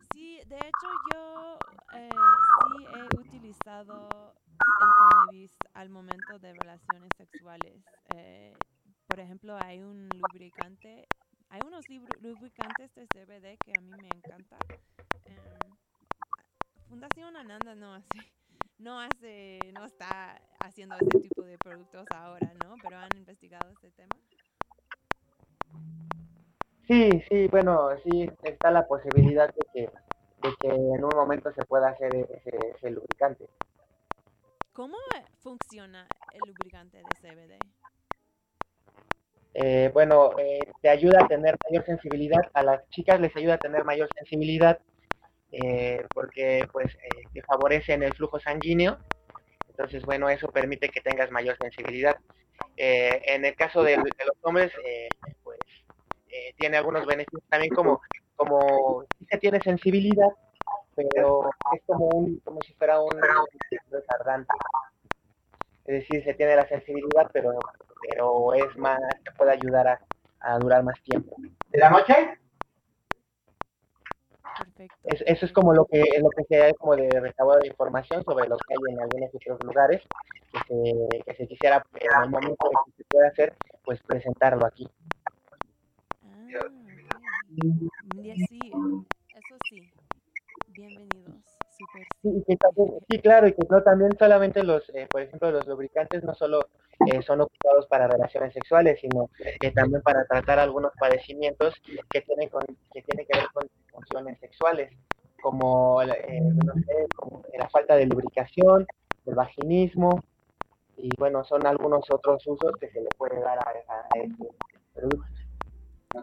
Sí, 0.00 0.40
de 0.46 0.68
hecho 0.68 0.94
yo 0.94 1.60
eh, 1.92 2.40
sí 2.42 2.86
he 2.88 3.10
utilizado 3.12 4.34
el 4.78 4.94
cannabis 4.94 5.52
al 5.74 5.88
momento 5.90 6.38
de 6.38 6.52
relaciones 6.52 7.14
sexuales. 7.14 7.82
Eh, 8.06 8.54
por 9.06 9.20
ejemplo, 9.20 9.56
hay 9.56 9.82
un 9.82 10.16
lubricante, 10.18 11.08
hay 11.48 11.62
unos 11.62 11.88
lubricantes 11.88 12.94
de 12.94 13.06
CBD 13.06 13.58
que 13.58 13.74
a 13.74 13.80
mí 13.80 13.96
me 13.98 14.12
encantan. 14.12 14.60
Em, 15.24 15.59
Fundación 16.90 17.36
Ananda 17.36 17.76
no 17.76 17.94
hace, 17.94 18.18
no 18.78 18.98
hace, 18.98 19.70
no 19.74 19.84
está 19.84 20.42
haciendo 20.58 20.96
este 21.00 21.20
tipo 21.20 21.42
de 21.42 21.56
productos 21.56 22.04
ahora, 22.10 22.52
¿no? 22.54 22.74
Pero 22.82 22.98
han 22.98 23.16
investigado 23.16 23.70
este 23.70 23.92
tema. 23.92 24.16
Sí, 26.88 27.22
sí, 27.28 27.46
bueno, 27.46 27.90
sí 28.02 28.28
está 28.42 28.72
la 28.72 28.88
posibilidad 28.88 29.54
de 29.54 29.66
que, 29.72 29.80
de 29.82 30.54
que 30.60 30.66
en 30.66 31.04
un 31.04 31.14
momento 31.14 31.52
se 31.52 31.64
pueda 31.64 31.90
hacer 31.90 32.12
ese, 32.16 32.58
ese 32.76 32.90
lubricante. 32.90 33.46
¿Cómo 34.72 34.96
funciona 35.38 36.08
el 36.32 36.40
lubricante 36.48 36.98
de 36.98 37.04
CBD? 37.20 37.58
Eh, 39.54 39.90
bueno, 39.94 40.36
eh, 40.38 40.58
te 40.82 40.88
ayuda 40.88 41.20
a 41.22 41.28
tener 41.28 41.56
mayor 41.70 41.86
sensibilidad, 41.86 42.42
a 42.52 42.64
las 42.64 42.88
chicas 42.90 43.20
les 43.20 43.34
ayuda 43.36 43.54
a 43.54 43.58
tener 43.58 43.84
mayor 43.84 44.08
sensibilidad 44.16 44.80
eh, 45.52 46.04
porque 46.14 46.68
pues 46.72 46.94
eh, 46.94 47.22
te 47.32 47.42
favorecen 47.42 48.02
el 48.02 48.14
flujo 48.14 48.38
sanguíneo, 48.38 48.98
entonces 49.68 50.04
bueno, 50.04 50.28
eso 50.28 50.48
permite 50.48 50.88
que 50.88 51.00
tengas 51.00 51.30
mayor 51.30 51.56
sensibilidad. 51.58 52.16
Eh, 52.76 53.20
en 53.26 53.44
el 53.44 53.56
caso 53.56 53.82
de, 53.82 53.96
los 53.96 54.36
hombres, 54.42 54.72
eh, 54.84 55.08
pues 55.42 55.58
tiene 56.56 56.76
algunos 56.76 57.06
beneficios 57.06 57.42
también 57.48 57.74
como, 57.74 58.00
como 58.36 59.04
se 59.28 59.38
tiene 59.38 59.60
sensibilidad, 59.62 60.28
pero 60.94 61.50
es 61.72 61.82
como 61.86 62.06
un, 62.06 62.38
como 62.40 62.60
si 62.62 62.72
fuera 62.74 63.00
un 63.00 63.18
retardante. 63.90 64.52
Es 65.86 66.00
decir, 66.00 66.22
se 66.22 66.34
tiene 66.34 66.54
la 66.56 66.68
sensibilidad, 66.68 67.28
pero, 67.32 67.58
pero 68.08 68.54
es 68.54 68.76
más, 68.76 69.00
te 69.24 69.32
puede 69.32 69.52
ayudar 69.52 69.88
a, 69.88 70.00
a 70.40 70.58
durar 70.58 70.84
más 70.84 71.00
tiempo. 71.02 71.36
¿De 71.70 71.78
la 71.78 71.90
noche? 71.90 72.39
Perfecto. 74.64 74.96
Es- 75.04 75.22
eso 75.26 75.46
es 75.46 75.52
como 75.52 75.72
lo 75.72 75.86
que 75.86 76.18
lo 76.20 76.28
que 76.30 76.44
se 76.44 76.56
da 76.58 76.74
como 76.74 76.94
de 76.94 77.18
recabado 77.18 77.60
de 77.60 77.68
información 77.68 78.22
sobre 78.24 78.46
lo 78.46 78.58
que 78.58 78.74
hay 78.74 78.92
en 78.94 79.00
algunos 79.00 79.34
otros 79.34 79.60
lugares 79.62 80.02
que 80.52 80.58
se, 80.68 81.22
que 81.24 81.34
se 81.34 81.46
quisiera 81.46 81.82
en 81.94 82.22
el 82.24 82.30
momento 82.30 82.66
en 82.70 82.78
que 82.92 83.02
se 83.02 83.04
pueda 83.10 83.28
hacer, 83.28 83.54
pues 83.84 84.00
presentarlo 84.02 84.66
aquí. 84.66 84.86
Ah, 86.22 86.68
sí, 88.48 88.72
eso 89.34 89.58
sí. 89.68 89.90
Bienvenidos. 90.76 91.39
Súper. 91.80 92.06
Sí, 92.22 92.28
y 92.36 92.44
que 92.44 92.56
también- 92.56 92.98
sí, 93.08 93.18
claro, 93.20 93.48
y 93.48 93.52
que 93.54 93.62
no 93.70 93.82
también 93.82 94.16
solamente 94.18 94.62
los, 94.62 94.86
eh, 94.90 95.08
por 95.10 95.22
ejemplo, 95.22 95.50
los 95.50 95.66
lubricantes 95.66 96.22
no 96.22 96.34
solo 96.34 96.68
eh, 97.06 97.22
son 97.22 97.40
ocupados 97.40 97.86
para 97.86 98.06
relaciones 98.06 98.52
sexuales, 98.52 99.00
sino 99.00 99.30
eh, 99.62 99.70
también 99.72 100.02
para 100.02 100.24
tratar 100.26 100.58
algunos 100.58 100.92
padecimientos 101.00 101.74
que 102.10 102.20
tienen, 102.20 102.50
con, 102.50 102.62
que 102.92 103.00
tienen 103.02 103.24
que 103.26 103.38
ver 103.38 103.48
con 103.54 103.66
funciones 103.90 104.38
sexuales, 104.38 104.92
como, 105.40 106.02
eh, 106.02 106.40
no 106.42 106.74
sé, 106.74 107.06
como 107.16 107.42
la 107.58 107.70
falta 107.70 107.96
de 107.96 108.04
lubricación, 108.04 108.86
el 109.24 109.34
vaginismo, 109.34 110.22
y 110.98 111.10
bueno, 111.18 111.42
son 111.44 111.66
algunos 111.66 112.04
otros 112.10 112.46
usos 112.46 112.72
que 112.78 112.90
se 112.90 113.00
le 113.00 113.08
puede 113.16 113.40
dar 113.40 113.58
a, 113.58 113.62
a- 113.62 114.08
a 114.14 114.18
este 114.18 114.46
producto. 114.92 115.24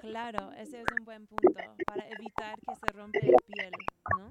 Claro, 0.01 0.51
ese 0.57 0.81
es 0.81 0.87
un 0.99 1.05
buen 1.05 1.25
punto 1.25 1.49
para 1.87 2.07
evitar 2.09 2.55
que 2.59 2.75
se 2.75 2.91
rompe 2.91 3.21
la 3.31 3.37
piel, 3.47 3.71
¿no? 4.17 4.29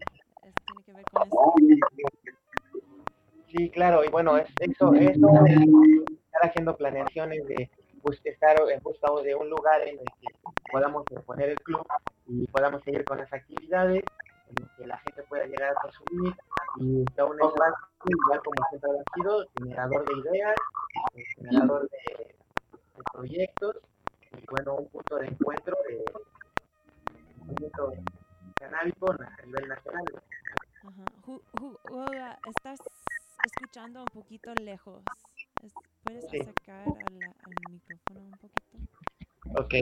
Sí, 3.51 3.71
claro, 3.71 4.05
y 4.05 4.09
bueno, 4.09 4.37
es, 4.37 4.49
eso, 4.59 4.93
eso, 4.95 5.29
estar 5.47 6.43
haciendo 6.43 6.77
planeaciones 6.77 7.47
de 7.47 7.71
bus- 8.03 8.21
estar 8.25 8.57
en 8.69 8.81
de 9.25 9.35
un 9.35 9.49
lugar 9.51 9.83
en 9.83 9.99
el 9.99 10.05
que 10.21 10.29
podamos 10.71 11.05
poner 11.25 11.51
el 11.51 11.61
club 11.61 11.87
y 12.27 12.47
podamos 12.49 12.83
seguir 12.83 13.05
con 13.05 13.19
las 13.19 13.33
actividades, 13.33 14.05
en 14.49 14.63
el 14.63 14.69
que 14.77 14.87
la 14.87 14.99
gente 14.99 15.23
pueda 15.25 15.47
llegar 15.47 15.71
a 15.71 15.81
consumir 15.81 16.35
y 16.81 17.05
sea 17.15 17.25
un 17.25 17.41
espacio 17.41 17.75
igual 18.05 18.41
como 18.45 18.69
siempre 18.69 18.91
ha 18.91 19.15
sido, 19.15 19.47
generador 19.59 20.07
de 20.07 20.31
ideas, 20.31 20.55
generador 21.37 21.89
de, 21.89 22.35
proyectos 23.13 23.77
y 24.33 24.47
bueno, 24.51 24.75
un 24.75 24.89
punto 24.89 25.17
de 25.17 25.27
encuentro 25.29 25.77
de 25.89 26.05
canábico 28.59 29.11
a 29.13 29.47
nivel 29.47 29.69
nacional. 29.69 30.05
Ajá. 30.83 31.05
Ju- 31.27 31.43
ju- 31.53 31.79
Hugo, 31.85 32.11
estás 32.45 32.79
escuchando 33.45 34.01
un 34.01 34.07
poquito 34.07 34.55
lejos. 34.55 35.03
Es- 35.63 35.75
¿Puedes 36.03 36.25
Sí. 36.31 36.39
acercar 36.41 36.87
al, 36.89 37.23
al 37.23 37.73
micrófono 37.73 38.21
un 38.21 38.39
poquito? 38.39 38.79
Ok, 39.59 39.75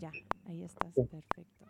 Ya, 0.00 0.10
ahí 0.48 0.64
estás, 0.64 0.94
Sí. 0.94 1.02
perfecto. 1.04 1.66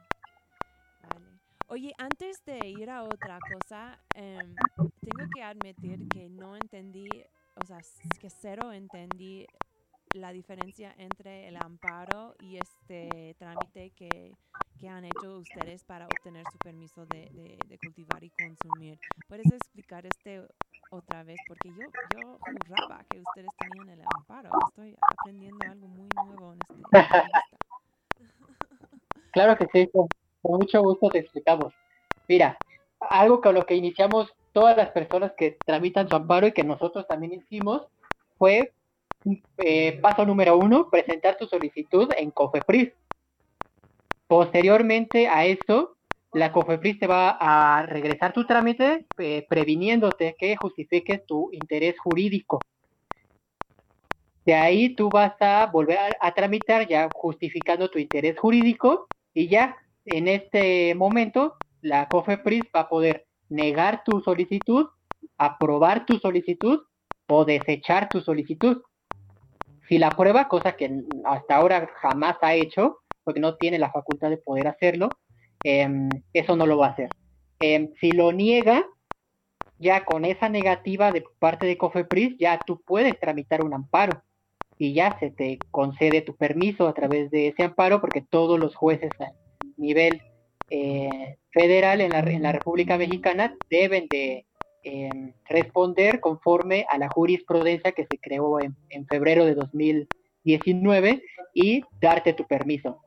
Vale. 1.02 1.26
Oye, 1.68 1.92
antes 1.98 2.44
de 2.44 2.68
ir 2.68 2.88
a 2.90 3.02
otra 3.02 3.38
cosa, 3.52 3.98
em, 4.14 4.54
tengo 5.00 5.28
que 5.34 5.42
admitir 5.42 6.08
que 6.08 6.28
no 6.30 6.56
entendí, 6.56 7.08
o 7.56 7.64
sea, 7.66 7.78
que 8.20 8.30
cero 8.30 8.72
entendí 8.72 9.46
la 10.14 10.32
diferencia 10.32 10.94
entre 10.98 11.48
el 11.48 11.56
amparo 11.56 12.34
y 12.40 12.56
este 12.58 13.34
trámite 13.38 13.90
que, 13.90 14.36
que 14.80 14.88
han 14.88 15.04
hecho 15.04 15.38
ustedes 15.38 15.84
para 15.84 16.06
obtener 16.06 16.44
su 16.50 16.58
permiso 16.58 17.04
de, 17.06 17.58
cultivar 17.82 18.24
y 18.24 18.30
consumir. 18.30 18.98
¿Puedes 19.28 19.52
explicar 19.52 20.06
este 20.06 20.42
otra 20.90 21.22
vez? 21.22 21.36
Porque 21.46 21.68
yo, 21.68 21.86
yo 22.16 22.38
juraba 22.66 23.04
que 23.10 23.20
ustedes 23.20 23.50
tenían 23.58 23.98
el 23.98 24.04
amparo. 24.16 24.50
Estoy 24.68 24.96
aprendiendo 25.00 25.58
algo 25.70 25.86
muy 25.86 26.08
nuevo 26.14 26.54
en 26.54 26.58
este. 26.60 26.92
Claro 29.32 29.56
que 29.56 29.68
sí, 29.72 29.88
con, 29.92 30.08
con 30.42 30.58
mucho 30.58 30.82
gusto 30.82 31.08
te 31.08 31.18
explicamos. 31.18 31.72
Mira, 32.26 32.58
algo 32.98 33.40
con 33.40 33.54
lo 33.54 33.64
que 33.64 33.76
iniciamos 33.76 34.34
todas 34.52 34.76
las 34.76 34.90
personas 34.90 35.32
que 35.36 35.56
tramitan 35.64 36.08
su 36.08 36.16
amparo 36.16 36.48
y 36.48 36.52
que 36.52 36.64
nosotros 36.64 37.06
también 37.06 37.34
hicimos 37.34 37.86
fue 38.38 38.72
eh, 39.58 40.00
paso 40.00 40.26
número 40.26 40.56
uno, 40.56 40.88
presentar 40.90 41.36
tu 41.36 41.46
solicitud 41.46 42.10
en 42.16 42.32
COFEPRIS. 42.32 42.92
Posteriormente 44.30 45.26
a 45.26 45.44
esto, 45.44 45.96
la 46.32 46.52
COFEPRIS 46.52 47.00
te 47.00 47.08
va 47.08 47.36
a 47.40 47.84
regresar 47.84 48.32
tu 48.32 48.46
trámite 48.46 49.04
eh, 49.18 49.44
previniéndote 49.48 50.36
que 50.38 50.54
justifiques 50.54 51.26
tu 51.26 51.50
interés 51.50 51.98
jurídico. 51.98 52.60
De 54.46 54.54
ahí 54.54 54.94
tú 54.94 55.10
vas 55.10 55.32
a 55.40 55.66
volver 55.66 55.98
a, 55.98 56.10
a 56.20 56.32
tramitar 56.32 56.86
ya 56.86 57.08
justificando 57.12 57.90
tu 57.90 57.98
interés 57.98 58.38
jurídico 58.38 59.08
y 59.34 59.48
ya 59.48 59.76
en 60.04 60.28
este 60.28 60.94
momento 60.94 61.56
la 61.80 62.06
COFEPRIS 62.06 62.66
va 62.72 62.82
a 62.82 62.88
poder 62.88 63.26
negar 63.48 64.04
tu 64.04 64.20
solicitud, 64.20 64.90
aprobar 65.38 66.06
tu 66.06 66.20
solicitud 66.20 66.84
o 67.26 67.44
desechar 67.44 68.08
tu 68.08 68.20
solicitud. 68.20 68.80
Si 69.88 69.98
la 69.98 70.06
aprueba, 70.06 70.46
cosa 70.46 70.76
que 70.76 70.88
hasta 71.24 71.56
ahora 71.56 71.90
jamás 72.00 72.36
ha 72.42 72.54
hecho, 72.54 73.00
porque 73.30 73.38
no 73.38 73.54
tiene 73.54 73.78
la 73.78 73.92
facultad 73.92 74.28
de 74.28 74.38
poder 74.38 74.66
hacerlo, 74.66 75.08
em, 75.62 76.08
eso 76.32 76.56
no 76.56 76.66
lo 76.66 76.78
va 76.78 76.88
a 76.88 76.90
hacer. 76.90 77.10
Em, 77.60 77.92
si 78.00 78.10
lo 78.10 78.32
niega, 78.32 78.84
ya 79.78 80.04
con 80.04 80.24
esa 80.24 80.48
negativa 80.48 81.12
de 81.12 81.22
parte 81.38 81.64
de 81.66 81.78
COFEPRIS, 81.78 82.36
ya 82.40 82.58
tú 82.66 82.82
puedes 82.84 83.16
tramitar 83.20 83.62
un 83.62 83.72
amparo 83.72 84.20
y 84.78 84.94
ya 84.94 85.16
se 85.20 85.30
te 85.30 85.60
concede 85.70 86.22
tu 86.22 86.34
permiso 86.34 86.88
a 86.88 86.92
través 86.92 87.30
de 87.30 87.46
ese 87.46 87.62
amparo, 87.62 88.00
porque 88.00 88.20
todos 88.20 88.58
los 88.58 88.74
jueces 88.74 89.12
a 89.20 89.30
nivel 89.76 90.20
eh, 90.68 91.36
federal 91.52 92.00
en 92.00 92.42
la, 92.42 92.50
República 92.50 92.98
Mexicana 92.98 93.54
deben 93.70 94.08
de 94.10 94.44
eh, 94.82 95.34
responder 95.48 96.18
conforme 96.18 96.84
a 96.90 96.98
la 96.98 97.08
jurisprudencia 97.08 97.92
que 97.92 98.08
se 98.10 98.18
creó 98.18 98.58
en 98.58 99.06
febrero 99.06 99.44
de 99.44 99.54
2019 99.54 101.22
y 101.54 101.82
darte 102.00 102.32
tu 102.32 102.44
permiso. 102.44 103.00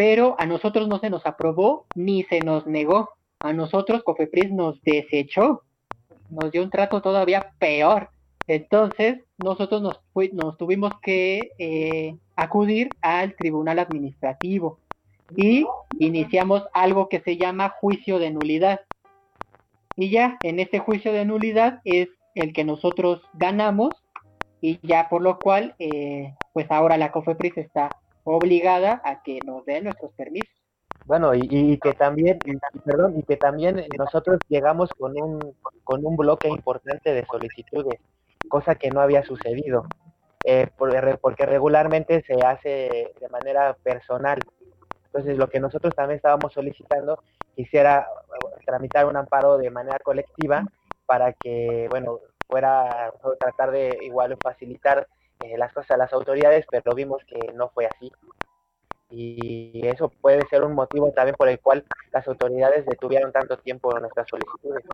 Pero 0.00 0.34
a 0.38 0.46
nosotros 0.46 0.88
no 0.88 0.98
se 0.98 1.10
nos 1.10 1.26
aprobó 1.26 1.84
ni 1.94 2.22
se 2.22 2.40
nos 2.40 2.66
negó. 2.66 3.10
A 3.38 3.52
nosotros 3.52 4.02
Cofepris 4.02 4.50
nos 4.50 4.80
desechó, 4.80 5.60
nos 6.30 6.50
dio 6.50 6.62
un 6.62 6.70
trato 6.70 7.02
todavía 7.02 7.52
peor. 7.58 8.08
Entonces 8.46 9.18
nosotros 9.36 9.82
nos, 9.82 10.00
tuvimos 10.56 10.92
que 11.02 11.50
eh, 11.58 12.16
acudir 12.34 12.88
al 13.02 13.36
tribunal 13.36 13.78
administrativo 13.78 14.78
y 15.36 15.66
iniciamos 15.98 16.64
algo 16.72 17.10
que 17.10 17.20
se 17.20 17.36
llama 17.36 17.74
juicio 17.78 18.18
de 18.18 18.30
nulidad. 18.30 18.80
Y 19.96 20.08
ya 20.08 20.38
en 20.42 20.60
este 20.60 20.78
juicio 20.78 21.12
de 21.12 21.26
nulidad 21.26 21.82
es 21.84 22.08
el 22.34 22.54
que 22.54 22.64
nosotros 22.64 23.20
ganamos 23.34 23.90
y 24.62 24.78
ya 24.82 25.10
por 25.10 25.20
lo 25.20 25.38
cual 25.38 25.74
eh, 25.78 26.32
pues 26.54 26.70
ahora 26.70 26.96
la 26.96 27.12
COFEPRIS 27.12 27.58
está 27.58 27.90
obligada 28.24 29.00
a 29.04 29.22
que 29.22 29.40
nos 29.44 29.64
den 29.64 29.84
nuestros 29.84 30.12
permisos. 30.12 30.54
Bueno, 31.06 31.34
y, 31.34 31.78
que 31.78 31.92
también, 31.92 32.38
perdón, 32.84 33.18
y 33.18 33.22
que 33.22 33.36
también 33.36 33.84
nosotros 33.98 34.38
llegamos 34.48 34.90
con 34.90 35.20
un, 35.20 35.56
con 35.82 36.04
un 36.04 36.16
bloque 36.16 36.48
importante 36.48 37.12
de 37.12 37.26
solicitudes, 37.26 37.98
cosa 38.48 38.74
que 38.76 38.90
no 38.90 39.00
había 39.00 39.24
sucedido, 39.24 39.86
eh, 40.44 40.68
porque 41.20 41.46
regularmente 41.46 42.22
se 42.22 42.34
hace 42.46 43.12
de 43.20 43.28
manera 43.28 43.74
personal. 43.82 44.38
Entonces, 45.06 45.36
lo 45.36 45.48
que 45.48 45.58
nosotros 45.58 45.94
también 45.94 46.16
estábamos 46.16 46.52
solicitando, 46.52 47.22
quisiera 47.56 48.06
eh, 48.06 48.62
tramitar 48.64 49.06
un 49.06 49.16
amparo 49.16 49.58
de 49.58 49.70
manera 49.70 49.98
colectiva 49.98 50.64
para 51.06 51.32
que, 51.32 51.88
bueno, 51.90 52.20
fuera 52.46 53.12
tratar 53.38 53.70
de 53.72 53.98
igual 54.02 54.36
facilitar 54.40 55.08
eh, 55.40 55.58
las 55.58 55.72
cosas 55.72 55.92
a 55.92 55.96
las 55.96 56.12
autoridades, 56.12 56.66
pero 56.70 56.94
vimos 56.94 57.24
que 57.24 57.52
no 57.54 57.68
fue 57.70 57.86
así 57.86 58.12
y 59.10 59.86
eso 59.86 60.08
puede 60.08 60.46
ser 60.46 60.62
un 60.62 60.74
motivo 60.74 61.10
también 61.12 61.34
por 61.34 61.48
el 61.48 61.58
cual 61.60 61.84
las 62.12 62.26
autoridades 62.28 62.86
detuvieron 62.86 63.32
tanto 63.32 63.58
tiempo 63.58 63.98
nuestras 63.98 64.28
solicitudes. 64.28 64.84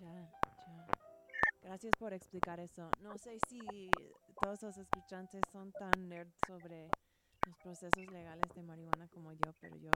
Ya, 0.00 0.12
ya. 0.12 0.86
Gracias 1.62 1.92
por 1.98 2.12
explicar 2.12 2.60
eso. 2.60 2.88
No 3.00 3.18
sé 3.18 3.38
si 3.48 3.90
todos 4.40 4.62
los 4.62 4.78
escuchantes 4.78 5.42
son 5.50 5.72
tan 5.72 6.08
nerds 6.08 6.36
sobre 6.46 6.88
los 7.46 7.56
procesos 7.64 8.10
legales 8.12 8.48
de 8.54 8.62
marihuana 8.62 9.08
como 9.08 9.32
yo, 9.32 9.52
pero 9.60 9.76
yo 9.76 9.90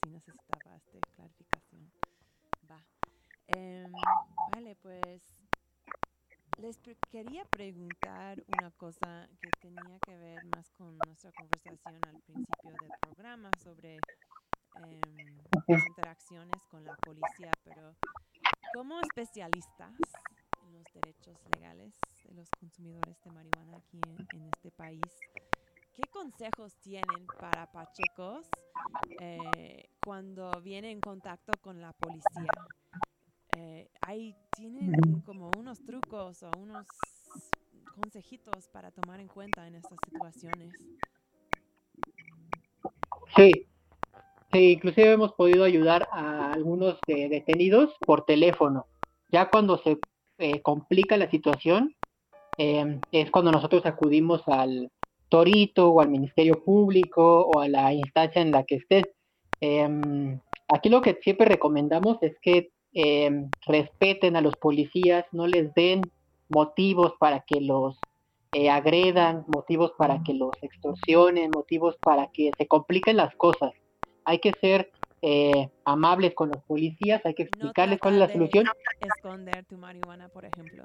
sí 0.00 0.10
necesitaba 0.10 0.76
esta 0.76 0.98
clarificación. 1.16 1.92
Va. 2.70 2.78
Em, 3.48 3.92
vale, 4.52 4.76
pues 4.76 5.42
les 6.58 6.76
pre- 6.78 6.96
quería 7.10 7.44
preguntar 7.46 8.42
una 8.48 8.70
cosa 8.72 9.28
que 9.40 9.50
tenía 9.60 9.98
que 10.00 10.16
ver 10.16 10.44
más 10.44 10.70
con 10.72 10.96
nuestra 10.98 11.32
conversación 11.32 12.04
al 12.06 12.20
principio 12.22 12.70
del 12.78 12.92
programa 13.00 13.50
sobre 13.62 13.98
em, 14.74 15.38
las 15.68 15.86
interacciones 15.88 16.62
con 16.66 16.84
la 16.84 16.96
policía, 16.96 17.52
pero 17.64 17.94
como 18.72 19.00
especialistas 19.00 19.94
en 20.62 20.72
los 20.72 20.92
derechos 20.92 21.36
legales 21.52 21.94
de 22.24 22.34
los 22.34 22.48
consumidores 22.60 23.20
de 23.24 23.30
marihuana 23.30 23.78
aquí 23.78 24.00
en, 24.06 24.26
en 24.32 24.48
este 24.48 24.70
país, 24.70 25.00
¿qué 25.94 26.04
consejos 26.10 26.78
tienen 26.80 27.26
para 27.38 27.66
pachecos 27.72 28.46
eh, 29.18 29.84
cuando 30.04 30.60
viene 30.62 30.90
en 30.90 31.00
contacto 31.00 31.52
con 31.60 31.80
la 31.80 31.92
policía? 31.92 32.50
Eh, 33.56 33.88
hay, 34.00 34.34
¿Tienen 34.56 35.20
como 35.26 35.50
unos 35.50 35.78
trucos 35.84 36.42
o 36.42 36.50
unos 36.56 36.86
consejitos 37.94 38.68
para 38.68 38.90
tomar 38.90 39.20
en 39.20 39.28
cuenta 39.28 39.66
en 39.66 39.74
estas 39.74 39.98
situaciones? 40.04 40.74
Sí, 43.36 43.66
sí, 44.50 44.72
inclusive 44.72 45.12
hemos 45.12 45.32
podido 45.32 45.64
ayudar 45.64 46.08
a 46.12 46.52
algunos 46.52 46.98
de- 47.06 47.28
detenidos 47.28 47.94
por 48.06 48.24
teléfono. 48.24 48.86
Ya 49.30 49.50
cuando 49.50 49.78
se 49.78 49.98
eh, 50.38 50.60
complica 50.62 51.16
la 51.16 51.30
situación, 51.30 51.94
eh, 52.58 53.00
es 53.12 53.30
cuando 53.30 53.52
nosotros 53.52 53.84
acudimos 53.86 54.42
al 54.46 54.90
torito 55.28 55.90
o 55.90 56.00
al 56.00 56.10
Ministerio 56.10 56.62
Público 56.62 57.42
o 57.46 57.60
a 57.60 57.68
la 57.68 57.92
instancia 57.92 58.42
en 58.42 58.50
la 58.50 58.64
que 58.64 58.76
estés. 58.76 59.08
Em, 59.60 60.38
aquí 60.68 60.88
lo 60.88 61.00
que 61.00 61.18
siempre 61.22 61.46
recomendamos 61.46 62.18
es 62.22 62.38
que 62.40 62.70
em, 62.94 63.50
respeten 63.66 64.36
a 64.36 64.40
los 64.40 64.56
policías, 64.56 65.24
no 65.32 65.46
les 65.46 65.72
den 65.74 66.02
motivos 66.48 67.14
para 67.18 67.40
que 67.40 67.60
los 67.60 67.98
eh, 68.52 68.68
agredan, 68.68 69.44
motivos 69.46 69.92
para 69.96 70.22
que 70.22 70.34
los 70.34 70.50
extorsionen, 70.60 71.50
motivos 71.50 71.96
para 72.02 72.28
que 72.28 72.50
se 72.56 72.66
compliquen 72.66 73.16
las 73.16 73.34
cosas. 73.36 73.72
Hay 74.24 74.38
que 74.38 74.52
ser 74.60 74.92
eh, 75.22 75.70
amables 75.84 76.34
con 76.34 76.50
los 76.50 76.62
policías, 76.64 77.24
hay 77.24 77.34
que 77.34 77.44
No 77.44 77.48
explicarles 77.48 77.98
cuál 78.00 78.14
es 78.14 78.20
la 78.20 78.28
solución. 78.28 78.66
Esconder 79.00 79.64
tu 79.64 79.78
marihuana, 79.78 80.28
por 80.28 80.44
ejemplo. 80.44 80.84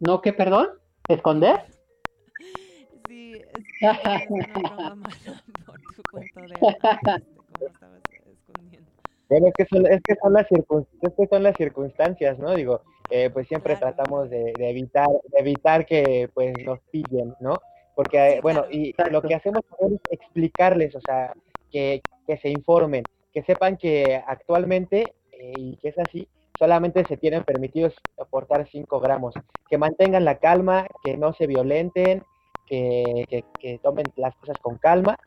¿No 0.00 0.20
que, 0.20 0.32
perdón? 0.32 0.68
¿Esconder? 1.08 1.66
Sí, 3.06 3.34
es, 3.34 3.64
es 3.80 4.30
una 4.30 4.52
broma 4.54 4.94
mala 4.94 5.44
por 5.66 5.80
tu 5.80 6.02
cuento 6.10 6.40
de 6.40 6.54
antes, 6.54 7.26
de 7.26 7.36
cómo 7.36 7.66
estabas 7.66 8.00
Bueno, 9.28 9.48
es 9.48 9.54
que 9.56 9.66
son, 9.66 9.86
es 9.86 10.00
que 10.06 10.14
son 10.22 10.32
las 10.32 10.46
circun- 10.48 10.86
es 11.00 11.12
que 11.16 11.26
son 11.26 11.42
las 11.42 11.56
circunstancias, 11.56 12.38
¿no? 12.38 12.52
Digo, 12.54 12.82
eh, 13.10 13.30
pues 13.30 13.48
siempre 13.48 13.76
Claro. 13.76 13.94
tratamos 13.94 14.30
de, 14.30 14.56
de 14.56 14.70
evitar, 14.70 15.08
de 15.08 15.38
evitar 15.38 15.86
que 15.86 16.28
pues 16.34 16.64
nos 16.64 16.80
pillen, 16.90 17.34
¿no? 17.40 17.60
Porque, 17.94 18.34
Sí, 18.34 18.40
bueno, 18.42 18.62
claro. 18.62 18.76
y 18.76 18.90
Exacto. 18.90 19.12
lo 19.12 19.22
que 19.22 19.34
hacemos 19.34 19.62
es 19.80 20.00
explicarles, 20.10 20.94
o 20.96 21.00
sea, 21.00 21.32
que, 21.70 22.02
que 22.26 22.36
se 22.38 22.48
informen, 22.48 23.06
que 23.32 23.42
sepan 23.44 23.76
que 23.76 24.22
actualmente, 24.26 25.14
eh, 25.32 25.54
y 25.56 25.76
que 25.76 25.88
es 25.88 25.98
así, 25.98 26.28
solamente 26.58 27.04
se 27.06 27.16
tienen 27.16 27.44
permitidos 27.44 27.94
aportar 28.18 28.66
5 28.70 29.00
gramos, 29.00 29.34
que 29.68 29.78
mantengan 29.78 30.24
la 30.24 30.38
calma, 30.38 30.86
que 31.02 31.16
no 31.16 31.32
se 31.34 31.46
violenten, 31.46 32.22
que, 32.66 33.24
que, 33.28 33.44
que 33.60 33.78
tomen 33.82 34.12
las 34.16 34.34
cosas 34.36 34.58
con 34.60 34.76
calma, 34.78 35.18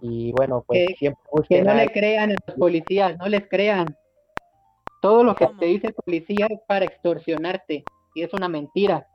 y 0.00 0.32
bueno, 0.32 0.62
pues 0.66 0.90
Que- 0.90 0.94
siempre 0.96 1.22
Que 1.48 1.62
no 1.62 1.70
a- 1.72 1.74
le 1.74 1.92
crean 1.92 2.30
a 2.32 2.36
los 2.46 2.56
policías, 2.56 3.16
no 3.18 3.28
les 3.28 3.48
crean. 3.48 3.96
Todo 5.02 5.24
lo 5.24 5.36
que 5.36 5.46
te 5.58 5.66
dice 5.66 5.88
el 5.88 5.94
policía 5.94 6.46
es 6.48 6.58
para 6.66 6.84
extorsionarte 6.84 7.84
y 8.14 8.22
es 8.22 8.32
una 8.32 8.48
mentira. 8.48 9.06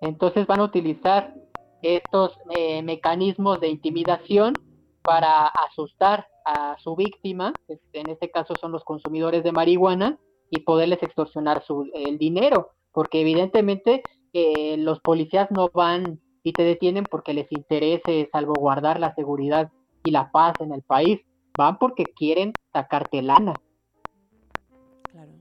Entonces 0.00 0.46
van 0.46 0.60
a 0.60 0.64
utilizar 0.64 1.34
estos 1.82 2.38
eh, 2.50 2.82
mecanismos 2.82 3.60
de 3.60 3.68
intimidación 3.68 4.54
para 5.02 5.46
asustar 5.46 6.26
a 6.46 6.76
su 6.78 6.94
víctima, 6.96 7.52
este, 7.68 8.00
en 8.00 8.10
este 8.10 8.30
caso 8.30 8.54
son 8.56 8.72
los 8.72 8.84
consumidores 8.84 9.42
de 9.44 9.52
marihuana, 9.52 10.18
y 10.50 10.60
poderles 10.60 11.02
extorsionar 11.02 11.62
su, 11.64 11.90
el 11.94 12.18
dinero, 12.18 12.70
porque 12.92 13.20
evidentemente 13.22 14.02
eh, 14.32 14.76
los 14.76 15.00
policías 15.00 15.50
no 15.50 15.68
van 15.72 16.20
y 16.42 16.52
te 16.52 16.62
detienen 16.64 17.04
porque 17.10 17.32
les 17.34 17.50
interese 17.50 18.28
salvaguardar 18.30 19.00
la 19.00 19.14
seguridad 19.14 19.70
y 20.04 20.10
la 20.12 20.30
paz 20.30 20.60
en 20.60 20.72
el 20.72 20.82
país, 20.82 21.20
van 21.56 21.78
porque 21.78 22.12
quieren 22.12 22.54
sacarte 22.72 23.22
lana. 23.22 23.60
Claro. 25.10 25.32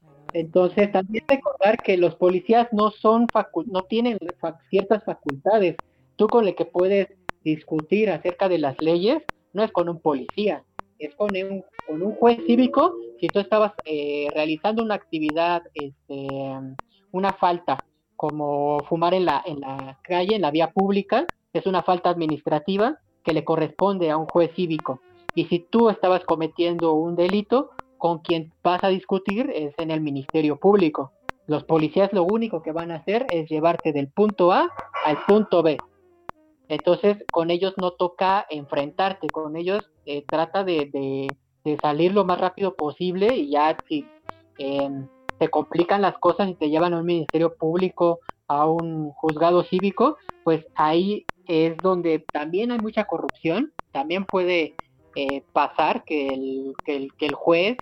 Claro, 0.00 0.16
Entonces 0.32 0.92
también 0.92 1.24
recordar 1.28 1.82
que 1.82 1.96
los 1.96 2.14
policías 2.14 2.68
no 2.72 2.90
son 2.90 3.28
facu- 3.30 3.66
no 3.66 3.82
tienen 3.82 4.18
ciertas 4.70 5.04
facultades. 5.04 5.76
Tú 6.16 6.28
con 6.28 6.46
el 6.46 6.54
que 6.54 6.64
puedes 6.64 7.08
discutir 7.42 8.10
acerca 8.10 8.48
de 8.48 8.58
las 8.58 8.80
leyes 8.80 9.22
no 9.52 9.62
es 9.64 9.72
con 9.72 9.88
un 9.88 10.00
policía, 10.00 10.64
es 10.98 11.14
con 11.16 11.32
un, 11.36 11.64
con 11.86 12.02
un 12.02 12.14
juez 12.14 12.38
cívico. 12.46 12.94
Si 13.20 13.30
tú 13.30 13.40
estabas 13.40 13.72
eh, 13.84 14.30
realizando 14.34 14.82
una 14.82 14.94
actividad, 14.94 15.62
este, 15.74 16.54
una 17.10 17.32
falta, 17.32 17.84
como 18.16 18.84
fumar 18.84 19.14
en 19.14 19.24
la, 19.24 19.42
en 19.46 19.60
la 19.60 19.98
calle, 20.02 20.34
en 20.36 20.42
la 20.42 20.50
vía 20.50 20.70
pública, 20.72 21.28
es 21.52 21.66
una 21.66 21.82
falta 21.82 22.10
administrativa 22.10 22.98
que 23.24 23.32
le 23.32 23.44
corresponde 23.44 24.10
a 24.10 24.16
un 24.16 24.26
juez 24.26 24.52
cívico. 24.54 25.00
Y 25.34 25.46
si 25.46 25.60
tú 25.60 25.90
estabas 25.90 26.24
cometiendo 26.24 26.94
un 26.94 27.16
delito, 27.16 27.70
con 27.98 28.20
quien 28.20 28.52
vas 28.62 28.82
a 28.84 28.88
discutir 28.88 29.50
es 29.54 29.74
en 29.78 29.90
el 29.90 30.00
Ministerio 30.00 30.56
Público. 30.56 31.12
Los 31.46 31.64
policías 31.64 32.12
lo 32.12 32.22
único 32.24 32.62
que 32.62 32.72
van 32.72 32.90
a 32.90 32.96
hacer 32.96 33.26
es 33.30 33.48
llevarte 33.48 33.92
del 33.92 34.08
punto 34.08 34.52
A 34.52 34.70
al 35.04 35.18
punto 35.26 35.62
B. 35.62 35.80
Entonces, 36.68 37.24
con 37.30 37.50
ellos 37.50 37.74
no 37.78 37.92
toca 37.92 38.46
enfrentarte, 38.50 39.30
con 39.30 39.56
ellos 39.56 39.90
eh, 40.04 40.24
trata 40.28 40.64
de, 40.64 40.90
de- 40.92 41.36
salir 41.82 42.14
lo 42.14 42.24
más 42.24 42.40
rápido 42.40 42.76
posible 42.76 43.36
y 43.36 43.50
ya 43.50 43.78
si 43.86 44.06
em, 44.56 45.06
te 45.38 45.50
complican 45.50 46.00
las 46.00 46.16
cosas 46.16 46.48
y 46.48 46.54
te 46.54 46.70
llevan 46.70 46.94
a 46.94 47.00
un 47.00 47.04
ministerio 47.04 47.56
público, 47.56 48.20
a 48.48 48.66
un 48.66 49.10
juzgado 49.12 49.62
cívico, 49.64 50.16
pues 50.44 50.66
ahí 50.74 51.26
es 51.46 51.76
donde 51.78 52.24
también 52.32 52.72
hay 52.72 52.78
mucha 52.78 53.04
corrupción, 53.04 53.72
también 53.92 54.24
puede 54.24 54.74
eh, 55.14 55.42
pasar 55.52 56.04
que 56.04 56.28
el, 56.28 56.74
que 56.84 56.96
el, 56.96 57.14
que 57.14 57.26
el 57.26 57.34
juez 57.34 57.76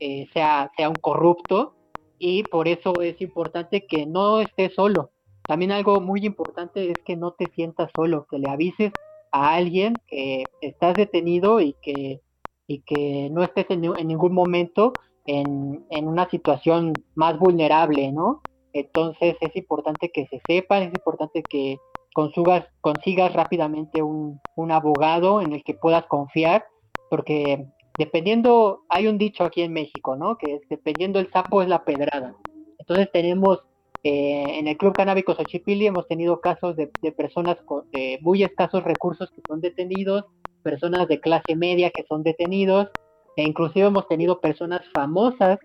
eh, 0.00 0.28
sea, 0.32 0.70
sea 0.76 0.88
un 0.88 0.96
corrupto 0.96 1.74
y 2.18 2.42
por 2.44 2.68
eso 2.68 3.00
es 3.00 3.20
importante 3.20 3.86
que 3.86 4.06
no 4.06 4.40
estés 4.40 4.74
solo. 4.74 5.10
También 5.46 5.72
algo 5.72 6.00
muy 6.00 6.24
importante 6.24 6.90
es 6.90 6.96
que 7.04 7.16
no 7.16 7.32
te 7.32 7.46
sientas 7.54 7.90
solo, 7.94 8.26
que 8.30 8.38
le 8.38 8.48
avises 8.48 8.92
a 9.30 9.54
alguien 9.54 9.94
que 10.06 10.44
estás 10.60 10.96
detenido 10.96 11.60
y 11.60 11.74
que, 11.82 12.20
y 12.66 12.80
que 12.80 13.28
no 13.30 13.42
estés 13.42 13.66
en, 13.68 13.84
en 13.84 14.08
ningún 14.08 14.32
momento 14.32 14.92
en, 15.26 15.84
en 15.90 16.08
una 16.08 16.28
situación 16.30 16.92
más 17.14 17.38
vulnerable, 17.38 18.12
¿no? 18.12 18.42
Entonces 18.74 19.36
es 19.40 19.56
importante 19.56 20.10
que 20.10 20.26
se 20.26 20.42
sepan, 20.46 20.82
es 20.82 20.92
importante 20.92 21.42
que 21.42 21.78
consigas, 22.12 22.66
consigas 22.80 23.32
rápidamente 23.32 24.02
un, 24.02 24.40
un 24.56 24.72
abogado 24.72 25.40
en 25.40 25.52
el 25.52 25.62
que 25.62 25.74
puedas 25.74 26.04
confiar, 26.06 26.66
porque 27.08 27.66
dependiendo, 27.96 28.82
hay 28.88 29.06
un 29.06 29.16
dicho 29.16 29.44
aquí 29.44 29.62
en 29.62 29.72
México, 29.72 30.16
¿no? 30.16 30.36
Que 30.36 30.60
dependiendo 30.68 31.20
el 31.20 31.30
sapo 31.30 31.62
es 31.62 31.68
la 31.68 31.84
pedrada. 31.84 32.34
Entonces 32.80 33.08
tenemos 33.12 33.62
eh, 34.02 34.58
en 34.58 34.66
el 34.66 34.76
Club 34.76 34.92
Canábico 34.92 35.34
Xochipilli 35.34 35.86
hemos 35.86 36.08
tenido 36.08 36.40
casos 36.40 36.74
de, 36.74 36.90
de 37.00 37.12
personas 37.12 37.56
con 37.64 37.88
de 37.92 38.18
muy 38.22 38.42
escasos 38.42 38.82
recursos 38.82 39.30
que 39.30 39.40
son 39.46 39.60
detenidos, 39.60 40.24
personas 40.64 41.06
de 41.06 41.20
clase 41.20 41.54
media 41.54 41.90
que 41.90 42.04
son 42.08 42.24
detenidos, 42.24 42.90
e 43.36 43.44
inclusive 43.44 43.86
hemos 43.86 44.08
tenido 44.08 44.40
personas 44.40 44.82
famosas 44.92 45.58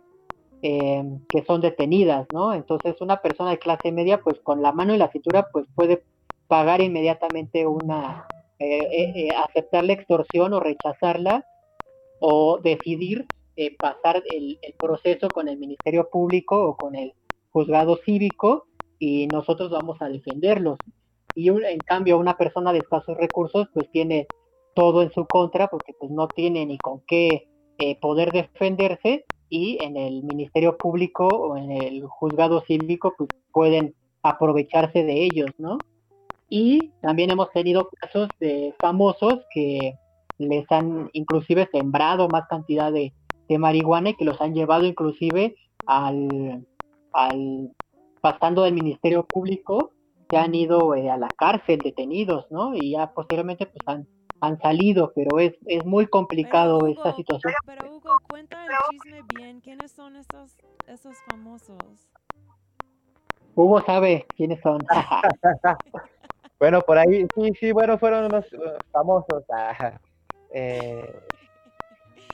eh, 0.62 1.06
que 1.30 1.46
son 1.46 1.62
detenidas, 1.62 2.28
¿no? 2.34 2.54
Entonces 2.54 3.00
una 3.00 3.22
persona 3.22 3.52
de 3.52 3.60
clase 3.60 3.94
media, 3.94 4.22
pues 4.22 4.42
con 4.42 4.62
la 4.62 4.74
mano 4.74 4.92
en 4.92 5.00
la 5.00 5.10
cintura, 5.10 5.48
pues 5.54 5.66
puede 5.74 6.04
pagar 6.48 6.82
inmediatamente 6.82 7.66
una, 7.66 8.28
eh, 8.60 8.80
eh, 8.92 9.30
aceptar 9.48 9.86
la 9.86 9.94
extorsión 9.94 10.54
o 10.54 10.60
rechazarla, 10.60 11.46
o 12.20 12.60
decidir 12.62 13.26
pasar 13.78 14.22
el, 14.34 14.58
proceso 14.78 15.30
con 15.30 15.48
el 15.48 15.58
Ministerio 15.58 16.10
Público 16.10 16.62
o 16.62 16.76
con 16.76 16.96
el 16.96 17.14
juzgado 17.52 17.98
cívico 18.06 18.68
y 19.00 19.28
nosotros 19.28 19.70
vamos 19.70 20.02
a 20.02 20.10
defenderlos. 20.10 20.78
Y 21.36 21.48
en 21.50 21.80
cambio 21.80 22.18
una 22.18 22.38
persona 22.38 22.74
de 22.74 22.80
escasos 22.80 23.18
recursos 23.18 23.68
pues 23.74 23.90
tiene 23.92 24.28
todo 24.76 25.02
en 25.02 25.12
su 25.12 25.26
contra 25.26 25.68
porque 25.68 25.94
pues 25.98 26.12
no 26.12 26.28
tiene 26.28 26.66
ni 26.66 26.78
con 26.78 27.02
qué 27.06 27.48
poder 28.02 28.32
defenderse 28.32 29.26
y 29.50 29.84
en 29.84 29.98
el 29.98 30.24
Ministerio 30.24 30.78
Público 30.78 31.28
o 31.28 31.58
en 31.58 31.72
el 31.72 32.04
juzgado 32.06 32.62
cívico 32.62 33.14
pues 33.18 33.30
pueden 33.52 33.96
aprovecharse 34.22 35.04
de 35.04 35.24
ellos, 35.24 35.50
¿no? 35.58 35.78
Y 36.50 36.92
también 37.02 37.30
hemos 37.30 37.52
tenido 37.52 37.90
casos 38.00 38.30
de 38.40 38.74
famosos 38.80 39.40
que 39.54 39.96
les 40.38 40.66
han 40.72 41.10
inclusive 41.14 41.70
sembrado 41.72 42.28
más 42.28 42.48
cantidad 42.48 42.92
de, 42.92 43.14
de 43.48 43.58
marihuana 43.58 44.10
y 44.12 44.16
que 44.16 44.26
los 44.26 44.40
han 44.42 44.54
llevado 44.54 44.86
inclusive 44.86 45.56
al, 45.86 46.66
al 47.14 47.72
pasando 48.22 48.64
del 48.64 48.74
Ministerio 48.74 49.26
Público, 49.26 49.92
se 50.30 50.38
han 50.38 50.54
ido 50.56 50.96
eh, 50.96 51.10
a 51.10 51.18
la 51.18 51.30
cárcel 51.38 51.80
detenidos, 51.80 52.46
¿no? 52.52 52.74
Y 52.76 52.92
ya 52.92 53.12
posteriormente 53.14 53.66
pues 53.66 53.82
han, 53.88 54.08
han 54.42 54.60
salido, 54.60 55.12
pero 55.16 55.40
es, 55.40 55.56
es 55.66 55.86
muy 55.86 56.08
complicado 56.08 56.82
Pero, 56.82 56.94
esta 56.94 57.16
situación. 57.16 57.54
Pero 57.66 57.96
Hugo, 57.96 58.18
cuenta 58.28 58.64
el 58.66 58.72
chisme 58.92 59.22
bien. 59.36 59.60
¿Quiénes 59.62 59.92
son 59.92 60.16
estos, 60.16 60.56
estos 60.88 61.18
famosos? 61.28 61.78
Hugo 63.56 63.82
sabe 63.82 64.28
quiénes 64.36 64.60
son. 64.62 64.86
Bueno, 66.60 66.82
por 66.82 66.98
ahí, 66.98 67.26
sí, 67.36 67.54
sí, 67.58 67.72
bueno, 67.72 67.98
fueron 67.98 68.26
unos 68.26 68.46
famosos. 68.92 69.46
ah, 69.50 69.98
eh, 70.54 71.10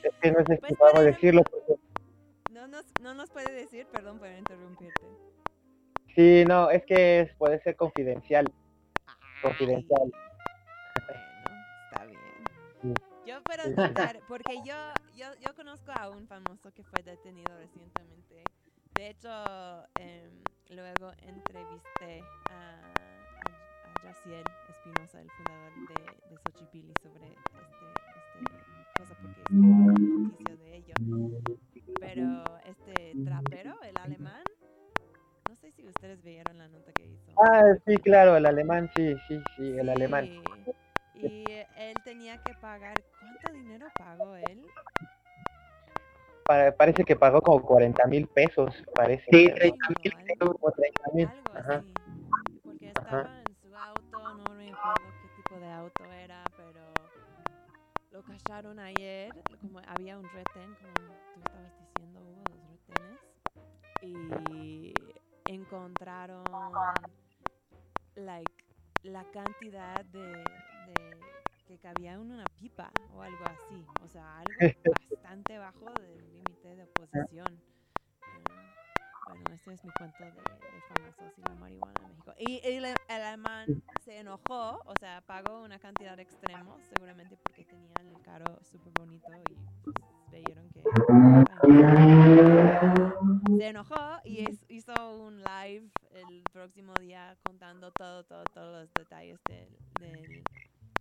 es 0.02 0.12
que 0.20 0.32
no 0.32 0.40
sé 0.46 0.58
Pues 0.60 0.70
si 0.70 0.76
podemos 0.76 1.04
decirlo. 1.04 1.42
porque- 1.44 1.80
No 2.52 2.68
nos, 2.68 2.86
no 3.02 3.14
nos 3.14 3.30
puede 3.30 3.52
decir, 3.54 3.86
perdón 3.92 4.18
por 4.18 4.28
interrumpirte. 4.30 5.06
Sí, 6.16 6.44
no, 6.46 6.70
es 6.70 6.84
que 6.86 7.22
es- 7.22 7.34
puede 7.36 7.60
ser 7.62 7.76
confidencial. 7.76 8.52
Confidencial. 9.42 10.12
Bueno, 11.08 11.66
está 11.86 12.06
bien. 12.06 13.00
Yo 13.26 13.44
puedo 13.44 13.64
contar, 13.76 14.20
porque 14.28 14.58
yo, 14.66 14.76
yo, 15.16 15.28
yo 15.42 15.56
conozco 15.56 15.92
a 15.92 16.10
un 16.10 16.28
famoso 16.28 16.72
que 16.74 16.84
fue 16.84 17.02
detenido 17.04 17.58
recientemente. 17.58 18.46
De 18.96 19.10
hecho, 19.10 19.30
em, 19.98 20.32
luego 20.70 21.12
entrevisté 21.22 22.22
a, 22.50 22.80
a, 23.42 23.44
a 23.44 24.04
Yaciel 24.06 24.46
Espinosa, 24.70 25.22
el 25.22 25.30
fundador 25.32 25.74
de, 25.90 26.30
de 26.30 26.38
Xochipilli, 26.44 26.94
sobre 27.04 27.28
este, 27.28 27.86
este 28.40 28.96
cosa, 28.98 29.16
porque 29.22 29.42
una 29.60 29.94
noticia 29.94 30.56
de 30.56 30.76
ello. 30.78 30.96
Pero 32.00 32.58
este 32.66 33.16
trapero, 33.26 33.82
el 33.84 33.98
alemán, 33.98 34.46
si 35.76 35.88
ustedes 35.88 36.22
vieron 36.24 36.58
la 36.58 36.68
nota 36.68 36.92
que 36.94 37.06
hizo. 37.06 37.32
Ah, 37.44 37.76
sí, 37.86 37.98
claro, 38.00 38.38
el 38.38 38.46
alemán, 38.46 38.90
sí, 38.94 39.16
sí, 39.28 39.40
sí, 39.56 39.78
el 39.78 39.90
alemán. 39.90 40.26
Sí, 40.26 40.50
Y 41.14 41.50
él 41.78 42.02
tenía 42.04 42.38
que 42.44 42.54
pagar, 42.56 43.02
¿cuánto 43.20 43.52
dinero 43.54 43.88
pagó 43.98 44.36
él? 44.36 44.62
Pa- 46.48 46.72
parece 46.74 47.04
que 47.04 47.16
pagó 47.16 47.42
como 47.42 47.62
40 47.66 48.06
mil 48.06 48.28
pesos, 48.28 48.74
parece. 48.94 49.24
Sí, 49.32 49.50
pero- 49.50 49.56
30 49.56 49.90
mil 49.90 50.14
Algo, 50.42 50.54
como 50.58 50.72
30 50.74 51.12
mil. 51.14 51.30
Ajá. 51.56 51.76
así. 51.78 51.94
Porque 52.64 52.88
estaba 52.90 53.42
en 53.42 53.56
su 53.56 53.76
auto, 53.76 54.34
no 54.36 54.54
me 54.54 54.70
acuerdo 54.72 55.02
qué 55.22 55.42
tipo 55.42 55.60
de 55.60 55.72
auto 55.72 56.04
era, 56.14 56.46
pero 56.56 56.84
lo 58.12 58.22
cacharon 58.24 58.80
ayer, 58.80 59.34
como 59.62 59.80
había 59.88 60.18
un 60.20 60.26
retén, 60.30 60.76
como 60.76 60.94
tú 61.34 61.42
estabas 61.42 61.72
diciendo, 61.80 62.20
hubo 62.22 62.46
los 62.46 62.60
retenes, 62.70 63.20
y 64.02 64.95
encontraron 65.46 66.46
like, 68.16 68.66
la 69.04 69.24
cantidad 69.32 70.04
de, 70.06 70.22
de 70.86 71.20
que 71.66 71.80
cabía 71.80 72.14
en 72.14 72.20
una 72.20 72.46
pipa 72.60 72.92
o 73.14 73.22
algo 73.22 73.46
así, 73.46 73.86
o 74.02 74.08
sea, 74.08 74.40
algo 74.40 74.54
bastante 75.12 75.58
bajo 75.58 76.00
del 76.00 76.32
límite 76.34 76.76
de 76.76 76.84
oposición. 76.84 77.62
Eh, 78.28 78.74
bueno, 79.28 79.56
este 79.56 79.74
es 79.74 79.84
mi 79.84 79.92
cuento 79.92 80.24
de, 80.24 80.32
de 80.32 80.82
famosos 80.88 81.38
y 81.38 81.42
la 81.42 81.56
marihuana 81.56 82.00
en 82.02 82.08
México. 82.08 82.34
Y 82.38 82.62
el, 82.64 82.86
el 82.86 82.98
alemán 83.08 83.82
se 83.98 84.20
enojó, 84.20 84.82
o 84.86 84.96
sea, 84.96 85.22
pagó 85.22 85.62
una 85.64 85.80
cantidad 85.80 86.20
extrema, 86.20 86.78
seguramente 86.84 87.38
porque 87.38 87.66
tenían 87.66 88.08
el 88.08 88.22
carro 88.22 88.64
súper 88.64 88.94
bonito 88.94 89.36
y 89.36 89.56
pues, 89.84 90.15
veieron 90.36 90.70
que... 90.70 90.84
Se 93.58 93.68
enojó 93.68 94.20
y 94.26 94.40
es- 94.42 94.66
hizo 94.68 95.18
un 95.26 95.42
live 95.42 95.90
el 96.12 96.44
próximo 96.52 96.98
día 97.00 97.38
contando 97.42 97.92
todo, 97.92 98.24
todo, 98.26 98.46
todos 98.48 98.82
los 98.84 98.94
detalles 98.94 99.40
del, 99.46 99.78
del- 99.98 100.44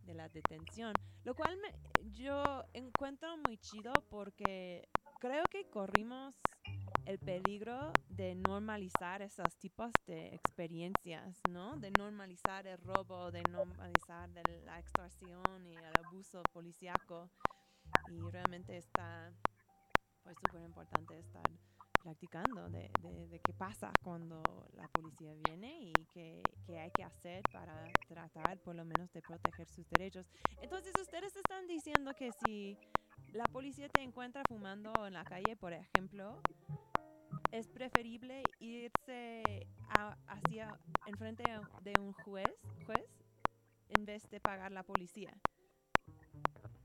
de 0.04 0.14
la 0.14 0.28
detención. 0.28 0.94
Lo 1.24 1.34
cual 1.34 1.56
me, 1.62 1.74
yo 2.12 2.64
encuentro 2.74 3.36
muy 3.38 3.58
chido 3.58 4.04
porque 4.08 4.88
creo 5.18 5.48
que 5.48 5.68
corrimos 5.68 6.34
el 7.06 7.18
peligro 7.18 7.92
de 8.08 8.34
normalizar 8.34 9.20
esos 9.20 9.56
tipos 9.56 9.92
de 10.06 10.34
experiencias, 10.34 11.44
¿no? 11.44 11.76
De 11.76 11.90
normalizar 11.90 12.66
el 12.66 12.78
robo, 12.78 13.30
de 13.30 13.42
normalizar 13.44 14.30
de 14.30 14.62
la 14.64 14.78
extorsión 14.78 15.66
y 15.66 15.74
el 15.74 15.96
abuso 15.96 16.42
policíaco. 16.52 17.30
Y 18.10 18.30
realmente 18.30 18.76
está, 18.76 19.32
pues, 20.22 20.36
súper 20.38 20.62
importante 20.62 21.18
estar 21.18 21.48
practicando 22.02 22.68
de, 22.68 22.90
de, 23.00 23.28
de 23.28 23.40
qué 23.40 23.54
pasa 23.54 23.90
cuando 24.02 24.68
la 24.74 24.86
policía 24.88 25.32
viene 25.34 25.80
y 25.80 26.06
qué, 26.12 26.52
qué 26.66 26.78
hay 26.78 26.90
que 26.90 27.02
hacer 27.02 27.42
para 27.50 27.90
tratar 28.08 28.58
por 28.62 28.74
lo 28.74 28.84
menos 28.84 29.10
de 29.12 29.22
proteger 29.22 29.66
sus 29.68 29.88
derechos. 29.88 30.26
Entonces 30.60 30.94
ustedes 31.00 31.34
están 31.34 31.66
diciendo 31.66 32.12
que 32.14 32.30
si 32.32 32.76
la 33.32 33.46
policía 33.46 33.88
te 33.88 34.02
encuentra 34.02 34.44
fumando 34.44 35.06
en 35.06 35.14
la 35.14 35.24
calle, 35.24 35.56
por 35.56 35.72
ejemplo, 35.72 36.42
es 37.52 37.68
preferible 37.68 38.50
irse 38.60 39.66
a- 39.88 40.16
hacia 40.28 40.78
enfrente 41.06 41.44
de 41.82 41.98
un 41.98 42.12
juez, 42.12 42.52
juez 42.84 43.06
en 43.88 44.04
vez 44.04 44.28
de 44.30 44.40
pagar 44.40 44.72
la 44.72 44.82
policía. 44.82 45.32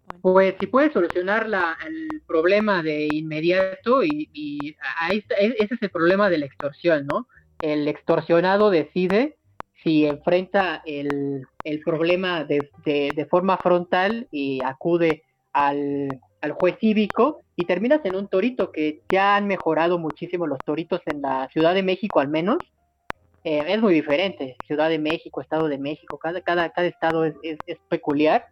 ¿O 0.10 0.16
en- 0.16 0.22
Pues 0.22 0.56
si 0.60 0.68
puedes 0.68 0.94
solucionar 0.94 1.48
la- 1.48 1.78
el 1.88 2.22
problema 2.28 2.82
de 2.84 3.08
inmediato 3.08 4.04
y, 4.04 4.76
ahí 5.00 5.24
e- 5.38 5.56
ese 5.60 5.76
es 5.76 5.82
el 5.82 5.90
problema 5.90 6.30
de 6.30 6.38
la 6.40 6.46
extorsión, 6.46 7.06
¿no? 7.06 7.28
El 7.62 7.88
extorsionado 7.88 8.70
decide 8.70 9.38
si 9.84 10.06
enfrenta 10.06 10.82
el, 10.86 11.44
el 11.64 11.80
problema 11.82 12.44
de, 12.44 12.70
de- 12.86 13.26
forma 13.30 13.58
frontal 13.58 14.28
y 14.32 14.62
acude 14.62 15.24
al, 15.54 16.20
al 16.42 16.52
juez 16.52 16.78
cívico 16.80 17.42
y 17.56 17.66
terminas 17.66 18.02
en 18.04 18.16
un 18.16 18.28
torito 18.28 18.72
que 18.72 19.02
ya 19.10 19.36
han 19.36 19.48
mejorado 19.48 19.98
muchísimo 19.98 20.48
los 20.48 20.64
toritos 20.64 21.02
en 21.06 21.22
la 21.22 21.48
Ciudad 21.52 21.74
de 21.74 21.84
México 21.84 22.20
al 22.20 22.28
menos. 22.30 22.58
Eh, 23.46 23.64
es 23.70 23.82
muy 23.82 23.94
diferente, 23.94 24.58
Ciudad 24.68 24.90
de 24.90 25.00
México, 25.00 25.40
Estado 25.42 25.70
de 25.70 25.78
México, 25.78 26.18
cada, 26.18 26.42
cada, 26.42 26.70
cada 26.72 26.88
estado 26.88 27.24
es, 27.24 27.36
es- 27.44 27.60
es 27.68 27.78
peculiar 27.90 28.46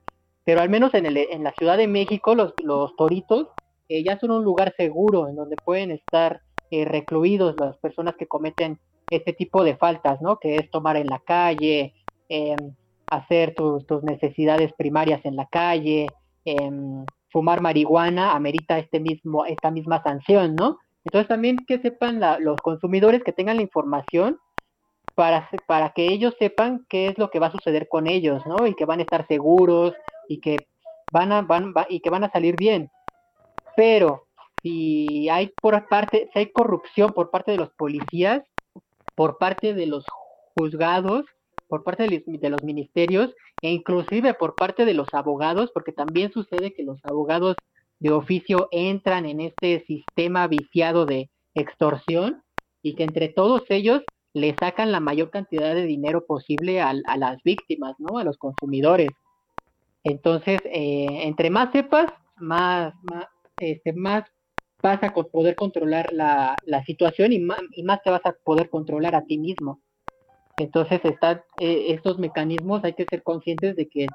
pero 0.48 0.62
al 0.62 0.70
menos 0.70 0.94
en, 0.94 1.06
el, 1.06 1.18
en 1.18 1.44
la 1.44 1.52
Ciudad 1.52 1.76
de 1.76 1.90
México 1.90 2.34
los, 2.34 2.54
los 2.64 2.96
toritos 2.96 3.50
eh, 3.90 4.02
ya 4.02 4.18
son 4.18 4.32
un 4.32 4.46
lugar 4.46 4.74
seguro 4.78 5.28
en 5.28 5.36
donde 5.36 5.58
pueden 5.58 5.92
estar 5.92 6.40
eh, 6.72 6.86
recluidos 6.86 7.58
las 7.60 7.76
personas 7.80 8.16
que 8.16 8.28
cometen 8.28 8.80
este 9.10 9.34
tipo 9.34 9.66
de 9.66 9.76
faltas, 9.76 10.22
¿no? 10.22 10.40
Que 10.40 10.56
es 10.56 10.72
tomar 10.72 10.96
en 10.96 11.08
la 11.08 11.20
calle, 11.20 11.94
em, 12.30 12.56
hacer 13.08 13.56
tus, 13.56 13.86
tus 13.86 14.04
necesidades 14.04 14.72
primarias 14.72 15.20
en 15.26 15.36
la 15.36 15.48
calle, 15.48 16.08
em, 16.46 17.06
fumar 17.30 17.60
marihuana 17.60 18.34
amerita 18.34 18.80
este 18.80 19.02
mismo, 19.02 19.46
esta 19.46 19.70
misma 19.70 20.02
sanción, 20.02 20.56
¿no? 20.56 20.78
Entonces 21.04 21.28
también 21.28 21.58
que 21.68 21.80
sepan 21.80 22.22
los 22.40 22.56
consumidores 22.62 23.22
que 23.22 23.34
tengan 23.34 23.58
la 23.58 23.64
información 23.64 24.40
para, 25.14 25.50
para 25.68 25.90
que 25.90 26.08
ellos 26.08 26.36
sepan 26.40 26.86
qué 26.88 27.10
es 27.10 27.18
lo 27.18 27.32
que 27.32 27.40
va 27.40 27.48
a 27.48 27.52
suceder 27.52 27.90
con 27.90 28.08
ellos, 28.08 28.46
¿no? 28.46 28.66
Y 28.66 28.76
que 28.76 28.86
van 28.86 29.00
a 29.00 29.04
estar 29.04 29.28
seguros 29.28 29.94
y 30.28 30.40
que 30.40 30.68
van 31.12 31.32
a 31.32 31.42
van, 31.42 31.74
va- 31.76 31.88
y 31.90 32.00
que 32.00 32.10
van 32.10 32.24
a 32.24 32.32
salir 32.32 32.58
bien. 32.58 32.90
Pero 33.76 34.28
si 34.62 35.30
hay 35.30 35.52
por 35.62 35.88
parte, 35.88 36.30
si 36.34 36.40
hay 36.40 36.52
corrupción 36.52 37.14
por 37.14 37.30
parte 37.32 37.52
de 37.52 37.58
los 37.58 37.70
policías, 37.72 38.44
por 39.16 39.38
parte 39.38 39.74
de 39.74 39.86
los 39.86 40.06
juzgados, 40.56 41.26
por 41.68 41.84
parte 41.84 42.04
de 42.08 42.50
los, 42.50 42.64
ministerios 42.64 43.34
e 43.62 43.72
inclusive 43.72 44.34
por 44.34 44.56
parte 44.56 44.86
de 44.86 44.94
los 44.94 45.14
abogados, 45.14 45.72
porque 45.74 45.92
también 45.92 46.32
sucede 46.32 46.74
que 46.74 46.84
los 46.84 47.04
abogados 47.04 47.58
de 48.00 48.12
oficio 48.12 48.68
entran 48.72 49.26
en 49.26 49.42
este 49.42 49.84
sistema 49.86 50.48
viciado 50.48 51.06
de 51.06 51.30
extorsión 51.56 52.42
y 52.82 52.96
que 52.96 53.04
entre 53.04 53.30
todos 53.30 53.64
ellos 53.70 54.02
le 54.34 54.56
sacan 54.56 54.92
la 54.92 55.00
mayor 55.00 55.32
cantidad 55.32 55.74
de 55.74 55.84
dinero 55.84 56.26
posible 56.26 56.80
al- 56.80 57.04
a, 57.08 57.18
las 57.18 57.42
víctimas, 57.44 57.96
¿no? 57.98 58.18
A 58.20 58.24
los 58.24 58.38
consumidores. 58.38 59.10
Entonces, 60.10 60.62
eh, 60.64 61.24
entre 61.24 61.50
más 61.50 61.70
sepas, 61.74 62.08
más, 62.38 62.94
más, 63.04 63.26
este, 63.58 63.92
más 63.92 64.24
vas 64.82 65.04
a 65.04 65.14
poder 65.14 65.56
controlar 65.58 66.14
la, 66.14 66.56
la 66.66 66.82
situación 66.86 67.34
y 67.34 67.40
más, 67.40 67.60
y 67.72 67.84
más 67.84 68.02
te 68.04 68.10
vas 68.10 68.26
a 68.26 68.32
poder 68.32 68.70
controlar 68.70 69.16
a 69.16 69.26
ti 69.26 69.38
mismo. 69.38 69.82
Entonces, 70.58 71.02
están 71.04 71.42
eh, 71.60 71.88
estos 71.90 72.20
mecanismos, 72.20 72.86
hay 72.86 72.94
que 72.94 73.06
ser 73.10 73.22
conscientes 73.22 73.76
de 73.76 73.90
que 73.90 74.08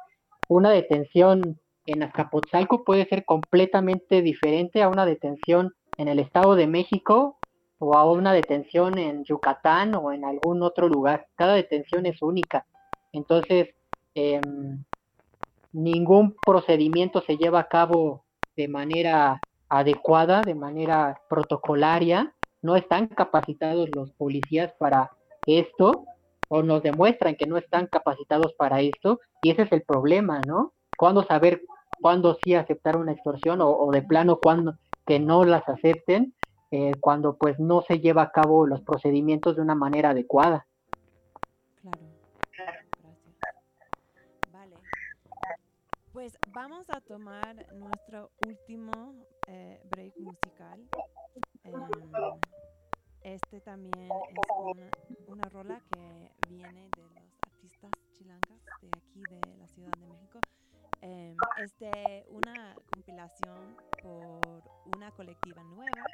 una 0.48 0.70
detención 0.70 1.60
en 1.84 2.02
Azcapotzalco 2.02 2.84
puede 2.84 3.06
ser 3.06 3.26
completamente 3.26 4.22
diferente 4.22 4.82
a 4.82 4.88
una 4.88 5.04
detención 5.04 5.74
en 5.98 6.08
el 6.08 6.20
Estado 6.20 6.54
de 6.54 6.68
México 6.68 7.38
o 7.78 7.98
a 7.98 8.10
una 8.10 8.32
detención 8.32 8.96
en 8.96 9.24
Yucatán 9.24 9.94
o 9.94 10.10
en 10.10 10.24
algún 10.24 10.62
otro 10.62 10.88
lugar. 10.88 11.26
Cada 11.36 11.52
detención 11.52 12.06
es 12.06 12.22
única. 12.22 12.64
Entonces, 13.12 13.74
em, 14.14 14.84
ningún 15.72 16.36
procedimiento 16.44 17.22
se 17.22 17.36
lleva 17.36 17.60
a 17.60 17.68
cabo 17.68 18.24
de 18.56 18.68
manera 18.68 19.40
adecuada, 19.68 20.42
de 20.42 20.54
manera 20.54 21.20
protocolaria. 21.28 22.34
No 22.60 22.76
están 22.76 23.08
capacitados 23.08 23.88
los 23.94 24.10
policías 24.12 24.72
para 24.78 25.10
esto 25.46 26.04
o 26.48 26.62
nos 26.62 26.82
demuestran 26.82 27.34
que 27.34 27.46
no 27.46 27.56
están 27.56 27.86
capacitados 27.86 28.52
para 28.54 28.80
esto 28.80 29.20
y 29.40 29.50
ese 29.50 29.62
es 29.62 29.72
el 29.72 29.82
problema, 29.82 30.40
¿no? 30.46 30.72
¿Cuándo 30.96 31.24
saber 31.24 31.62
cuándo 32.00 32.36
sí 32.44 32.54
aceptar 32.54 32.96
una 32.96 33.12
extorsión 33.12 33.60
o, 33.62 33.90
de 33.90 34.02
plano 34.02 34.38
cuándo 34.38 34.76
que 35.06 35.18
no 35.18 35.44
las 35.44 35.66
acepten 35.68 36.34
eh, 36.70 36.92
cuando 37.00 37.36
pues 37.36 37.58
no 37.58 37.82
se 37.82 38.00
lleva 38.00 38.22
a 38.22 38.30
cabo 38.30 38.66
los 38.66 38.82
procedimientos 38.82 39.56
de 39.56 39.62
una 39.62 39.74
manera 39.74 40.10
adecuada? 40.10 40.66
Claro. 41.80 42.11
Pues 46.22 46.38
vamos 46.52 46.88
a 46.88 47.00
tomar 47.00 47.56
nuestro 47.74 48.30
último 48.46 48.92
eh, 49.48 49.80
break 49.90 50.16
musical. 50.18 50.80
Em, 51.64 51.74
este 53.22 53.60
también 53.60 54.08
es 54.08 55.26
una, 55.26 55.48
rola 55.48 55.82
que 55.90 56.30
viene 56.48 56.88
de 56.96 57.02
los 57.02 57.40
artistas 57.44 57.90
chilangas 58.12 58.62
de 58.80 58.88
aquí 58.96 59.20
de 59.30 59.56
la 59.56 59.66
Ciudad 59.66 59.90
de 59.98 60.06
México. 60.06 60.38
Em, 61.00 61.36
es 61.60 61.76
de 61.80 62.24
una 62.28 62.76
compilación 62.92 63.76
por 64.00 64.62
una 64.94 65.10
colectiva 65.10 65.64
nueva 65.64 66.04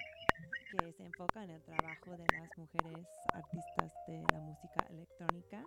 que 0.71 0.91
se 0.91 1.05
enfoca 1.05 1.45
en 1.45 1.51
el 1.51 1.63
trabajo 1.63 2.13
de 2.13 2.25
las 2.33 2.49
mujeres 2.57 3.07
artistas 3.35 3.93
de 4.07 4.25
la 4.33 4.41
música 4.41 4.87
electrónica. 4.89 5.63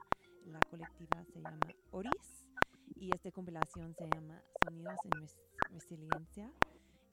La 0.47 0.59
colectiva 0.67 1.23
se 1.25 1.41
llama 1.41 1.59
Oris 1.91 2.51
y 2.95 3.11
esta 3.13 3.31
compilación 3.31 3.93
se 3.95 4.05
llama 4.13 4.41
Sonidos 4.61 4.99
en 5.05 5.11
Res- 5.21 5.37
Resiliencia. 5.71 6.51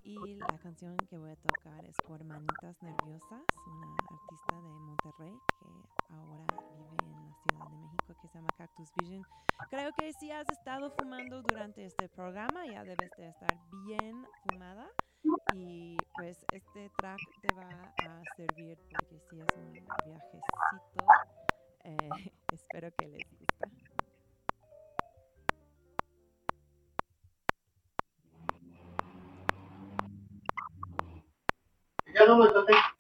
Y 0.05 0.37
la 0.37 0.59
canción 0.59 0.97
que 1.11 1.19
voy 1.19 1.31
a 1.31 1.37
tocar 1.37 1.85
es 1.85 1.97
por 2.07 2.23
Manitas 2.25 2.81
Nerviosas, 2.83 3.43
una 3.67 3.97
artista 4.11 4.63
de 4.63 4.71
Monterrey 4.81 5.35
que 5.61 6.15
ahora 6.15 6.47
vive 6.91 7.05
en 7.13 7.27
la 7.27 7.35
Ciudad 7.43 7.69
de 7.71 7.77
México 7.77 8.15
que 8.23 8.29
se 8.29 8.35
llama 8.39 8.49
Cactus 8.57 8.91
Vision. 8.97 9.23
Creo 9.71 9.91
que 9.97 10.13
si 10.15 10.31
has 10.31 10.49
estado 10.51 10.91
fumando 10.93 11.43
durante 11.43 11.85
este 11.85 12.09
programa 12.09 12.65
ya 12.67 12.85
debes 12.85 13.11
de 13.19 13.29
estar 13.29 13.59
bien 13.85 14.25
fumada 14.45 14.89
y 15.55 15.97
pues 16.15 16.39
este 16.53 16.89
track 16.97 17.21
te 17.43 17.53
va 17.55 17.69
a 17.99 18.23
servir 18.37 18.79
porque 18.91 19.19
si 19.29 19.41
es 19.41 19.57
un 19.57 19.73
viajecito 20.07 21.07
eh, 21.85 22.11
espero 22.53 22.91
que 22.97 23.09
les 23.09 23.29
guste 23.39 23.69
caramba, 32.29 32.45
eu 32.47 32.65
tenho 32.67 32.83
que 32.83 32.98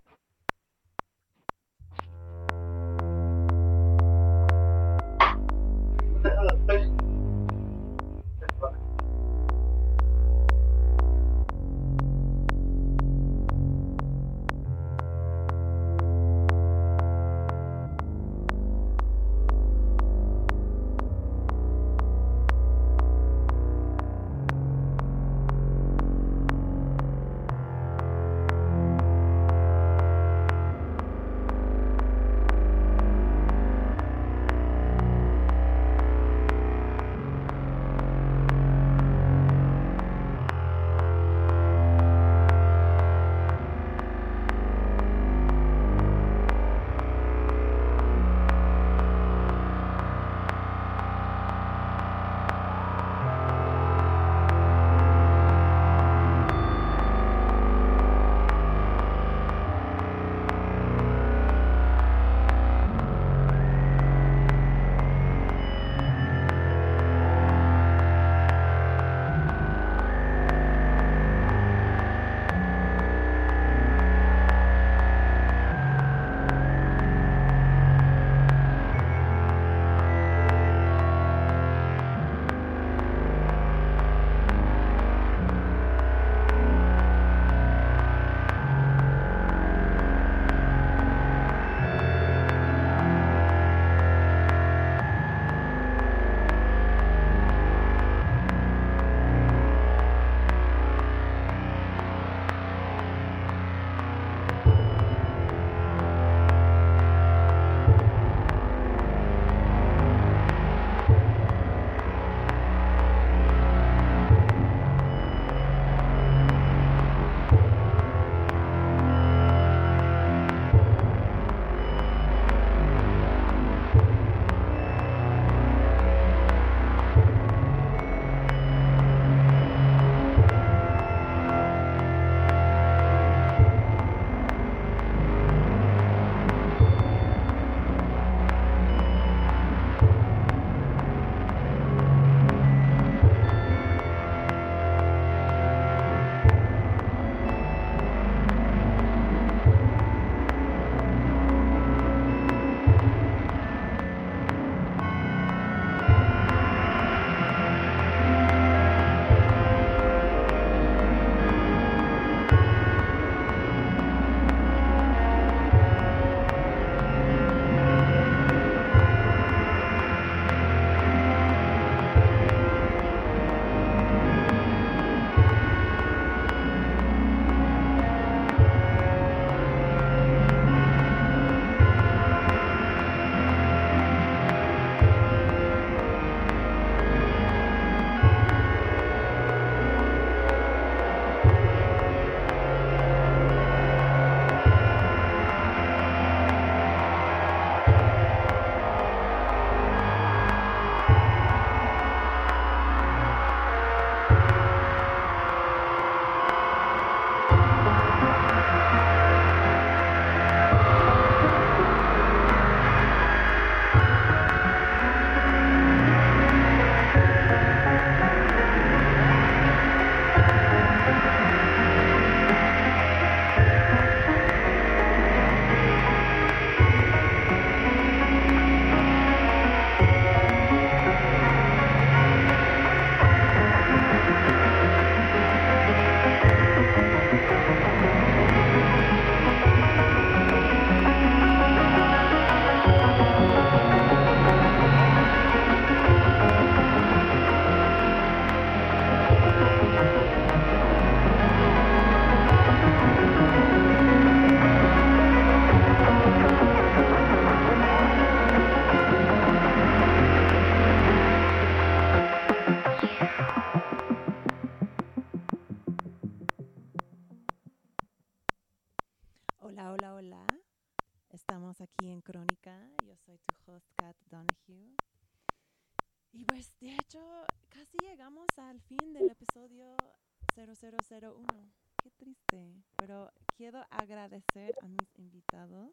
agradecer 284.18 284.74
a 284.82 284.88
mis 284.88 285.08
invitados, 285.16 285.90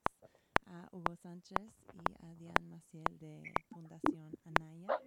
a 0.65 0.87
Hugo 0.91 1.15
Sánchez 1.21 1.59
y 1.93 2.25
a 2.25 2.33
Diane 2.33 2.65
Maciel 2.69 3.19
de 3.19 3.43
Fundación 3.69 4.31
Anaya 4.45 4.99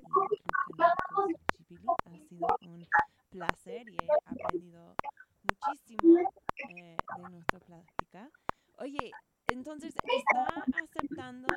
y 1.69 1.74
Ha 1.74 2.16
sido 2.28 2.57
un 2.62 2.86
placer 3.31 3.89
y 3.89 3.97
he 3.97 4.09
aprendido 4.24 4.95
muchísimo 5.43 6.31
eh, 6.77 6.97
de 7.16 7.31
nuestra 7.31 7.59
plática. 7.59 8.31
Oye, 8.77 9.11
entonces, 9.49 9.95
¿está 10.05 10.65
aceptando 10.85 11.49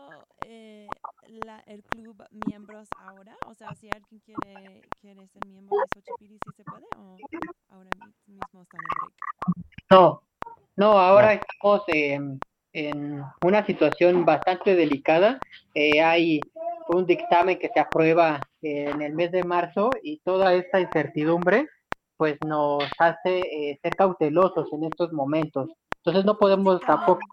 eh, 0.46 0.88
la, 1.46 1.60
el 1.68 1.84
club 1.84 2.24
miembros 2.48 2.88
ahora? 2.98 3.38
O 3.46 3.54
sea, 3.54 3.76
si 3.76 3.88
alguien 3.94 4.20
quiere, 4.22 4.82
quiere 5.00 5.28
ser 5.28 5.46
miembro 5.46 5.78
de 5.78 5.88
Xochipilli, 5.94 6.40
¿sí 6.44 6.52
se 6.58 6.64
puede? 6.64 6.86
¿O 6.98 7.18
ahora 7.70 7.90
mismo 8.00 8.42
están 8.64 8.82
en 8.82 8.98
break? 8.98 9.14
No, 9.92 10.21
en, 11.92 12.40
una 13.44 13.66
situación 13.66 14.24
bastante 14.26 14.76
delicada. 14.76 15.40
Eh, 15.74 16.02
hay 16.02 16.40
un 16.88 17.06
dictamen 17.06 17.60
que 17.60 17.70
se 17.74 17.80
aprueba 17.80 18.40
en 18.62 19.02
el 19.02 19.14
mes 19.14 19.32
de 19.32 19.44
marzo 19.44 19.90
y 20.02 20.20
toda 20.20 20.54
esta 20.54 20.80
incertidumbre 20.80 21.68
pues 22.16 22.38
nos 22.46 22.84
hace 23.00 23.40
eh, 23.40 23.80
ser 23.82 23.96
cautelosos 23.96 24.72
en 24.72 24.86
estos 24.86 25.12
momentos. 25.12 25.70
Entonces 25.98 26.24
no 26.24 26.38
podemos 26.38 26.80
tampoco 26.82 27.26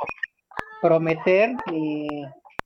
prometer 0.81 1.55
ni 1.71 2.09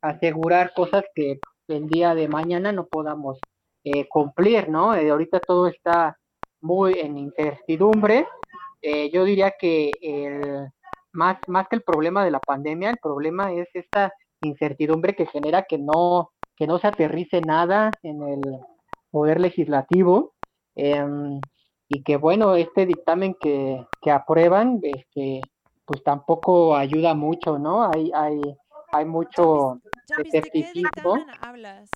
asegurar 0.00 0.72
cosas 0.74 1.04
que 1.14 1.40
el 1.68 1.88
día 1.88 2.14
de 2.14 2.28
mañana 2.28 2.72
no 2.72 2.86
podamos 2.86 3.38
eh, 3.84 4.06
cumplir, 4.08 4.68
¿no? 4.68 4.94
Eh, 4.94 5.10
ahorita 5.10 5.40
todo 5.40 5.66
está 5.66 6.16
muy 6.60 6.94
en 6.94 7.18
incertidumbre. 7.18 8.26
Eh, 8.80 9.10
yo 9.12 9.24
diría 9.24 9.54
que 9.58 9.90
el, 10.00 10.68
más, 11.12 11.38
más 11.46 11.68
que 11.68 11.76
el 11.76 11.82
problema 11.82 12.24
de 12.24 12.30
la 12.30 12.40
pandemia, 12.40 12.90
el 12.90 12.98
problema 12.98 13.52
es 13.52 13.68
esta 13.74 14.12
incertidumbre 14.40 15.14
que 15.14 15.26
genera 15.26 15.62
que 15.62 15.78
no, 15.78 16.30
que 16.56 16.66
no 16.66 16.78
se 16.78 16.88
aterrice 16.88 17.40
nada 17.40 17.90
en 18.02 18.22
el 18.22 18.40
poder 19.10 19.40
legislativo 19.40 20.32
em, 20.74 21.40
y 21.88 22.02
que 22.02 22.16
bueno, 22.16 22.54
este 22.56 22.86
dictamen 22.86 23.34
que, 23.38 23.86
que 24.00 24.10
aprueban, 24.10 24.80
este, 24.82 25.42
pues 25.84 26.02
tampoco 26.02 26.74
ayuda 26.74 27.14
mucho, 27.14 27.58
¿no? 27.58 27.84
Hay, 27.90 28.10
hay, 28.14 28.40
hay 28.92 29.04
mucho 29.04 29.78
Jambis, 30.08 30.14
¿de 30.16 30.22
qué 30.22 30.38
escepticismo. 30.38 31.14
dictamen 31.14 31.26
hablas? 31.42 31.90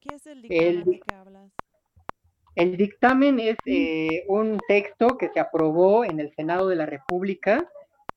¿Qué 0.00 0.14
es 0.14 0.26
el 0.26 0.44
El 0.44 0.84
dictamen 0.84 0.84
de 0.84 0.90
dic- 0.92 1.02
que 1.08 1.14
hablas? 1.14 1.52
El 2.54 2.76
dictamen 2.76 3.40
es 3.40 3.56
eh, 3.66 4.24
un 4.28 4.58
texto 4.68 5.16
que 5.16 5.28
se 5.28 5.40
aprobó 5.40 6.04
en 6.04 6.18
el 6.20 6.32
Senado 6.34 6.68
de 6.68 6.76
la 6.76 6.86
República 6.86 7.66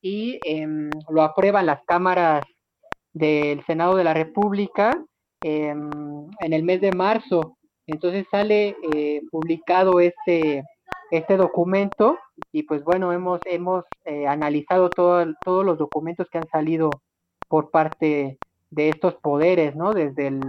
y 0.02 0.40
em, 0.44 0.90
lo 1.10 1.22
aprueban 1.22 1.66
las 1.66 1.82
cámaras 1.86 2.44
del 3.14 3.64
Senado 3.66 3.96
de 3.96 4.04
la 4.04 4.14
República 4.14 4.92
em, 5.42 5.90
en 6.40 6.54
el 6.54 6.64
mes 6.64 6.82
de 6.82 6.92
marzo. 6.92 7.58
Entonces 7.88 8.26
sale 8.32 8.76
eh, 8.94 9.22
publicado 9.32 10.00
este, 10.00 10.64
este 11.12 11.38
documento 11.38 12.18
y 12.52 12.64
pues 12.64 12.84
bueno, 12.84 13.12
hemos, 13.14 13.40
hemos 13.46 13.86
eh, 14.06 14.28
analizado 14.28 14.90
todo, 14.90 15.26
todos 15.44 15.66
los 15.66 15.78
documentos 15.78 16.28
que 16.30 16.38
han 16.38 16.48
salido 16.50 16.90
por 17.48 17.70
parte 17.70 18.38
de 18.70 18.90
estos 18.90 19.16
poderes, 19.16 19.76
¿no? 19.76 19.94
Desde 19.94 20.28
el, 20.28 20.42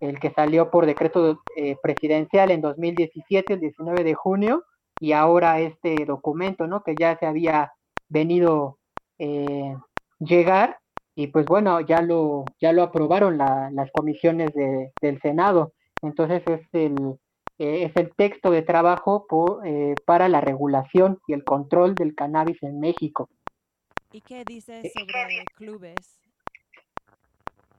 el 0.00 0.18
que 0.18 0.30
salió 0.30 0.70
por 0.70 0.86
decreto 0.86 1.40
eh, 1.56 1.76
presidencial 1.82 2.50
en 2.50 2.60
2017, 2.60 3.54
el 3.54 3.60
19 3.60 4.04
de 4.04 4.14
junio, 4.14 4.64
y 4.98 5.12
ahora 5.12 5.60
este 5.60 6.04
documento, 6.06 6.66
¿no? 6.66 6.82
Que 6.82 6.94
ya 6.98 7.18
se 7.18 7.26
había 7.26 7.72
venido 8.08 8.78
eh, 9.18 9.76
llegar 10.18 10.78
y 11.14 11.28
pues 11.28 11.46
bueno, 11.46 11.80
ya 11.80 12.02
lo, 12.02 12.54
ya 12.60 12.72
lo 12.72 12.82
aprobaron 12.82 13.38
la- 13.38 13.70
las 13.72 13.90
comisiones 13.92 14.52
de- 14.54 14.92
del 15.00 15.20
Senado. 15.20 15.72
Entonces 16.02 16.42
es 16.46 16.60
el, 16.72 17.14
eh, 17.58 17.84
es 17.84 17.96
el 17.96 18.14
texto 18.14 18.50
de 18.50 18.62
trabajo 18.62 19.26
po- 19.26 19.62
eh, 19.64 19.96
para 20.06 20.28
la 20.28 20.40
regulación 20.42 21.18
y 21.26 21.32
el 21.32 21.44
control 21.44 21.96
del 21.96 22.14
cannabis 22.14 22.62
en 22.62 22.80
México. 22.80 23.30
¿Y 24.12 24.20
qué 24.20 24.44
dice 24.44 24.82
sobre 24.90 25.46
clubes? 25.56 26.18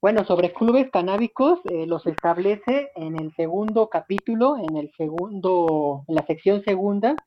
Bueno, 0.02 0.26
sobre 0.26 0.54
clubes 0.54 0.90
canábicos 0.92 1.60
eh, 1.66 1.86
los 1.88 2.06
establece 2.06 2.92
en 2.96 3.18
el 3.18 3.34
segundo 3.36 3.90
capítulo, 3.90 4.56
en 4.58 4.78
el 4.78 4.92
segundo, 4.96 6.04
en 6.08 6.16
la 6.16 6.26
sección 6.26 6.64
segunda, 6.64 7.24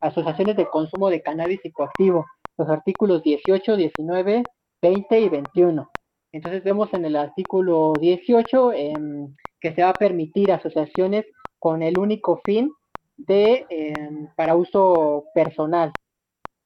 asociaciones 0.00 0.56
de 0.56 0.66
consumo 0.66 1.10
de 1.10 1.22
cannabis 1.22 1.60
psicoactivo, 1.62 2.26
los 2.56 2.68
artículos 2.68 3.22
18, 3.22 3.76
19, 3.76 4.42
20 4.82 5.20
y 5.20 5.28
21. 5.28 5.90
Entonces 6.32 6.64
vemos 6.64 6.92
en 6.92 7.04
el 7.04 7.16
artículo 7.16 7.92
18 8.00 8.72
em, 8.72 9.34
que 9.60 9.74
se 9.74 9.82
va 9.82 9.90
a 9.90 9.94
permitir 9.94 10.52
asociaciones 10.52 11.24
con 11.58 11.82
el 11.82 11.98
único 11.98 12.40
fin 12.44 12.72
de 13.16 13.66
em, 13.70 14.28
para 14.36 14.56
uso 14.56 15.24
personal. 15.34 15.92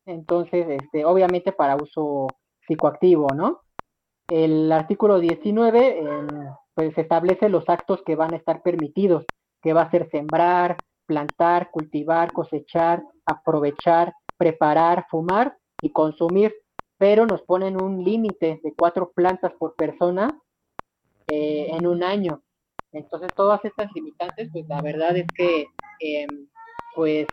Entonces, 0.07 0.67
este, 0.69 1.05
obviamente 1.05 1.53
para 1.53 1.77
uso 1.77 2.29
psicoactivo, 2.67 3.29
¿no? 3.35 3.61
El 4.29 4.73
artículo 4.73 5.19
19 5.21 5.99
em, 6.01 6.27
pues 6.75 6.97
establece 6.97 7.49
los 7.49 7.69
actos 7.69 8.03
que 8.05 8.17
van 8.17 8.33
a 8.33 8.37
estar 8.37 8.63
permitidos, 8.63 9.25
que 9.63 9.73
va 9.73 9.83
a 9.83 9.91
ser 9.91 10.09
sembrar, 10.11 10.77
plantar, 11.07 11.71
cultivar, 11.71 12.33
cosechar, 12.33 13.03
aprovechar, 13.27 14.13
preparar, 14.37 15.07
fumar 15.11 15.57
y 15.83 15.91
consumir, 15.91 16.55
pero 16.97 17.27
nos 17.27 17.43
ponen 17.43 17.81
un 17.81 18.05
límite 18.05 18.61
de 18.63 18.75
cuatro 18.77 19.13
plantas 19.15 19.53
por 19.59 19.75
persona 19.75 20.41
eh, 21.29 21.69
en 21.71 21.87
un 21.87 22.03
año. 22.03 22.43
Entonces 22.93 23.29
todas 23.35 23.65
estas 23.65 23.93
limitantes, 23.95 24.49
pues 24.53 24.67
la 24.69 24.81
verdad 24.81 25.17
es 25.17 25.27
que 25.37 25.67
em, 26.01 26.49
pues 26.95 27.27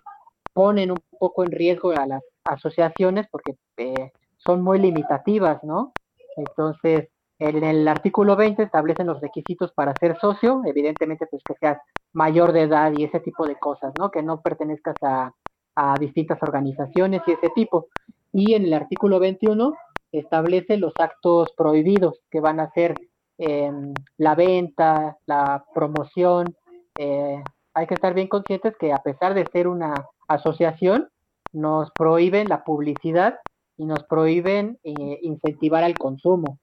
ponen 0.54 0.92
un 0.92 1.00
poco 1.20 1.44
en 1.44 1.52
riesgo 1.52 1.92
a 1.92 2.06
las 2.06 2.24
asociaciones 2.44 3.28
porque 3.32 3.56
eh, 3.78 4.12
son 4.38 4.62
muy 4.62 4.80
limitativas, 4.80 5.64
¿no? 5.64 5.94
Entonces, 6.38 7.10
en 7.40 7.64
el 7.64 7.88
artículo 7.88 8.36
20 8.36 8.64
establecen 8.64 9.08
los 9.08 9.20
requisitos 9.20 9.74
para 9.74 9.94
ser 9.96 10.18
socio, 10.20 10.62
evidentemente 10.66 11.28
pues 11.28 11.44
que 11.44 11.56
seas 11.56 11.78
mayor 12.14 12.54
de 12.54 12.62
edad 12.64 12.94
y 12.96 13.04
ese 13.04 13.20
tipo 13.20 13.46
de 13.46 13.56
cosas, 13.56 13.94
¿no? 14.00 14.12
Que 14.12 14.22
no 14.22 14.42
pertenezcas 14.42 14.96
a, 15.02 15.34
a 15.76 15.98
distintas 15.98 16.42
organizaciones 16.42 17.22
y 17.28 17.34
ese 17.34 17.50
tipo. 17.50 17.88
Y 18.38 18.54
en 18.54 18.66
el 18.66 18.74
artículo 18.74 19.20
21 19.20 19.74
establece 20.12 20.76
los 20.76 20.92
actos 21.00 21.54
prohibidos 21.56 22.20
que 22.30 22.42
van 22.42 22.60
a 22.60 22.70
ser 22.72 22.94
eh, 23.38 23.72
la 24.18 24.36
venta, 24.36 25.18
la 25.26 25.64
promoción. 25.74 26.54
eh, 27.00 27.42
hay 27.74 27.88
que 27.88 27.94
estar 27.94 28.14
bien 28.14 28.28
conscientes 28.28 28.76
que 28.78 28.92
a 28.92 28.98
pesar 28.98 29.36
de 29.36 29.46
ser 29.54 29.70
una 29.70 29.94
asociación, 30.28 31.08
nos 31.54 31.92
prohíben 31.92 32.50
la 32.50 32.66
publicidad 32.66 33.40
y 33.78 33.86
nos 33.86 34.04
prohíben 34.04 34.80
eh, 34.84 35.20
incentivar 35.22 35.86
al 35.86 35.98
consumo. 35.98 36.60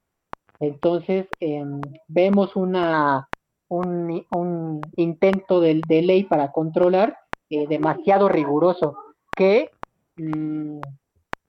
Entonces, 0.61 1.27
em, 1.41 1.81
vemos 2.07 2.55
una, 2.55 3.29
un, 3.69 4.27
un 4.31 4.81
intento 4.97 5.61
de, 5.61 5.81
de 5.89 6.03
ley 6.03 6.25
para 6.25 6.53
controlar 6.53 7.17
eh, 7.49 7.67
demasiado 7.67 8.29
riguroso, 8.29 8.95
que 9.35 9.71
mm, 10.19 10.81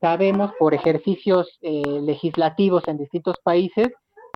sabemos 0.03 0.51
por 0.59 0.73
ejercicios 0.73 1.57
eh, 1.61 1.81
legislativos 2.01 2.85
en 2.89 2.97
distintos 2.97 3.37
países 3.41 3.87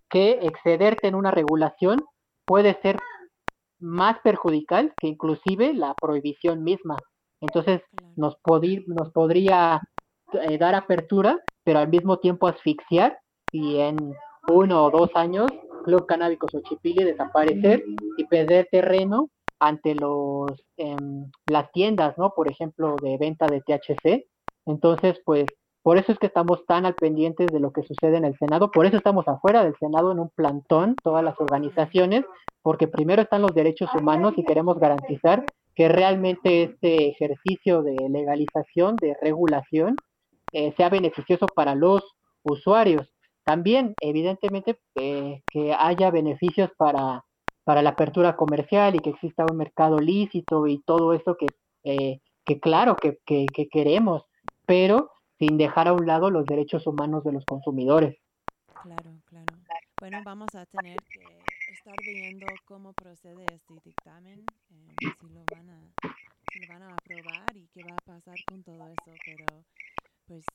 que 0.10 0.39
excederte 0.44 1.10
en 1.10 1.15
una 1.15 1.30
regulación 1.30 2.06
puede 2.45 2.80
ser 2.81 2.98
más 3.77 4.18
perjudicial 4.23 4.94
que 4.95 5.07
inclusive 5.07 5.73
la 5.73 5.94
prohibición 6.02 6.64
misma. 6.64 6.95
Entonces, 7.41 7.81
nos, 8.15 8.38
podría 8.38 9.81
eh, 10.31 10.57
dar 10.57 10.73
apertura, 10.73 11.38
pero 11.65 11.80
al 11.80 11.89
mismo 11.89 12.18
tiempo 12.19 12.48
asfixiar 12.48 13.19
y 13.52 13.80
en 13.80 13.98
uno 14.48 14.85
o 14.85 14.89
dos 14.89 15.10
años 15.15 15.52
Club 15.84 16.06
Canábico 16.06 16.48
Xochipilli 16.49 17.03
desaparecer 17.03 17.84
y 18.18 18.23
perder 18.23 18.69
terreno 18.72 19.30
ante 19.60 19.95
los 19.95 20.49
em, 20.77 21.30
las 21.45 21.69
tiendas, 21.73 22.18
¿no? 22.18 22.31
Por 22.34 22.49
ejemplo, 22.49 22.95
de 23.02 23.18
venta 23.18 23.48
de 23.48 23.60
THC. 23.60 24.27
Entonces, 24.68 25.19
pues, 25.26 25.45
por 25.81 25.98
eso 25.98 26.11
es 26.11 26.19
que 26.19 26.27
estamos 26.27 26.65
tan 26.65 26.85
al 26.85 26.95
pendientes 26.95 27.48
de 27.48 27.61
lo 27.61 27.72
que 27.72 27.81
sucede 27.81 28.18
en 28.18 28.26
el 28.26 28.38
Senado, 28.38 28.72
por 28.72 28.85
eso 28.85 28.98
estamos 28.98 29.27
afuera 29.27 29.64
del 29.64 29.76
Senado 29.80 30.11
en 30.11 30.19
un 30.19 30.30
plantón, 30.30 30.95
todas 31.02 31.23
las 31.23 31.39
organizaciones, 31.39 32.26
porque 32.61 32.88
primero 32.88 33.22
están 33.22 33.41
los 33.41 33.56
derechos 33.56 33.89
humanos 33.95 34.34
y 34.35 34.44
queremos 34.44 34.77
garantizar 34.80 35.45
que 35.73 35.88
realmente 35.88 36.64
este 36.64 37.07
ejercicio 37.07 37.84
de 37.84 37.95
legalización, 38.10 38.98
de 38.98 39.15
regulación, 39.22 39.95
eh, 40.52 40.73
sea 40.76 40.89
beneficioso 40.89 41.45
para 41.45 41.76
los 41.76 42.03
usuarios. 42.44 43.07
También, 43.45 43.94
evidentemente, 44.02 44.77
eh, 44.95 45.41
que 45.49 45.73
haya 45.73 46.11
beneficios 46.11 46.69
para, 46.77 47.23
para 47.64 47.81
la 47.81 47.91
apertura 47.91 48.35
comercial 48.35 48.95
y 48.95 48.99
que 48.99 49.11
exista 49.11 49.45
un 49.49 49.56
mercado 49.56 49.99
lícito 49.99 50.68
y 50.68 50.81
todo 50.81 51.14
eso 51.14 51.38
que, 51.38 51.45
eh, 51.85 52.19
que 52.44 52.60
claro 52.60 52.95
que, 52.95 53.19
que, 53.26 53.45
que 53.45 53.69
queremos, 53.69 54.23
pero 54.68 55.11
sin 55.39 55.57
dejar 55.57 55.88
a 55.88 55.94
un 55.94 56.06
lado 56.06 56.30
los 56.30 56.45
derechos 56.45 56.85
humanos 56.85 57.23
de 57.23 57.31
los 57.31 57.45
consumidores. 57.45 58.18
Claro, 58.84 59.18
claro. 59.26 59.56
Bueno, 59.99 60.22
vamos 60.23 60.53
a 60.53 60.65
tener 60.65 60.98
que 61.03 61.23
estar 61.72 61.95
viendo 62.03 62.45
cómo 62.65 62.94
procede 62.94 63.45
este 63.52 63.73
dictamen, 63.84 64.45
eh, 64.69 64.95
si 65.19 65.30
lo 65.30 65.44
van 65.52 65.69
a, 65.69 65.80
si 66.52 66.60
lo 66.60 66.68
van 66.68 66.84
a 66.84 66.94
aprobar 66.94 67.56
y 67.56 67.68
qué 67.73 67.81
va 67.84 67.95
a 67.95 68.06
pasar 68.06 68.35
con 68.48 68.61
todo 68.64 68.88
eso, 68.88 69.11
pero 69.26 69.64
pues 70.27 70.45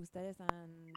ustedes 0.00 0.40
han, 0.40 0.92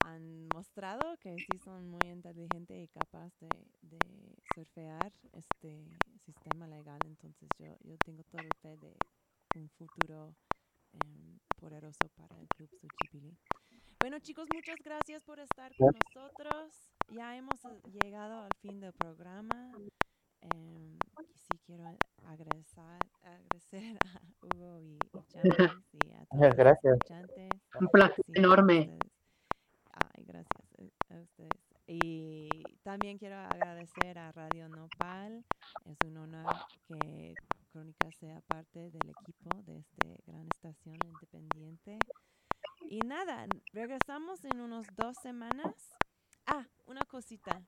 han, 0.00 0.48
mostrado 0.54 1.16
que 1.18 1.36
sí 1.36 1.58
son 1.62 1.90
muy 1.90 2.08
inteligentes 2.10 2.76
y 2.82 2.88
capaces 2.88 3.48
de, 3.82 3.98
de 3.98 4.34
surfear 4.54 5.12
este 5.32 5.84
sistema 6.24 6.66
legal, 6.66 6.98
entonces 7.04 7.48
yo, 7.58 7.76
yo 7.84 7.96
tengo 7.98 8.22
toda 8.24 8.42
fe 8.62 8.76
de 8.78 8.96
un 9.54 9.68
futuro 9.70 10.34
em, 10.92 11.38
poderoso 11.56 12.08
para 12.16 12.38
el 12.40 12.48
Club 12.48 12.70
Xochipilli. 12.80 13.36
Bueno, 14.00 14.18
chicos, 14.20 14.46
muchas 14.54 14.76
gracias 14.84 15.22
por 15.24 15.38
estar 15.40 15.72
con 15.76 15.94
nosotros. 16.06 16.72
Ya 17.08 17.36
hemos 17.36 17.62
eh, 17.64 17.80
llegado 18.02 18.42
al 18.44 18.50
fin 18.60 18.80
del 18.80 18.92
programa. 18.94 19.72
Y 19.78 19.90
sí 21.34 21.58
quiero 21.66 21.84
agradecer, 22.24 22.98
agradecer 23.22 23.98
a 24.06 24.20
Hugo 24.46 24.80
y, 24.80 24.98
Chávez 25.28 25.70
y 25.92 26.12
a 26.12 26.24
todos 26.30 26.40
los 26.48 26.56
gracias. 26.56 26.94
escuchantes. 26.94 27.50
Un 27.78 27.88
placer 27.88 28.24
Sí, 28.26 28.32
enorme. 28.36 28.98
Ay, 29.92 30.24
gracias 30.24 30.72
a- 30.78 31.14
a 31.14 31.20
ustedes. 31.20 31.50
Y 31.86 32.48
también 32.82 33.18
quiero 33.18 33.36
agradecer 33.36 34.16
a 34.18 34.30
Radio 34.32 34.68
Nopal. 34.68 35.44
Es 35.84 35.96
un 36.06 36.16
honor 36.18 36.54
que 36.86 37.34
Crónica 37.70 38.10
sea 38.18 38.40
parte 38.42 38.90
del 38.90 39.10
equipo 39.10 39.62
de 39.62 39.78
esta 39.78 40.06
gran 40.26 40.46
estación 40.52 40.96
independiente. 41.04 41.98
Y 42.88 42.98
nada, 43.00 43.46
regresamos 43.72 44.44
en 44.44 44.60
unos 44.60 44.86
dos 44.96 45.16
semanas. 45.22 45.72
Ah, 46.46 46.66
una 46.86 47.02
cosita. 47.02 47.62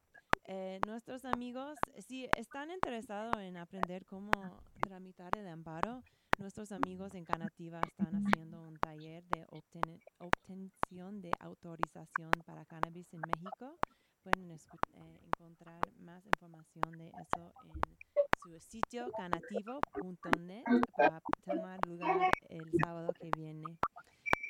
Eh, 0.49 0.81
nuestros 0.87 1.25
amigos, 1.25 1.79
si 2.09 2.29
están 2.37 2.71
interesados 2.73 3.37
en 3.39 3.57
aprender 3.57 4.05
cómo 4.07 4.33
tramitar 4.81 5.31
el 5.39 5.47
amparo, 5.47 6.03
nuestros 6.39 6.73
amigos 6.73 7.15
en 7.15 7.25
Canativa 7.25 7.81
están 7.87 8.27
haciendo 8.27 8.61
un 8.63 8.75
taller 8.79 9.23
de 9.29 9.47
obten- 9.47 10.01
obtención 10.19 11.21
de 11.23 11.31
autorización 11.39 12.33
para 12.45 12.65
cannabis 12.65 13.07
en 13.15 13.21
México. 13.21 13.79
Pueden 14.23 14.51
eh, 14.53 15.21
encontrar 15.27 15.81
más 16.01 16.25
información 16.27 16.93
de 16.99 17.09
eso 17.09 17.53
en 17.65 17.81
su 18.43 18.61
sitio 18.61 19.11
canativo.net 19.17 20.63
para 20.97 21.21
tomar 21.45 21.79
lugar 21.87 22.31
el 22.49 22.71
sábado 22.83 23.13
que 23.21 23.31
viene. 23.37 23.65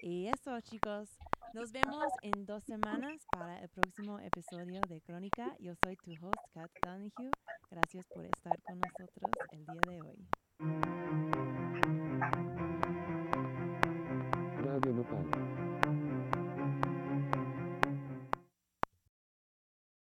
Y 0.03 0.27
eso, 0.29 0.61
chicos. 0.61 1.19
Nos 1.55 1.71
vemos 1.71 2.07
en 2.23 2.47
dos 2.47 2.65
semanas 2.65 3.27
para 3.31 3.61
el 3.61 3.69
próximo 3.69 4.19
episodio 4.19 4.81
de 4.89 5.01
Crónica. 5.03 5.55
Yo 5.59 5.75
soy 5.85 5.97
tu 5.97 6.13
host, 6.13 6.41
Kat 6.55 6.71
Donahue. 6.83 7.31
Gracias 7.71 8.07
por 8.15 8.25
estar 8.25 8.61
con 8.63 8.81
nosotros 8.81 9.31
el 9.53 9.65
día 9.67 9.81
de 9.87 10.01
hoy. 10.03 10.29
Radio. 14.65 15.62